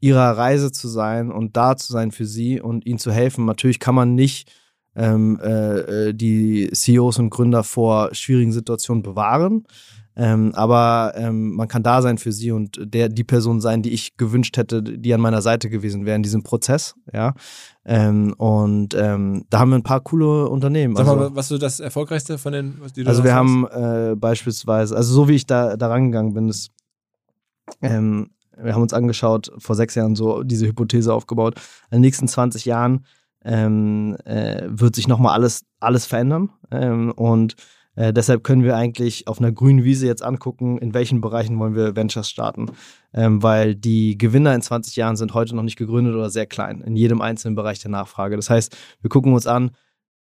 ihrer 0.00 0.36
Reise 0.36 0.72
zu 0.72 0.88
sein 0.88 1.30
und 1.30 1.56
da 1.56 1.76
zu 1.76 1.92
sein 1.92 2.10
für 2.10 2.26
sie 2.26 2.60
und 2.60 2.86
ihnen 2.86 2.98
zu 2.98 3.12
helfen. 3.12 3.44
Natürlich 3.44 3.80
kann 3.80 3.94
man 3.94 4.14
nicht 4.14 4.50
ähm, 4.96 5.38
äh, 5.42 6.08
äh, 6.08 6.14
die 6.14 6.70
CEOs 6.72 7.18
und 7.18 7.30
Gründer 7.30 7.62
vor 7.62 8.14
schwierigen 8.14 8.52
Situationen 8.52 9.02
bewahren. 9.02 9.64
Ähm, 10.16 10.52
aber 10.54 11.14
ähm, 11.16 11.54
man 11.54 11.68
kann 11.68 11.82
da 11.82 12.02
sein 12.02 12.18
für 12.18 12.32
sie 12.32 12.50
und 12.50 12.78
der 12.82 13.08
die 13.08 13.24
Person 13.24 13.60
sein, 13.60 13.80
die 13.80 13.90
ich 13.90 14.16
gewünscht 14.16 14.56
hätte, 14.56 14.82
die 14.82 15.14
an 15.14 15.20
meiner 15.20 15.40
Seite 15.40 15.70
gewesen 15.70 16.04
wäre 16.04 16.16
in 16.16 16.22
diesem 16.22 16.42
Prozess. 16.42 16.94
Ja. 17.12 17.34
Ähm, 17.86 18.34
und 18.36 18.94
ähm, 18.94 19.46
da 19.48 19.60
haben 19.60 19.70
wir 19.70 19.76
ein 19.76 19.84
paar 19.84 20.00
coole 20.00 20.48
Unternehmen. 20.48 20.96
Sag 20.96 21.06
mal, 21.06 21.18
also, 21.18 21.36
was 21.36 21.50
ist 21.50 21.62
das 21.62 21.80
erfolgreichste 21.80 22.38
von 22.38 22.52
den, 22.52 22.76
was 22.80 22.92
die 22.92 23.04
du 23.04 23.08
Also 23.08 23.24
wir 23.24 23.34
haben 23.34 23.66
äh, 23.68 24.14
beispielsweise, 24.16 24.96
also 24.96 25.14
so 25.14 25.28
wie 25.28 25.36
ich 25.36 25.46
da, 25.46 25.76
da 25.76 25.88
rangegangen 25.88 26.34
bin, 26.34 26.48
ist, 26.48 26.70
ähm, 27.80 28.30
wir 28.62 28.74
haben 28.74 28.82
uns 28.82 28.92
angeschaut, 28.92 29.50
vor 29.58 29.76
sechs 29.76 29.94
Jahren 29.94 30.16
so 30.16 30.42
diese 30.42 30.66
Hypothese 30.66 31.14
aufgebaut, 31.14 31.54
in 31.90 31.96
den 31.96 32.00
nächsten 32.02 32.28
20 32.28 32.64
Jahren 32.64 33.06
ähm, 33.44 34.16
äh, 34.24 34.62
wird 34.68 34.94
sich 34.94 35.08
nochmal 35.08 35.34
alles, 35.34 35.64
alles 35.80 36.06
verändern. 36.06 36.50
Ähm, 36.70 37.12
und 37.12 37.56
äh, 37.96 38.12
deshalb 38.12 38.44
können 38.44 38.62
wir 38.62 38.76
eigentlich 38.76 39.28
auf 39.28 39.38
einer 39.38 39.52
grünen 39.52 39.84
Wiese 39.84 40.06
jetzt 40.06 40.22
angucken, 40.22 40.78
in 40.78 40.94
welchen 40.94 41.20
Bereichen 41.20 41.58
wollen 41.58 41.74
wir 41.74 41.96
Ventures 41.96 42.30
starten. 42.30 42.66
Ähm, 43.12 43.42
weil 43.42 43.74
die 43.74 44.16
Gewinner 44.16 44.54
in 44.54 44.62
20 44.62 44.96
Jahren 44.96 45.16
sind 45.16 45.34
heute 45.34 45.56
noch 45.56 45.62
nicht 45.62 45.76
gegründet 45.76 46.14
oder 46.14 46.30
sehr 46.30 46.46
klein, 46.46 46.80
in 46.80 46.96
jedem 46.96 47.20
einzelnen 47.20 47.56
Bereich 47.56 47.80
der 47.80 47.90
Nachfrage. 47.90 48.36
Das 48.36 48.50
heißt, 48.50 48.76
wir 49.00 49.10
gucken 49.10 49.32
uns 49.32 49.46
an, 49.46 49.72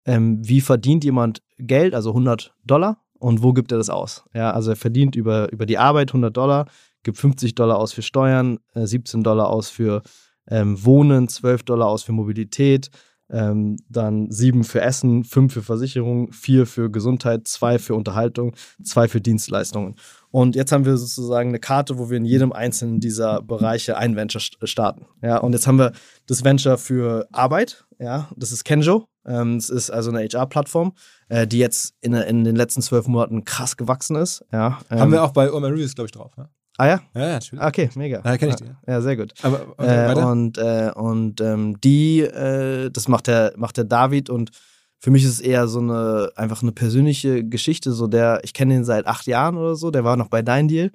ähm, 0.07 0.39
wie 0.43 0.61
verdient 0.61 1.05
jemand 1.05 1.43
Geld, 1.59 1.95
also 1.95 2.11
100 2.11 2.55
Dollar, 2.65 3.03
und 3.19 3.43
wo 3.43 3.53
gibt 3.53 3.73
er 3.73 3.79
das 3.79 3.91
aus? 3.91 4.25
Ja, 4.33 4.53
also 4.53 4.71
er 4.71 4.77
verdient 4.77 5.17
über, 5.17 5.53
über 5.53 5.67
die 5.67 5.79
Arbeit 5.79 6.11
100 6.11 6.37
Dollar, 6.37 6.67
gibt 7.03 7.19
50 7.19 7.55
Dollar 7.55 7.79
aus 7.79 7.93
für 7.93 8.03
Steuern, 8.03 8.59
äh, 8.75 8.87
17 8.87 9.23
Dollar 9.23 9.49
aus 9.51 9.69
für 9.69 10.03
ähm, 10.51 10.83
Wohnen, 10.85 11.29
12 11.29 11.65
Dollar 11.65 11.89
aus 11.89 12.03
für 12.03 12.13
Mobilität, 12.13 12.91
ähm, 13.31 13.77
dann 13.89 14.31
sieben 14.31 14.65
für 14.65 14.81
Essen, 14.81 15.25
fünf 15.25 15.53
für 15.53 15.63
Versicherung, 15.63 16.33
vier 16.33 16.67
für 16.67 16.91
Gesundheit, 16.91 17.47
zwei 17.47 17.79
für 17.79 17.95
Unterhaltung, 17.95 18.55
zwei 18.83 19.09
für 19.09 19.21
Dienstleistungen. 19.21 19.97
Und 20.31 20.57
jetzt 20.57 20.73
haben 20.73 20.85
wir 20.85 20.97
sozusagen 20.97 21.51
eine 21.51 21.59
Karte, 21.59 21.99
wo 21.99 22.11
wir 22.11 22.17
in 22.17 22.25
jedem 22.25 22.53
einzelnen 22.53 23.01
dieser 23.01 23.43
Bereiche 23.43 23.97
ein 23.97 24.17
Venture 24.17 24.41
starten. 24.41 25.07
Ja, 25.23 25.39
und 25.39 25.53
jetzt 25.53 25.67
haben 25.67 25.79
wir 25.79 25.93
das 26.27 26.45
Venture 26.45 26.79
für 26.79 27.27
Arbeit. 27.33 27.85
Ja, 27.99 28.29
das 28.37 28.53
ist 28.53 28.65
Kenjo. 28.65 29.07
Ähm, 29.27 29.59
das 29.59 29.71
ist 29.71 29.91
also 29.91 30.11
eine 30.11 30.21
HR-Plattform, 30.21 30.93
äh, 31.29 31.47
die 31.47 31.59
jetzt 31.59 31.95
in, 32.01 32.15
in, 32.15 32.45
den 32.45 32.57
letzten 32.57 32.83
zwölf 32.83 33.07
Monaten 33.07 33.45
krass 33.45 33.77
gewachsen 33.77 34.17
ist. 34.17 34.45
Ja, 34.53 34.79
ähm, 34.91 35.01
haben 35.01 35.13
wir 35.13 35.23
auch 35.23 35.33
bei 35.33 35.51
Urban 35.51 35.73
Reviews, 35.73 35.95
glaube 35.95 36.07
ich, 36.07 36.13
drauf. 36.13 36.33
Ja? 36.37 36.49
Ah 36.79 36.87
ja? 36.87 37.01
Ja, 37.15 37.29
natürlich. 37.33 37.63
Okay, 37.65 37.91
mega. 37.97 38.23
Ja, 38.25 38.39
kenne 38.39 38.53
ich 38.53 38.57
die. 38.57 38.71
Ja, 38.87 39.01
sehr 39.01 39.17
gut. 39.17 39.35
Aber 39.43 39.67
okay, 39.77 40.13
äh, 40.13 40.25
und 40.25 40.59
äh, 40.59 40.93
und 40.95 41.41
ähm, 41.41 41.81
die, 41.81 42.21
äh, 42.21 42.89
das 42.91 43.09
macht 43.09 43.27
der, 43.27 43.53
macht 43.57 43.77
der 43.77 43.85
David 43.85 44.31
und 44.31 44.53
für 45.01 45.11
mich 45.11 45.25
ist 45.25 45.33
es 45.33 45.41
eher 45.41 45.69
so 45.69 45.81
eine, 45.81 46.31
einfach 46.37 46.63
eine 46.63 46.73
persönliche 46.73 47.45
Geschichte. 47.45 47.93
So 47.93 48.07
der, 48.07 48.41
ich 48.43 48.53
kenne 48.53 48.75
ihn 48.75 48.85
seit 48.85 49.07
acht 49.07 49.27
Jahren 49.27 49.57
oder 49.57 49.75
so, 49.75 49.91
der 49.91 50.05
war 50.05 50.17
noch 50.17 50.29
bei 50.29 50.43
Dein 50.43 50.69
Deal. 50.69 50.91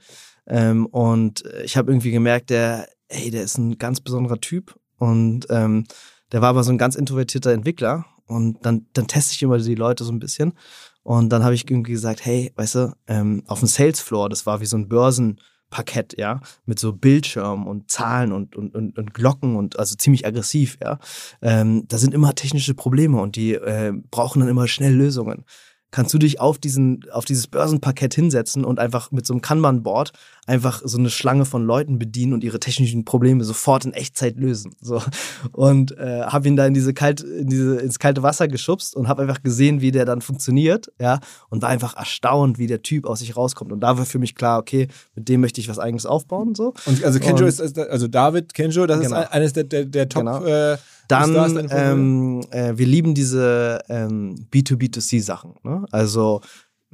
Ähm, 0.47 0.85
und 0.87 1.43
ich 1.63 1.77
habe 1.77 1.91
irgendwie 1.91 2.11
gemerkt, 2.11 2.49
der, 2.49 2.87
ey, 3.07 3.29
der 3.29 3.43
ist 3.43 3.57
ein 3.57 3.77
ganz 3.77 4.01
besonderer 4.01 4.41
Typ. 4.41 4.75
Und 4.97 5.47
ähm, 5.49 5.85
der 6.31 6.41
war 6.41 6.49
aber 6.49 6.63
so 6.63 6.71
ein 6.71 6.77
ganz 6.77 6.95
introvertierter 6.95 7.51
Entwickler. 7.51 8.05
Und 8.25 8.65
dann, 8.65 8.87
dann 8.93 9.07
teste 9.07 9.33
ich 9.33 9.43
immer 9.43 9.57
die 9.57 9.75
Leute 9.75 10.03
so 10.03 10.11
ein 10.11 10.19
bisschen. 10.19 10.53
Und 11.03 11.29
dann 11.29 11.43
habe 11.43 11.55
ich 11.55 11.69
irgendwie 11.69 11.91
gesagt, 11.91 12.25
hey, 12.25 12.51
weißt 12.55 12.75
du, 12.75 12.95
ähm, 13.07 13.43
auf 13.47 13.59
dem 13.59 13.67
Sales 13.67 13.99
Floor, 13.99 14.29
das 14.29 14.45
war 14.45 14.61
wie 14.61 14.65
so 14.65 14.77
ein 14.77 14.87
Börsen, 14.87 15.39
Parkett, 15.73 16.15
ja, 16.19 16.39
mit 16.65 16.77
so 16.77 16.93
Bildschirmen 16.93 17.65
und 17.65 17.89
Zahlen 17.89 18.31
und, 18.31 18.55
und, 18.55 18.75
und, 18.75 18.99
und 18.99 19.13
Glocken 19.15 19.55
und 19.55 19.79
also 19.79 19.95
ziemlich 19.95 20.27
aggressiv, 20.27 20.77
ja. 20.83 20.99
Ähm, 21.41 21.85
da 21.87 21.97
sind 21.97 22.13
immer 22.13 22.35
technische 22.35 22.75
Probleme 22.75 23.19
und 23.19 23.35
die 23.35 23.55
äh, 23.55 23.91
brauchen 24.11 24.39
dann 24.39 24.49
immer 24.49 24.67
schnell 24.67 24.93
Lösungen 24.93 25.45
kannst 25.93 26.11
du 26.11 26.17
dich 26.17 26.39
auf 26.41 26.57
diesen, 26.57 27.05
auf 27.11 27.23
dieses 27.23 27.47
Börsenparkett 27.47 28.15
hinsetzen 28.15 28.65
und 28.65 28.79
einfach 28.79 29.11
mit 29.11 29.27
so 29.27 29.33
einem 29.33 29.41
Kanban-Board 29.41 30.11
einfach 30.45 30.81
so 30.83 30.97
eine 30.97 31.09
Schlange 31.09 31.45
von 31.45 31.65
Leuten 31.65 31.97
bedienen 31.97 32.33
und 32.33 32.43
ihre 32.43 32.59
technischen 32.59 33.05
Probleme 33.05 33.43
sofort 33.43 33.85
in 33.85 33.93
Echtzeit 33.93 34.37
lösen. 34.37 34.75
So. 34.81 35.01
Und 35.51 35.97
äh, 35.97 36.23
habe 36.23 36.47
ihn 36.47 36.55
da 36.55 36.65
in 36.65 36.73
diese 36.73 36.93
kalt, 36.93 37.21
in 37.21 37.47
diese, 37.47 37.77
ins 37.77 37.97
kalte 37.97 38.23
Wasser 38.23 38.47
geschubst 38.47 38.95
und 38.95 39.07
habe 39.07 39.21
einfach 39.21 39.41
gesehen, 39.41 39.79
wie 39.79 39.91
der 39.91 40.05
dann 40.05 40.21
funktioniert, 40.21 40.91
ja, 40.99 41.19
und 41.49 41.61
war 41.61 41.69
einfach 41.69 41.95
erstaunt, 41.95 42.57
wie 42.57 42.67
der 42.67 42.81
Typ 42.81 43.05
aus 43.05 43.19
sich 43.19 43.37
rauskommt. 43.37 43.71
Und 43.71 43.79
da 43.79 43.97
war 43.97 44.05
für 44.05 44.19
mich 44.19 44.35
klar, 44.35 44.59
okay, 44.59 44.87
mit 45.15 45.29
dem 45.29 45.41
möchte 45.41 45.61
ich 45.61 45.69
was 45.69 45.79
eigenes 45.79 46.05
aufbauen. 46.05 46.55
So. 46.55 46.73
Und 46.85 47.03
also 47.03 47.19
Kenjo 47.19 47.45
und, 47.45 47.49
ist, 47.49 47.79
also 47.79 48.07
David 48.07 48.53
Kenjo, 48.53 48.85
das 48.85 48.99
genau. 48.99 49.21
ist 49.21 49.31
eines 49.31 49.53
der, 49.53 49.63
der, 49.63 49.85
der 49.85 50.09
Top. 50.09 50.23
Genau. 50.23 50.43
Äh, 50.45 50.77
dann, 51.07 51.67
ähm, 51.69 52.41
äh, 52.51 52.73
wir 52.75 52.87
lieben 52.87 53.13
diese 53.13 53.81
ähm, 53.89 54.47
B2B2C-Sachen. 54.51 55.55
Ne? 55.63 55.85
Also, 55.91 56.41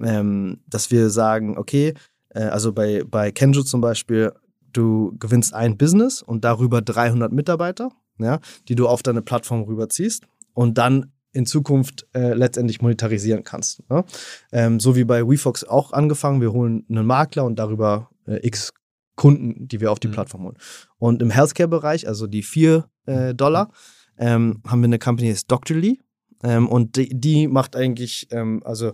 ähm, 0.02 0.60
dass 0.68 0.92
wir 0.92 1.10
sagen, 1.10 1.58
okay, 1.58 1.94
äh, 2.30 2.42
also 2.42 2.74
bei, 2.74 3.04
bei 3.04 3.32
Kenjo 3.32 3.64
zum 3.64 3.82
Beispiel, 3.82 4.34
du 4.74 5.16
gewinnst 5.20 5.54
ein 5.54 5.78
Business 5.78 6.22
und 6.22 6.44
darüber 6.46 6.82
300 6.82 7.32
Mitarbeiter, 7.32 7.90
ja, 8.20 8.40
die 8.68 8.76
du 8.76 8.88
auf 8.88 9.04
deine 9.04 9.22
Plattform 9.22 9.64
rüberziehst 9.64 10.24
und 10.54 10.78
dann 10.78 11.12
in 11.32 11.46
Zukunft 11.46 12.08
äh, 12.14 12.34
letztendlich 12.34 12.82
monetarisieren 12.82 13.44
kannst. 13.44 13.88
Ne? 13.90 14.04
Ähm, 14.52 14.80
so 14.80 14.96
wie 14.96 15.04
bei 15.04 15.28
WeFox 15.28 15.64
auch 15.64 15.94
angefangen, 15.94 16.42
wir 16.42 16.52
holen 16.52 16.86
einen 16.90 17.06
Makler 17.06 17.46
und 17.46 17.58
darüber 17.58 18.10
äh, 18.26 18.46
x 18.46 18.74
Kunden, 19.16 19.68
die 19.68 19.82
wir 19.82 19.92
auf 19.92 20.00
die 20.00 20.08
mhm. 20.08 20.14
Plattform 20.14 20.44
holen. 20.44 20.58
Und 20.98 21.22
im 21.22 21.30
Healthcare-Bereich, 21.30 22.08
also 22.08 22.26
die 22.26 22.42
4 22.42 22.90
äh, 23.06 23.36
Dollar, 23.36 23.70
ähm, 24.18 24.64
haben 24.66 24.80
wir 24.80 24.86
eine 24.86 24.98
Company, 24.98 25.28
die 25.28 25.34
heißt 25.34 25.52
Doctorly. 25.52 26.00
Ähm, 26.42 26.70
und 26.70 26.96
die, 26.96 27.10
die, 27.10 27.50
macht 27.50 27.76
eigentlich 27.76 28.28
ähm, 28.32 28.62
also 28.64 28.94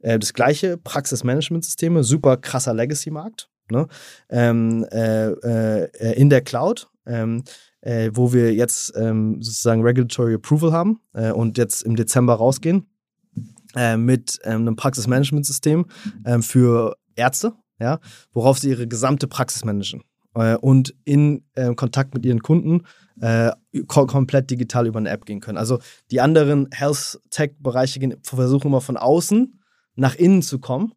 äh, 0.00 0.18
das 0.18 0.34
gleiche 0.34 0.76
Praxismanagementsysteme, 0.76 2.04
super 2.04 2.36
krasser 2.36 2.74
Legacy-Markt. 2.74 3.48
Ne? 3.70 3.86
Ähm, 4.28 4.84
äh, 4.90 5.30
äh, 5.30 6.20
in 6.20 6.28
der 6.28 6.40
Cloud, 6.42 6.88
ähm, 7.06 7.44
äh, 7.82 8.10
wo 8.12 8.32
wir 8.32 8.52
jetzt 8.52 8.92
ähm, 8.96 9.40
sozusagen 9.40 9.82
Regulatory 9.82 10.34
Approval 10.34 10.72
haben 10.72 11.00
äh, 11.14 11.30
und 11.30 11.56
jetzt 11.56 11.82
im 11.82 11.96
Dezember 11.96 12.34
rausgehen 12.34 12.86
äh, 13.76 13.96
mit 13.96 14.44
einem 14.44 14.74
Praxismanagementsystem 14.76 15.86
für 16.40 16.96
Ärzte, 17.14 17.52
ja, 17.78 18.00
worauf 18.32 18.58
sie 18.58 18.70
ihre 18.70 18.88
gesamte 18.88 19.28
Praxis 19.28 19.64
managen 19.64 20.02
und 20.60 20.94
in 21.04 21.42
Kontakt 21.74 22.14
mit 22.14 22.24
ihren 22.24 22.40
Kunden 22.40 22.82
äh, 23.20 23.50
komplett 23.86 24.50
digital 24.50 24.86
über 24.86 24.98
eine 24.98 25.10
App 25.10 25.26
gehen 25.26 25.40
können. 25.40 25.58
Also 25.58 25.78
die 26.10 26.20
anderen 26.20 26.68
Health-Tech-Bereiche 26.70 28.18
versuchen 28.22 28.68
immer 28.68 28.80
von 28.80 28.96
außen 28.96 29.59
nach 29.94 30.14
innen 30.14 30.42
zu 30.42 30.58
kommen, 30.58 30.92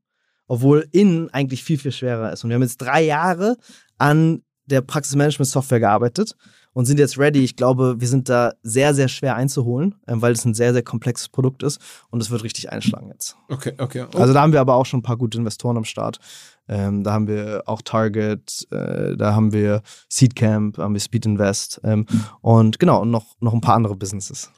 obwohl 0.47 0.87
innen 0.91 1.29
eigentlich 1.29 1.63
viel, 1.63 1.77
viel 1.77 1.91
schwerer 1.91 2.31
ist. 2.31 2.43
Und 2.43 2.49
wir 2.49 2.55
haben 2.55 2.61
jetzt 2.61 2.77
drei 2.77 3.03
Jahre 3.03 3.57
an 3.97 4.43
der 4.65 4.81
Praxismanagement-Software 4.81 5.79
gearbeitet 5.79 6.35
und 6.73 6.85
sind 6.85 6.99
jetzt 6.99 7.17
ready. 7.17 7.43
Ich 7.43 7.55
glaube, 7.55 7.95
wir 7.99 8.07
sind 8.07 8.29
da 8.29 8.53
sehr, 8.63 8.93
sehr 8.93 9.07
schwer 9.07 9.35
einzuholen, 9.35 9.95
ähm, 10.07 10.21
weil 10.21 10.33
es 10.33 10.45
ein 10.45 10.53
sehr, 10.53 10.73
sehr 10.73 10.83
komplexes 10.83 11.29
Produkt 11.29 11.63
ist 11.63 11.79
und 12.09 12.21
es 12.21 12.31
wird 12.31 12.43
richtig 12.43 12.71
einschlagen 12.71 13.09
jetzt. 13.09 13.37
Okay, 13.49 13.73
okay. 13.77 14.05
Oh. 14.13 14.17
Also 14.17 14.33
da 14.33 14.41
haben 14.41 14.53
wir 14.53 14.61
aber 14.61 14.75
auch 14.75 14.85
schon 14.85 14.99
ein 14.99 15.03
paar 15.03 15.17
gute 15.17 15.37
Investoren 15.37 15.77
am 15.77 15.85
Start. 15.85 16.19
Ähm, 16.67 17.03
da 17.03 17.13
haben 17.13 17.27
wir 17.27 17.63
auch 17.65 17.81
Target, 17.81 18.67
äh, 18.71 19.15
da 19.17 19.35
haben 19.35 19.51
wir 19.53 19.81
Seedcamp, 20.09 20.77
haben 20.77 20.93
wir 20.93 21.01
Speed 21.01 21.25
Invest 21.25 21.81
ähm, 21.83 22.05
und 22.41 22.79
genau, 22.79 23.01
und 23.01 23.11
noch, 23.11 23.35
noch 23.41 23.53
ein 23.53 23.61
paar 23.61 23.75
andere 23.75 23.95
Businesses. 23.95 24.49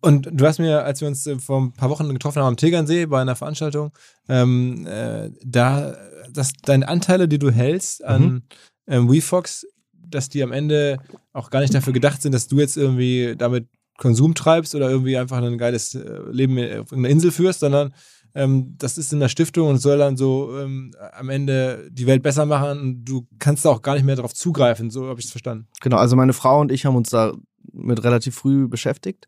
Und 0.00 0.28
du 0.30 0.46
hast 0.46 0.58
mir, 0.58 0.84
als 0.84 1.00
wir 1.00 1.08
uns 1.08 1.26
äh, 1.26 1.38
vor 1.38 1.60
ein 1.60 1.72
paar 1.72 1.90
Wochen 1.90 2.08
getroffen 2.08 2.40
haben 2.40 2.48
am 2.48 2.56
Tegernsee 2.56 3.06
bei 3.06 3.20
einer 3.20 3.36
Veranstaltung, 3.36 3.92
ähm, 4.28 4.86
äh, 4.86 5.30
da, 5.44 5.96
dass 6.30 6.52
deine 6.62 6.86
Anteile, 6.88 7.28
die 7.28 7.38
du 7.38 7.50
hältst 7.50 8.04
an 8.04 8.22
mhm. 8.22 8.42
ähm, 8.86 9.10
WeFox, 9.10 9.66
dass 9.92 10.28
die 10.28 10.42
am 10.42 10.52
Ende 10.52 10.98
auch 11.32 11.50
gar 11.50 11.60
nicht 11.60 11.74
dafür 11.74 11.92
gedacht 11.92 12.22
sind, 12.22 12.32
dass 12.32 12.46
du 12.46 12.58
jetzt 12.58 12.76
irgendwie 12.76 13.34
damit 13.36 13.66
Konsum 13.96 14.34
treibst 14.34 14.74
oder 14.76 14.88
irgendwie 14.88 15.16
einfach 15.18 15.42
ein 15.42 15.58
geiles 15.58 15.94
äh, 15.94 16.20
Leben 16.30 16.80
auf 16.80 16.92
einer 16.92 17.08
Insel 17.08 17.32
führst, 17.32 17.60
sondern 17.60 17.92
ähm, 18.34 18.76
das 18.78 18.98
ist 18.98 19.12
in 19.12 19.18
der 19.18 19.28
Stiftung 19.28 19.68
und 19.68 19.78
soll 19.78 19.98
dann 19.98 20.16
so 20.16 20.56
ähm, 20.58 20.92
am 21.12 21.28
Ende 21.28 21.88
die 21.90 22.06
Welt 22.06 22.22
besser 22.22 22.46
machen 22.46 22.78
und 22.78 23.04
du 23.04 23.26
kannst 23.40 23.64
da 23.64 23.70
auch 23.70 23.82
gar 23.82 23.94
nicht 23.94 24.04
mehr 24.04 24.14
darauf 24.14 24.34
zugreifen, 24.34 24.90
so 24.90 25.08
habe 25.08 25.18
ich 25.18 25.26
es 25.26 25.32
verstanden. 25.32 25.66
Genau, 25.80 25.96
also 25.96 26.14
meine 26.14 26.34
Frau 26.34 26.60
und 26.60 26.70
ich 26.70 26.86
haben 26.86 26.94
uns 26.94 27.10
da 27.10 27.32
mit 27.72 28.04
relativ 28.04 28.36
früh 28.36 28.68
beschäftigt 28.68 29.26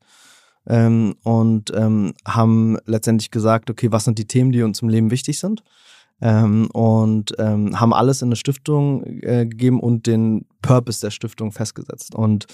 ähm, 0.67 1.15
und 1.23 1.73
ähm, 1.75 2.15
haben 2.27 2.79
letztendlich 2.87 3.31
gesagt, 3.31 3.71
okay, 3.71 3.91
was 3.91 4.05
sind 4.05 4.19
die 4.19 4.27
Themen, 4.27 4.53
die 4.53 4.63
uns 4.63 4.83
im 4.83 4.89
Leben 4.89 5.11
wichtig 5.11 5.39
sind? 5.39 5.63
Ähm, 6.23 6.69
und 6.73 7.35
ähm, 7.39 7.81
haben 7.81 7.95
alles 7.95 8.21
in 8.21 8.29
eine 8.29 8.37
Stiftung 8.37 9.05
äh, 9.05 9.47
gegeben 9.47 9.81
und 9.81 10.07
den 10.07 10.47
Purpose 10.61 11.01
der 11.01 11.11
Stiftung 11.11 11.51
festgesetzt. 11.51 12.15
Und 12.15 12.47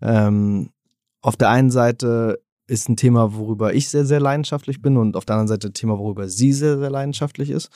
ähm, 0.00 0.70
auf 1.20 1.36
der 1.36 1.50
einen 1.50 1.70
Seite 1.70 2.40
ist 2.66 2.88
ein 2.88 2.96
Thema, 2.96 3.34
worüber 3.34 3.74
ich 3.74 3.88
sehr, 3.88 4.04
sehr 4.04 4.18
leidenschaftlich 4.18 4.82
bin 4.82 4.96
und 4.96 5.16
auf 5.16 5.24
der 5.24 5.36
anderen 5.36 5.48
Seite 5.48 5.68
ein 5.68 5.74
Thema, 5.74 5.98
worüber 5.98 6.28
sie 6.28 6.52
sehr, 6.52 6.78
sehr 6.78 6.90
leidenschaftlich 6.90 7.50
ist. 7.50 7.70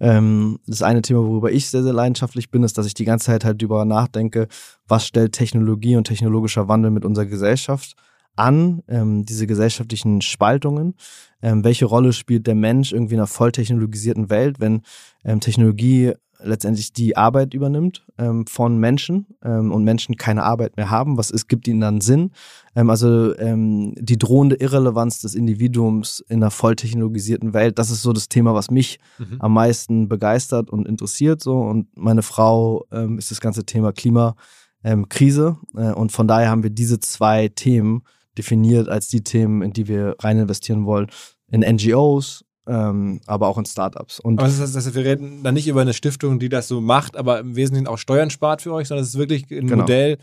Ähm, 0.00 0.58
das 0.66 0.82
eine 0.82 1.02
Thema, 1.02 1.26
worüber 1.26 1.52
ich 1.52 1.68
sehr, 1.68 1.82
sehr 1.82 1.92
leidenschaftlich 1.92 2.50
bin, 2.50 2.62
ist, 2.62 2.78
dass 2.78 2.86
ich 2.86 2.94
die 2.94 3.04
ganze 3.04 3.26
Zeit 3.26 3.44
halt 3.44 3.60
darüber 3.60 3.84
nachdenke, 3.84 4.48
was 4.88 5.06
stellt 5.06 5.32
Technologie 5.32 5.96
und 5.96 6.04
technologischer 6.04 6.68
Wandel 6.68 6.90
mit 6.90 7.04
unserer 7.04 7.26
Gesellschaft 7.26 7.96
an, 8.36 8.82
ähm, 8.88 9.24
diese 9.24 9.46
gesellschaftlichen 9.46 10.20
Spaltungen. 10.20 10.94
Ähm, 11.42 11.64
welche 11.64 11.86
Rolle 11.86 12.12
spielt 12.12 12.46
der 12.46 12.54
Mensch 12.54 12.92
irgendwie 12.92 13.14
in 13.14 13.20
einer 13.20 13.26
volltechnologisierten 13.26 14.30
Welt, 14.30 14.60
wenn 14.60 14.82
ähm, 15.24 15.40
Technologie 15.40 16.12
letztendlich 16.42 16.92
die 16.92 17.16
Arbeit 17.16 17.54
übernimmt 17.54 18.04
ähm, 18.18 18.46
von 18.46 18.78
Menschen 18.78 19.26
ähm, 19.42 19.72
und 19.72 19.84
Menschen 19.84 20.16
keine 20.16 20.42
Arbeit 20.42 20.76
mehr 20.76 20.90
haben. 20.90 21.16
Was 21.16 21.30
ist, 21.30 21.48
gibt 21.48 21.68
ihnen 21.68 21.80
dann 21.80 22.00
Sinn? 22.00 22.30
Ähm, 22.74 22.90
also 22.90 23.36
ähm, 23.38 23.94
die 23.98 24.18
drohende 24.18 24.56
Irrelevanz 24.56 25.20
des 25.20 25.34
Individuums 25.34 26.20
in 26.28 26.42
einer 26.42 26.50
volltechnologisierten 26.50 27.54
Welt, 27.54 27.78
das 27.78 27.90
ist 27.90 28.02
so 28.02 28.12
das 28.12 28.28
Thema, 28.28 28.54
was 28.54 28.70
mich 28.70 28.98
mhm. 29.18 29.36
am 29.40 29.54
meisten 29.54 30.08
begeistert 30.08 30.70
und 30.70 30.86
interessiert. 30.86 31.42
So. 31.42 31.58
Und 31.58 31.88
meine 31.96 32.22
Frau 32.22 32.86
ähm, 32.92 33.18
ist 33.18 33.30
das 33.30 33.40
ganze 33.40 33.64
Thema 33.64 33.92
Klimakrise. 33.92 35.56
Äh, 35.76 35.92
und 35.92 36.12
von 36.12 36.28
daher 36.28 36.50
haben 36.50 36.62
wir 36.62 36.70
diese 36.70 37.00
zwei 37.00 37.48
Themen 37.48 38.02
definiert 38.36 38.88
als 38.88 39.08
die 39.08 39.22
Themen, 39.22 39.62
in 39.62 39.72
die 39.72 39.88
wir 39.88 40.16
rein 40.20 40.38
investieren 40.38 40.86
wollen. 40.86 41.08
In 41.48 41.60
NGOs, 41.60 42.44
ähm, 42.66 43.20
aber 43.26 43.48
auch 43.48 43.58
in 43.58 43.64
Startups. 43.64 44.20
Und 44.20 44.38
aber 44.38 44.48
das 44.48 44.60
heißt, 44.60 44.74
das 44.74 44.94
wir 44.94 45.04
reden 45.04 45.42
dann 45.42 45.54
nicht 45.54 45.68
über 45.68 45.80
eine 45.80 45.94
Stiftung, 45.94 46.38
die 46.38 46.48
das 46.48 46.68
so 46.68 46.80
macht, 46.80 47.16
aber 47.16 47.40
im 47.40 47.54
Wesentlichen 47.56 47.86
auch 47.86 47.98
Steuern 47.98 48.30
spart 48.30 48.62
für 48.62 48.72
euch, 48.72 48.88
sondern 48.88 49.04
es 49.04 49.10
ist 49.10 49.18
wirklich 49.18 49.50
ein 49.50 49.68
genau. 49.68 49.82
Modell, 49.82 50.18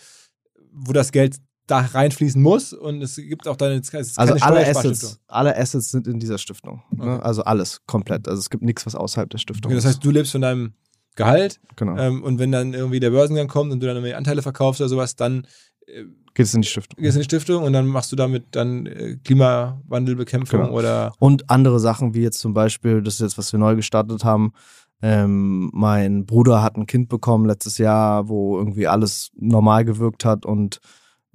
wo 0.71 0.91
das 0.91 1.11
Geld 1.11 1.37
da 1.67 1.79
reinfließen 1.79 2.41
muss 2.41 2.73
und 2.73 3.01
es 3.01 3.15
gibt 3.15 3.47
auch 3.47 3.55
dann 3.55 3.79
ist 3.79 4.19
also 4.19 4.33
alle 4.41 4.67
Assets, 4.67 5.19
alle 5.27 5.57
Assets 5.57 5.91
sind 5.91 6.07
in 6.07 6.19
dieser 6.19 6.37
Stiftung. 6.37 6.83
Ne? 6.91 7.03
Okay. 7.03 7.09
Ne? 7.09 7.23
Also 7.23 7.43
alles 7.43 7.81
komplett. 7.85 8.27
Also 8.27 8.39
es 8.39 8.49
gibt 8.49 8.63
nichts, 8.63 8.85
was 8.85 8.95
außerhalb 8.95 9.29
der 9.29 9.37
Stiftung 9.37 9.71
okay, 9.71 9.77
das 9.77 9.85
heißt, 9.85 10.03
du 10.03 10.11
lebst 10.11 10.33
von 10.33 10.41
deinem 10.41 10.73
Gehalt 11.15 11.61
genau. 11.77 11.95
Ähm, 11.97 12.23
und 12.23 12.39
wenn 12.39 12.51
dann 12.51 12.73
irgendwie 12.73 12.99
der 12.99 13.11
Börsengang 13.11 13.47
kommt 13.47 13.71
und 13.71 13.79
du 13.79 13.87
dann 13.87 13.95
irgendwie 13.95 14.13
Anteile 14.13 14.41
verkaufst 14.41 14.81
oder 14.81 14.89
sowas, 14.89 15.15
dann 15.15 15.47
äh, 15.85 16.03
Geht 16.33 16.47
es 16.47 16.53
in 16.53 16.61
die 16.61 16.67
Stiftung. 16.67 17.01
Gehst 17.01 17.15
in 17.15 17.21
die 17.21 17.25
Stiftung 17.25 17.63
und 17.63 17.73
dann 17.73 17.85
machst 17.87 18.11
du 18.11 18.15
damit 18.15 18.45
dann 18.51 18.85
äh, 18.87 19.17
Klimawandelbekämpfung 19.23 20.61
Genau. 20.61 20.73
oder 20.73 21.13
Und 21.19 21.49
andere 21.49 21.79
Sachen, 21.79 22.13
wie 22.13 22.21
jetzt 22.21 22.39
zum 22.39 22.53
Beispiel, 22.53 23.01
das 23.01 23.15
ist 23.15 23.21
jetzt, 23.21 23.37
was 23.37 23.51
wir 23.51 23.59
neu 23.59 23.75
gestartet 23.75 24.23
haben. 24.23 24.53
Ähm, 25.01 25.69
mein 25.73 26.25
Bruder 26.25 26.63
hat 26.63 26.75
ein 26.77 26.85
Kind 26.85 27.09
bekommen 27.09 27.45
letztes 27.45 27.77
Jahr, 27.77 28.29
wo 28.29 28.57
irgendwie 28.57 28.87
alles 28.87 29.31
normal 29.35 29.85
gewirkt 29.85 30.25
hat 30.25 30.45
und 30.45 30.79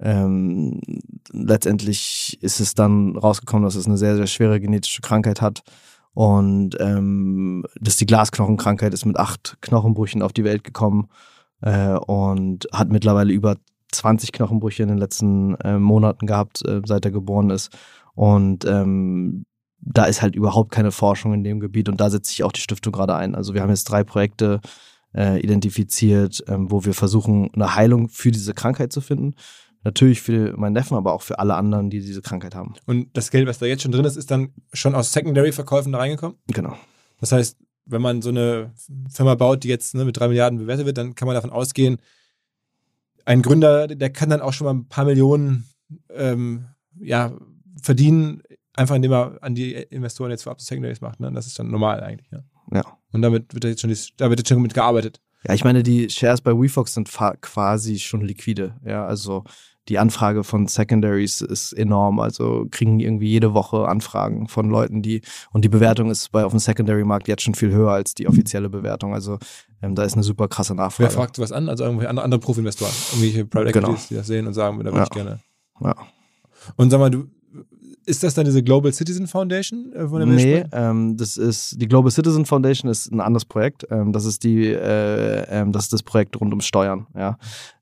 ähm, 0.01 0.79
letztendlich 1.31 2.37
ist 2.41 2.59
es 2.59 2.73
dann 2.73 3.15
rausgekommen, 3.17 3.65
dass 3.65 3.75
es 3.75 3.85
eine 3.85 3.97
sehr, 3.97 4.15
sehr 4.15 4.27
schwere 4.27 4.59
genetische 4.59 5.01
Krankheit 5.01 5.41
hat. 5.41 5.61
Und 6.13 6.75
ähm, 6.79 7.63
dass 7.79 7.97
die 7.97 8.05
Glasknochenkrankheit 8.05 8.93
ist 8.93 9.05
mit 9.05 9.17
acht 9.17 9.57
Knochenbrüchen 9.61 10.21
auf 10.21 10.33
die 10.33 10.43
Welt 10.43 10.63
gekommen 10.63 11.07
äh, 11.61 11.93
und 11.93 12.67
hat 12.73 12.89
mittlerweile 12.89 13.31
über 13.31 13.55
20 13.91 14.31
Knochenbrüche 14.31 14.83
in 14.83 14.89
den 14.89 14.97
letzten 14.97 15.55
äh, 15.55 15.77
Monaten 15.77 16.27
gehabt, 16.27 16.65
äh, 16.67 16.81
seit 16.85 17.05
er 17.05 17.11
geboren 17.11 17.49
ist. 17.49 17.75
Und 18.15 18.65
ähm, 18.65 19.45
da 19.81 20.05
ist 20.05 20.21
halt 20.21 20.35
überhaupt 20.35 20.71
keine 20.71 20.91
Forschung 20.91 21.33
in 21.33 21.43
dem 21.43 21.59
Gebiet 21.59 21.89
und 21.89 21.99
da 22.01 22.09
setzt 22.09 22.29
sich 22.29 22.43
auch 22.43 22.51
die 22.51 22.61
Stiftung 22.61 22.91
gerade 22.91 23.15
ein. 23.15 23.35
Also 23.35 23.53
wir 23.53 23.61
haben 23.61 23.69
jetzt 23.69 23.85
drei 23.85 24.03
Projekte 24.03 24.59
äh, 25.15 25.39
identifiziert, 25.39 26.43
ähm, 26.47 26.69
wo 26.69 26.85
wir 26.85 26.93
versuchen, 26.93 27.49
eine 27.53 27.75
Heilung 27.75 28.09
für 28.09 28.31
diese 28.31 28.53
Krankheit 28.53 28.91
zu 28.91 29.01
finden. 29.01 29.35
Natürlich 29.83 30.21
für 30.21 30.57
meinen 30.57 30.73
Neffen, 30.73 30.97
aber 30.97 31.13
auch 31.13 31.21
für 31.21 31.39
alle 31.39 31.55
anderen, 31.55 31.89
die 31.89 32.01
diese 32.01 32.21
Krankheit 32.21 32.53
haben. 32.53 32.73
und 32.85 33.15
das 33.15 33.31
Geld, 33.31 33.47
was 33.47 33.59
da 33.59 33.65
jetzt 33.65 33.83
schon 33.83 33.93
drin 33.93 34.03
ist, 34.03 34.17
ist 34.17 34.29
dann 34.29 34.49
schon 34.73 34.93
aus 34.93 35.13
Secondary-Verkäufen 35.13 35.93
da 35.93 35.99
reingekommen. 35.99 36.37
Genau. 36.47 36.75
Das 37.21 37.31
heißt, 37.31 37.57
wenn 37.85 38.01
man 38.01 38.21
so 38.21 38.29
eine 38.29 38.73
Firma 39.09 39.35
baut, 39.35 39.63
die 39.63 39.69
jetzt 39.69 39.95
ne, 39.95 40.05
mit 40.05 40.17
drei 40.17 40.27
Milliarden 40.27 40.59
bewertet 40.59 40.85
wird, 40.85 40.97
dann 40.97 41.15
kann 41.15 41.25
man 41.25 41.35
davon 41.35 41.49
ausgehen, 41.49 41.97
ein 43.29 43.43
Gründer, 43.43 43.87
der 43.87 44.09
kann 44.09 44.31
dann 44.31 44.41
auch 44.41 44.53
schon 44.53 44.65
mal 44.65 44.73
ein 44.73 44.87
paar 44.87 45.05
Millionen 45.05 45.69
ähm, 46.11 46.65
ja, 46.99 47.31
verdienen, 47.79 48.41
einfach 48.73 48.95
indem 48.95 49.11
er 49.11 49.37
an 49.41 49.53
die 49.53 49.73
Investoren 49.73 50.31
jetzt 50.31 50.43
vorab 50.43 50.61
Secondaries 50.61 51.01
macht. 51.01 51.19
Ne? 51.19 51.31
Das 51.31 51.45
ist 51.45 51.59
dann 51.59 51.69
normal 51.69 52.01
eigentlich. 52.01 52.31
Ne? 52.31 52.43
Ja. 52.73 52.81
Und 53.11 53.21
damit 53.21 53.53
wird 53.53 53.65
jetzt 53.65 53.81
schon, 53.81 53.95
da 54.17 54.31
wird 54.31 54.39
jetzt 54.39 54.49
schon 54.49 54.59
mit 54.63 54.73
gearbeitet. 54.73 55.21
Ja, 55.47 55.53
ich 55.53 55.63
meine, 55.63 55.83
die 55.83 56.09
Shares 56.09 56.41
bei 56.41 56.51
WeFox 56.51 56.95
sind 56.95 57.07
quasi 57.41 57.99
schon 57.99 58.21
liquide. 58.21 58.75
Ja, 58.83 59.05
also 59.05 59.43
die 59.87 59.97
Anfrage 59.97 60.43
von 60.43 60.67
Secondaries 60.67 61.41
ist 61.41 61.73
enorm. 61.73 62.19
Also 62.19 62.67
kriegen 62.69 62.99
irgendwie 62.99 63.27
jede 63.29 63.53
Woche 63.53 63.87
Anfragen 63.87 64.47
von 64.47 64.69
Leuten, 64.69 65.01
die 65.01 65.21
und 65.51 65.65
die 65.65 65.69
Bewertung 65.69 66.11
ist 66.11 66.31
bei 66.31 66.45
auf 66.45 66.51
dem 66.51 66.59
Secondary-Markt 66.59 67.27
jetzt 67.27 67.41
schon 67.43 67.55
viel 67.55 67.71
höher 67.71 67.91
als 67.91 68.13
die 68.13 68.27
offizielle 68.27 68.69
Bewertung. 68.69 69.13
Also 69.15 69.39
ähm, 69.81 69.95
da 69.95 70.03
ist 70.03 70.13
eine 70.13 70.23
super 70.23 70.47
krasse 70.47 70.73
Wer 70.73 70.83
Nachfrage. 70.83 71.09
fragt 71.11 71.35
sowas 71.37 71.51
an? 71.51 71.69
Also 71.69 71.85
irgendwelche 71.85 72.09
andere, 72.09 72.25
andere 72.25 72.39
Profi-Investoren, 72.39 72.91
irgendwelche 73.13 73.45
Private 73.45 73.71
Genau. 73.71 73.87
Equities, 73.89 74.07
die 74.09 74.15
das 74.15 74.27
sehen 74.27 74.45
und 74.45 74.53
sagen, 74.53 74.77
da 74.79 74.85
würde 74.85 74.97
Ja. 74.97 75.03
ich 75.03 75.09
gerne. 75.09 75.39
Ja. 75.81 75.95
Und 76.75 76.89
sag 76.91 76.99
mal, 76.99 77.09
du, 77.09 77.27
ist 78.09 78.23
das 78.23 78.33
dann 78.33 78.45
diese 78.45 78.63
Global 78.63 78.91
Citizen 78.91 79.27
Foundation, 79.27 79.93
äh, 79.93 80.07
von 80.07 80.19
der 80.19 80.27
Nee, 80.27 80.65
ähm, 80.71 81.15
das 81.15 81.37
ist 81.37 81.79
die 81.79 81.87
Global 81.87 82.11
Citizen 82.11 82.45
Foundation 82.45 82.89
ist 82.89 83.11
ein 83.11 83.21
anderes 83.21 83.45
Projekt. 83.45 83.85
Ähm, 83.91 84.11
das 84.11 84.25
ist 84.25 84.43
die, 84.43 84.65
äh, 84.65 85.45
ähm, 85.49 85.71
das 85.71 85.83
ist 85.83 85.93
das 85.93 86.03
Projekt 86.03 86.39
rund 86.41 86.51
um 86.51 86.61
Steuern, 86.61 87.07
ja. 87.15 87.37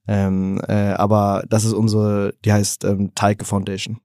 Ähm, 0.08 0.60
äh, 0.68 0.92
aber 0.92 1.44
das 1.50 1.66
ist 1.66 1.74
unsere, 1.74 2.34
die 2.46 2.52
heißt 2.52 2.84
ähm, 2.84 3.12
Teike 3.16 3.46
Foundation. 3.46 4.00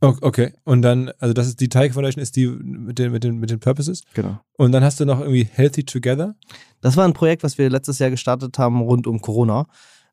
Okay. 0.00 0.52
Und 0.64 0.82
dann, 0.82 1.10
also 1.18 1.34
das 1.34 1.48
ist 1.48 1.60
die 1.60 1.68
Teig 1.68 1.92
Foundation, 1.92 2.22
ist 2.22 2.36
die 2.36 2.46
mit 2.46 2.98
den, 2.98 3.10
mit 3.10 3.24
den, 3.24 3.38
mit 3.38 3.50
den 3.50 3.58
Purposes. 3.58 4.02
Genau. 4.14 4.38
Und 4.56 4.70
dann 4.70 4.84
hast 4.84 5.00
du 5.00 5.04
noch 5.04 5.20
irgendwie 5.20 5.48
Healthy 5.52 5.84
Together. 5.84 6.36
Das 6.80 6.96
war 6.96 7.04
ein 7.04 7.14
Projekt, 7.14 7.42
was 7.42 7.58
wir 7.58 7.68
letztes 7.68 7.98
Jahr 7.98 8.10
gestartet 8.10 8.58
haben 8.58 8.80
rund 8.80 9.08
um 9.08 9.20
Corona. 9.20 9.66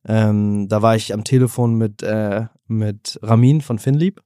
Ähm, 0.07 0.67
da 0.69 0.81
war 0.81 0.95
ich 0.95 1.13
am 1.13 1.23
Telefon 1.23 1.75
mit, 1.75 2.01
äh, 2.01 2.45
mit 2.67 3.19
Ramin 3.21 3.61
von 3.61 3.77
Finlieb. 3.77 4.21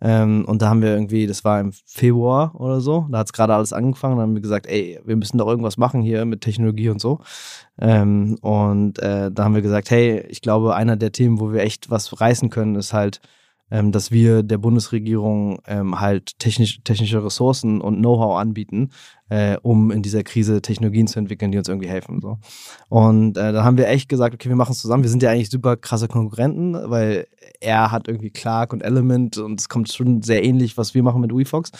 Ähm, 0.00 0.44
und 0.46 0.62
da 0.62 0.70
haben 0.70 0.82
wir 0.82 0.90
irgendwie, 0.90 1.26
das 1.26 1.44
war 1.44 1.60
im 1.60 1.72
Februar 1.72 2.54
oder 2.58 2.80
so, 2.80 3.06
da 3.10 3.18
hat 3.18 3.26
es 3.26 3.32
gerade 3.32 3.54
alles 3.54 3.72
angefangen. 3.72 4.16
Da 4.16 4.22
haben 4.22 4.34
wir 4.34 4.40
gesagt, 4.40 4.66
ey, 4.66 4.98
wir 5.04 5.16
müssen 5.16 5.38
doch 5.38 5.48
irgendwas 5.48 5.76
machen 5.76 6.02
hier 6.02 6.24
mit 6.24 6.40
Technologie 6.40 6.88
und 6.88 7.00
so. 7.00 7.20
Ähm, 7.78 8.36
und 8.40 8.98
äh, 9.00 9.30
da 9.30 9.44
haben 9.44 9.54
wir 9.54 9.62
gesagt, 9.62 9.90
hey, 9.90 10.24
ich 10.28 10.40
glaube, 10.40 10.74
einer 10.74 10.96
der 10.96 11.12
Themen, 11.12 11.40
wo 11.40 11.52
wir 11.52 11.62
echt 11.62 11.90
was 11.90 12.20
reißen 12.20 12.50
können, 12.50 12.76
ist 12.76 12.92
halt, 12.92 13.20
ähm, 13.70 13.92
dass 13.92 14.10
wir 14.10 14.42
der 14.42 14.58
Bundesregierung 14.58 15.60
ähm, 15.66 16.00
halt 16.00 16.38
technisch, 16.38 16.80
technische 16.82 17.24
Ressourcen 17.24 17.80
und 17.80 17.98
Know-how 17.98 18.38
anbieten, 18.38 18.90
äh, 19.28 19.56
um 19.62 19.90
in 19.90 20.02
dieser 20.02 20.22
Krise 20.22 20.60
Technologien 20.60 21.06
zu 21.06 21.18
entwickeln, 21.18 21.52
die 21.52 21.58
uns 21.58 21.68
irgendwie 21.68 21.88
helfen. 21.88 22.20
So. 22.20 22.38
Und 22.88 23.36
äh, 23.36 23.52
dann 23.52 23.64
haben 23.64 23.78
wir 23.78 23.88
echt 23.88 24.08
gesagt, 24.08 24.34
okay, 24.34 24.48
wir 24.48 24.56
machen 24.56 24.72
es 24.72 24.78
zusammen. 24.78 25.04
Wir 25.04 25.10
sind 25.10 25.22
ja 25.22 25.30
eigentlich 25.30 25.50
super 25.50 25.76
krasse 25.76 26.08
Konkurrenten, 26.08 26.74
weil 26.90 27.26
er 27.60 27.90
hat 27.92 28.08
irgendwie 28.08 28.30
Clark 28.30 28.72
und 28.72 28.82
Element 28.82 29.38
und 29.38 29.60
es 29.60 29.68
kommt 29.68 29.92
schon 29.92 30.22
sehr 30.22 30.44
ähnlich, 30.44 30.76
was 30.76 30.94
wir 30.94 31.02
machen 31.02 31.20
mit 31.20 31.34
WeFox. 31.34 31.70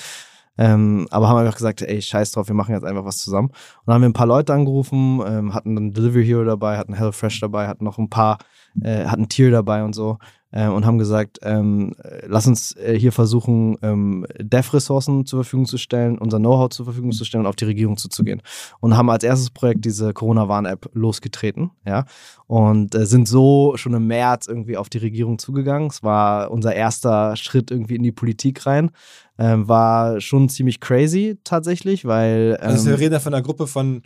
Ähm, 0.58 1.06
aber 1.10 1.28
haben 1.28 1.38
einfach 1.38 1.56
gesagt, 1.56 1.80
ey, 1.80 2.02
scheiß 2.02 2.32
drauf, 2.32 2.48
wir 2.48 2.54
machen 2.54 2.74
jetzt 2.74 2.84
einfach 2.84 3.04
was 3.04 3.18
zusammen. 3.18 3.48
Und 3.48 3.56
dann 3.86 3.94
haben 3.94 4.02
wir 4.02 4.08
ein 4.10 4.14
paar 4.14 4.26
Leute 4.26 4.52
angerufen, 4.52 5.22
ähm, 5.26 5.54
hatten 5.54 5.76
einen 5.76 5.92
Delivery 5.94 6.26
Hero 6.26 6.44
dabei, 6.44 6.76
hatten 6.76 6.92
HelloFresh 6.92 7.40
dabei, 7.40 7.66
hatten 7.66 7.84
noch 7.84 7.98
ein 7.98 8.10
paar, 8.10 8.38
äh, 8.82 9.06
hatten 9.06 9.28
Tier 9.28 9.50
dabei 9.50 9.82
und 9.84 9.94
so 9.94 10.18
äh, 10.52 10.68
und 10.68 10.84
haben 10.86 10.98
gesagt, 10.98 11.38
ähm, 11.42 11.94
äh, 12.02 12.26
lass 12.26 12.46
uns 12.46 12.76
äh, 12.76 12.98
hier 12.98 13.12
versuchen, 13.12 13.76
ähm, 13.82 14.26
Dev-Ressourcen 14.38 15.26
zur 15.26 15.44
Verfügung 15.44 15.66
zu 15.66 15.78
stellen, 15.78 16.18
unser 16.18 16.38
Know-how 16.38 16.70
zur 16.70 16.84
Verfügung 16.84 17.12
zu 17.12 17.24
stellen 17.24 17.44
und 17.44 17.48
auf 17.48 17.56
die 17.56 17.64
Regierung 17.64 17.96
zuzugehen. 17.96 18.42
Und 18.80 18.96
haben 18.96 19.10
als 19.10 19.24
erstes 19.24 19.50
Projekt 19.50 19.84
diese 19.84 20.12
Corona-Warn-App 20.12 20.90
losgetreten, 20.92 21.70
ja, 21.86 22.04
und 22.46 22.94
äh, 22.94 23.06
sind 23.06 23.28
so 23.28 23.74
schon 23.76 23.94
im 23.94 24.06
März 24.06 24.46
irgendwie 24.48 24.76
auf 24.76 24.88
die 24.88 24.98
Regierung 24.98 25.38
zugegangen. 25.38 25.88
Es 25.88 26.02
war 26.02 26.50
unser 26.50 26.74
erster 26.74 27.36
Schritt 27.36 27.70
irgendwie 27.70 27.96
in 27.96 28.02
die 28.02 28.12
Politik 28.12 28.66
rein. 28.66 28.90
Ähm, 29.38 29.68
war 29.68 30.20
schon 30.20 30.50
ziemlich 30.50 30.80
crazy 30.80 31.38
tatsächlich, 31.44 32.04
weil 32.04 32.58
ähm, 32.60 32.68
Also 32.68 32.90
wir 32.90 32.98
reden 32.98 33.12
da 33.12 33.20
von 33.20 33.32
einer 33.32 33.42
Gruppe 33.42 33.66
von 33.66 34.02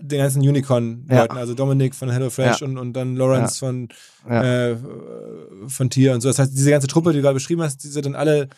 den 0.00 0.18
ganzen 0.18 0.40
Unicorn-Leuten, 0.40 1.36
also 1.36 1.54
Dominik 1.54 1.94
von 1.94 2.10
HelloFresh 2.10 2.60
Ja. 2.60 2.66
und, 2.66 2.78
und 2.78 2.92
dann 2.92 3.16
Lawrence 3.16 3.58
von, 3.58 3.88
Ja. 4.28 4.42
äh, 4.70 4.76
von 5.68 5.90
Tier 5.90 6.14
und 6.14 6.20
so. 6.20 6.28
Das 6.28 6.38
heißt, 6.38 6.52
diese 6.56 6.70
ganze 6.70 6.88
Truppe, 6.88 7.10
die 7.12 7.18
du 7.18 7.22
gerade 7.22 7.34
beschrieben 7.34 7.62
hast, 7.62 7.84
die 7.84 7.88
sind 7.88 8.06
dann 8.06 8.14
alle 8.14 8.48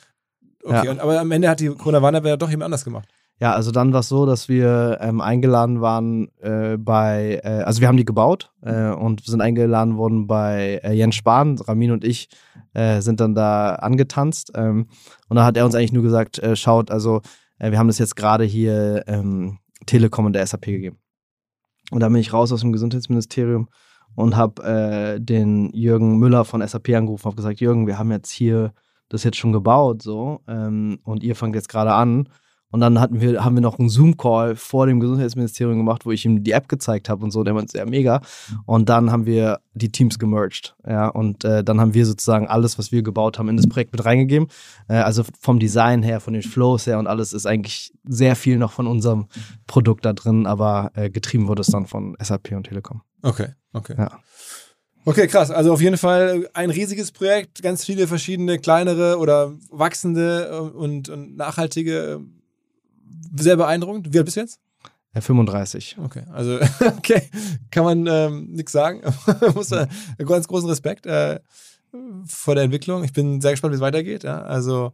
okay. 0.64 0.86
Ja. 0.86 0.90
Und, 0.90 1.00
aber 1.00 1.20
am 1.20 1.30
Ende 1.30 1.48
hat 1.48 1.60
die 1.60 1.68
Corona 1.68 2.26
ja 2.26 2.36
doch 2.36 2.48
jemand 2.50 2.64
anders 2.66 2.84
gemacht. 2.84 3.08
Ja, 3.40 3.52
also 3.54 3.70
dann 3.70 3.92
war 3.92 4.00
es 4.00 4.08
so, 4.08 4.26
dass 4.26 4.48
wir 4.48 4.98
ähm, 5.00 5.20
eingeladen 5.20 5.80
waren 5.80 6.28
äh, 6.40 6.76
bei, 6.76 7.40
äh, 7.44 7.62
also 7.62 7.80
wir 7.80 7.86
haben 7.86 7.96
die 7.96 8.04
gebaut 8.04 8.50
äh, 8.62 8.88
und 8.90 9.24
sind 9.24 9.40
eingeladen 9.40 9.96
worden 9.96 10.26
bei 10.26 10.80
äh, 10.82 10.92
Jens 10.92 11.14
Spahn, 11.14 11.56
Ramin 11.58 11.92
und 11.92 12.04
ich 12.04 12.28
äh, 12.74 13.00
sind 13.00 13.20
dann 13.20 13.36
da 13.36 13.76
angetanzt 13.76 14.50
ähm, 14.56 14.88
und 15.28 15.36
da 15.36 15.44
hat 15.44 15.56
er 15.56 15.64
uns 15.66 15.76
eigentlich 15.76 15.92
nur 15.92 16.02
gesagt, 16.02 16.40
äh, 16.40 16.56
schaut, 16.56 16.90
also 16.90 17.20
wir 17.60 17.76
haben 17.76 17.88
das 17.88 17.98
jetzt 17.98 18.14
gerade 18.14 18.44
hier 18.44 19.02
ähm, 19.08 19.58
Telekom 19.86 20.26
und 20.26 20.32
der 20.32 20.46
SAP 20.46 20.66
gegeben. 20.66 20.98
Und 21.91 22.01
da 22.01 22.09
bin 22.09 22.16
ich 22.16 22.32
raus 22.32 22.53
aus 22.53 22.61
dem 22.61 22.72
Gesundheitsministerium 22.72 23.68
und 24.14 24.36
habe 24.36 24.62
äh, 24.62 25.20
den 25.20 25.70
Jürgen 25.72 26.18
Müller 26.18 26.45
von 26.45 26.66
SAP 26.66 26.91
angerufen, 26.91 27.24
habe 27.24 27.36
gesagt, 27.36 27.61
Jürgen, 27.61 27.86
wir 27.86 27.99
haben 27.99 28.11
jetzt 28.11 28.30
hier 28.30 28.72
das 29.09 29.24
jetzt 29.24 29.39
schon 29.39 29.53
gebaut 29.53 30.03
so 30.03 30.41
ähm, 30.49 30.99
und 31.05 31.22
ihr 31.22 31.34
fangt 31.34 31.55
jetzt 31.55 31.68
gerade 31.68 31.93
an 31.93 32.28
und 32.70 32.80
dann 32.80 33.00
hatten 33.00 33.20
wir, 33.20 33.44
haben 33.44 33.54
wir 33.54 33.62
noch 33.62 33.78
einen 33.78 33.88
Zoom-Call 33.88 34.56
vor 34.56 34.86
dem 34.86 35.00
Gesundheitsministerium 35.00 35.78
gemacht, 35.78 36.04
wo 36.04 36.12
ich 36.12 36.24
ihm 36.24 36.44
die 36.44 36.52
App 36.52 36.68
gezeigt 36.68 37.08
habe 37.08 37.24
und 37.24 37.30
so. 37.30 37.42
Der 37.42 37.54
war 37.54 37.64
sehr 37.66 37.88
mega. 37.88 38.20
Und 38.66 38.88
dann 38.88 39.10
haben 39.10 39.24
wir 39.24 39.60
die 39.72 39.90
Teams 39.90 40.18
gemerged. 40.18 40.76
Ja, 40.86 41.08
und 41.08 41.44
äh, 41.44 41.64
dann 41.64 41.80
haben 41.80 41.94
wir 41.94 42.04
sozusagen 42.04 42.46
alles, 42.46 42.78
was 42.78 42.92
wir 42.92 43.02
gebaut 43.02 43.38
haben, 43.38 43.48
in 43.48 43.56
das 43.56 43.68
Projekt 43.68 43.92
mit 43.92 44.04
reingegeben. 44.04 44.48
Äh, 44.88 44.96
also 44.96 45.22
vom 45.40 45.58
Design 45.58 46.02
her, 46.02 46.20
von 46.20 46.34
den 46.34 46.42
Flows 46.42 46.86
her 46.86 46.98
und 46.98 47.06
alles 47.06 47.32
ist 47.32 47.46
eigentlich 47.46 47.92
sehr 48.04 48.36
viel 48.36 48.58
noch 48.58 48.72
von 48.72 48.86
unserem 48.86 49.26
Produkt 49.66 50.04
da 50.04 50.12
drin, 50.12 50.46
aber 50.46 50.90
äh, 50.94 51.08
getrieben 51.08 51.48
wurde 51.48 51.62
es 51.62 51.68
dann 51.68 51.86
von 51.86 52.16
SAP 52.20 52.52
und 52.52 52.64
Telekom. 52.64 53.02
Okay, 53.22 53.48
okay. 53.72 53.94
Ja. 53.96 54.18
Okay, 55.08 55.26
krass. 55.26 55.50
Also 55.50 55.72
auf 55.72 55.80
jeden 55.80 55.96
Fall 55.96 56.50
ein 56.52 56.68
riesiges 56.68 57.12
Projekt, 57.12 57.62
ganz 57.62 57.82
viele 57.82 58.06
verschiedene 58.06 58.58
kleinere 58.58 59.16
oder 59.18 59.54
wachsende 59.70 60.50
äh, 60.52 60.58
und, 60.58 61.08
und 61.08 61.34
nachhaltige. 61.34 62.20
Äh, 63.36 63.42
Sehr 63.42 63.56
beeindruckend. 63.56 64.12
Wie 64.12 64.18
alt 64.18 64.24
bist 64.24 64.36
du 64.36 64.40
jetzt? 64.40 64.60
Äh, 65.14 65.20
35. 65.20 65.97
Okay, 66.02 66.24
also 66.32 66.59
okay, 66.98 67.22
kann 67.70 67.84
man 67.84 68.06
ähm, 68.06 68.52
nichts 68.52 68.72
sagen. 68.72 69.02
Muss 69.55 69.70
man 69.70 69.88
ganz 70.18 70.48
großen 70.48 70.68
Respekt 70.68 71.06
äh, 71.06 71.40
vor 72.26 72.55
der 72.55 72.64
Entwicklung. 72.64 73.05
Ich 73.05 73.12
bin 73.12 73.40
sehr 73.40 73.52
gespannt, 73.52 73.72
wie 73.72 73.76
es 73.76 73.80
weitergeht. 73.80 74.24
Ja? 74.24 74.43
Also 74.43 74.93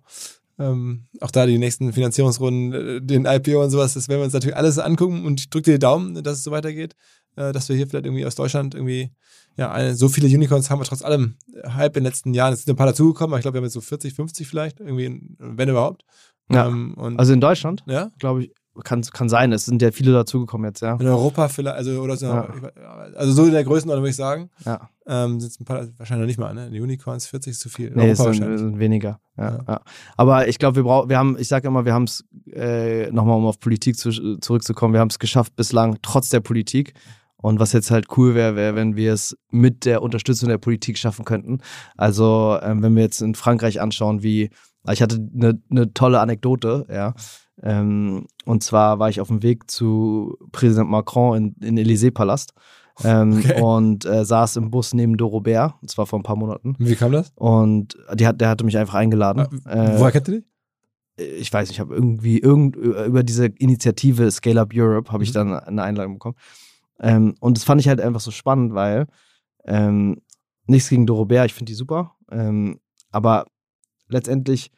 ähm, 0.58 1.06
auch 1.20 1.30
da 1.30 1.46
die 1.46 1.58
nächsten 1.58 1.92
Finanzierungsrunden, 1.92 2.72
äh, 2.72 3.00
den 3.02 3.26
IPO 3.26 3.62
und 3.62 3.70
sowas, 3.70 3.94
das 3.94 4.08
werden 4.08 4.20
wir 4.20 4.24
uns 4.24 4.34
natürlich 4.34 4.56
alles 4.56 4.78
angucken 4.78 5.24
und 5.26 5.40
ich 5.40 5.50
drücke 5.50 5.64
dir 5.64 5.72
die 5.72 5.80
Daumen, 5.80 6.22
dass 6.22 6.38
es 6.38 6.44
so 6.44 6.52
weitergeht, 6.52 6.94
äh, 7.36 7.52
dass 7.52 7.68
wir 7.68 7.76
hier 7.76 7.88
vielleicht 7.88 8.06
irgendwie 8.06 8.24
aus 8.24 8.36
Deutschland 8.36 8.74
irgendwie, 8.74 9.10
ja, 9.56 9.72
eine, 9.72 9.96
so 9.96 10.08
viele 10.08 10.28
Unicorns 10.28 10.70
haben 10.70 10.78
wir 10.78 10.84
trotz 10.84 11.02
allem 11.02 11.36
halb 11.64 11.96
in 11.96 12.04
den 12.04 12.10
letzten 12.10 12.34
Jahren. 12.34 12.52
Es 12.52 12.62
sind 12.62 12.72
ein 12.72 12.76
paar 12.76 12.86
dazugekommen, 12.86 13.32
aber 13.32 13.38
ich 13.38 13.42
glaube, 13.42 13.56
wir 13.56 13.58
haben 13.58 13.64
jetzt 13.64 13.74
so 13.74 13.80
40, 13.80 14.14
50 14.14 14.46
vielleicht, 14.46 14.78
irgendwie, 14.80 15.20
wenn 15.38 15.68
überhaupt. 15.68 16.04
Ja. 16.50 16.66
Ähm, 16.68 16.94
Also 17.16 17.32
in 17.32 17.40
Deutschland, 17.40 17.82
ja, 17.86 18.10
glaube 18.18 18.44
ich, 18.44 18.52
kann, 18.82 19.02
kann 19.02 19.28
sein. 19.28 19.52
Es 19.52 19.66
sind 19.66 19.80
ja 19.82 19.92
viele 19.92 20.12
dazugekommen 20.12 20.66
jetzt, 20.66 20.80
ja. 20.82 20.96
In 20.96 21.06
Europa 21.06 21.46
vielleicht, 21.48 21.76
also 21.76 22.00
oder 22.02 22.16
so, 22.16 22.26
Ja. 22.26 22.48
also 23.14 23.32
so 23.32 23.44
in 23.44 23.52
der 23.52 23.62
Größenordnung 23.62 24.02
würde 24.02 24.10
ich 24.10 24.16
sagen. 24.16 24.50
Ja. 24.64 24.90
Ähm, 25.06 25.38
sind 25.38 25.60
ein 25.60 25.64
paar, 25.64 25.86
wahrscheinlich 25.96 26.22
noch 26.22 26.26
nicht 26.26 26.38
mal, 26.40 26.52
ne? 26.54 26.70
Die 26.70 26.80
Unicorns 26.80 27.26
40 27.28 27.52
ist 27.52 27.60
zu 27.60 27.68
viel. 27.68 27.88
In 27.88 27.94
Nee, 27.94 28.10
es 28.10 28.18
Europa 28.18 28.32
sind, 28.32 28.40
wahrscheinlich. 28.42 28.60
sind 28.60 28.78
weniger. 28.80 29.20
Ja, 29.36 29.44
Ja. 29.52 29.58
ja. 29.68 29.80
Aber 30.16 30.48
ich 30.48 30.58
glaube, 30.58 30.76
wir 30.76 30.82
brauchen, 30.82 31.08
wir 31.08 31.18
haben, 31.18 31.36
ich 31.38 31.46
sage 31.46 31.68
immer, 31.68 31.84
wir 31.84 31.94
haben 31.94 32.04
es, 32.04 32.24
äh, 32.52 33.10
nochmal 33.12 33.36
um 33.36 33.46
auf 33.46 33.60
Politik 33.60 33.96
zu, 33.96 34.10
zurückzukommen, 34.40 34.92
wir 34.92 35.00
haben 35.00 35.08
es 35.10 35.20
geschafft 35.20 35.54
bislang, 35.54 35.98
trotz 36.02 36.30
der 36.30 36.40
Politik. 36.40 36.94
Und 37.44 37.60
was 37.60 37.74
jetzt 37.74 37.90
halt 37.90 38.06
cool 38.16 38.34
wäre, 38.34 38.56
wäre, 38.56 38.74
wenn 38.74 38.96
wir 38.96 39.12
es 39.12 39.36
mit 39.50 39.84
der 39.84 40.00
Unterstützung 40.00 40.48
der 40.48 40.56
Politik 40.56 40.96
schaffen 40.96 41.26
könnten. 41.26 41.58
Also, 41.94 42.56
ähm, 42.62 42.82
wenn 42.82 42.96
wir 42.96 43.02
jetzt 43.02 43.20
in 43.20 43.34
Frankreich 43.34 43.82
anschauen, 43.82 44.22
wie, 44.22 44.48
ich 44.90 45.02
hatte 45.02 45.16
eine 45.34 45.60
ne 45.68 45.92
tolle 45.92 46.20
Anekdote, 46.20 46.86
ja. 46.90 47.12
Ähm, 47.62 48.26
und 48.46 48.62
zwar 48.62 48.98
war 48.98 49.10
ich 49.10 49.20
auf 49.20 49.28
dem 49.28 49.42
Weg 49.42 49.70
zu 49.70 50.38
Präsident 50.52 50.88
Macron 50.88 51.54
in, 51.60 51.76
in 51.76 51.76
Élysée-Palast. 51.78 52.54
Ähm, 53.04 53.38
Okay. 53.38 53.60
Und 53.60 54.06
äh, 54.06 54.24
saß 54.24 54.56
im 54.56 54.70
Bus 54.70 54.94
neben 54.94 55.16
Dorobert, 55.18 55.74
und 55.82 55.90
zwar 55.90 56.06
vor 56.06 56.18
ein 56.18 56.22
paar 56.22 56.36
Monaten. 56.36 56.76
Wie 56.78 56.94
kam 56.96 57.12
das? 57.12 57.30
Und 57.34 57.96
die 58.14 58.26
hat, 58.26 58.40
der 58.40 58.48
hatte 58.48 58.64
mich 58.64 58.78
einfach 58.78 58.94
eingeladen. 58.94 59.60
Ah, 59.66 59.94
Äh, 59.94 59.98
Woher 59.98 60.12
kennt 60.12 60.28
ihr 60.28 60.34
dich? 60.40 60.44
ich 61.40 61.52
weiß 61.52 61.68
nicht, 61.68 61.76
ich 61.76 61.80
habe 61.80 61.94
irgendwie 61.94 62.38
irgend, 62.38 62.76
über 62.76 63.22
diese 63.22 63.46
Initiative 63.46 64.30
Scale 64.30 64.60
Up 64.62 64.70
Europe 64.74 65.12
habe 65.12 65.22
ich 65.24 65.30
Mhm. 65.30 65.34
dann 65.34 65.52
eine 65.54 65.82
Einladung 65.82 66.14
bekommen. 66.14 66.36
Ähm, 67.00 67.34
und 67.40 67.56
das 67.56 67.64
fand 67.64 67.80
ich 67.80 67.88
halt 67.88 68.00
einfach 68.00 68.20
so 68.20 68.30
spannend, 68.30 68.74
weil 68.74 69.06
ähm, 69.64 70.22
nichts 70.66 70.88
gegen 70.88 71.06
Dorobert, 71.06 71.46
ich 71.46 71.54
finde 71.54 71.70
die 71.70 71.76
super. 71.76 72.14
Ähm, 72.30 72.80
aber 73.10 73.46
letztendlich 74.08 74.70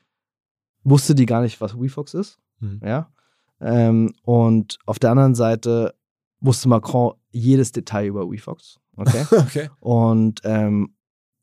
wusste 0.85 1.15
die 1.15 1.27
gar 1.27 1.43
nicht, 1.43 1.61
was 1.61 1.79
WeFox 1.79 2.15
ist. 2.15 2.39
Mhm. 2.61 2.81
Ja. 2.85 3.11
Ähm, 3.61 4.15
und 4.23 4.79
auf 4.87 4.99
der 4.99 5.11
anderen 5.11 5.35
Seite 5.35 5.95
wusste 6.41 6.69
Macron 6.69 7.15
jedes 7.31 7.73
Detail 7.73 8.07
über 8.07 8.31
WeFox. 8.31 8.79
Okay. 8.97 9.27
Okay. 9.31 9.71
und 9.81 10.41
ähm, 10.45 10.97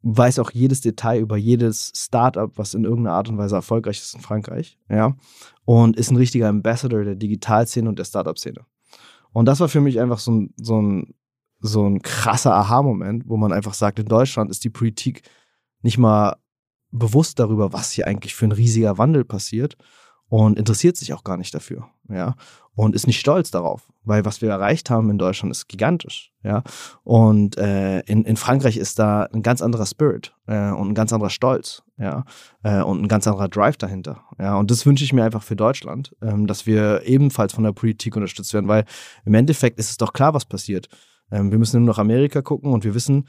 weiß 0.03 0.39
auch 0.39 0.51
jedes 0.51 0.81
Detail 0.81 1.19
über 1.19 1.37
jedes 1.37 1.91
Startup, 1.95 2.51
was 2.57 2.73
in 2.73 2.83
irgendeiner 2.83 3.15
Art 3.15 3.29
und 3.29 3.37
Weise 3.37 3.55
erfolgreich 3.55 3.99
ist 3.99 4.13
in 4.13 4.21
Frankreich, 4.21 4.77
ja, 4.89 5.15
und 5.65 5.95
ist 5.95 6.11
ein 6.11 6.17
richtiger 6.17 6.49
Ambassador 6.49 7.03
der 7.03 7.15
Digitalszene 7.15 7.87
und 7.87 7.97
der 7.97 8.03
Startup-Szene. 8.03 8.65
Und 9.33 9.45
das 9.45 9.59
war 9.59 9.67
für 9.67 9.81
mich 9.81 9.99
einfach 9.99 10.19
so 10.19 10.31
ein, 10.31 10.53
so 10.57 10.81
ein, 10.81 11.15
so 11.59 11.85
ein 11.85 12.01
krasser 12.01 12.53
Aha-Moment, 12.55 13.27
wo 13.27 13.37
man 13.37 13.51
einfach 13.51 13.73
sagt, 13.73 13.99
in 13.99 14.05
Deutschland 14.05 14.51
ist 14.51 14.63
die 14.63 14.69
Politik 14.69 15.23
nicht 15.81 15.97
mal 15.97 16.37
bewusst 16.91 17.39
darüber, 17.39 17.73
was 17.73 17.91
hier 17.91 18.07
eigentlich 18.07 18.35
für 18.35 18.45
ein 18.45 18.51
riesiger 18.51 18.97
Wandel 18.97 19.25
passiert 19.25 19.75
und 20.33 20.57
interessiert 20.57 20.97
sich 20.97 21.13
auch 21.13 21.23
gar 21.23 21.37
nicht 21.37 21.53
dafür, 21.53 21.85
ja, 22.09 22.33
und 22.73 22.95
ist 22.95 23.05
nicht 23.05 23.19
stolz 23.19 23.51
darauf, 23.51 23.93
weil 24.03 24.25
was 24.25 24.41
wir 24.41 24.49
erreicht 24.49 24.89
haben 24.89 25.11
in 25.11 25.19
Deutschland 25.19 25.51
ist 25.51 25.67
gigantisch, 25.67 26.33
ja, 26.43 26.63
und 27.03 27.55
äh, 27.59 27.99
in, 27.99 28.23
in 28.23 28.35
Frankreich 28.35 28.77
ist 28.77 28.97
da 28.97 29.25
ein 29.25 29.43
ganz 29.43 29.61
anderer 29.61 29.85
Spirit 29.85 30.33
äh, 30.47 30.71
und 30.71 30.89
ein 30.89 30.95
ganz 30.95 31.13
anderer 31.13 31.29
Stolz, 31.29 31.83
ja, 31.99 32.25
äh, 32.63 32.81
und 32.81 33.03
ein 33.03 33.07
ganz 33.07 33.27
anderer 33.27 33.47
Drive 33.47 33.77
dahinter, 33.77 34.23
ja, 34.39 34.55
und 34.55 34.71
das 34.71 34.87
wünsche 34.87 35.03
ich 35.03 35.13
mir 35.13 35.23
einfach 35.23 35.43
für 35.43 35.55
Deutschland, 35.55 36.15
ähm, 36.23 36.47
dass 36.47 36.65
wir 36.65 37.03
ebenfalls 37.05 37.53
von 37.53 37.63
der 37.63 37.73
Politik 37.73 38.15
unterstützt 38.15 38.55
werden, 38.55 38.67
weil 38.67 38.85
im 39.25 39.35
Endeffekt 39.35 39.77
ist 39.77 39.91
es 39.91 39.97
doch 39.97 40.13
klar, 40.13 40.33
was 40.33 40.45
passiert. 40.45 40.87
Ähm, 41.31 41.51
wir 41.51 41.59
müssen 41.59 41.79
nur 41.85 41.93
nach 41.93 41.99
Amerika 41.99 42.41
gucken 42.41 42.73
und 42.73 42.83
wir 42.83 42.95
wissen, 42.95 43.27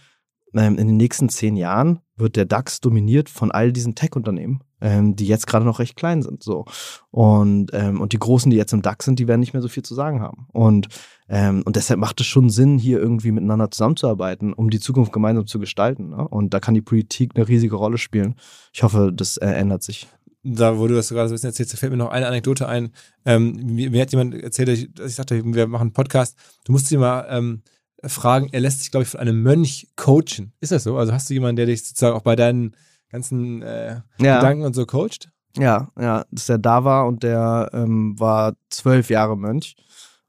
ähm, 0.55 0.79
in 0.79 0.87
den 0.87 0.97
nächsten 0.97 1.29
zehn 1.29 1.57
Jahren 1.57 2.01
wird 2.17 2.37
der 2.37 2.47
DAX 2.47 2.81
dominiert 2.81 3.29
von 3.29 3.51
all 3.51 3.73
diesen 3.73 3.95
Tech-Unternehmen, 3.95 4.63
ähm, 4.85 5.17
die 5.17 5.27
jetzt 5.27 5.47
gerade 5.47 5.65
noch 5.65 5.79
recht 5.79 5.97
klein 5.97 6.23
sind. 6.23 6.43
So. 6.43 6.67
Und, 7.11 7.71
ähm, 7.73 8.03
und 8.03 8.13
die 8.13 8.19
Großen, 8.19 8.51
die 8.51 8.59
jetzt 8.59 8.75
im 8.75 8.83
DAX 8.83 9.07
sind, 9.07 9.19
die 9.19 9.27
werden 9.27 9.41
nicht 9.41 9.55
mehr 9.55 9.63
so 9.63 9.69
viel 9.69 9.83
zu 9.83 9.95
sagen 9.95 10.21
haben. 10.21 10.47
Und, 10.53 10.89
ähm, 11.27 11.63
und 11.65 11.77
deshalb 11.77 11.99
macht 11.99 12.21
es 12.21 12.27
schon 12.27 12.51
Sinn, 12.51 12.79
hier 12.79 12.99
irgendwie 12.99 13.33
miteinander 13.33 13.71
zusammenzuarbeiten, 13.71 14.53
um 14.53 14.69
die 14.69 14.81
Zukunft 14.81 15.11
gemeinsam 15.11 15.47
zu 15.47 15.59
gestalten. 15.59 16.11
Ne? 16.11 16.29
Und 16.29 16.53
da 16.53 16.61
kann 16.61 16.75
die 16.75 16.83
Politik 16.83 17.33
eine 17.35 17.49
riesige 17.49 17.77
Rolle 17.77 17.97
spielen. 17.97 18.35
Ich 18.75 18.83
hoffe, 18.83 19.11
das 19.13 19.39
äh, 19.39 19.47
ändert 19.47 19.83
sich. 19.83 20.07
Da, 20.43 20.79
wo 20.79 20.87
du 20.87 20.95
das 20.95 21.09
gerade 21.09 21.29
so 21.29 21.33
ein 21.33 21.37
bisschen 21.37 21.49
erzählst, 21.49 21.79
fällt 21.79 21.91
mir 21.91 21.97
noch 21.97 22.11
eine 22.11 22.27
Anekdote 22.27 22.69
ein. 22.69 22.91
Ähm, 23.25 23.55
mir, 23.65 23.91
mir 23.91 24.03
hat 24.03 24.13
jemand 24.13 24.35
erzählt, 24.35 24.69
dass 24.69 24.79
ich, 24.79 24.93
dass 24.93 25.17
sagte, 25.17 25.43
wir 25.43 25.67
machen 25.67 25.81
einen 25.81 25.93
Podcast. 25.95 26.37
Du 26.67 26.73
musst 26.73 26.91
dich 26.91 26.99
mal 26.99 27.27
ähm, 27.31 27.63
fragen, 28.05 28.51
er 28.53 28.61
lässt 28.61 28.81
sich, 28.81 28.91
glaube 28.91 29.05
ich, 29.05 29.09
von 29.09 29.21
einem 29.21 29.43
Mönch 29.43 29.89
coachen. 29.97 30.53
Ist 30.61 30.73
das 30.73 30.85
so? 30.85 30.99
Also 30.99 31.15
hast 31.15 31.31
du 31.31 31.33
jemanden, 31.33 31.57
der 31.57 31.65
dich 31.65 31.87
sozusagen 31.87 32.15
auch 32.15 32.23
bei 32.23 32.37
deinen 32.37 32.77
ganzen 33.11 33.63
äh, 33.63 34.01
Ja. 34.19 34.37
Gedanken 34.37 34.65
und 34.65 34.75
so 34.75 34.87
coacht? 34.87 35.31
Ja, 35.57 35.89
ja, 35.99 36.25
das 36.31 36.43
ist 36.43 36.49
der 36.49 36.59
da 36.59 36.85
war 36.85 37.07
und 37.07 37.23
der 37.23 37.71
ähm, 37.73 38.19
war 38.19 38.55
zwölf 38.71 39.09
Jahre 39.09 39.37
Mönch 39.37 39.77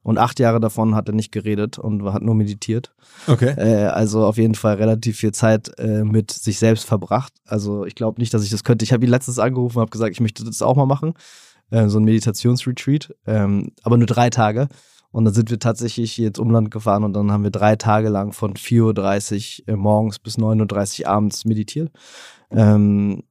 und 0.04 0.20
acht 0.20 0.40
Jahre 0.40 0.60
davon 0.60 0.94
hat 0.94 1.10
er 1.10 1.16
nicht 1.16 1.32
geredet 1.32 1.80
und 1.80 2.04
hat 2.14 2.22
nur 2.22 2.36
meditiert. 2.36 2.94
Okay. 3.26 3.56
Äh, 3.58 3.86
also 3.88 4.24
auf 4.24 4.38
jeden 4.38 4.54
Fall 4.54 4.76
relativ 4.76 5.18
viel 5.18 5.32
Zeit 5.32 5.72
äh, 5.80 6.04
mit 6.04 6.30
sich 6.30 6.60
selbst 6.60 6.86
verbracht. 6.86 7.34
Also 7.44 7.86
ich 7.86 7.96
glaube 7.96 8.22
nicht, 8.22 8.36
dass 8.36 8.44
ich 8.44 8.52
das 8.52 8.64
könnte. 8.64 8.86
Ich 8.86 8.94
habe 8.94 9.04
ihn 9.04 9.10
letztens 9.10 9.40
angerufen 9.40 9.78
und 9.78 9.82
habe 9.82 9.92
gesagt, 9.92 10.12
ich 10.12 10.20
möchte 10.20 10.44
das 10.44 10.62
auch 10.62 10.76
mal 10.76 10.86
machen, 10.86 11.16
äh, 11.72 11.88
so 11.88 11.98
ein 11.98 12.04
Meditationsretreat, 12.04 13.16
ähm, 13.26 13.72
aber 13.82 13.98
nur 13.98 14.06
drei 14.06 14.30
Tage. 14.30 14.68
Und 15.16 15.24
dann 15.24 15.34
sind 15.34 15.50
wir 15.50 15.60
tatsächlich 15.60 16.20
ins 16.20 16.40
Umland 16.40 16.72
gefahren 16.72 17.06
und 17.06 17.14
dann 17.14 17.32
haben 17.32 17.46
wir 17.46 17.50
drei 17.50 17.78
Tage 17.78 18.10
lang 18.10 18.34
von 18.34 18.56
4.30 18.56 19.70
Uhr 19.72 19.78
morgens 19.78 20.20
bis 20.20 20.38
9.30 20.38 21.04
Uhr 21.04 21.08
abends 21.08 21.46
meditiert. 21.46 21.90
Ähm, 22.52 23.24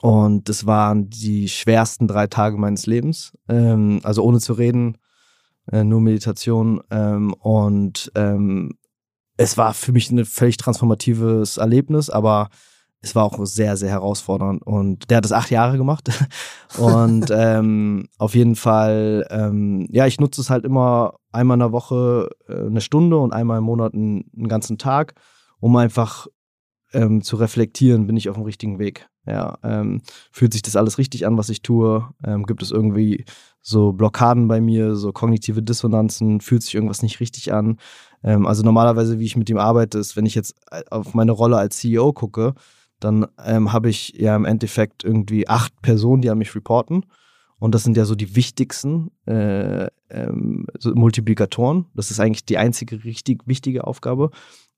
und 0.00 0.48
das 0.48 0.64
waren 0.64 1.10
die 1.10 1.50
schwersten 1.50 2.08
drei 2.08 2.26
Tage 2.26 2.56
meines 2.56 2.86
Lebens. 2.86 3.34
Ähm, 3.50 4.00
also 4.02 4.22
ohne 4.24 4.40
zu 4.40 4.54
reden, 4.54 4.96
äh, 5.70 5.84
nur 5.84 6.00
Meditation. 6.00 6.80
Ähm, 6.90 7.34
und 7.34 8.10
ähm, 8.14 8.78
es 9.36 9.58
war 9.58 9.74
für 9.74 9.92
mich 9.92 10.10
ein 10.10 10.24
völlig 10.24 10.56
transformatives 10.56 11.58
Erlebnis, 11.58 12.08
aber 12.08 12.48
es 13.02 13.14
war 13.14 13.24
auch 13.24 13.38
sehr, 13.44 13.76
sehr 13.76 13.90
herausfordernd. 13.90 14.62
Und 14.64 15.10
der 15.10 15.18
hat 15.18 15.24
das 15.24 15.32
acht 15.32 15.50
Jahre 15.50 15.76
gemacht. 15.76 16.08
Und 16.78 17.30
ähm, 17.30 18.08
auf 18.18 18.34
jeden 18.34 18.56
Fall, 18.56 19.26
ähm, 19.30 19.86
ja, 19.90 20.06
ich 20.06 20.20
nutze 20.20 20.40
es 20.40 20.50
halt 20.50 20.64
immer 20.64 21.14
einmal 21.32 21.56
in 21.56 21.60
der 21.60 21.72
Woche 21.72 22.30
äh, 22.48 22.66
eine 22.66 22.80
Stunde 22.80 23.18
und 23.18 23.32
einmal 23.32 23.58
im 23.58 23.64
Monat 23.64 23.94
einen, 23.94 24.30
einen 24.34 24.48
ganzen 24.48 24.78
Tag, 24.78 25.14
um 25.60 25.76
einfach 25.76 26.26
ähm, 26.92 27.22
zu 27.22 27.36
reflektieren, 27.36 28.06
bin 28.06 28.16
ich 28.16 28.28
auf 28.28 28.36
dem 28.36 28.44
richtigen 28.44 28.78
Weg. 28.78 29.08
Ja, 29.26 29.58
ähm, 29.64 30.02
fühlt 30.30 30.52
sich 30.52 30.62
das 30.62 30.76
alles 30.76 30.98
richtig 30.98 31.26
an, 31.26 31.36
was 31.36 31.48
ich 31.48 31.62
tue? 31.62 32.08
Ähm, 32.24 32.44
gibt 32.44 32.62
es 32.62 32.70
irgendwie 32.70 33.24
so 33.60 33.92
Blockaden 33.92 34.46
bei 34.46 34.60
mir, 34.60 34.94
so 34.94 35.12
kognitive 35.12 35.62
Dissonanzen? 35.62 36.40
Fühlt 36.40 36.62
sich 36.62 36.74
irgendwas 36.74 37.02
nicht 37.02 37.18
richtig 37.18 37.52
an? 37.52 37.78
Ähm, 38.22 38.46
also 38.46 38.62
normalerweise, 38.62 39.18
wie 39.18 39.24
ich 39.24 39.36
mit 39.36 39.50
ihm 39.50 39.58
arbeite, 39.58 39.98
ist, 39.98 40.16
wenn 40.16 40.26
ich 40.26 40.36
jetzt 40.36 40.54
äh, 40.70 40.82
auf 40.90 41.14
meine 41.14 41.32
Rolle 41.32 41.56
als 41.56 41.78
CEO 41.78 42.12
gucke, 42.12 42.54
dann 43.00 43.26
ähm, 43.44 43.72
habe 43.72 43.90
ich 43.90 44.14
ja 44.16 44.34
im 44.36 44.44
Endeffekt 44.44 45.04
irgendwie 45.04 45.48
acht 45.48 45.80
Personen, 45.82 46.22
die 46.22 46.30
an 46.30 46.38
mich 46.38 46.54
reporten. 46.54 47.04
Und 47.58 47.74
das 47.74 47.84
sind 47.84 47.96
ja 47.96 48.04
so 48.04 48.14
die 48.14 48.36
wichtigsten 48.36 49.10
äh, 49.26 49.88
ähm, 50.10 50.66
so 50.78 50.94
Multiplikatoren. 50.94 51.86
Das 51.94 52.10
ist 52.10 52.20
eigentlich 52.20 52.44
die 52.44 52.58
einzige 52.58 53.04
richtig 53.04 53.42
wichtige 53.46 53.86
Aufgabe. 53.86 54.30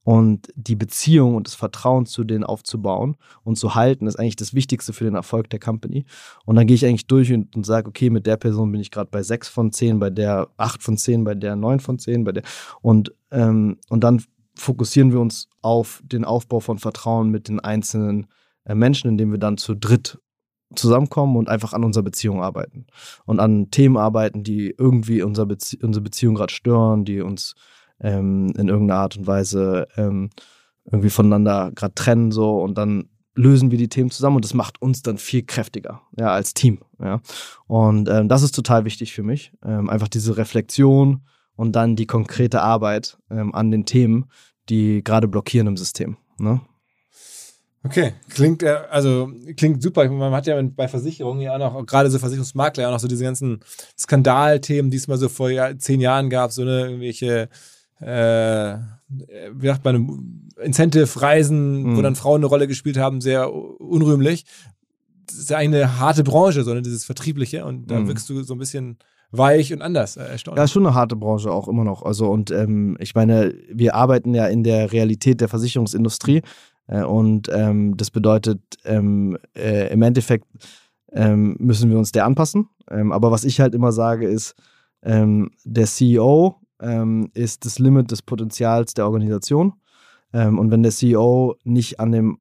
Und 0.04 0.48
die 0.54 0.76
Beziehung 0.76 1.34
und 1.34 1.46
das 1.46 1.54
Vertrauen 1.54 2.06
zu 2.06 2.24
denen 2.24 2.42
aufzubauen 2.42 3.16
und 3.44 3.56
zu 3.56 3.74
halten, 3.74 4.06
ist 4.06 4.18
eigentlich 4.18 4.36
das 4.36 4.54
Wichtigste 4.54 4.94
für 4.94 5.04
den 5.04 5.14
Erfolg 5.14 5.50
der 5.50 5.60
Company. 5.60 6.06
Und 6.46 6.56
dann 6.56 6.66
gehe 6.66 6.76
ich 6.76 6.86
eigentlich 6.86 7.08
durch 7.08 7.30
und, 7.30 7.54
und 7.54 7.66
sage, 7.66 7.88
okay, 7.88 8.08
mit 8.08 8.26
der 8.26 8.38
Person 8.38 8.72
bin 8.72 8.80
ich 8.80 8.90
gerade 8.90 9.10
bei 9.10 9.22
sechs 9.22 9.48
von 9.48 9.70
zehn, 9.70 9.98
bei 9.98 10.08
der 10.08 10.48
acht 10.56 10.82
von 10.82 10.96
zehn, 10.96 11.24
bei 11.24 11.34
der 11.34 11.56
neun 11.56 11.80
von 11.80 11.98
zehn, 11.98 12.24
bei 12.24 12.32
der 12.32 12.42
und, 12.80 13.12
ähm, 13.32 13.76
und 13.90 14.02
dann 14.02 14.22
fokussieren 14.58 15.12
wir 15.12 15.20
uns 15.20 15.48
auf 15.62 16.02
den 16.04 16.24
Aufbau 16.24 16.60
von 16.60 16.78
Vertrauen 16.78 17.30
mit 17.30 17.48
den 17.48 17.60
einzelnen 17.60 18.26
äh, 18.64 18.74
Menschen, 18.74 19.08
indem 19.08 19.32
wir 19.32 19.38
dann 19.38 19.56
zu 19.56 19.74
dritt 19.74 20.18
zusammenkommen 20.74 21.36
und 21.36 21.48
einfach 21.48 21.72
an 21.72 21.84
unserer 21.84 22.04
Beziehung 22.04 22.42
arbeiten 22.42 22.86
und 23.24 23.40
an 23.40 23.70
Themen 23.70 23.96
arbeiten, 23.96 24.42
die 24.42 24.74
irgendwie 24.76 25.22
unser 25.22 25.46
Bezie 25.46 25.78
unsere 25.82 26.02
Beziehung 26.02 26.34
gerade 26.34 26.52
stören, 26.52 27.04
die 27.04 27.22
uns 27.22 27.54
ähm, 28.00 28.52
in 28.56 28.68
irgendeiner 28.68 29.00
Art 29.00 29.16
und 29.16 29.26
Weise 29.26 29.88
ähm, 29.96 30.30
irgendwie 30.84 31.10
voneinander 31.10 31.72
gerade 31.74 31.94
trennen 31.94 32.30
so 32.32 32.60
und 32.60 32.76
dann 32.76 33.08
lösen 33.34 33.70
wir 33.70 33.78
die 33.78 33.88
Themen 33.88 34.10
zusammen 34.10 34.36
und 34.36 34.44
das 34.44 34.52
macht 34.52 34.82
uns 34.82 35.02
dann 35.02 35.16
viel 35.16 35.44
kräftiger, 35.44 36.02
ja, 36.18 36.28
als 36.32 36.54
Team, 36.54 36.80
ja. 36.98 37.20
Und 37.66 38.08
ähm, 38.08 38.28
das 38.28 38.42
ist 38.42 38.54
total 38.54 38.84
wichtig 38.84 39.12
für 39.12 39.22
mich, 39.22 39.52
ähm, 39.64 39.88
einfach 39.88 40.08
diese 40.08 40.36
Reflexion 40.36 41.22
und 41.58 41.72
dann 41.72 41.96
die 41.96 42.06
konkrete 42.06 42.62
Arbeit 42.62 43.18
ähm, 43.30 43.52
an 43.54 43.70
den 43.70 43.84
Themen, 43.84 44.30
die 44.68 45.02
gerade 45.02 45.26
blockieren 45.28 45.66
im 45.66 45.76
System, 45.76 46.16
ne? 46.38 46.60
Okay, 47.84 48.12
klingt 48.28 48.62
äh, 48.62 48.76
also 48.90 49.30
klingt 49.56 49.82
super. 49.82 50.08
Man 50.10 50.32
hat 50.32 50.46
ja 50.46 50.60
bei 50.62 50.88
Versicherungen 50.88 51.40
ja 51.42 51.54
auch 51.54 51.58
noch, 51.58 51.86
gerade 51.86 52.10
so 52.10 52.18
Versicherungsmakler, 52.18 52.82
ja 52.82 52.88
auch 52.88 52.92
noch 52.92 53.00
so 53.00 53.08
diese 53.08 53.24
ganzen 53.24 53.60
Skandalthemen, 53.98 54.90
die 54.90 54.96
es 54.96 55.06
mal 55.08 55.16
so 55.16 55.28
vor 55.28 55.48
zehn 55.78 56.00
Jahren 56.00 56.28
gab, 56.28 56.50
so 56.52 56.62
eine 56.62 56.86
irgendwelche, 56.86 57.48
äh, 58.00 58.76
wie 59.52 59.66
sagt 59.66 59.84
man, 59.84 60.50
Incentive-Reisen, 60.60 61.84
wo 61.84 61.98
Mhm. 61.98 62.02
dann 62.02 62.16
Frauen 62.16 62.40
eine 62.40 62.46
Rolle 62.46 62.66
gespielt 62.66 62.98
haben, 62.98 63.20
sehr 63.20 63.52
unrühmlich. 63.52 64.44
Das 65.26 65.38
ist 65.38 65.50
ja 65.50 65.58
eigentlich 65.58 65.82
eine 65.84 65.98
harte 65.98 66.24
Branche, 66.24 66.64
sondern 66.64 66.82
dieses 66.84 67.04
Vertriebliche 67.04 67.64
und 67.64 67.90
da 67.90 68.00
Mhm. 68.00 68.08
wirkst 68.08 68.28
du 68.28 68.42
so 68.42 68.54
ein 68.54 68.58
bisschen 68.58 68.98
weich 69.30 69.72
und 69.72 69.82
anders. 69.82 70.16
Äh, 70.16 70.24
erstaunlich. 70.24 70.58
Ja, 70.58 70.64
ist 70.64 70.72
schon 70.72 70.86
eine 70.86 70.94
harte 70.94 71.16
Branche 71.16 71.50
auch 71.50 71.68
immer 71.68 71.84
noch. 71.84 72.02
Also 72.02 72.28
und 72.28 72.50
ähm, 72.50 72.96
ich 73.00 73.14
meine, 73.14 73.54
wir 73.70 73.94
arbeiten 73.94 74.34
ja 74.34 74.46
in 74.46 74.62
der 74.64 74.92
Realität 74.92 75.40
der 75.40 75.48
Versicherungsindustrie 75.48 76.42
äh, 76.86 77.02
und 77.02 77.48
ähm, 77.52 77.96
das 77.96 78.10
bedeutet 78.10 78.60
ähm, 78.84 79.38
äh, 79.56 79.92
im 79.92 80.02
Endeffekt 80.02 80.46
ähm, 81.12 81.56
müssen 81.58 81.90
wir 81.90 81.98
uns 81.98 82.12
der 82.12 82.26
anpassen. 82.26 82.68
Ähm, 82.90 83.12
aber 83.12 83.30
was 83.30 83.44
ich 83.44 83.60
halt 83.60 83.74
immer 83.74 83.92
sage 83.92 84.28
ist, 84.28 84.54
ähm, 85.02 85.50
der 85.64 85.86
CEO 85.86 86.56
ist 87.34 87.64
das 87.64 87.80
Limit 87.80 88.12
des 88.12 88.22
Potenzials 88.22 88.94
der 88.94 89.06
Organisation. 89.06 89.72
und 90.30 90.70
wenn 90.70 90.84
der 90.84 90.92
CEO 90.92 91.56
nicht 91.64 91.98
an 91.98 92.12
dem 92.12 92.38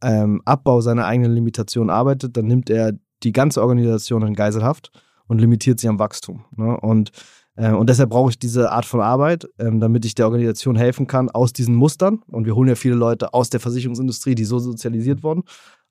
Abbau 0.00 0.80
seiner 0.80 1.04
eigenen 1.04 1.34
Limitation 1.34 1.90
arbeitet, 1.90 2.38
dann 2.38 2.46
nimmt 2.46 2.70
er 2.70 2.94
die 3.22 3.32
ganze 3.32 3.60
Organisation 3.60 4.22
in 4.22 4.32
Geiselhaft 4.32 4.92
und 5.28 5.40
limitiert 5.40 5.80
sie 5.80 5.88
am 5.88 5.98
Wachstum. 5.98 6.44
Ne? 6.56 6.78
Und, 6.80 7.10
äh, 7.56 7.72
und 7.72 7.88
deshalb 7.88 8.10
brauche 8.10 8.30
ich 8.30 8.38
diese 8.38 8.70
Art 8.70 8.84
von 8.84 9.00
Arbeit, 9.00 9.48
ähm, 9.58 9.80
damit 9.80 10.04
ich 10.04 10.14
der 10.14 10.26
Organisation 10.26 10.76
helfen 10.76 11.06
kann 11.06 11.30
aus 11.30 11.52
diesen 11.52 11.74
Mustern. 11.74 12.22
Und 12.28 12.46
wir 12.46 12.54
holen 12.54 12.68
ja 12.68 12.74
viele 12.74 12.94
Leute 12.94 13.34
aus 13.34 13.50
der 13.50 13.60
Versicherungsindustrie, 13.60 14.34
die 14.34 14.44
so 14.44 14.58
sozialisiert 14.58 15.22
wurden, 15.22 15.42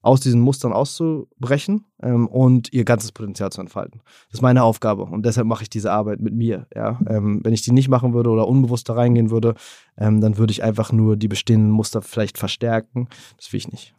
aus 0.06 0.20
diesen 0.20 0.40
Mustern 0.40 0.72
auszubrechen 0.72 1.86
ähm, 2.04 2.28
und 2.28 2.72
ihr 2.72 2.86
ganzes 2.86 3.12
Potenzial 3.12 3.52
zu 3.52 3.60
entfalten. 3.60 4.02
Das 4.30 4.36
ist 4.36 4.42
meine 4.44 4.64
Aufgabe 4.64 5.04
und 5.04 5.26
deshalb 5.26 5.48
mache 5.48 5.64
ich 5.64 5.70
diese 5.70 5.92
Arbeit 5.92 6.22
mit 6.22 6.36
mir. 6.36 6.68
Ja? 6.76 7.00
Ähm, 7.08 7.42
wenn 7.44 7.54
ich 7.54 7.64
die 7.64 7.72
nicht 7.72 7.90
machen 7.90 8.14
würde 8.14 8.30
oder 8.30 8.48
unbewusst 8.48 8.88
da 8.88 8.94
reingehen 8.94 9.32
würde, 9.32 9.56
ähm, 9.98 10.22
dann 10.22 10.38
würde 10.38 10.52
ich 10.52 10.64
einfach 10.64 10.92
nur 10.92 11.18
die 11.18 11.28
bestehenden 11.28 11.72
Muster 11.72 12.04
vielleicht 12.04 12.38
verstärken. 12.38 13.08
Das 13.38 13.52
will 13.52 13.58
ich 13.58 13.72
nicht. 13.72 13.96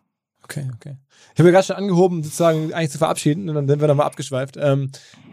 Okay, 0.46 0.70
okay. 0.76 0.96
Ich 1.34 1.40
habe 1.40 1.48
mir 1.48 1.52
gerade 1.52 1.66
schon 1.66 1.76
angehoben, 1.76 2.22
sozusagen 2.22 2.72
eigentlich 2.72 2.92
zu 2.92 2.98
verabschieden 2.98 3.48
und 3.48 3.56
dann 3.56 3.66
sind 3.66 3.80
wir 3.80 3.88
nochmal 3.88 4.06
abgeschweift. 4.06 4.56
Ähm, 4.56 4.92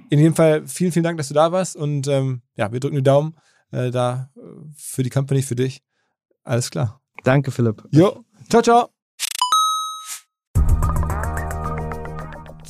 in 0.09 0.17
jedem 0.17 0.33
Fall 0.33 0.65
vielen, 0.67 0.91
vielen 0.91 1.03
Dank, 1.03 1.17
dass 1.17 1.27
du 1.27 1.35
da 1.35 1.51
warst 1.51 1.75
und 1.75 2.07
ähm, 2.07 2.41
ja, 2.55 2.71
wir 2.71 2.79
drücken 2.79 2.95
die 2.95 3.03
Daumen 3.03 3.35
äh, 3.71 3.91
da 3.91 4.31
äh, 4.35 4.41
für 4.75 5.03
die 5.03 5.11
Company, 5.11 5.43
für 5.43 5.55
dich. 5.55 5.83
Alles 6.43 6.71
klar. 6.71 6.99
Danke, 7.23 7.51
Philipp. 7.51 7.83
Jo, 7.91 8.25
ciao, 8.49 8.63
ciao. 8.63 9.02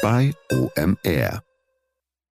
bei 0.00 0.32
OMR. 0.50 1.42